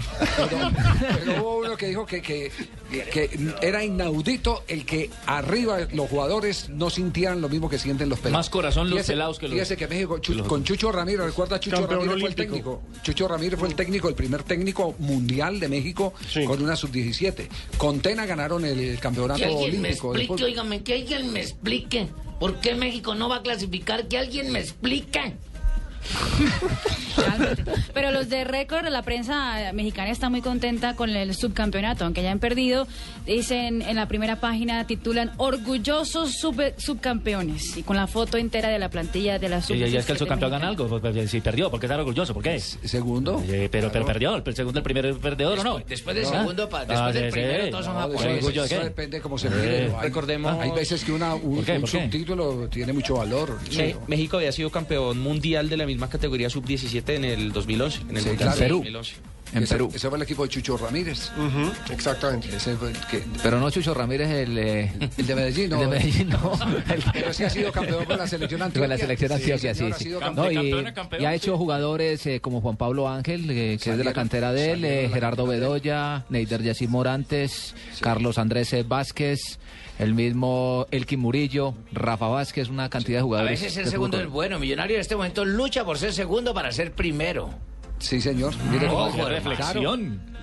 pero 1.26 1.42
hubo 1.42 1.58
uno 1.60 1.78
que 1.78 1.88
dijo 1.88 2.06
que, 2.06 2.22
que, 2.22 2.52
que 3.12 3.30
era 3.62 3.84
inaudito 3.84 4.64
el 4.68 4.86
que 4.86 5.10
arriba 5.26 5.80
los 5.94 6.10
jugadores 6.10 6.70
no 6.70 6.90
sintieran 6.90 7.42
lo 7.42 7.50
mismo 7.50 7.70
que 7.70 7.78
sienten 7.78 8.10
los 8.10 8.20
pelados. 8.20 8.46
Más 8.46 8.50
corazón 8.50 8.90
los 8.90 9.00
Fíjese- 9.00 9.14
pelados 9.14 9.40
que 9.40 9.48
los- 9.48 9.54
Fíjese 9.54 9.78
que 9.78 9.88
México, 9.88 10.18
Chu- 10.20 10.32
que 10.34 10.38
los 10.40 10.48
con. 10.48 10.64
Chucho 10.64 10.92
Ramírez, 10.92 11.26
recuerda 11.26 11.60
Chucho 11.60 11.78
Campeón 11.78 12.00
Ramírez 12.02 12.20
fue 12.22 12.30
el 12.30 12.36
técnico. 12.36 12.82
Chucho 13.04 13.28
Ramírez 13.28 13.60
fue 13.60 13.68
el 13.70 13.76
técnico, 13.76 14.10
el 14.10 14.16
primer 14.16 14.44
técnico 14.44 14.96
mundial 15.00 15.60
de 15.60 15.68
México 15.68 16.14
con 16.48 16.62
una 16.62 16.76
sub-17. 16.76 17.48
Con 17.78 18.00
Tena 18.00 18.26
ganaron 18.26 18.66
el 18.66 19.00
campeonato 19.00 19.40
Que 19.40 19.46
alguien 19.46 19.82
me 19.82 19.88
olímpico. 19.90 20.12
del 20.14 20.22
explique, 20.22 20.44
oígame, 20.46 20.84
que 20.84 20.94
alguien 20.94 21.32
me 21.34 21.42
explique. 21.42 22.08
¿Por 22.40 22.60
qué 22.60 22.76
México 22.76 23.16
no 23.16 23.30
va 23.30 23.38
a 23.38 23.42
clasificar? 23.42 24.08
Que 24.08 24.18
alguien 24.18 24.52
me 24.52 24.60
explique. 24.60 25.36
Pero 27.94 28.12
los 28.12 28.30
de 28.30 28.44
récord, 28.44 28.88
la 28.90 29.02
prensa 29.02 29.72
mexicana 29.74 30.12
está 30.12 30.30
muy 30.30 30.42
contenta 30.42 30.96
con 30.96 31.10
el 31.10 31.34
subcampeonato, 31.34 32.04
aunque 32.06 32.22
ya 32.24 32.32
han 32.32 32.40
perdido. 32.40 32.88
Dicen 33.26 33.82
en 33.82 33.96
la 33.96 34.08
primera 34.08 34.40
página, 34.40 34.86
titulan 34.86 35.32
Orgullosos 35.38 36.34
sub- 36.34 36.74
subcampeones. 36.78 37.78
Y 37.78 37.84
con 37.84 37.96
la 37.96 38.08
foto 38.08 38.38
entera 38.38 38.70
de 38.70 38.80
la 38.80 38.90
plantilla 38.90 39.40
de 39.40 39.50
la 39.50 39.62
sub 39.62 39.76
Y, 39.76 39.80
y 39.80 39.84
es 39.84 39.90
que 40.06 40.12
el 40.12 40.18
17 40.18 40.20
subcampeón 40.20 40.52
gana 40.52 40.68
algo. 40.68 40.88
pues, 40.88 41.02
pues, 41.02 41.32
Si 41.32 41.42
perdió, 41.42 41.72
¿por 41.72 41.80
qué 41.80 41.86
estar 41.88 42.00
orgulloso? 42.00 42.34
¿Por 42.34 42.44
qué? 42.44 42.60
Segundo. 42.60 43.42
pero, 43.48 43.70
pero 43.72 43.90
Claro. 43.92 44.06
perdió. 44.06 44.36
El 44.36 44.56
segundo, 44.56 44.80
el 44.80 44.84
primer 44.84 45.14
perdedor, 45.16 45.60
¿o 45.60 45.64
no? 45.64 45.80
Después 45.88 46.16
del 46.16 46.26
¿Ah? 46.26 46.40
segundo, 46.40 46.70
pa- 46.70 46.80
después 46.80 47.00
Ah, 47.00 47.12
del 47.12 47.26
sí, 47.26 47.32
primero, 47.32 47.66
sí. 47.66 47.72
todos 47.72 47.86
son 47.86 47.94
No, 47.96 48.00
eso- 48.02 48.10
japoneses. 48.12 48.44
¿Orgullo 48.44 48.62
de 48.62 48.68
eso 48.68 48.78
qué? 48.78 48.84
depende 48.84 49.22
cómo 49.22 49.38
se 49.38 49.48
Eh, 49.48 49.52
mire. 49.56 49.78
Hay- 49.98 50.10
recordemos- 50.10 50.60
Hay 50.60 50.72
veces 50.72 51.04
que 51.04 51.12
una, 51.12 51.34
un, 51.36 51.60
un 51.60 51.88
subtítulo 51.88 52.68
tiene 52.70 52.94
mucho 52.94 53.16
valor. 53.16 53.58
Me-. 53.76 53.96
México 54.08 54.38
había 54.38 54.52
sido 54.52 54.70
campeón 54.70 55.20
mundial 55.20 55.70
de 55.70 55.78
la 55.78 55.86
misma 55.86 55.95
categoría 56.10 56.50
sub-17 56.50 57.10
en 57.16 57.26
el 57.26 57.52
2011. 57.52 58.02
En 58.10 58.18
el 58.18 58.24
Sí, 58.24 58.30
claro. 58.32 58.52
de 58.54 58.58
Perú. 58.60 58.78
2011. 58.78 59.14
En 59.54 59.64
ese, 59.64 59.76
Perú. 59.76 59.92
ese 59.94 60.10
fue 60.10 60.18
el 60.18 60.24
equipo 60.24 60.44
de 60.44 60.50
Chucho 60.50 60.76
Ramírez. 60.76 61.30
Exactamente. 61.92 62.50
Ese 62.56 62.76
fue 62.76 62.90
el 62.90 62.98
que. 63.08 63.24
Pero 63.44 63.60
no 63.60 63.70
Chucho 63.70 63.94
Ramírez, 63.94 64.30
el, 64.30 64.58
eh, 64.58 64.92
El 65.18 65.28
de 65.28 65.36
Medellín, 65.36 65.64
el 65.66 65.70
no. 65.70 65.80
de 65.82 65.88
Medellín, 65.88 66.30
no. 66.30 66.54
El- 66.92 67.04
Pero 67.14 67.32
sí 67.34 67.44
ha 67.44 67.50
sido 67.50 67.72
campeón 67.72 68.06
con 68.06 68.18
la 68.18 68.28
selección 68.28 68.62
Antioquia. 68.62 68.82
Con 68.82 68.90
la 68.90 68.98
selección 68.98 69.32
Antioquia, 69.32 69.74
sí, 69.74 69.78
señor, 69.80 69.94
ha 69.94 69.98
sí. 69.98 70.04
sido 70.04 70.20
No, 70.20 70.26
campeón. 70.26 70.52
y, 70.52 70.56
campeón, 70.72 70.94
campeón, 70.94 71.22
y 71.22 71.26
ha 71.26 71.30
sí. 71.32 71.36
hecho 71.38 71.58
jugadores 71.58 72.26
eh, 72.26 72.40
como 72.42 72.60
Juan 72.62 72.76
Pablo 72.76 73.08
Ángel, 73.08 73.50
eh, 73.52 73.78
que 73.82 73.92
es 73.92 73.98
de 73.98 74.04
la 74.04 74.14
cantera 74.14 74.52
de 74.52 74.72
él, 74.72 74.84
eh, 74.84 75.10
Gerardo. 75.14 75.46
Bedoya, 75.46 76.26
Neider 76.30 76.64
Yacir 76.64 76.90
Morantes, 76.90 77.76
Carlos 78.02 78.38
Andrés 78.40 78.76
Vázquez, 78.88 79.60
el 80.00 80.14
mismo 80.14 80.86
Elkin 80.92 81.20
Murillo, 81.20 81.74
Rafa 81.92 82.28
Vázquez, 82.28 82.70
una 82.70 82.90
cantidad 82.90 83.18
de 83.18 83.22
A 83.22 83.24
jugadores. 83.24 83.62
veces 83.62 83.76
de 83.76 83.82
el 83.84 83.88
segundo 83.90 84.20
es 84.20 84.28
bueno. 84.30 84.60
Millonario 84.60 84.96
en 84.96 85.02
este 85.02 85.16
momento 85.16 85.46
lucha 85.46 85.84
por 85.86 85.98
ser 85.98 86.14
segundo 86.14 86.54
para 86.54 86.72
ser 86.72 86.92
primero. 86.94 87.50
Sí, 88.00 88.20
señor. 88.20 88.54
Mire 88.72 88.88
cómo- 88.88 89.06
Ojo, 89.06 89.16
Qué 89.16 89.22
hermano. 89.36 89.56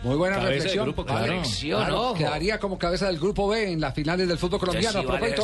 Muy 0.03 0.17
buena 0.17 0.37
Cabeza 0.37 0.53
reflexión. 0.55 0.85
grupo, 0.87 1.05
claro. 1.05 1.27
Reflexión, 1.27 1.79
Claro, 1.81 2.01
ojo. 2.03 2.15
Quedaría 2.15 2.59
como 2.59 2.79
cabeza 2.79 3.07
del 3.07 3.19
grupo 3.19 3.49
B 3.49 3.71
en 3.73 3.81
las 3.81 3.95
finales 3.95 4.27
del 4.27 4.37
fútbol 4.39 4.59
colombiano. 4.61 5.01
sí 5.01 5.07
vale 5.07 5.35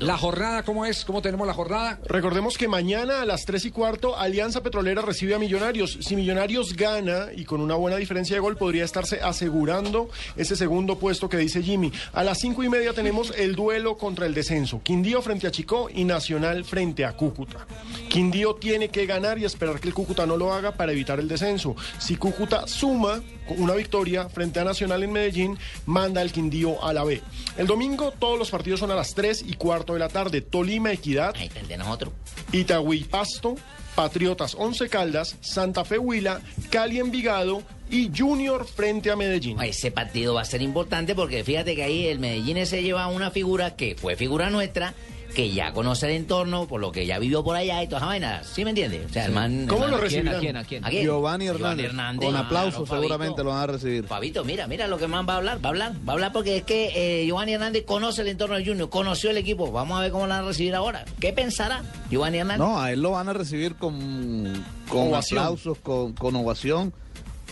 la 0.00 0.18
jornada, 0.18 0.62
¿cómo 0.64 0.84
es? 0.84 1.04
¿Cómo 1.04 1.22
tenemos 1.22 1.46
la 1.46 1.54
jornada? 1.54 1.98
Recordemos 2.04 2.58
que 2.58 2.68
mañana 2.68 3.22
a 3.22 3.24
las 3.24 3.44
3 3.46 3.64
y 3.66 3.70
cuarto 3.70 4.16
Alianza 4.16 4.62
Petrolera 4.62 5.00
recibe 5.02 5.34
a 5.34 5.38
Millonarios. 5.38 5.98
Si 6.00 6.14
Millonarios 6.16 6.74
gana 6.76 7.28
y 7.34 7.44
con 7.44 7.60
una 7.60 7.74
buena 7.74 7.96
diferencia 7.96 8.36
de 8.36 8.40
gol 8.40 8.56
podría 8.56 8.84
estarse 8.84 9.20
asegurando 9.22 10.08
ese 10.36 10.56
segundo 10.56 10.98
puesto 10.98 11.28
que 11.28 11.38
dice 11.38 11.62
Jimmy. 11.62 11.90
A 12.12 12.22
las 12.22 12.38
5 12.40 12.62
y 12.64 12.68
media 12.68 12.92
tenemos 12.92 13.30
el 13.36 13.54
duelo 13.54 13.96
contra 13.96 14.26
el 14.26 14.34
descenso. 14.34 14.80
Quindío 14.82 15.22
frente 15.22 15.46
a 15.46 15.50
Chicó 15.50 15.88
y 15.92 16.04
Nacional 16.04 16.64
frente 16.64 17.04
a 17.04 17.12
Cúcuta. 17.16 17.66
Quindío 18.08 18.54
tiene 18.56 18.88
que 18.90 19.06
ganar 19.06 19.38
y 19.38 19.44
esperar 19.46 19.80
que 19.80 19.88
el 19.88 19.94
Cúcuta 19.94 20.26
no 20.26 20.36
lo 20.36 20.52
haga 20.52 20.72
para 20.72 20.92
evitar 20.92 21.18
el 21.18 21.28
descenso. 21.28 21.74
Si 21.98 22.16
Cúcuta 22.16 22.66
suma 22.66 23.22
una 23.48 23.74
victoria 23.74 24.28
frente 24.28 24.60
a 24.60 24.64
Nacional 24.64 25.02
en 25.02 25.12
Medellín, 25.12 25.58
manda 25.86 26.20
al 26.20 26.32
Quindío 26.32 26.82
a 26.84 26.92
la 26.92 27.04
B. 27.04 27.20
El 27.56 27.66
domingo 27.66 28.12
todos 28.12 28.38
los 28.38 28.50
partidos 28.50 28.80
son 28.80 28.90
a 28.90 28.94
las 28.94 29.14
3 29.14 29.44
y 29.46 29.54
cuarto 29.54 29.92
de 29.92 29.98
la 29.98 30.08
tarde. 30.08 30.40
Tolima 30.40 30.92
Equidad. 30.92 31.34
Ahí 31.36 31.50
el 31.54 31.78
nosotros. 31.78 32.12
Itagüí 32.52 33.04
Pasto, 33.04 33.56
Patriotas 33.94 34.54
Once 34.54 34.88
Caldas, 34.88 35.36
Santa 35.40 35.84
Fe 35.84 35.98
Huila, 35.98 36.40
Cali 36.70 36.98
Envigado 36.98 37.62
y 37.90 38.10
Junior 38.16 38.66
frente 38.66 39.10
a 39.10 39.16
Medellín. 39.16 39.60
Ese 39.60 39.90
partido 39.90 40.34
va 40.34 40.42
a 40.42 40.46
ser 40.46 40.62
importante 40.62 41.14
porque 41.14 41.44
fíjate 41.44 41.74
que 41.74 41.82
ahí 41.82 42.06
el 42.06 42.18
Medellín 42.18 42.64
se 42.66 42.82
lleva 42.82 43.06
una 43.08 43.30
figura 43.30 43.76
que 43.76 43.94
fue 43.94 44.16
figura 44.16 44.48
nuestra, 44.50 44.94
que 45.34 45.50
ya 45.50 45.72
conoce 45.72 46.06
el 46.06 46.12
entorno, 46.12 46.66
por 46.66 46.80
lo 46.80 46.92
que 46.92 47.06
ya 47.06 47.18
vivió 47.18 47.42
por 47.42 47.56
allá 47.56 47.82
y 47.82 47.86
todas 47.86 48.02
esas 48.02 48.08
vainas. 48.08 48.46
¿Sí 48.46 48.64
me 48.64 48.70
entiendes? 48.70 49.06
O 49.10 49.12
sea, 49.12 49.24
el 49.26 49.32
man. 49.32 49.66
¿Cómo 49.68 49.86
el 49.86 49.90
lo 49.92 49.96
recibirán? 49.98 50.36
¿A 50.36 50.38
quién? 50.40 50.56
¿A 50.56 50.64
quién? 50.64 50.84
¿A 50.84 50.90
quién? 50.90 51.04
Giovanni 51.04 51.46
Hernández. 51.46 51.92
Con 52.18 52.36
aplausos 52.36 52.88
seguramente 52.88 53.42
lo 53.42 53.50
van 53.50 53.60
a 53.60 53.66
recibir. 53.66 54.06
Fabito, 54.06 54.44
mira, 54.44 54.66
mira 54.66 54.86
lo 54.86 54.98
que 54.98 55.06
man 55.06 55.26
va 55.28 55.34
a 55.34 55.36
hablar, 55.38 55.58
va 55.64 55.68
a 55.68 55.70
hablar, 55.70 55.92
va 56.06 56.12
a 56.12 56.14
hablar 56.14 56.32
porque 56.32 56.58
es 56.58 56.62
que 56.64 57.20
eh, 57.22 57.26
Giovanni 57.26 57.54
Hernández 57.54 57.84
conoce 57.84 58.22
el 58.22 58.28
entorno 58.28 58.56
del 58.56 58.66
Junior, 58.66 58.88
conoció 58.90 59.30
el 59.30 59.36
equipo. 59.38 59.70
Vamos 59.72 59.98
a 59.98 60.02
ver 60.02 60.12
cómo 60.12 60.26
lo 60.26 60.30
van 60.34 60.44
a 60.44 60.46
recibir 60.48 60.74
ahora. 60.74 61.04
¿Qué 61.20 61.32
pensará 61.32 61.82
Giovanni 62.10 62.38
Hernández? 62.38 62.66
No, 62.66 62.80
a 62.80 62.92
él 62.92 63.00
lo 63.00 63.12
van 63.12 63.28
a 63.28 63.32
recibir 63.32 63.74
con, 63.76 64.64
con 64.88 65.08
Ovación. 65.08 65.38
aplausos, 65.38 65.78
con, 65.78 66.12
con 66.12 66.36
ovación. 66.36 66.92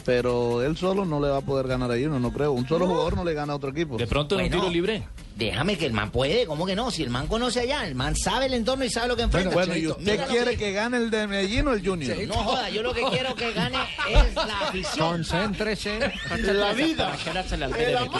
Pero 0.05 0.63
él 0.63 0.77
solo 0.77 1.05
no 1.05 1.21
le 1.21 1.29
va 1.29 1.39
a 1.39 1.41
poder 1.43 1.67
ganar 1.69 1.91
a 1.91 1.95
Junior, 1.95 2.21
no 2.21 2.33
creo. 2.33 2.53
Un 2.53 2.67
solo 2.67 2.87
jugador 2.87 3.17
no 3.17 3.25
le 3.25 3.35
gana 3.35 3.53
a 3.53 3.57
otro 3.57 3.71
equipo. 3.71 3.97
De 3.97 4.07
pronto 4.07 4.37
en 4.39 4.45
un 4.45 4.49
Bueno. 4.51 4.63
tiro 4.63 4.73
libre. 4.73 5.03
Déjame 5.37 5.79
que 5.79 5.87
el 5.87 5.93
man 5.95 6.11
puede, 6.11 6.45
¿cómo 6.47 6.67
que 6.67 6.77
no? 6.77 6.91
Si 6.91 7.03
el 7.03 7.09
man 7.09 7.27
conoce 7.27 7.61
allá, 7.61 7.87
el 7.87 7.95
man 7.95 8.15
sabe 8.15 8.47
el 8.47 8.55
entorno 8.55 8.85
y 8.85 8.91
sabe 8.91 9.09
lo 9.09 9.17
que 9.17 9.23
enfrenta. 9.23 9.51
Bueno, 9.51 9.75
¿y 9.75 9.81
Cheito, 9.81 9.97
usted 9.99 10.27
quiere 10.27 10.51
que- 10.53 10.57
que 10.59 10.73
gane 10.73 10.99
el 10.99 11.11
de 11.11 11.27
Medellín 11.27 11.67
o 11.69 11.73
el 11.73 11.87
Junior? 11.87 12.17
No 12.27 12.35
joda, 12.35 12.69
yo 12.69 12.83
lo 12.83 12.93
que 12.93 13.03
quiero 13.11 13.35
que 13.35 13.53
gane 13.53 13.79
es 14.11 14.35
la 14.35 14.61
afición. 14.69 15.09
Concéntrese. 15.13 15.99
La 16.43 16.73
vida. 16.75 17.17
El 17.79 17.97
amor. 17.97 18.11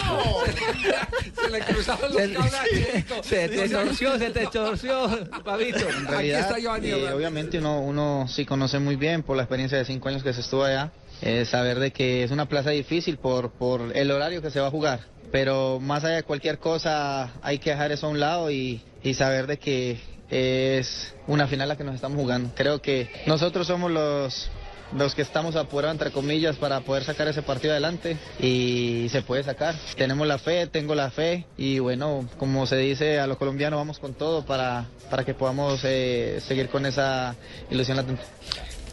Se 1.43 1.49
le 1.49 1.59
cruzaron 1.59 2.11
los 2.13 2.47
cables. 2.51 3.05
Se 3.23 3.49
te 3.49 3.69
torció, 3.69 4.17
se 4.17 4.29
te 4.31 4.47
torció, 4.47 5.09
Pabito. 5.43 5.85
Aquí 6.15 6.31
está 6.31 6.57
Giovanni 6.59 6.89
eh, 6.89 7.13
obviamente 7.13 7.59
uno, 7.59 7.81
uno 7.81 8.25
sí 8.27 8.45
conoce 8.45 8.79
muy 8.79 8.95
bien 8.95 9.21
por 9.23 9.37
la 9.37 9.43
experiencia 9.43 9.77
de 9.77 9.85
cinco 9.85 10.09
años 10.09 10.23
que 10.23 10.33
se 10.33 10.41
estuvo 10.41 10.63
allá, 10.63 10.91
eh, 11.21 11.45
saber 11.45 11.79
de 11.79 11.91
que 11.91 12.23
es 12.23 12.31
una 12.31 12.47
plaza 12.47 12.71
difícil 12.71 13.17
por, 13.17 13.51
por 13.51 13.95
el 13.95 14.11
horario 14.11 14.41
que 14.41 14.51
se 14.51 14.59
va 14.59 14.67
a 14.67 14.71
jugar. 14.71 15.01
Pero 15.31 15.79
más 15.79 16.03
allá 16.03 16.17
de 16.17 16.23
cualquier 16.23 16.57
cosa 16.59 17.31
hay 17.41 17.59
que 17.59 17.69
dejar 17.69 17.91
eso 17.91 18.07
a 18.07 18.09
un 18.09 18.19
lado 18.19 18.51
y, 18.51 18.81
y 19.01 19.13
saber 19.13 19.47
de 19.47 19.57
que 19.57 19.99
es 20.29 21.13
una 21.27 21.47
final 21.47 21.69
la 21.69 21.77
que 21.77 21.83
nos 21.83 21.95
estamos 21.95 22.17
jugando. 22.17 22.51
Creo 22.55 22.81
que 22.81 23.09
nosotros 23.27 23.67
somos 23.67 23.91
los, 23.91 24.49
los 24.95 25.15
que 25.15 25.21
estamos 25.21 25.55
apurados, 25.55 25.93
entre 25.93 26.11
comillas, 26.11 26.55
para 26.57 26.81
poder 26.81 27.03
sacar 27.03 27.27
ese 27.27 27.41
partido 27.41 27.73
adelante 27.73 28.17
y 28.39 29.07
se 29.09 29.21
puede 29.21 29.43
sacar. 29.43 29.75
Tenemos 29.95 30.27
la 30.27 30.37
fe, 30.37 30.67
tengo 30.67 30.95
la 30.95 31.11
fe 31.11 31.45
y 31.57 31.79
bueno, 31.79 32.27
como 32.37 32.65
se 32.65 32.77
dice 32.77 33.19
a 33.19 33.27
los 33.27 33.37
colombianos, 33.37 33.77
vamos 33.77 33.99
con 33.99 34.13
todo 34.13 34.45
para, 34.45 34.85
para 35.09 35.23
que 35.23 35.33
podamos 35.33 35.81
eh, 35.83 36.39
seguir 36.45 36.69
con 36.69 36.85
esa 36.85 37.35
ilusión 37.69 37.97
latente. 37.97 38.23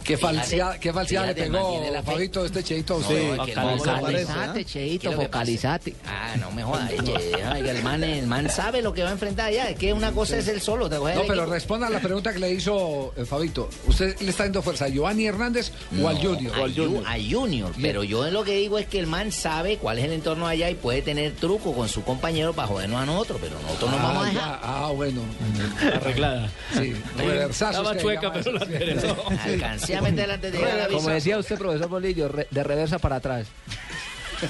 Qué 0.09 0.17
falsedad, 0.17 0.79
qué 0.79 0.91
falsedad 0.91 1.27
le 1.27 1.35
pegó. 1.35 1.83
Fabito 2.03 2.47
este 2.47 2.65
Cheito 2.65 2.95
a 2.95 2.99
No, 2.99 3.03
usted. 3.03 3.37
no, 3.37 3.37
man- 3.63 3.79
Focalizate, 3.79 4.53
¿Qué 4.55 4.65
Cheito, 4.65 5.13
focalizate. 5.13 5.95
Ah, 6.07 6.35
no 6.41 6.51
me 6.53 6.63
jodas. 6.63 6.91
el 6.91 7.83
man, 7.83 8.03
el 8.03 8.27
man 8.27 8.49
sabe 8.49 8.81
lo 8.81 8.95
que 8.95 9.03
va 9.03 9.11
a 9.11 9.13
enfrentar 9.13 9.49
allá. 9.49 9.69
Es 9.69 9.79
que 9.79 9.93
una 9.93 10.11
cosa 10.13 10.39
es 10.39 10.49
el 10.49 10.63
solo. 10.63 10.87
otra 10.87 10.99
cosa 10.99 11.11
es 11.13 11.17
No, 11.19 11.23
pero 11.27 11.43
equipo. 11.43 11.53
responda 11.53 11.87
a 11.89 11.91
la 11.91 12.01
pregunta 12.01 12.33
que 12.33 12.39
le 12.39 12.51
hizo 12.53 13.13
eh, 13.19 13.27
Fabito. 13.27 13.69
¿Usted 13.87 14.19
le 14.21 14.31
está 14.31 14.45
dando 14.45 14.63
fuerza 14.63 14.87
a 14.87 14.89
Giovanni 14.89 15.27
Hernández 15.27 15.73
o 16.03 16.09
al 16.09 16.15
No, 16.15 16.21
Junior? 16.23 16.55
a 16.57 16.67
Ju- 16.69 17.05
A 17.07 17.17
Junior. 17.31 17.73
Pero 17.81 18.03
yo 18.03 18.31
lo 18.31 18.45
que 18.45 18.53
digo 18.57 18.79
es 18.79 18.87
que 18.87 18.99
el 18.99 19.07
man 19.07 19.31
sabe 19.31 19.77
cuál 19.77 19.99
es 19.99 20.07
el 20.07 20.13
entorno 20.13 20.47
allá 20.47 20.71
y 20.71 20.75
puede 20.75 21.03
tener 21.03 21.33
truco 21.35 21.75
con 21.75 21.87
su 21.89 22.03
compañero 22.03 22.55
para 22.55 22.67
jodernos 22.69 23.03
a 23.03 23.05
nosotros, 23.05 23.39
pero 23.43 23.61
nosotros 23.61 23.91
nos 23.91 24.03
vamos 24.03 24.25
a 24.25 24.27
Ah, 24.27 24.33
dejar. 24.33 24.51
ya, 24.53 24.61
ah, 24.63 24.91
bueno. 24.95 25.21
Arreglada. 25.95 26.49
Sí, 26.73 26.95
reversazos 27.17 27.77
Estaba 27.87 27.99
chueca, 28.01 28.33
pero 28.33 28.53
la. 28.53 28.67
Alcancé 29.45 29.98
antes 30.07 30.53
de 30.53 30.59
llegar 30.59 30.73
a 30.81 30.89
la 30.89 30.89
Como 30.89 31.09
decía 31.11 31.39
usted, 31.39 31.59
profesor 31.59 31.89
Bolillo, 31.89 32.29
re- 32.29 32.47
de 32.51 32.65
reversa 32.65 32.99
para 32.99 33.17
atrás. 33.17 33.47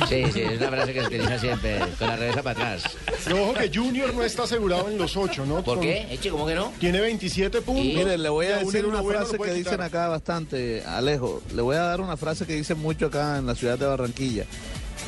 Sí, 0.06 0.22
sí, 0.34 0.42
es 0.42 0.58
una 0.60 0.68
frase 0.68 0.92
que 0.92 1.00
se 1.00 1.06
utiliza 1.06 1.38
siempre, 1.38 1.78
con 1.98 2.08
la 2.08 2.16
reversa 2.16 2.42
para 2.42 2.60
atrás. 2.74 2.82
Pero 3.24 3.42
ojo 3.42 3.54
que 3.54 3.70
Junior 3.74 4.12
no 4.12 4.22
está 4.22 4.42
asegurado 4.42 4.88
en 4.90 4.98
los 4.98 5.16
ocho, 5.16 5.46
¿no? 5.46 5.62
¿Por 5.64 5.76
Con- 5.78 5.80
qué? 5.80 6.06
Eche, 6.10 6.28
¿cómo 6.28 6.46
que 6.46 6.54
no? 6.54 6.72
Tiene 6.78 7.00
27 7.00 7.62
puntos. 7.62 7.84
Mire, 7.86 8.18
le 8.18 8.28
voy 8.28 8.46
Y 8.46 8.50
a 8.50 8.56
decir 8.58 8.84
una 8.84 9.02
frase 9.02 9.38
que 9.38 9.50
dicen 9.54 9.80
acá 9.80 10.08
bastante, 10.08 10.82
Alejo. 10.84 11.40
Le 11.54 11.62
voy 11.62 11.76
a 11.76 11.80
dar 11.84 12.02
una 12.02 12.18
frase 12.18 12.44
que 12.46 12.52
dicen 12.52 12.78
mucho 12.78 13.06
acá 13.06 13.38
en 13.38 13.46
la 13.46 13.54
ciudad 13.54 13.78
de 13.78 13.86
Barranquilla. 13.86 14.44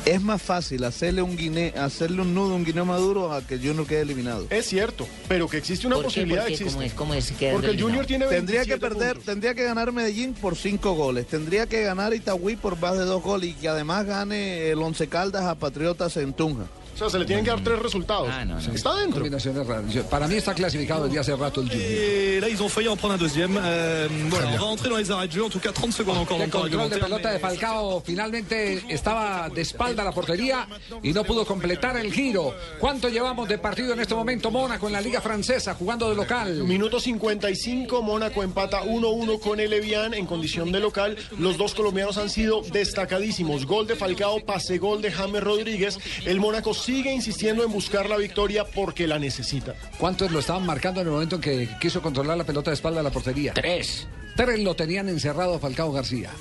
Es 0.03 0.19
más 0.19 0.41
fácil 0.41 0.83
hacerle 0.83 1.21
un 1.21 1.37
guine, 1.37 1.73
hacerle 1.77 2.23
un 2.23 2.33
nudo 2.33 2.53
a 2.53 2.55
un 2.55 2.65
guineo 2.65 2.85
maduro 2.85 3.31
a 3.31 3.45
que 3.45 3.53
el 3.53 3.61
Junior 3.65 3.85
quede 3.85 4.01
eliminado. 4.01 4.47
Es 4.49 4.65
cierto, 4.65 5.07
pero 5.27 5.47
que 5.47 5.57
existe 5.57 5.85
una 5.85 5.97
¿Por 5.97 6.05
qué? 6.05 6.07
posibilidad 6.09 6.41
¿Por 6.41 6.47
qué? 6.47 6.53
existe. 6.53 6.73
¿Cómo 6.73 6.83
es? 6.83 6.93
¿Cómo 6.93 7.13
es 7.13 7.31
que 7.33 7.51
Porque 7.51 7.67
el 7.67 7.73
eliminado? 7.75 7.87
Junior 7.89 8.05
tiene 8.07 8.25
Tendría 8.25 8.63
que 8.63 8.71
27 8.71 8.79
perder, 8.95 9.13
puntos. 9.13 9.25
tendría 9.25 9.53
que 9.53 9.63
ganar 9.63 9.91
Medellín 9.91 10.33
por 10.33 10.55
cinco 10.55 10.93
goles, 10.93 11.27
tendría 11.27 11.67
que 11.67 11.83
ganar 11.83 12.15
Itagüí 12.15 12.55
por 12.55 12.79
más 12.79 12.97
de 12.97 13.05
dos 13.05 13.21
goles 13.21 13.51
y 13.51 13.53
que 13.53 13.67
además 13.67 14.05
gane 14.07 14.71
el 14.71 14.79
Once 14.79 15.07
Caldas 15.07 15.43
a 15.43 15.53
Patriotas 15.55 16.17
en 16.17 16.33
Tunja. 16.33 16.63
Sea, 17.01 17.09
se 17.09 17.19
le 17.19 17.25
tienen 17.25 17.43
que 17.43 17.51
dar 17.51 17.63
tres 17.63 17.79
resultados. 17.79 18.29
Está 18.73 18.95
dentro. 18.95 19.19
Combinaciones 19.19 19.65
raras. 19.67 19.91
Yo- 19.93 20.03
Para 20.03 20.27
mí 20.27 20.35
está 20.35 20.53
clasificado 20.53 21.05
desde 21.05 21.19
hace 21.19 21.35
rato 21.35 21.61
el 21.61 21.69
Junior. 21.69 22.41
Là, 22.41 22.49
ils 22.49 22.61
ont 22.61 22.69
failli 22.69 22.87
en 22.89 22.95
prendre 22.97 23.15
un 23.15 23.17
deuxième. 23.17 23.59
Euh, 23.61 24.07
voilà, 24.29 24.47
on 24.55 24.57
va 24.57 24.65
entrer 24.65 24.89
dans 24.89 24.97
les 24.97 25.11
arrêts 25.11 25.27
de 25.27 25.33
jeu. 25.33 25.43
En 25.45 25.49
tout 25.49 25.59
cas, 25.59 25.71
30 25.71 25.91
secondes 25.93 26.17
encore 26.17 26.41
El 26.41 26.49
control 26.49 26.89
de 26.89 26.97
pelota 26.97 27.31
de 27.31 27.39
Falcao 27.39 28.01
finalmente 28.05 28.83
estaba 28.89 29.49
de 29.49 29.61
espalda 29.61 30.01
a 30.01 30.05
la 30.05 30.11
portería 30.11 30.67
y 31.03 31.13
no 31.13 31.23
pudo 31.23 31.45
completar 31.45 31.97
el 31.97 32.11
giro. 32.13 32.53
¿Cuánto 32.79 33.09
llevamos 33.09 33.47
de 33.47 33.57
partido 33.57 33.93
en 33.93 33.99
este 33.99 34.15
momento 34.15 34.49
Mónaco 34.51 34.87
en 34.87 34.93
la 34.93 35.01
Liga 35.01 35.21
Francesa 35.21 35.73
jugando 35.75 36.09
de 36.09 36.15
local? 36.15 36.63
Minuto 36.63 36.99
55, 36.99 38.01
Mónaco 38.01 38.43
empata 38.43 38.83
1-1 38.83 39.39
con 39.39 39.59
el 39.59 39.73
Evian 39.73 40.13
en 40.13 40.25
condición 40.25 40.71
de 40.71 40.79
local. 40.79 41.17
Los 41.37 41.57
dos 41.57 41.73
colombianos 41.73 42.17
han 42.17 42.29
sido 42.29 42.61
destacadísimos. 42.71 43.65
Gol 43.65 43.87
de 43.87 43.95
Falcao, 43.95 44.39
pase 44.45 44.77
gol 44.77 45.01
de 45.01 45.11
James 45.11 45.43
Rodríguez. 45.43 45.99
El 46.25 46.39
Mónaco 46.39 46.73
sigue 46.91 47.13
insistiendo 47.13 47.63
en 47.63 47.71
buscar 47.71 48.09
la 48.09 48.17
victoria 48.17 48.65
porque 48.65 49.07
la 49.07 49.17
necesita. 49.17 49.75
¿Cuántos 49.97 50.29
lo 50.29 50.39
estaban 50.39 50.65
marcando 50.65 50.99
en 50.99 51.07
el 51.07 51.13
momento 51.13 51.35
en 51.35 51.41
que 51.41 51.69
quiso 51.79 52.01
controlar 52.01 52.37
la 52.37 52.43
pelota 52.43 52.69
de 52.69 52.75
espalda 52.75 52.99
a 52.99 53.03
la 53.03 53.11
portería? 53.11 53.53
Tres. 53.53 54.09
Tres 54.35 54.59
lo 54.59 54.75
tenían 54.75 55.07
encerrado 55.07 55.55
a 55.55 55.59
Falcao 55.59 55.93
García. 55.93 56.31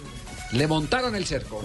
Le 0.51 0.67
montaron 0.67 1.15
el 1.15 1.25
cerco. 1.25 1.65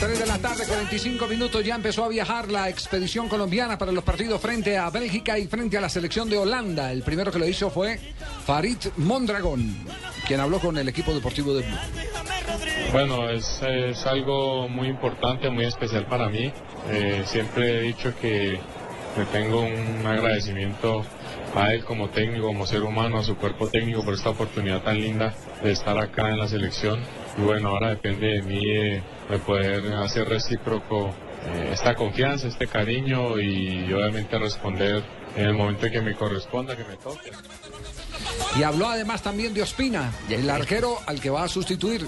3 0.00 0.20
de 0.20 0.26
la 0.26 0.38
tarde, 0.38 0.64
45 0.64 1.26
minutos, 1.26 1.64
ya 1.64 1.74
empezó 1.74 2.04
a 2.04 2.08
viajar 2.08 2.48
la 2.52 2.68
expedición 2.68 3.28
colombiana 3.28 3.76
para 3.76 3.90
los 3.90 4.04
partidos 4.04 4.40
frente 4.40 4.78
a 4.78 4.88
Bélgica 4.90 5.36
y 5.36 5.48
frente 5.48 5.76
a 5.76 5.80
la 5.80 5.88
selección 5.88 6.30
de 6.30 6.38
Holanda. 6.38 6.92
El 6.92 7.02
primero 7.02 7.32
que 7.32 7.40
lo 7.40 7.48
hizo 7.48 7.68
fue 7.68 7.98
Farid 8.46 8.78
Mondragón, 8.98 9.76
quien 10.28 10.38
habló 10.38 10.60
con 10.60 10.78
el 10.78 10.88
equipo 10.88 11.12
deportivo 11.12 11.52
de 11.54 11.66
Blue. 11.66 12.37
Bueno, 12.92 13.28
es, 13.28 13.60
es 13.62 14.06
algo 14.06 14.68
muy 14.68 14.88
importante, 14.88 15.50
muy 15.50 15.64
especial 15.64 16.06
para 16.06 16.28
mí. 16.28 16.50
Eh, 16.90 17.22
siempre 17.26 17.78
he 17.78 17.82
dicho 17.82 18.14
que 18.20 18.58
le 19.16 19.24
tengo 19.32 19.60
un 19.60 20.06
agradecimiento 20.06 21.04
a 21.54 21.72
él 21.72 21.84
como 21.84 22.08
técnico, 22.08 22.46
como 22.46 22.66
ser 22.66 22.82
humano, 22.82 23.18
a 23.18 23.24
su 23.24 23.36
cuerpo 23.36 23.68
técnico 23.68 24.04
por 24.04 24.14
esta 24.14 24.30
oportunidad 24.30 24.82
tan 24.82 25.00
linda 25.00 25.34
de 25.62 25.72
estar 25.72 25.98
acá 25.98 26.30
en 26.30 26.38
la 26.38 26.48
selección. 26.48 27.00
Y 27.36 27.42
bueno, 27.42 27.68
ahora 27.68 27.90
depende 27.90 28.28
de 28.28 28.42
mí 28.42 28.62
eh, 28.64 29.02
de 29.28 29.38
poder 29.38 29.92
hacer 29.94 30.28
recíproco 30.28 31.08
eh, 31.46 31.70
esta 31.72 31.94
confianza, 31.94 32.48
este 32.48 32.66
cariño 32.66 33.38
y 33.38 33.92
obviamente 33.92 34.38
responder 34.38 35.02
en 35.36 35.46
el 35.46 35.54
momento 35.54 35.86
en 35.86 35.92
que 35.92 36.00
me 36.00 36.14
corresponda, 36.14 36.76
que 36.76 36.84
me 36.84 36.96
toque. 36.96 37.30
Y 38.58 38.62
habló 38.62 38.88
además 38.88 39.22
también 39.22 39.54
de 39.54 39.62
Ospina, 39.62 40.12
el 40.28 40.48
arquero 40.50 40.98
al 41.06 41.20
que 41.20 41.30
va 41.30 41.44
a 41.44 41.48
sustituir. 41.48 42.06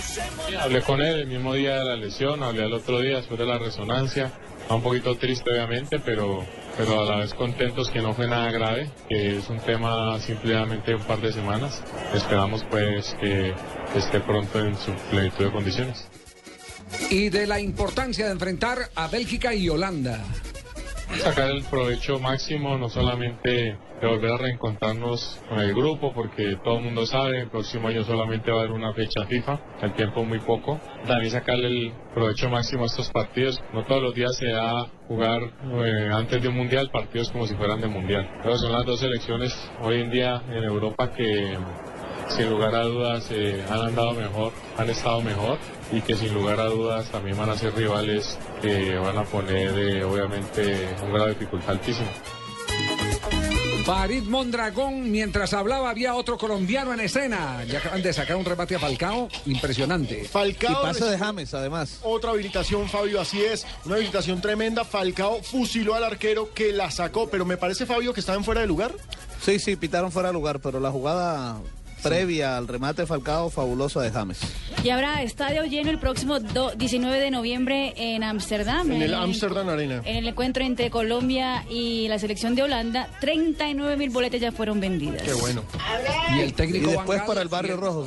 Sí, 0.00 0.54
hablé 0.54 0.82
con 0.82 1.00
él 1.00 1.20
el 1.20 1.26
mismo 1.26 1.54
día 1.54 1.78
de 1.78 1.84
la 1.84 1.96
lesión, 1.96 2.42
hablé 2.42 2.64
al 2.64 2.72
otro 2.72 3.00
día 3.00 3.16
después 3.16 3.38
de 3.38 3.46
la 3.46 3.58
resonancia. 3.58 4.32
Un 4.68 4.82
poquito 4.82 5.16
triste 5.16 5.50
obviamente, 5.50 6.00
pero, 6.00 6.44
pero 6.78 7.02
a 7.02 7.04
la 7.04 7.16
vez 7.18 7.34
contentos 7.34 7.90
que 7.90 8.00
no 8.00 8.14
fue 8.14 8.26
nada 8.26 8.50
grave, 8.50 8.90
que 9.08 9.36
es 9.36 9.48
un 9.50 9.58
tema 9.58 10.18
simplemente 10.20 10.92
de 10.92 10.96
un 10.96 11.02
par 11.02 11.20
de 11.20 11.32
semanas. 11.32 11.82
Esperamos 12.14 12.64
pues 12.70 13.14
que 13.20 13.54
esté 13.94 14.20
pronto 14.20 14.60
en 14.60 14.76
su 14.78 14.92
plenitud 15.10 15.44
de 15.44 15.52
condiciones. 15.52 16.08
Y 17.10 17.28
de 17.28 17.46
la 17.46 17.60
importancia 17.60 18.26
de 18.26 18.32
enfrentar 18.32 18.90
a 18.94 19.08
Bélgica 19.08 19.54
y 19.54 19.68
Holanda. 19.68 20.20
Sacar 21.18 21.50
el 21.50 21.62
provecho 21.64 22.18
máximo, 22.18 22.76
no 22.78 22.88
solamente 22.88 23.76
de 24.00 24.06
volver 24.06 24.32
a 24.32 24.36
reencontrarnos 24.38 25.40
con 25.48 25.60
el 25.60 25.74
grupo, 25.74 26.12
porque 26.12 26.56
todo 26.62 26.78
el 26.78 26.84
mundo 26.84 27.06
sabe, 27.06 27.40
el 27.40 27.48
próximo 27.48 27.88
año 27.88 28.02
solamente 28.04 28.50
va 28.50 28.58
a 28.58 28.60
haber 28.60 28.72
una 28.72 28.92
fecha 28.92 29.24
FIFA, 29.26 29.60
el 29.82 29.92
tiempo 29.94 30.22
es 30.22 30.28
muy 30.28 30.40
poco. 30.40 30.80
También 31.06 31.30
sacarle 31.30 31.68
el 31.68 31.92
provecho 32.14 32.48
máximo 32.48 32.84
a 32.84 32.86
estos 32.86 33.10
partidos. 33.10 33.62
No 33.72 33.84
todos 33.84 34.02
los 34.02 34.14
días 34.14 34.36
se 34.36 34.48
da 34.48 34.86
jugar 35.08 35.42
eh, 35.84 36.10
antes 36.12 36.42
de 36.42 36.48
un 36.48 36.56
mundial 36.56 36.90
partidos 36.90 37.30
como 37.30 37.46
si 37.46 37.54
fueran 37.54 37.80
de 37.80 37.88
mundial. 37.88 38.28
Pero 38.42 38.56
son 38.58 38.72
las 38.72 38.84
dos 38.84 39.00
selecciones 39.00 39.54
hoy 39.82 40.00
en 40.00 40.10
día 40.10 40.42
en 40.48 40.64
Europa 40.64 41.12
que 41.12 41.56
sin 42.28 42.50
lugar 42.50 42.74
a 42.74 42.82
dudas 42.84 43.26
eh, 43.30 43.64
han 43.68 43.80
andado 43.80 44.12
mejor, 44.12 44.52
han 44.76 44.90
estado 44.90 45.20
mejor 45.20 45.58
y 45.92 46.00
que 46.00 46.16
sin 46.16 46.32
lugar 46.34 46.60
a 46.60 46.66
dudas 46.66 47.08
también 47.10 47.36
van 47.36 47.50
a 47.50 47.56
ser 47.56 47.74
rivales 47.74 48.38
que 48.60 48.96
van 48.96 49.18
a 49.18 49.24
poner 49.24 49.78
eh, 49.78 50.04
obviamente 50.04 50.88
un 51.02 51.12
grado 51.12 51.26
de 51.26 51.34
dificultad 51.34 51.70
altísimo. 51.70 52.08
Farid 53.84 54.22
Mondragón, 54.22 55.10
mientras 55.10 55.52
hablaba, 55.52 55.90
había 55.90 56.14
otro 56.14 56.38
colombiano 56.38 56.94
en 56.94 57.00
escena. 57.00 57.62
Ya 57.64 57.80
acaban 57.80 58.00
de 58.00 58.14
sacar 58.14 58.36
un 58.36 58.44
remate 58.46 58.76
a 58.76 58.78
Falcao, 58.78 59.28
impresionante. 59.44 60.24
Falcao 60.24 60.72
Y 60.72 60.74
pase 60.86 61.04
de 61.04 61.18
James, 61.18 61.52
además. 61.52 62.00
Otra 62.02 62.30
habilitación, 62.30 62.88
Fabio, 62.88 63.20
así 63.20 63.44
es. 63.44 63.66
Una 63.84 63.96
habilitación 63.96 64.40
tremenda. 64.40 64.86
Falcao 64.86 65.42
fusiló 65.42 65.94
al 65.94 66.04
arquero 66.04 66.54
que 66.54 66.72
la 66.72 66.90
sacó, 66.90 67.28
pero 67.28 67.44
me 67.44 67.58
parece, 67.58 67.84
Fabio, 67.84 68.14
que 68.14 68.20
estaban 68.20 68.42
fuera 68.42 68.62
de 68.62 68.66
lugar. 68.68 68.94
Sí, 69.42 69.58
sí, 69.58 69.76
pitaron 69.76 70.10
fuera 70.10 70.30
de 70.30 70.32
lugar, 70.32 70.60
pero 70.60 70.80
la 70.80 70.90
jugada 70.90 71.58
previa 72.08 72.56
al 72.56 72.68
remate 72.68 73.06
Falcao 73.06 73.50
fabulosa 73.50 74.00
de 74.02 74.10
James. 74.10 74.38
Y 74.82 74.90
habrá 74.90 75.22
estadio 75.22 75.64
lleno 75.64 75.90
el 75.90 75.98
próximo 75.98 76.38
do- 76.40 76.72
19 76.76 77.18
de 77.18 77.30
noviembre 77.30 77.94
en 77.96 78.22
Ámsterdam. 78.22 78.90
En 78.92 79.02
el 79.02 79.14
Amsterdam 79.14 79.68
Arena. 79.70 80.02
En 80.04 80.16
el 80.16 80.28
encuentro 80.28 80.62
entre 80.64 80.90
Colombia 80.90 81.64
y 81.70 82.06
la 82.08 82.18
selección 82.18 82.54
de 82.54 82.62
Holanda, 82.64 83.08
39 83.20 83.96
mil 83.96 84.10
boletas 84.10 84.40
ya 84.40 84.52
fueron 84.52 84.80
vendidas. 84.80 85.22
Qué 85.22 85.32
bueno. 85.32 85.62
Y 86.36 86.40
el 86.40 86.52
técnico 86.52 86.88
Y 86.88 86.92
después 86.92 87.22
para 87.22 87.40
el 87.42 87.48
Barrio 87.48 87.76
Rojo 87.76 88.06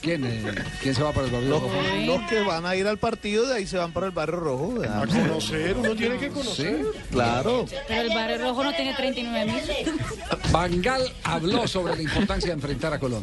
¿Quién, 0.00 0.24
eh, 0.26 0.54
¿Quién 0.82 0.94
se 0.94 1.02
va 1.02 1.12
para 1.12 1.26
el 1.26 1.32
Barrio 1.32 1.48
Los, 1.48 1.62
Rojo? 1.62 1.74
los 2.06 2.22
que 2.28 2.40
van 2.40 2.66
a 2.66 2.76
ir 2.76 2.86
al 2.86 2.98
partido, 2.98 3.46
de 3.46 3.54
ahí 3.56 3.66
se 3.66 3.78
van 3.78 3.92
para 3.92 4.06
el 4.06 4.12
Barrio 4.12 4.40
Rojo. 4.40 4.74
A 4.82 5.06
conocer, 5.06 5.76
uno 5.76 5.94
tiene 5.94 6.18
que 6.18 6.28
conocer. 6.28 6.84
Claro. 7.10 7.64
Pero 7.88 8.02
el 8.02 8.08
Barrio 8.10 8.38
Rojo 8.38 8.64
no 8.64 8.74
tiene 8.74 8.92
39 8.94 9.52
mil. 9.52 9.92
Bangal 10.50 11.02
habló 11.24 11.66
sobre 11.66 11.96
la 11.96 12.02
importancia 12.02 12.48
de 12.48 12.54
enfrentar 12.54 12.92
a 12.92 12.98
Colombia. 12.98 13.21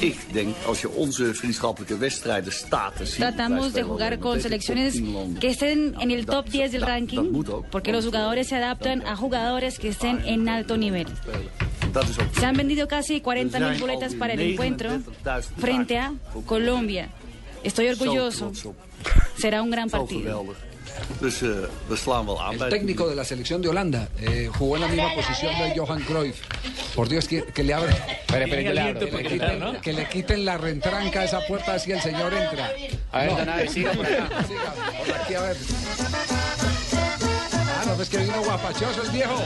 Ik 0.00 0.16
denk, 0.32 0.56
als 0.66 0.80
je 0.80 0.90
onze 0.90 1.34
vriendschappelijke 1.34 1.98
wedstrijden 1.98 2.52
staat 2.52 2.96
te 2.96 3.06
zien... 3.06 3.16
Tratamos 3.16 3.72
de 3.72 3.82
jugar 3.82 4.18
con 4.18 4.40
selecciones 4.40 5.00
que 5.38 5.48
estén 5.48 5.94
en 5.98 6.10
el 6.10 6.24
top 6.24 6.50
10 6.50 6.70
del 6.70 6.82
ranking, 6.82 7.44
porque 7.70 7.92
los 7.92 8.04
jugadores 8.04 8.48
se 8.48 8.56
adaptan 8.56 9.02
a 9.06 9.16
jugadores 9.16 9.78
que 9.78 9.88
estén 9.88 10.20
en 10.24 10.48
alto 10.48 10.76
nivel. 10.76 11.06
Se 12.38 12.46
han 12.46 12.56
vendido 12.56 12.86
casi 12.86 13.20
40 13.20 13.58
mil 13.58 13.80
boletas 13.80 14.14
para 14.14 14.32
el 14.32 14.40
encuentro 14.40 14.90
frente 15.56 15.98
a 15.98 16.12
Colombia. 16.46 17.08
Estoy 17.64 17.88
orgulloso. 17.88 18.52
Será 19.36 19.62
un 19.62 19.70
gran 19.70 19.88
partido. 19.88 20.44
Dus 21.20 21.42
eh, 21.42 21.48
we 21.86 21.96
slaan 21.96 22.26
wel 22.26 22.42
aan 22.42 22.52
El 22.52 22.58
bij 22.58 22.68
técnico 22.68 23.08
de 23.08 23.14
la 23.14 23.24
selección 23.24 23.60
de 23.60 23.68
Holanda 23.68 24.08
eh, 24.20 24.48
jugó 24.48 24.74
en 24.74 24.80
la 24.80 24.88
misma 24.88 25.14
posición 25.14 25.52
de 25.58 25.72
Johan 25.76 26.00
Cruyff. 26.04 26.40
Por 26.94 27.08
Dios, 27.08 27.26
que, 27.26 27.44
que 27.44 27.62
le 27.62 27.74
abro. 27.74 27.92
que, 28.26 28.46
le 28.46 29.22
quiten, 29.24 29.80
que 29.80 29.92
le 29.92 30.08
quiten 30.08 30.44
la 30.44 30.58
rentranca 30.58 31.20
a 31.20 31.24
esa 31.24 31.40
puerta 31.46 31.74
así 31.74 31.92
el 31.92 32.00
señor 32.00 32.32
entra. 32.34 32.70
A 33.12 33.18
ver, 33.20 33.36
don 33.36 33.48
Abe, 33.48 33.68
siga 33.68 33.92
por 33.92 34.06
acá. 34.06 34.28
Siga, 34.46 34.74
por 35.06 35.14
aquí, 35.14 35.34
a 35.34 35.40
ver. 35.40 35.56
Ah, 37.52 37.84
no, 37.86 37.96
ves 37.96 38.08
que 38.08 38.18
vino 38.18 38.42
guapachoso 38.42 39.02
el 39.02 39.10
viejo. 39.10 39.42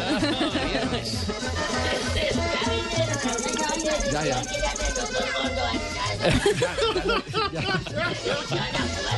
Ya, 4.12 4.24
ya. 4.24 4.42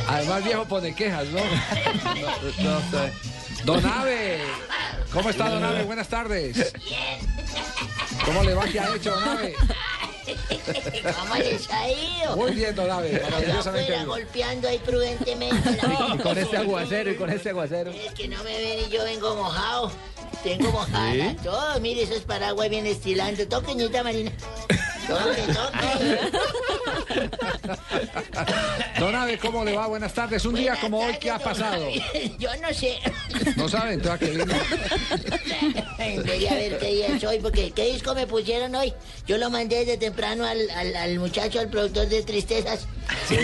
Además, 0.07 0.43
viejo 0.43 0.65
pone 0.65 0.93
quejas, 0.95 1.25
¿no? 1.27 1.39
No, 2.63 2.79
sé. 2.91 3.13
Don 3.63 3.85
Ave, 3.85 4.41
¿cómo 5.11 5.29
está 5.29 5.49
Don 5.49 5.63
Ave? 5.63 5.83
Buenas 5.83 6.07
tardes. 6.07 6.73
¿Cómo 8.23 8.43
le 8.43 8.53
va? 8.53 8.65
¿Qué 8.65 8.79
ha 8.79 8.95
hecho 8.95 9.11
Don 9.11 9.23
Ave? 9.29 9.55
¿Cómo 11.19 11.35
les 11.35 11.69
ha 11.69 11.89
ido? 11.89 12.35
Muy 12.35 12.51
bien, 12.53 12.75
Don 12.75 12.89
Ave, 12.89 13.19
maravillosamente 13.23 14.03
golpeando 14.05 14.67
ahí 14.67 14.77
prudentemente. 14.79 15.77
la- 15.81 16.15
Y 16.15 16.17
con 16.19 16.37
este 16.37 16.57
aguacero, 16.57 17.11
y 17.11 17.15
con 17.15 17.29
este 17.29 17.49
aguacero. 17.49 17.91
Es 17.91 18.13
que 18.13 18.27
no 18.27 18.43
me 18.43 18.51
ven 18.57 18.79
y 18.87 18.89
yo 18.91 19.03
vengo 19.03 19.35
mojado. 19.35 19.91
Tengo 20.43 20.71
mojada 20.71 21.35
todo. 21.43 21.79
Mire, 21.79 22.03
esos 22.03 22.21
paraguas 22.21 22.69
bien 22.69 22.85
estilando. 22.85 23.47
Toqueñita 23.47 24.03
Marina. 24.03 24.31
Toque, 25.07 25.41
toque. 25.53 26.19
Don 28.99 29.15
Ave, 29.15 29.37
¿cómo 29.37 29.63
le 29.63 29.73
va? 29.75 29.87
Buenas 29.87 30.13
tardes. 30.13 30.45
Un 30.45 30.55
día 30.55 30.77
como 30.79 30.99
hoy, 30.99 31.15
¿qué 31.19 31.29
ha 31.31 31.39
pasado? 31.39 31.87
Yo 32.39 32.49
no 32.61 32.73
sé. 32.73 32.97
No 33.55 33.67
saben, 33.69 33.93
entonces 33.93 34.11
a 34.13 34.17
qué 34.19 34.31
vino. 34.31 34.53
Debería 35.97 36.53
ver 36.53 36.77
qué 36.79 36.93
día 36.93 37.07
es 37.07 37.23
hoy, 37.23 37.39
porque 37.39 37.71
¿qué 37.71 37.93
disco 37.93 38.13
me 38.15 38.27
pusieron 38.27 38.73
hoy? 38.75 38.93
Yo 39.27 39.37
lo 39.37 39.49
mandé 39.49 39.79
desde 39.79 39.97
temprano 39.97 40.45
al, 40.45 40.69
al, 40.71 40.95
al 40.95 41.19
muchacho, 41.19 41.59
al 41.59 41.69
productor 41.69 42.07
de 42.07 42.23
Tristezas. 42.23 42.87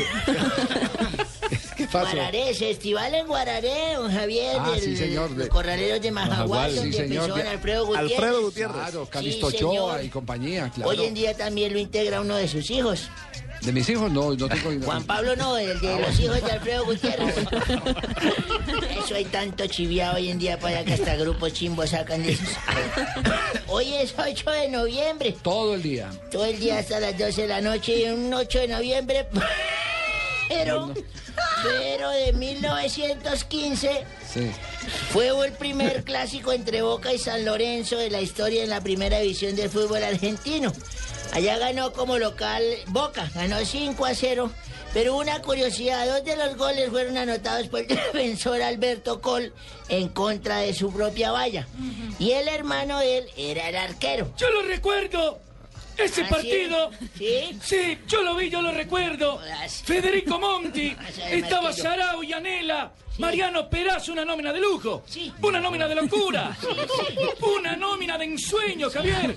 ¿Qué 1.77 1.87
pasó? 1.87 2.11
Guararé, 2.15 2.53
festival 2.53 3.15
en 3.15 3.27
Guararé, 3.27 3.93
don 3.95 4.11
Javier, 4.11 4.55
Ah, 4.59 4.71
del- 4.71 4.81
sí, 4.81 4.95
señor, 4.97 5.31
de- 5.31 5.37
los 5.39 5.47
corraleros 5.49 5.99
de 6.01 6.11
Majagual, 6.11 6.71
Sí, 6.71 6.93
señor, 6.93 7.33
de- 7.33 7.47
Alfredo 7.47 7.85
Gutiérrez. 7.87 8.11
Alfredo 8.13 8.41
Gutiérrez. 8.41 8.75
Claro, 8.75 9.05
Calixto 9.09 9.49
Sí, 9.49 9.57
Ochoa 9.57 9.71
señor. 9.95 10.05
y 10.05 10.09
compañía, 10.09 10.69
claro. 10.73 10.91
Hoy 10.91 11.03
en 11.05 11.13
día 11.15 11.35
también 11.35 11.73
lo 11.73 11.79
integra 11.79 12.21
uno 12.21 12.35
de 12.35 12.47
sus 12.47 12.69
hijos. 12.69 13.09
¿De 13.61 13.71
mis 13.71 13.87
hijos? 13.89 14.11
No, 14.11 14.33
no 14.33 14.47
tengo 14.49 14.85
Juan 14.85 15.03
Pablo 15.03 15.35
no, 15.35 15.55
el 15.57 15.79
de 15.79 15.99
los 16.01 16.19
hijos 16.19 16.43
de 16.43 16.51
Alfredo 16.51 16.85
Gutiérrez. 16.85 17.35
Eso 19.03 19.15
hay 19.15 19.25
tanto 19.25 19.67
chiviado 19.67 20.15
hoy 20.15 20.29
en 20.29 20.39
día 20.39 20.59
para 20.59 20.83
que 20.83 20.93
hasta 20.93 21.15
grupos 21.15 21.53
chimbos 21.53 21.91
sacan 21.91 22.23
de 22.23 22.33
esos. 22.33 22.47
Hoy 23.67 23.93
es 23.93 24.13
8 24.17 24.49
de 24.49 24.69
noviembre. 24.69 25.35
Todo 25.43 25.75
el 25.75 25.83
día. 25.83 26.09
Todo 26.31 26.45
el 26.45 26.59
día 26.59 26.79
hasta 26.79 26.99
las 26.99 27.17
12 27.17 27.43
de 27.43 27.47
la 27.47 27.61
noche 27.61 27.97
y 27.99 28.09
un 28.09 28.33
8 28.33 28.59
de 28.59 28.67
noviembre. 28.67 29.27
Pero, 30.49 30.91
pero 31.63 32.09
de 32.09 32.33
1915 32.33 34.03
Sí. 34.33 34.49
fue 35.11 35.27
el 35.45 35.51
primer 35.53 36.03
clásico 36.03 36.51
entre 36.51 36.81
Boca 36.81 37.13
y 37.13 37.17
San 37.19 37.45
Lorenzo 37.45 37.97
de 37.97 38.09
la 38.09 38.21
historia 38.21 38.63
en 38.63 38.69
la 38.69 38.81
primera 38.81 39.19
división 39.19 39.55
del 39.55 39.69
fútbol 39.69 40.03
argentino. 40.03 40.73
Allá 41.33 41.57
ganó 41.57 41.93
como 41.93 42.17
local 42.17 42.63
Boca, 42.87 43.29
ganó 43.33 43.63
5 43.63 44.05
a 44.05 44.13
0. 44.13 44.51
Pero 44.93 45.15
una 45.15 45.41
curiosidad, 45.41 46.05
dos 46.05 46.25
de 46.25 46.35
los 46.35 46.57
goles 46.57 46.89
fueron 46.89 47.17
anotados 47.17 47.67
por 47.69 47.79
el 47.79 47.87
defensor 47.87 48.61
Alberto 48.61 49.21
Col 49.21 49.53
en 49.87 50.09
contra 50.09 50.57
de 50.57 50.73
su 50.73 50.91
propia 50.91 51.31
valla. 51.31 51.65
Y 52.19 52.31
el 52.31 52.49
hermano 52.49 52.99
de 52.99 53.19
él 53.19 53.25
era 53.37 53.69
el 53.69 53.77
arquero. 53.77 54.33
Yo 54.37 54.49
lo 54.51 54.63
recuerdo. 54.63 55.39
Ese 55.97 56.23
¿Ah, 56.23 56.29
partido. 56.29 56.91
¿Sí? 57.17 57.59
Sí, 57.61 57.97
yo 58.07 58.21
lo 58.21 58.35
vi, 58.35 58.49
yo 58.49 58.61
lo 58.61 58.71
recuerdo. 58.71 59.39
Federico 59.83 60.39
Monti, 60.39 60.95
estaba 61.29 61.73
Sarao 61.73 62.23
y 62.23 62.33
Anela. 62.33 62.91
Mariano 63.17 63.69
Perazo, 63.69 64.13
una 64.13 64.25
nómina 64.25 64.51
de 64.53 64.59
lujo. 64.59 65.03
Una 65.41 65.59
nómina 65.59 65.87
de 65.87 65.95
locura. 65.95 66.57
Una 67.57 67.75
nómina 67.75 68.17
de 68.17 68.25
ensueño, 68.25 68.89
Javier. 68.89 69.35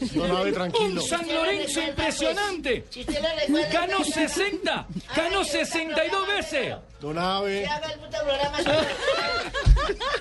Un 0.81 1.03
San 1.03 1.27
Lorenzo 1.29 1.83
impresionante. 1.83 2.85
Recuerda, 2.95 3.69
Ganó 3.73 3.99
pues, 3.99 4.15
60. 4.15 4.87
Ganó 5.17 5.41
Ay, 5.41 5.45
62 5.45 6.27
veces. 6.29 6.75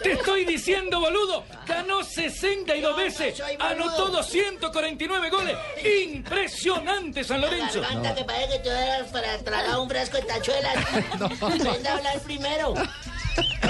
Te 0.04 0.12
estoy 0.12 0.46
diciendo, 0.46 1.00
boludo. 1.00 1.44
Ganó 1.66 2.04
62 2.04 2.98
veces. 2.98 3.42
Anotó 3.60 4.10
249 4.10 5.30
goles. 5.30 5.58
Impresionante 6.04 7.24
San 7.24 7.40
Lorenzo. 7.42 7.82
Garganta 7.82 8.14
que 8.14 8.24
parece 8.26 8.54
que 8.54 8.60
te 8.60 8.70
das 8.70 9.08
para 9.12 9.38
tragar 9.40 9.80
un 9.80 9.90
frasco 9.90 10.18
de 10.18 10.24
tachuelas. 10.24 10.76
Aprenda 11.42 11.92
a 11.92 11.98
hablar 11.98 12.20
primero. 12.20 12.74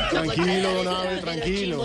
Tranquilo, 0.09 0.83
don 0.83 0.87
Abe, 0.87 1.17
tranquilo. 1.17 1.77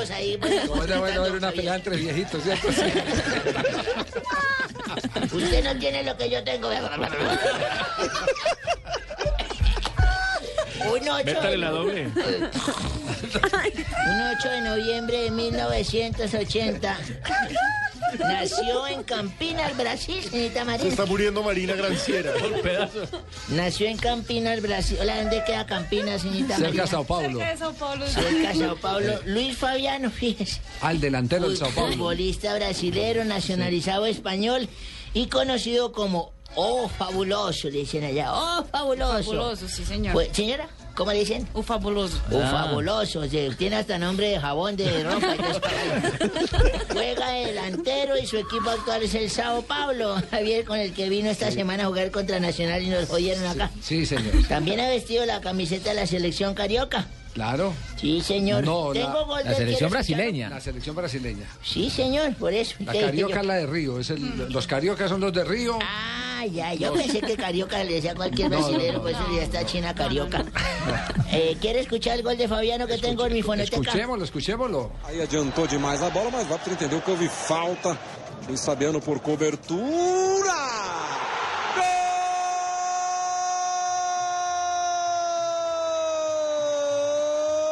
Bueno, 0.68 0.98
bueno, 0.98 1.26
era 1.26 1.36
una 1.36 1.50
pelea 1.52 1.76
entre 1.76 1.96
viejitos, 1.96 2.42
¿cierto? 2.42 2.72
Sí. 2.72 2.82
Usted 5.36 5.64
no 5.64 5.78
tiene 5.78 6.02
lo 6.02 6.16
que 6.16 6.28
yo 6.28 6.42
tengo. 6.42 6.68
Un 10.86 11.08
8, 11.08 11.24
Métale 11.24 11.56
la 11.58 11.70
doble. 11.70 12.06
un 12.06 12.20
8 14.38 14.48
de 14.48 14.60
noviembre 14.62 15.22
de 15.22 15.30
1980 15.30 16.98
nació 18.18 18.86
en 18.86 19.02
Campinas, 19.02 19.76
Brasil, 19.76 20.22
señorita 20.22 20.60
Se 20.60 20.64
Marina. 20.64 20.88
está 20.88 21.04
muriendo 21.06 21.42
Marina 21.42 21.74
Granciera. 21.74 22.32
Nació 23.50 23.86
en 23.88 23.96
Campinas, 23.98 24.62
Brasil. 24.62 24.96
Hola, 25.00 25.20
¿dónde 25.22 25.42
queda 25.44 25.66
Campinas, 25.66 26.22
señorita 26.22 26.54
Cerca 26.56 26.62
Marina? 26.68 26.82
de 26.84 26.88
Sao 26.88 27.04
Paulo. 27.04 27.38
Cerca 27.38 27.50
de 27.50 27.56
Sao 27.58 27.74
Paulo. 27.74 28.06
Cerca 28.06 28.48
de 28.52 28.58
Sao 28.58 28.76
Paulo. 28.76 29.20
Luis 29.26 29.56
Fabiano, 29.58 30.10
fíjese. 30.10 30.60
Al 30.80 31.00
delantero 31.00 31.48
del 31.48 31.56
Sao 31.58 31.70
Paulo. 31.70 31.92
Futbolista 31.92 32.54
brasilero, 32.54 33.24
nacionalizado 33.24 34.06
español 34.06 34.68
y 35.12 35.26
conocido 35.26 35.92
como 35.92 36.32
Oh 36.54 36.88
Fabuloso, 36.88 37.68
le 37.68 37.78
dicen 37.80 38.04
allá. 38.04 38.32
Oh 38.32 38.64
Fabuloso. 38.70 39.22
Fabuloso, 39.22 39.68
sí, 39.68 39.84
señor. 39.84 40.12
Pues, 40.12 40.30
señora, 40.32 40.68
¿cómo 40.96 41.12
le 41.12 41.20
dicen? 41.20 41.46
Un 41.54 41.62
fabuloso. 41.62 42.18
Oh, 42.32 42.40
Ah. 42.42 42.64
fabuloso, 42.66 43.20
o 43.20 43.26
sea, 43.28 43.54
tiene 43.56 43.76
hasta 43.76 43.98
nombre 43.98 44.28
de 44.30 44.40
jabón 44.40 44.74
de 44.76 45.04
ropa. 45.04 45.34
y. 45.36 45.38
Juega 46.92 47.30
de 47.30 47.46
delantero 47.46 48.18
y 48.18 48.26
su 48.26 48.38
equipo 48.38 48.70
actual 48.70 49.02
es 49.02 49.14
el 49.14 49.30
Sao 49.30 49.62
Paulo, 49.62 50.16
Javier, 50.30 50.64
con 50.64 50.78
el 50.78 50.92
que 50.92 51.08
vino 51.08 51.30
esta 51.30 51.50
semana 51.52 51.84
a 51.84 51.86
jugar 51.86 52.10
contra 52.10 52.40
Nacional 52.40 52.82
y 52.82 52.88
nos 52.88 53.08
jodieron 53.08 53.46
acá. 53.46 53.70
Sí, 53.80 54.04
señor. 54.06 54.32
También 54.48 54.80
ha 54.80 54.88
vestido 54.88 55.24
la 55.26 55.40
camiseta 55.40 55.90
de 55.90 55.96
la 55.96 56.06
selección 56.06 56.54
carioca. 56.54 57.06
Claro. 57.34 57.72
Sí, 58.00 58.20
señor. 58.20 58.64
No, 58.64 58.92
la- 58.92 59.00
Tengo 59.00 59.26
gol 59.26 59.42
La 59.44 59.54
selección 59.54 59.90
brasileña. 59.90 60.48
La 60.48 60.60
selección 60.60 60.96
brasileña. 60.96 61.44
Sí, 61.62 61.88
señor, 61.88 62.34
por 62.34 62.52
eso. 62.52 62.74
La 62.80 62.90
¿Qué 62.90 62.98
dije 62.98 63.10
carioca 63.10 63.40
es 63.42 63.46
la 63.46 63.54
de 63.54 63.66
Río. 63.66 64.00
Es 64.00 64.10
el- 64.10 64.48
los 64.52 64.66
cariocas 64.66 65.08
son 65.08 65.20
los 65.20 65.32
de 65.32 65.44
Río. 65.44 65.78
Ah, 65.80 66.27
ya, 66.46 66.74
yo 66.74 66.92
pensé 66.92 67.20
que 67.20 67.36
carioca 67.36 67.82
le 67.84 67.94
decía 67.94 68.12
a 68.12 68.14
cualquier 68.14 68.48
brasileño, 68.50 69.00
pues 69.00 69.16
ya 69.34 69.42
está 69.42 69.64
china 69.64 69.94
carioca. 69.94 70.44
Eh, 71.30 71.58
¿Quiere 71.60 71.80
escuchar 71.80 72.16
el 72.16 72.22
gol 72.22 72.38
de 72.38 72.48
Fabiano 72.48 72.86
que 72.86 72.96
tengo 72.96 73.26
en 73.26 73.34
mi 73.34 73.42
fonoteca? 73.42 73.76
Escuchémoslo, 73.76 74.24
escuchémoslo. 74.24 74.90
Aí 75.04 75.20
adiantou 75.20 75.66
demais 75.66 76.00
a 76.00 76.08
bola, 76.08 76.30
mas 76.30 76.50
árbitro 76.50 76.72
entendeu 76.72 77.02
que 77.02 77.10
houve 77.10 77.28
falta. 77.28 77.98
Luiz 78.48 78.64
Fabiano 78.64 78.98
por 78.98 79.20
cobertura. 79.20 80.56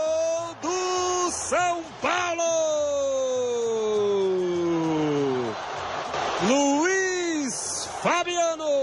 Gol 0.05 0.55
do 0.61 1.31
São 1.33 1.83
Paulo! 2.03 2.53
Luiz 6.47 7.89
Fabiano! 8.03 8.75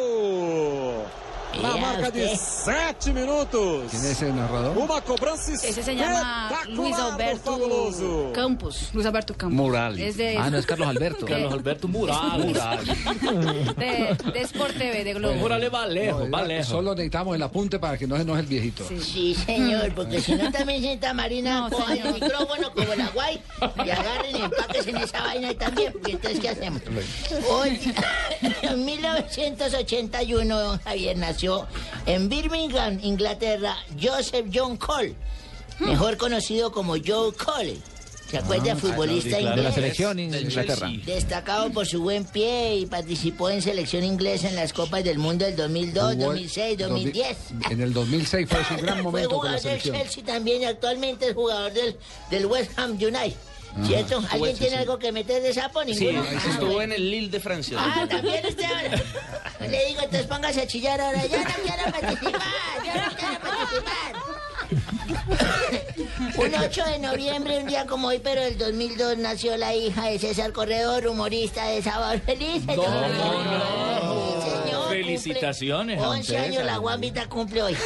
Na 1.93 1.99
Vea 1.99 2.01
marca 2.01 2.11
de 2.11 2.33
usted. 2.33 2.52
Sete 2.65 3.13
minutos. 3.13 3.91
¿Quién 3.91 4.05
es 4.05 4.21
el 4.21 4.35
narrador? 4.35 4.77
Uma 4.77 5.01
cobrança 5.01 5.53
Ese 5.53 5.83
se 5.83 5.95
llama 5.95 6.49
Luis 6.69 6.95
Fabuloso. 6.95 7.13
Alberto 7.13 8.31
Campos. 8.33 8.89
Luis 8.93 9.05
Alberto 9.05 9.33
Campos. 9.35 9.55
Morales. 9.57 10.17
De, 10.17 10.37
Ah, 10.37 10.49
no, 10.49 10.57
es 10.57 10.65
Carlos 10.65 10.87
Alberto. 10.87 11.25
Carlos 11.27 11.51
Alberto 11.53 11.87
Mural. 11.87 12.53
de, 13.77 14.17
de 14.33 14.41
Sport 14.41 14.77
TV, 14.77 15.03
de 15.03 15.13
Globo. 15.13 15.35
Morales 15.35 15.71
va 15.73 15.85
lejos, 15.87 16.25
No, 16.25 16.31
va 16.31 16.39
era- 16.39 16.47
lejos. 16.47 16.67
Solo 16.67 16.91
necesitamos 16.95 17.35
el 17.35 17.41
apunte 17.43 17.79
para 17.79 17.97
que 17.97 18.07
no 18.07 18.15
se 18.15 18.21
enoje 18.21 18.41
el 18.41 18.47
viejito. 18.47 18.83
Sí, 18.87 19.35
señor, 19.35 19.93
porque 19.93 20.21
si 20.21 20.35
no 20.35 20.51
también 20.51 20.81
sienta 20.81 21.13
Marina 21.13 21.61
No, 21.61 21.69
cojan 21.69 21.97
el 21.97 22.13
micrófono 22.13 22.71
como 22.73 22.95
la 22.95 23.07
guay 23.09 23.41
y 23.85 23.89
agarren 23.89 24.35
y 24.37 24.41
empaques 24.41 24.87
en 24.87 24.97
esa 24.97 25.21
vaina 25.21 25.51
y 25.51 25.55
también, 25.55 25.91
porque 25.93 26.11
entonces 26.13 26.39
¿qué 26.39 26.49
hacemos? 26.49 26.81
Hoy, 27.49 27.79
en 28.61 28.85
1981, 28.85 30.59
don 30.59 30.79
Javier 30.79 31.17
nació 31.17 31.67
en 32.05 32.29
Birmingham, 32.29 32.52
Inglaterra, 32.55 33.75
Joseph 34.01 34.47
John 34.53 34.77
Cole, 34.77 35.15
mejor 35.79 36.17
conocido 36.17 36.71
como 36.71 36.93
Joe 37.03 37.33
Cole. 37.33 37.77
¿Se 38.29 38.39
acuerda? 38.39 38.75
Futbolista 38.75 39.37
De 39.37 39.43
la 39.43 39.49
inglés. 39.55 39.75
selección 39.75 40.17
de 40.17 40.23
Inglaterra. 40.41 40.89
Destacado 41.05 41.69
por 41.71 41.85
su 41.85 42.01
buen 42.01 42.25
pie 42.25 42.77
y 42.77 42.85
participó 42.87 43.51
en 43.51 43.61
selección 43.61 44.03
inglesa 44.03 44.49
en 44.49 44.55
las 44.55 44.73
Copas 44.73 45.03
del 45.03 45.19
Mundo 45.19 45.45
del 45.45 45.55
2002, 45.55 46.15
Jugó- 46.15 46.25
2006, 46.27 46.77
2010. 46.79 47.37
En 47.69 47.81
el 47.81 47.93
2006 47.93 48.49
fue 48.49 48.63
su 48.65 48.75
gran 48.81 48.95
Fue 49.03 49.03
momento 49.03 49.29
con 49.37 49.51
la 49.51 49.57
jugador 49.59 49.61
del 49.61 49.61
selección. 49.81 49.95
Chelsea 49.97 50.23
también 50.23 50.61
y 50.63 50.65
actualmente 50.65 51.27
es 51.29 51.35
jugador 51.35 51.73
del, 51.73 51.95
del 52.31 52.45
West 52.47 52.71
Ham 52.79 52.91
United. 52.93 53.33
¿Cierto? 53.85 54.17
¿Alguien 54.17 54.39
Bueno, 54.39 54.53
sí, 54.55 54.59
tiene 54.59 54.75
sí. 54.75 54.81
algo 54.81 54.99
que 54.99 55.11
meter 55.11 55.41
de 55.41 55.53
sapo? 55.53 55.81
Sí, 55.83 55.93
¿Ninguno? 55.95 56.23
Ah, 56.29 56.33
estuvo 56.49 56.73
bueno. 56.73 56.93
en 56.93 57.01
el 57.01 57.09
Lille 57.11 57.29
de 57.29 57.39
Francia. 57.39 57.77
Ah, 57.79 58.05
también 58.09 58.45
usted 58.45 58.63
ahora. 58.63 59.01
Le 59.67 59.85
digo, 59.87 60.01
entonces 60.01 60.27
póngase 60.27 60.61
a 60.61 60.67
chillar 60.67 61.01
ahora. 61.01 61.25
Ya 61.25 61.39
no 61.39 61.49
quiero 61.63 61.83
participar, 61.91 62.41
yo 62.85 62.93
no 62.93 63.15
quiero 63.17 63.39
participar. 63.39 64.13
Un 66.37 66.55
8 66.55 66.83
de 66.85 66.99
noviembre, 66.99 67.57
un 67.59 67.67
día 67.67 67.85
como 67.85 68.07
hoy, 68.09 68.19
pero 68.19 68.41
del 68.41 68.57
2002, 68.57 69.17
nació 69.17 69.55
la 69.57 69.73
hija 69.75 70.05
de 70.07 70.19
César 70.19 70.51
Corredor, 70.51 71.07
humorista 71.07 71.65
de 71.67 71.81
Sábado 71.81 72.19
Feliz. 72.25 72.63
Sí, 72.63 72.75
señor, 74.65 74.89
Felicitaciones, 74.89 75.97
cumple 75.97 76.07
don 76.09 76.17
11 76.19 76.37
años, 76.37 76.63
la 76.65 76.77
guambita 76.77 77.27
cumple 77.27 77.61
hoy. 77.63 77.77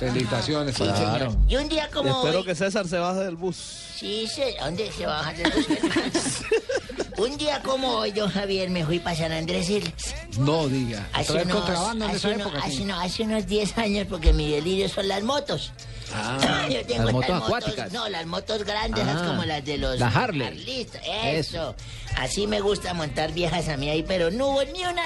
Felicitaciones. 0.00 0.74
Sí, 0.76 0.84
señor. 0.84 1.36
Y 1.48 1.56
un 1.56 1.68
día 1.68 1.88
como 1.92 2.08
Espero 2.18 2.38
hoy... 2.40 2.44
que 2.44 2.54
César 2.54 2.88
se 2.88 2.98
baje 2.98 3.20
del 3.20 3.36
bus. 3.36 3.56
Sí, 3.96 4.26
se, 4.26 4.56
¿dónde 4.58 4.90
se 4.92 5.06
baja 5.06 5.32
del 5.34 5.52
bus? 5.52 5.66
Un 7.18 7.36
día 7.36 7.60
como 7.62 7.88
hoy, 7.98 8.12
don 8.12 8.30
Javier, 8.30 8.70
me 8.70 8.82
fui 8.86 8.98
para 8.98 9.14
San 9.14 9.30
Andrés 9.30 9.68
Islas. 9.68 9.92
No 10.38 10.68
diga. 10.68 11.06
Hace 11.12 11.34
unos, 11.42 11.68
hace 11.68 12.16
esa 12.16 12.28
unos- 12.28 12.40
época. 12.40 12.58
hace 12.60 12.70
sí. 12.76 12.82
unos- 12.82 13.04
hace 13.04 13.22
unos 13.24 13.46
10 13.46 13.76
años, 13.78 14.06
porque 14.08 14.32
mi 14.32 14.50
delirio 14.50 14.88
son 14.88 15.06
las 15.06 15.22
motos. 15.22 15.72
Ah, 16.14 16.66
Yo 16.70 16.82
tengo 16.86 17.04
las 17.04 17.12
motos 17.12 17.42
acuáticas. 17.42 17.92
No, 17.92 18.08
las 18.08 18.24
motos 18.24 18.64
grandes, 18.64 19.04
Ah, 19.06 19.12
las 19.12 19.22
como 19.28 19.44
las 19.44 19.62
de 19.62 19.76
los... 19.76 19.98
las 19.98 20.16
Harley. 20.16 20.46
Harlistas, 20.46 21.02
Eso. 21.24 21.74
Así 22.16 22.46
me 22.46 22.60
gusta 22.62 22.94
montar 22.94 23.32
viejas 23.32 23.68
a 23.68 23.76
mí 23.76 23.90
ahí, 23.90 24.02
pero 24.02 24.30
no 24.30 24.48
hubo 24.48 24.64
ni 24.64 24.80
una 24.84 25.02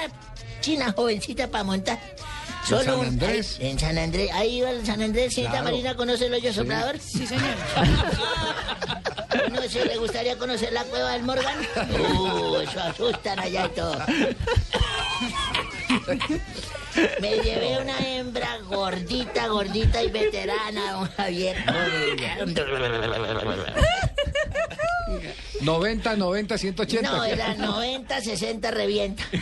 china 0.61 0.93
jovencita 0.95 1.47
para 1.49 1.65
montar. 1.65 1.99
Solo 2.67 2.83
San 2.83 2.95
un- 2.99 3.05
Andrés? 3.05 3.57
ahí- 3.59 3.67
en 3.69 3.79
San 3.79 3.97
Andrés. 3.97 4.29
Ahí 4.33 4.57
iba 4.57 4.69
el 4.71 4.85
San 4.85 5.01
Andrés, 5.01 5.33
señorita 5.33 5.59
Claro. 5.59 5.65
Marina, 5.71 5.95
¿conoce 5.95 6.25
el 6.27 6.33
hoyo 6.33 6.53
soplador? 6.53 6.97
Sí, 6.99 7.25
señor. 7.27 7.55
No 9.51 9.61
sé, 9.69 9.85
¿le 9.85 9.97
gustaría 9.97 10.37
conocer 10.37 10.71
la 10.73 10.83
cueva 10.85 11.11
del 11.11 11.23
Morgan? 11.23 11.55
Uh, 11.91 12.57
eso 12.61 12.79
asustan 12.81 13.37
allá 13.39 13.65
y 13.65 13.69
todo. 13.75 13.97
Me 17.21 17.31
llevé 17.39 17.77
una 17.81 17.97
hembra 17.99 18.57
gordita, 18.67 19.47
gordita 19.47 20.01
y 20.03 20.09
veterana, 20.09 20.91
don 20.93 21.09
Javier. 21.11 21.57
90, 25.61 26.15
90, 26.15 26.57
180. 26.57 27.11
No, 27.11 27.23
era 27.23 27.53
90, 27.55 28.21
60, 28.21 28.71
revienta. 28.71 29.23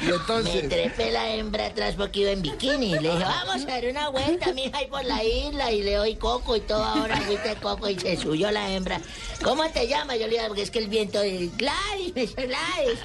Y 0.00 0.08
entonces. 0.08 0.62
Me 0.62 0.68
trepé 0.68 1.10
la 1.10 1.34
hembra 1.34 1.66
atrás 1.66 1.94
porque 1.96 2.20
iba 2.20 2.30
en 2.30 2.42
bikini. 2.42 2.98
Le 2.98 3.10
dije, 3.10 3.24
vamos 3.24 3.62
a 3.62 3.66
dar 3.66 3.84
una 3.86 4.08
vuelta, 4.10 4.52
mija, 4.52 4.78
ahí 4.78 4.86
por 4.86 5.04
la 5.04 5.24
isla. 5.24 5.72
Y 5.72 5.82
le 5.82 5.94
doy 5.94 6.16
coco 6.16 6.56
y 6.56 6.60
todo. 6.60 6.84
Ahora 6.84 7.16
fuiste 7.20 7.56
coco 7.56 7.88
y 7.88 7.98
se 7.98 8.16
subió 8.16 8.50
la 8.50 8.72
hembra. 8.72 9.00
¿Cómo 9.42 9.68
te 9.70 9.86
llamas? 9.88 10.18
Yo 10.18 10.26
le 10.26 10.34
dije, 10.34 10.44
porque 10.46 10.62
es 10.62 10.70
que 10.70 10.78
el 10.78 10.88
viento 10.88 11.20
Gladys, 11.20 12.14
me 12.14 12.20
dice 12.22 12.46
Gladys. 12.46 12.98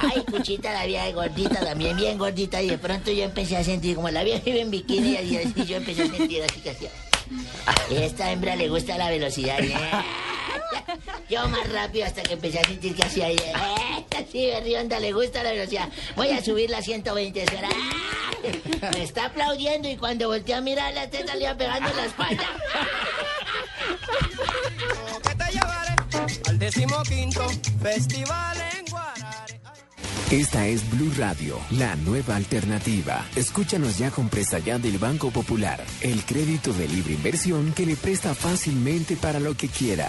Ay, 0.00 0.22
puchita, 0.22 0.72
la 0.72 0.86
vieja 0.86 1.10
gordita, 1.12 1.60
también 1.60 1.96
bien 1.96 2.18
gordita. 2.18 2.62
Y 2.62 2.70
de 2.70 2.78
pronto 2.78 3.10
yo 3.10 3.24
empecé 3.24 3.56
a 3.56 3.64
sentir, 3.64 3.96
como 3.96 4.10
la 4.10 4.22
vieja 4.24 4.48
iba 4.48 4.58
en 4.58 4.70
bikini, 4.70 5.10
y 5.10 5.36
así 5.36 5.64
yo 5.66 5.76
empecé 5.76 6.02
a 6.02 6.08
sentir 6.08 6.42
así 6.42 6.60
que 6.60 6.70
hacía. 6.70 6.90
Esta 7.90 8.30
hembra 8.30 8.56
le 8.56 8.68
gusta 8.68 8.96
la 8.98 9.10
velocidad. 9.10 9.58
Yo 11.28 11.48
más 11.48 11.72
rápido 11.72 12.06
hasta 12.06 12.22
que 12.22 12.34
empecé 12.34 12.58
a 12.58 12.64
sentir 12.64 12.94
que 12.94 13.04
hacía 13.04 13.26
ahí. 13.26 13.36
Sí, 14.30 14.46
Berrionda, 14.46 14.98
le 15.00 15.12
gusta 15.12 15.42
la 15.42 15.52
velocidad. 15.52 15.88
Voy 16.16 16.30
a 16.30 16.42
subir 16.42 16.70
la 16.70 16.82
120. 16.82 17.46
Será. 17.46 17.68
Me 18.92 19.02
está 19.02 19.26
aplaudiendo 19.26 19.88
y 19.88 19.96
cuando 19.96 20.28
volteé 20.28 20.54
a 20.54 20.60
mirar 20.60 20.92
la 20.94 21.08
teta 21.08 21.34
le 21.34 21.44
iba 21.44 21.54
pegando 21.54 21.90
en 21.90 21.96
la 21.96 22.04
espalda. 22.06 22.44
Que 25.22 25.34
te 25.34 25.52
llevaré 25.52 25.96
al 26.48 26.58
decimoquinto 26.58 27.46
festival 27.82 28.58
en 28.76 28.84
Guarare. 28.86 29.59
Esta 30.30 30.64
es 30.68 30.88
Blue 30.88 31.10
Radio, 31.18 31.58
la 31.72 31.96
nueva 31.96 32.36
alternativa. 32.36 33.26
Escúchanos 33.34 33.98
ya 33.98 34.12
con 34.12 34.28
presta 34.28 34.60
ya 34.60 34.78
del 34.78 34.96
Banco 34.96 35.32
Popular, 35.32 35.84
el 36.02 36.24
crédito 36.24 36.72
de 36.72 36.86
libre 36.86 37.14
inversión 37.14 37.72
que 37.72 37.84
le 37.84 37.96
presta 37.96 38.32
fácilmente 38.32 39.16
para 39.16 39.40
lo 39.40 39.56
que 39.56 39.66
quiera. 39.66 40.08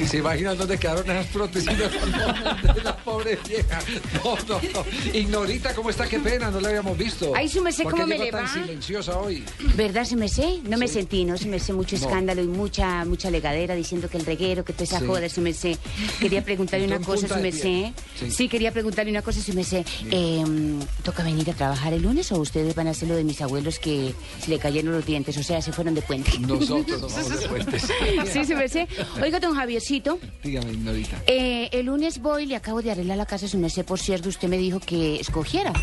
¿Y 0.00 0.06
se 0.06 0.18
imaginan 0.18 0.56
dónde 0.56 0.78
quedaron 0.78 1.04
esas 1.10 1.26
prótesis 1.26 1.68
de 1.78 2.82
la 2.82 2.96
pobre 2.96 3.38
vieja? 3.48 3.80
No, 4.24 4.36
no, 4.48 4.60
no. 4.74 5.12
Ignorita, 5.18 5.74
¿cómo 5.74 5.90
está? 5.90 6.06
Qué 6.08 6.18
pena, 6.20 6.50
no 6.50 6.60
la 6.60 6.68
habíamos 6.68 6.96
visto. 6.96 7.32
Ay, 7.34 7.48
¿Por 7.48 7.72
qué 7.74 7.84
¿cómo 7.84 8.06
me 8.06 8.18
le 8.18 8.30
tan 8.30 8.44
va? 8.44 8.52
silenciosa 8.52 9.18
hoy? 9.18 9.44
¿Verdad, 9.76 10.04
se 10.04 10.16
me 10.16 10.28
sé? 10.28 10.60
No 10.64 10.76
me 10.78 10.88
sentí, 10.88 11.24
no 11.24 11.36
se 11.36 11.46
me 11.46 11.58
sé 11.58 11.72
mucho 11.72 11.96
No. 11.96 12.02
escándalo 12.06 12.42
y 12.42 12.46
mucha 12.46 13.04
mucha 13.04 13.30
legadera 13.30 13.74
diciendo 13.74 14.08
que 14.08 14.16
el 14.18 14.26
reguero, 14.26 14.64
que 14.64 14.72
toda 14.72 14.84
esa 14.84 15.00
Sí. 15.00 15.06
joda, 15.06 15.28
se 15.28 15.40
me 15.40 15.52
sé. 15.52 15.76
Quería 16.20 16.42
preguntarle 16.44 16.86
una 16.86 17.00
cosa, 17.00 17.36
de 17.36 17.42
me 17.42 17.52
sé. 17.52 17.92
Sí. 18.18 18.30
Sí. 18.30 18.48
quería 18.48 18.72
preguntarle 18.72 19.10
una 19.10 19.22
cosa, 19.22 19.40
se 19.40 19.52
me 19.52 19.64
sé. 19.64 19.84
Em, 20.10 20.80
¿Toca 21.02 21.22
venir 21.22 21.50
a 21.50 21.54
trabajar 21.54 21.92
el 21.92 22.02
lunes 22.02 22.30
o 22.32 22.38
ustedes 22.40 22.74
van 22.74 22.88
a 22.88 22.90
hacer 22.90 23.08
lo 23.08 23.16
de 23.16 23.24
mis 23.24 23.40
abuelos 23.40 23.78
que 23.78 24.14
se 24.42 24.50
le 24.50 24.58
cayeron 24.58 24.92
los 24.92 25.04
dientes? 25.06 25.36
O 25.36 25.42
sea, 25.42 25.60
se 25.62 25.72
fueron 25.72 25.94
de 25.94 26.02
puente. 26.02 26.38
Nosotros 26.40 27.00
nos 27.00 27.14
vamos 27.14 27.40
de 27.40 27.48
puentes. 27.48 27.82
sí, 28.32 28.44
se 28.44 28.54
me 28.54 28.68
sé. 28.68 28.88
Oiga, 29.22 29.38
don 29.40 29.54
Javiercito, 29.72 30.18
Dígame, 30.42 30.72
Ignorita. 30.72 31.22
eh, 31.26 31.68
el 31.72 31.84
lunes 31.86 32.22
voy, 32.22 32.46
le 32.46 32.56
acabo 32.56 32.80
de 32.80 32.90
arreglar 32.90 33.18
la 33.18 33.26
casa, 33.26 33.46
su 33.46 33.58
merced, 33.58 33.84
por 33.84 33.98
cierto, 33.98 34.30
usted 34.30 34.48
me 34.48 34.56
dijo 34.56 34.80
que 34.80 35.20
escogiera 35.20 35.74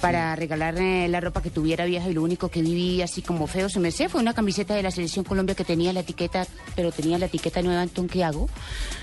para 0.00 0.34
regalar 0.34 0.76
eh, 0.78 1.06
la 1.06 1.20
ropa 1.20 1.40
que 1.40 1.50
tuviera 1.50 1.84
vieja 1.84 2.08
y 2.10 2.14
lo 2.14 2.22
único 2.24 2.48
que 2.48 2.62
viví 2.62 3.00
así 3.00 3.22
como 3.22 3.46
feo, 3.46 3.68
su 3.68 3.78
merced, 3.78 4.08
fue 4.08 4.20
una 4.20 4.34
camiseta 4.34 4.74
de 4.74 4.82
la 4.82 4.90
Selección 4.90 5.24
Colombia 5.24 5.54
que 5.54 5.62
tenía 5.64 5.92
la 5.92 6.00
etiqueta, 6.00 6.48
pero 6.74 6.90
tenía 6.90 7.16
la 7.16 7.26
etiqueta 7.26 7.62
nueva, 7.62 7.84
entonces, 7.84 8.12
¿qué 8.12 8.24
hago? 8.24 8.48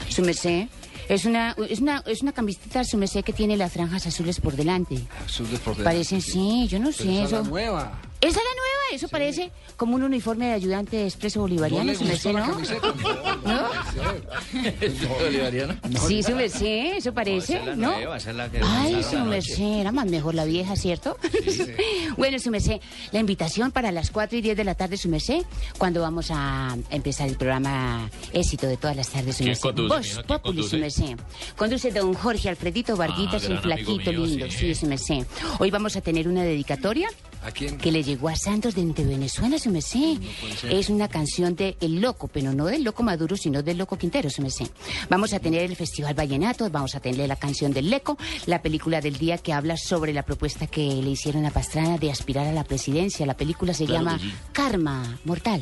Su 0.09 0.21
merced, 0.21 0.67
es 1.07 1.23
una, 1.23 1.55
es 1.69 1.79
una, 1.79 2.03
es 2.05 2.21
una 2.21 2.33
camiseta, 2.33 2.83
su 2.83 2.97
merced, 2.97 3.23
que 3.23 3.31
tiene 3.31 3.55
las 3.55 3.71
franjas 3.71 4.05
azules 4.05 4.41
por 4.41 4.57
delante. 4.57 4.99
Azules 5.25 5.61
por 5.61 5.77
delante. 5.77 5.83
Parecen, 5.95 6.19
sí, 6.21 6.67
yo 6.67 6.77
no 6.79 6.89
Pero 6.91 6.97
sé, 7.09 7.15
esa 7.19 7.23
eso... 7.23 7.35
la 7.43 7.49
nueva. 7.49 8.01
¿Esa 8.25 8.39
es 8.39 8.45
la 8.45 8.51
nueva? 8.55 8.81
Eso 8.93 9.07
parece 9.07 9.51
como 9.77 9.95
un 9.95 10.03
uniforme 10.03 10.47
de 10.47 10.53
ayudante 10.53 10.97
de 10.97 11.05
expreso 11.05 11.41
bolivariano, 11.41 11.91
¿No 11.91 11.97
su 11.97 12.05
merced, 12.05 12.33
¿no? 12.33 12.57
Bolivariano. 15.19 15.75
Sí, 16.07 16.23
su 16.23 16.35
merced, 16.35 16.95
eso 16.97 17.13
parece, 17.13 17.61
¿no? 17.75 17.91
nueva, 17.91 18.17
la 18.33 18.49
que 18.49 18.59
Ay, 18.63 19.03
su 19.03 19.17
merced, 19.19 19.79
era 19.81 19.91
más 19.91 20.05
mejor 20.07 20.35
la 20.35 20.45
vieja, 20.45 20.75
¿cierto? 20.75 21.17
bueno, 22.17 22.39
su 22.39 22.51
merced, 22.51 22.79
la 23.11 23.19
invitación 23.19 23.71
para 23.71 23.91
las 23.91 24.11
4 24.11 24.37
y 24.37 24.41
10 24.41 24.57
de 24.57 24.63
la 24.63 24.75
tarde, 24.75 24.97
su 24.97 25.09
merced, 25.09 25.43
cuando 25.77 26.01
vamos 26.01 26.27
a 26.31 26.75
empezar 26.89 27.27
el 27.27 27.35
programa 27.37 28.09
éxito 28.33 28.67
de 28.67 28.77
todas 28.77 28.95
las 28.95 29.09
tardes, 29.09 29.35
su 29.35 29.39
¿Quién 29.43 29.49
merced. 29.49 29.61
conduce? 29.61 30.13
¿Quién 30.13 30.25
Populi, 30.25 30.63
su 30.63 30.69
conduce? 30.71 30.77
merced. 30.77 31.17
Conduce 31.55 31.91
don 31.91 32.13
Jorge 32.13 32.49
Alfredito 32.49 32.95
Varguitas, 32.95 33.43
Ah, 33.45 33.51
el 33.51 33.59
flaquito 33.59 34.11
mío, 34.11 34.25
lindo, 34.25 34.45
sí. 34.49 34.57
sí, 34.59 34.75
su 34.75 34.87
merced. 34.87 35.25
Hoy 35.59 35.69
vamos 35.71 35.95
a 35.95 36.01
tener 36.01 36.27
una 36.27 36.43
dedicatoria 36.43 37.09
¿A 37.45 37.51
quién? 37.51 37.77
que 37.77 37.91
le 37.91 38.03
llegó 38.03 38.27
a 38.29 38.35
Santos 38.35 38.73
desde 38.75 39.05
Venezuela, 39.05 39.59
su 39.59 39.69
merced. 39.69 40.17
ser. 40.59 40.73
Es 40.73 40.89
una 40.89 41.07
canción 41.07 41.55
de 41.55 41.77
El 41.79 42.01
Loco, 42.01 42.27
pero 42.27 42.51
no 42.53 42.65
del 42.65 42.83
Loco 42.83 43.03
Maduro, 43.03 43.37
sino 43.37 43.61
del 43.61 43.77
Loco 43.77 43.97
Quintero, 43.97 44.29
su 44.29 44.41
merced. 44.41 44.67
Vamos 45.09 45.33
a 45.33 45.39
tener 45.39 45.61
el 45.63 45.75
Festival 45.75 46.13
Vallenato, 46.15 46.69
vamos 46.69 46.95
a 46.95 46.99
tener 46.99 47.27
la 47.27 47.35
canción 47.35 47.71
del 47.71 47.89
Leco, 47.89 48.17
la 48.47 48.61
película 48.61 48.99
del 49.01 49.17
día 49.17 49.37
que 49.37 49.53
habla 49.53 49.77
sobre 49.77 50.11
la 50.13 50.23
propuesta 50.23 50.65
que 50.67 50.81
le 50.81 51.09
hicieron 51.11 51.45
a 51.45 51.51
Pastrana 51.51 51.97
de 51.97 52.11
aspirar 52.11 52.47
a 52.47 52.51
la 52.51 52.63
presidencia. 52.63 53.25
La 53.25 53.35
película 53.37 53.73
se 53.73 53.85
Claro 53.85 54.03
llama 54.05 54.19
sí. 54.19 54.33
Karma 54.51 55.19
Mortal. 55.25 55.61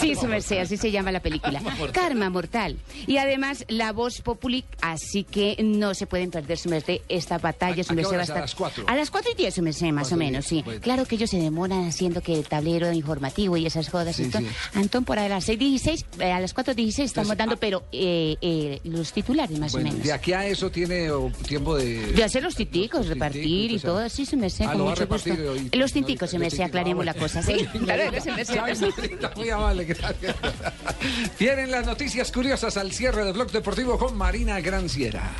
sí, 0.00 0.14
su 0.14 0.26
merced, 0.26 0.58
así 0.58 0.76
se 0.76 0.90
llama 0.90 1.12
la 1.12 1.20
película. 1.20 1.62
Karma 1.92 2.30
Mortal. 2.30 2.76
Y 3.06 3.16
además 3.18 3.64
la 3.68 3.92
voz 3.92 4.20
populi, 4.20 4.64
así 4.80 5.24
que 5.24 5.56
no 5.62 5.94
se 5.94 6.06
pueden 6.06 6.30
perder, 6.30 6.58
su 6.58 6.68
merced, 6.68 6.98
esta 7.08 7.38
batalla, 7.38 7.80
¿A- 7.82 7.84
su 7.84 7.94
merced 7.94 8.14
va 8.16 8.20
a 8.20 8.22
estar... 8.24 8.40
las 8.40 8.54
cuatro? 8.54 8.84
A 8.86 8.94
las 8.94 9.10
cuatro 9.10 9.30
y 9.32 9.34
diez, 9.36 9.53
su 9.53 9.53
merced, 9.53 9.53
más 9.62 10.06
o 10.06 10.10
Cuatro 10.10 10.16
y 10.16 10.18
menos, 10.30 10.44
sí. 10.46 10.62
bueno. 10.64 10.80
Claro 10.80 11.04
que 11.06 11.14
ellos 11.16 11.30
se 11.30 11.38
demoran 11.38 11.86
haciendo 11.88 12.20
que 12.20 12.34
el 12.34 12.44
tablero 12.46 12.92
informativo 12.92 13.56
y 13.56 13.66
esas 13.66 13.88
jodas. 13.88 14.16
Sí, 14.16 14.24
Antón, 14.24 14.44
sí. 14.44 14.50
Antón, 14.74 15.04
por 15.04 15.18
ahí 15.18 15.26
a 15.26 15.28
las 15.30 15.44
seis 15.44 15.58
dieciséis, 15.58 16.04
eh, 16.18 16.32
a 16.32 16.40
las 16.40 16.52
cuatro 16.54 16.74
dieciséis 16.74 17.10
estamos 17.10 17.30
Entonces, 17.32 17.38
dando, 17.38 17.54
ah- 17.54 17.58
pero 17.60 17.84
eh, 17.92 18.36
eh, 18.40 18.80
los 18.84 19.12
titulares 19.12 19.58
más 19.58 19.72
Bueno, 19.72 19.90
o 19.90 19.92
menos. 19.92 20.06
de 20.06 20.12
aquí 20.12 20.32
a 20.32 20.46
eso 20.46 20.70
tiene 20.70 21.10
oh, 21.10 21.30
tiempo 21.46 21.76
de... 21.76 22.12
De 22.12 22.24
hacer 22.24 22.42
los 22.42 22.54
titicos, 22.54 23.06
repartir 23.06 23.70
y 23.70 23.76
o 23.76 23.78
sea. 23.78 23.90
todo, 23.90 24.08
sí, 24.08 24.26
se 24.26 24.36
me 24.36 24.50
sé, 24.50 24.64
Ah, 24.64 24.68
con 24.72 24.78
lo 24.78 24.84
mucho 24.86 25.06
gusto. 25.06 25.30
Los 25.72 25.90
no, 25.90 25.94
tinticos, 25.94 26.30
se 26.30 26.36
los 26.38 26.44
me 26.44 26.50
sé, 26.50 26.56
tinticos, 26.56 26.68
aclaremos 26.68 27.04
la 27.04 27.14
cosa, 27.14 27.42
sí. 27.42 27.54
Claro 27.84 28.10
que 28.10 28.20
se 28.20 28.32
me 28.32 28.42
Ignorita, 28.42 29.32
Muy 29.36 29.50
amable, 29.50 29.84
gracias. 29.84 30.36
Vienen 31.38 31.70
las 31.70 31.86
noticias 31.86 32.30
curiosas 32.32 32.76
al 32.76 32.92
cierre 32.92 33.24
de 33.24 33.32
Blog 33.32 33.50
Deportivo 33.50 33.98
con 33.98 34.16
Marina 34.16 34.60
Granciera. 34.60 35.32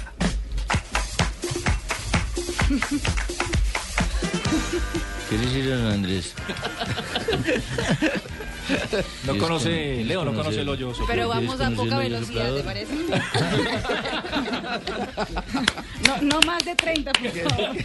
¿Qué 5.28 5.38
le 5.38 5.44
hicieron 5.44 5.86
a 5.86 5.92
Andrés? 5.94 6.34
No 9.26 9.38
conoce, 9.38 10.04
Leo 10.04 10.24
no 10.24 10.34
conoce 10.34 10.60
el 10.60 10.68
hoyo. 10.68 10.92
¿Quieres 10.92 11.08
Pero 11.08 11.28
vamos 11.28 11.60
a 11.60 11.70
poca 11.70 11.98
velocidad, 11.98 12.54
¿te 12.54 12.62
parece? 12.62 12.94
No, 16.06 16.22
no 16.22 16.40
más 16.46 16.64
de 16.64 16.74
30, 16.74 17.12
por 17.12 17.30
favor. 17.30 17.76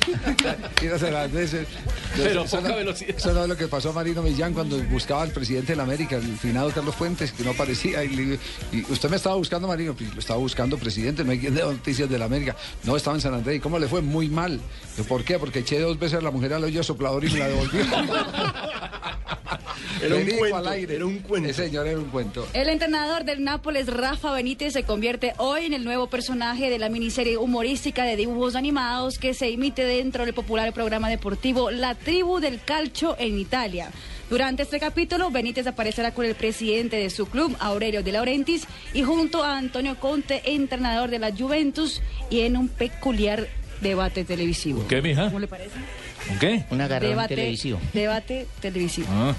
Quírase 0.80 1.12
las 1.12 1.32
veces. 1.32 1.68
Pero 2.16 2.44
Eso 2.44 2.58
poca 2.58 2.70
no- 2.70 2.76
velocidad. 2.76 3.16
Eso 3.18 3.34
no 3.34 3.44
es 3.44 3.50
lo 3.50 3.58
que 3.58 3.68
pasó 3.68 3.90
a 3.90 3.94
Marino 3.94 4.22
Millán 4.22 4.54
cuando 4.54 4.78
buscaba 4.84 5.22
al 5.24 5.32
presidente 5.32 5.74
de 5.74 5.76
la 5.78 5.84
América, 5.84 6.16
el 6.18 6.38
finado 6.38 6.70
Carlos 6.72 6.96
Fuentes, 6.96 7.32
que 7.32 7.44
no 7.44 7.52
aparecía. 7.52 8.04
Y, 8.04 8.10
le- 8.10 8.40
y 8.72 8.84
usted 8.92 9.10
me 9.10 9.16
estaba 9.18 9.36
buscando, 9.36 9.68
Marino, 9.68 9.96
lo 10.14 10.20
estaba 10.20 10.40
buscando 10.40 10.78
presidente, 10.78 11.24
no 11.24 11.32
hay 11.32 11.40
quien 11.40 11.54
dé 11.56 11.62
noticias 11.62 12.10
de 12.10 12.18
la 12.20 12.26
América. 12.26 12.56
No, 12.84 12.96
estaba 12.96 13.16
en 13.16 13.22
San 13.22 13.34
Andrés. 13.34 13.58
¿Y 13.58 13.60
cómo 13.60 13.80
le 13.80 13.88
fue? 13.88 14.02
Muy 14.02 14.30
mal. 14.30 14.60
¿Por 15.08 15.24
qué? 15.24 15.38
Porque 15.40 15.60
eché 15.60 15.80
dos 15.80 15.98
veces 16.00 16.20
a 16.20 16.22
la 16.22 16.32
mujer 16.32 16.54
al 16.54 16.64
hoyo 16.64 16.84
soplador 16.84 17.24
y 17.26 17.30
me 17.32 17.40
la 17.40 17.48
devolvió. 17.48 17.86
Era 20.02 20.16
un 20.16 20.26
cuento, 20.26 20.56
al 20.58 20.68
aire. 20.68 20.96
era 20.96 21.06
un 21.06 21.20
cuento. 21.20 21.50
Ese 21.50 21.66
señor 21.66 21.88
era 21.88 22.00
un 22.00 22.06
cuento. 22.06 22.48
El 22.54 22.70
entrenador 22.70 23.24
del 23.26 23.44
Nápoles, 23.44 23.88
Rafa 23.88 24.32
Benítez, 24.34 24.74
se 24.74 24.84
convierte 24.84 25.34
hoy 25.38 25.66
en 25.66 25.74
el 25.74 25.84
nuevo 25.84 26.08
personaje 26.08 26.70
de 26.70 26.80
la 26.80 26.90
miniserie 26.90 27.38
humorística 27.38 28.04
de 28.04 28.16
dibujos 28.16 28.56
animados 28.56 29.20
que 29.20 29.34
se 29.34 29.48
emite 29.48 29.84
dentro 29.84 30.26
del 30.26 30.34
popular 30.34 30.74
programa 30.74 31.10
deportivo 31.10 31.72
La 31.72 31.96
Tribu 31.96 32.40
del 32.40 32.62
Calcio 32.62 33.16
en 33.20 33.38
Italia. 33.38 33.92
Durante 34.30 34.62
este 34.62 34.80
capítulo, 34.80 35.32
Benítez 35.32 35.66
aparecerá 35.66 36.14
con 36.14 36.24
el 36.24 36.36
presidente 36.36 36.98
de 36.98 37.10
su 37.10 37.26
club, 37.26 37.56
Aurelio 37.60 38.04
De 38.04 38.12
Laurentiis, 38.12 38.68
y 38.94 39.02
junto 39.02 39.44
a 39.44 39.58
Antonio 39.58 40.00
Conte, 40.00 40.42
entrenador 40.46 41.10
de 41.10 41.18
la 41.18 41.36
Juventus, 41.36 42.02
y 42.30 42.42
en 42.42 42.56
un 42.56 42.68
peculiar 42.68 43.48
debate 43.82 44.26
televisivo. 44.26 44.86
¿Qué, 44.88 45.02
mija? 45.02 45.26
¿Cómo 45.26 45.40
le 45.40 45.48
parece? 45.48 45.80
¿Qué? 46.40 46.64
Un 46.70 46.82
agarrón 46.82 47.10
Debate 47.10 47.36
televisivo. 47.36 47.80
Debate 47.94 48.48
televisivo. 48.62 49.08
Ah. 49.12 49.34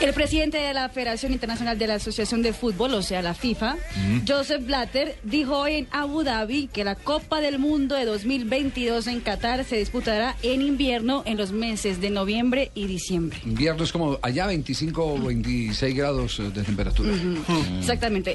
El 0.00 0.12
presidente 0.12 0.58
de 0.58 0.74
la 0.74 0.88
Federación 0.88 1.32
Internacional 1.32 1.78
de 1.78 1.86
la 1.86 1.94
Asociación 1.94 2.42
de 2.42 2.52
Fútbol, 2.52 2.94
o 2.94 3.02
sea, 3.02 3.22
la 3.22 3.34
FIFA, 3.34 3.76
Mm. 3.96 4.20
Joseph 4.26 4.64
Blatter, 4.66 5.16
dijo 5.22 5.56
hoy 5.58 5.74
en 5.74 5.88
Abu 5.92 6.22
Dhabi 6.22 6.66
que 6.68 6.82
la 6.84 6.94
Copa 6.94 7.40
del 7.40 7.58
Mundo 7.58 7.94
de 7.94 8.04
2022 8.04 9.06
en 9.06 9.20
Qatar 9.20 9.64
se 9.64 9.76
disputará 9.76 10.36
en 10.42 10.62
invierno 10.62 11.22
en 11.26 11.36
los 11.36 11.52
meses 11.52 12.00
de 12.00 12.10
noviembre 12.10 12.70
y 12.74 12.86
diciembre. 12.86 13.38
Invierno 13.44 13.84
es 13.84 13.92
como 13.92 14.18
allá 14.22 14.46
25 14.46 15.04
o 15.04 15.18
26 15.20 15.94
grados 15.94 16.38
eh, 16.40 16.44
de 16.54 16.62
temperatura. 16.62 17.12
Ujú. 17.12 17.78
Exactamente. 17.78 18.34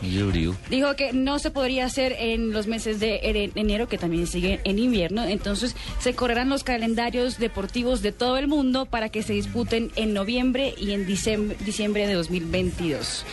Dijo 0.69 0.95
que 0.95 1.13
no 1.13 1.39
se 1.39 1.51
podría 1.51 1.85
hacer 1.85 2.15
en 2.19 2.51
los 2.51 2.67
meses 2.67 2.99
de 2.99 3.19
enero, 3.55 3.87
que 3.87 3.97
también 3.97 4.27
sigue 4.27 4.59
en 4.63 4.79
invierno. 4.79 5.25
Entonces 5.25 5.75
se 5.99 6.13
correrán 6.13 6.49
los 6.49 6.63
calendarios 6.63 7.36
deportivos 7.39 8.01
de 8.01 8.11
todo 8.11 8.37
el 8.37 8.47
mundo 8.47 8.85
para 8.85 9.09
que 9.09 9.23
se 9.23 9.33
disputen 9.33 9.91
en 9.95 10.13
noviembre 10.13 10.73
y 10.77 10.91
en 10.91 11.05
diciembre, 11.05 11.57
diciembre 11.65 12.07
de 12.07 12.13
2022. 12.13 13.25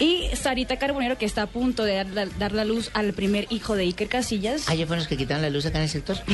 Y 0.00 0.28
Sarita 0.34 0.78
Carbonero, 0.78 1.16
que 1.16 1.26
está 1.26 1.42
a 1.42 1.46
punto 1.46 1.84
de 1.84 1.94
dar 1.94 2.06
la, 2.08 2.26
dar 2.26 2.52
la 2.52 2.64
luz 2.64 2.90
al 2.94 3.12
primer 3.12 3.46
hijo 3.50 3.76
de 3.76 3.84
Iker 3.84 4.08
Casillas. 4.08 4.64
Ah, 4.68 4.74
¿ya 4.74 4.86
fueron 4.86 5.00
los 5.00 5.08
que 5.08 5.16
quitaron 5.16 5.42
la 5.42 5.50
luz 5.50 5.64
acá 5.66 5.78
en 5.78 5.84
el 5.84 5.90
sector? 5.90 6.16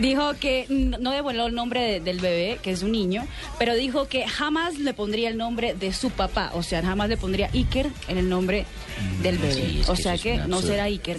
Dijo 0.00 0.32
que 0.40 0.66
no 0.68 1.10
devolvió 1.12 1.46
el 1.46 1.54
nombre 1.54 1.80
de- 1.80 2.00
del 2.00 2.20
bebé, 2.20 2.58
que 2.62 2.70
es 2.70 2.82
un 2.82 2.92
niño, 2.92 3.26
pero 3.58 3.74
dijo 3.74 4.06
que 4.08 4.26
jamás 4.26 4.78
le 4.78 4.94
pondría 4.94 5.28
el 5.28 5.36
nombre 5.36 5.74
de 5.74 5.92
su 5.92 6.10
papá, 6.10 6.50
o 6.54 6.62
sea, 6.62 6.82
jamás 6.82 7.08
le 7.08 7.16
pondría 7.16 7.50
Iker 7.52 7.88
en 8.08 8.18
el 8.18 8.28
nombre 8.28 8.64
del 9.22 9.38
bebé. 9.38 9.54
sí, 9.54 9.78
es 9.82 9.88
o 9.88 9.96
sea 9.96 10.16
que 10.18 10.38
no 10.38 10.62
será 10.62 10.84
Iker 10.84 11.18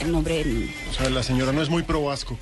el 0.00 0.12
nombre 0.12 0.38
del 0.38 0.54
niño. 0.60 0.72
O 0.90 0.94
sea, 0.94 1.10
la 1.10 1.22
señora 1.22 1.52
no 1.52 1.62
es 1.62 1.68
muy 1.68 1.82
pro 1.82 2.02
vasco. 2.04 2.38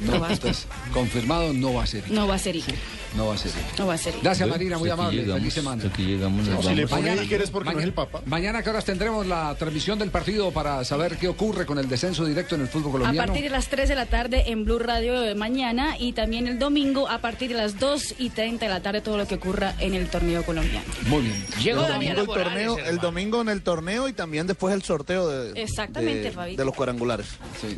No, 0.00 0.14
entonces, 0.14 0.66
confirmado 0.92 1.52
no 1.52 1.74
va 1.74 1.84
a 1.84 1.86
ser. 1.86 2.10
No 2.10 2.26
va 2.26 2.34
a 2.34 2.38
ser 2.38 2.54
Iker. 2.54 2.74
No 3.16 3.26
va 3.26 3.34
a 3.34 3.38
ser. 3.38 3.52
No 3.78 3.86
va 3.86 3.94
a 3.94 3.98
ser. 3.98 4.14
Gracias 4.22 4.48
Marina, 4.48 4.78
muy 4.78 4.88
amable. 4.90 5.20
llegamos, 5.22 5.40
Feliz 5.40 5.54
semana. 5.54 5.82
aquí 5.86 6.02
llegamos, 6.04 6.46
Si 6.64 6.74
le 6.74 6.86
Mañana- 6.86 7.22
Iker 7.22 7.42
es 7.42 7.50
porque 7.50 7.72
no 7.72 7.78
es 7.78 7.84
el 7.84 7.92
Papa. 7.92 8.22
Mañana 8.26 8.62
que 8.62 8.70
horas 8.70 8.84
tendremos 8.84 9.26
la 9.26 9.54
transmisión 9.58 9.98
del 9.98 10.10
partido 10.10 10.50
para 10.52 10.84
saber 10.84 11.16
qué 11.16 11.28
ocurre 11.28 11.66
con 11.66 11.78
el 11.78 11.88
descenso 11.88 12.24
directo 12.24 12.54
en 12.54 12.62
el 12.62 12.68
fútbol 12.68 12.88
A 12.88 12.92
colombiano. 12.92 13.26
partir 13.26 13.44
de 13.44 13.50
las 13.50 13.68
3 13.68 13.88
de 13.88 13.94
la 13.94 14.06
tarde 14.06 14.44
en 14.50 14.64
Blue 14.64 14.78
Radio 14.78 15.20
de 15.20 15.34
mañana 15.34 15.96
y 15.98 16.12
también 16.12 16.46
el 16.46 16.58
domingo 16.58 17.08
a 17.08 17.18
partir 17.18 17.48
de 17.50 17.56
las 17.56 17.78
2 17.78 18.14
y 18.18 18.30
30 18.30 18.66
de 18.66 18.72
la 18.72 18.80
tarde 18.80 19.00
todo 19.00 19.16
lo 19.16 19.26
que 19.26 19.34
ocurra 19.36 19.74
en 19.80 19.94
el 19.94 20.08
torneo 20.08 20.42
colombiano. 20.44 20.86
Muy 21.06 21.22
bien. 21.22 21.44
el 21.66 21.76
domingo, 21.76 22.20
el, 22.20 22.26
torneo, 22.26 22.78
el 22.78 22.98
domingo 22.98 23.40
en 23.42 23.48
el 23.48 23.62
torneo 23.62 24.08
y 24.08 24.12
también 24.12 24.46
después 24.46 24.74
el 24.74 24.82
sorteo 24.82 25.28
de, 25.28 25.60
Exactamente, 25.60 26.30
de, 26.30 26.56
de 26.56 26.64
los 26.64 26.74
cuadrangulares. 26.74 27.26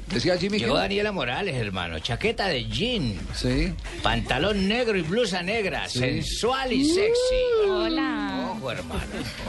Decía 0.08 0.36
Jimmy 0.36 0.58
Llegó 0.58 0.76
Daniela 0.76 1.12
Morales, 1.12 1.54
hermano. 1.56 1.98
Chaqueta 2.00 2.46
de 2.48 2.64
jean. 2.66 3.14
Sí. 3.34 3.72
Pantalón 4.02 4.68
negro 4.68 4.96
y 4.98 5.02
blusa 5.22 5.42
negra. 5.42 5.88
Sí. 5.88 6.00
Sensual 6.00 6.72
y 6.72 6.84
sexy. 6.84 7.68
Hola. 7.68 8.54
Ojo, 8.56 8.72
hermano. 8.72 9.04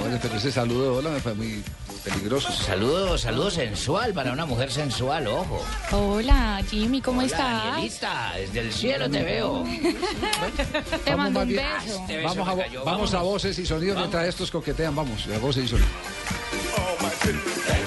Oye, 0.05 0.19
pero 0.21 0.35
ese 0.35 0.51
saludo 0.51 0.97
hola 0.97 1.09
me 1.09 1.19
fue 1.19 1.33
muy 1.33 1.63
peligroso. 2.03 2.51
Saludo, 2.51 3.17
saludo 3.17 3.49
sensual 3.49 4.13
para 4.13 4.31
una 4.33 4.45
mujer 4.45 4.71
sensual, 4.71 5.27
ojo. 5.27 5.65
Hola, 5.91 6.61
Jimmy, 6.69 7.01
¿cómo 7.01 7.19
Hola, 7.19 7.25
estás? 7.27 7.63
Danielita, 7.63 8.33
desde 8.37 8.59
el 8.59 8.71
cielo 8.71 9.09
te 9.09 9.23
veo. 9.23 9.63
Te 11.03 11.15
Vamos 11.15 11.17
mando 11.17 11.39
un 11.39 11.49
beso. 11.49 12.01
Este 12.01 12.17
beso 12.17 12.35
Vamos, 12.35 12.59
a, 12.59 12.83
vamos 12.83 13.11
voces 13.23 13.57
y 13.57 13.65
sonidos 13.65 13.97
mientras 13.97 14.27
estos 14.27 14.51
coquetean. 14.51 14.95
Vamos, 14.95 15.27
a 15.27 15.39
voces 15.39 15.65
y 15.65 15.67
sonidos. 15.69 15.89
Oh. 16.77 17.82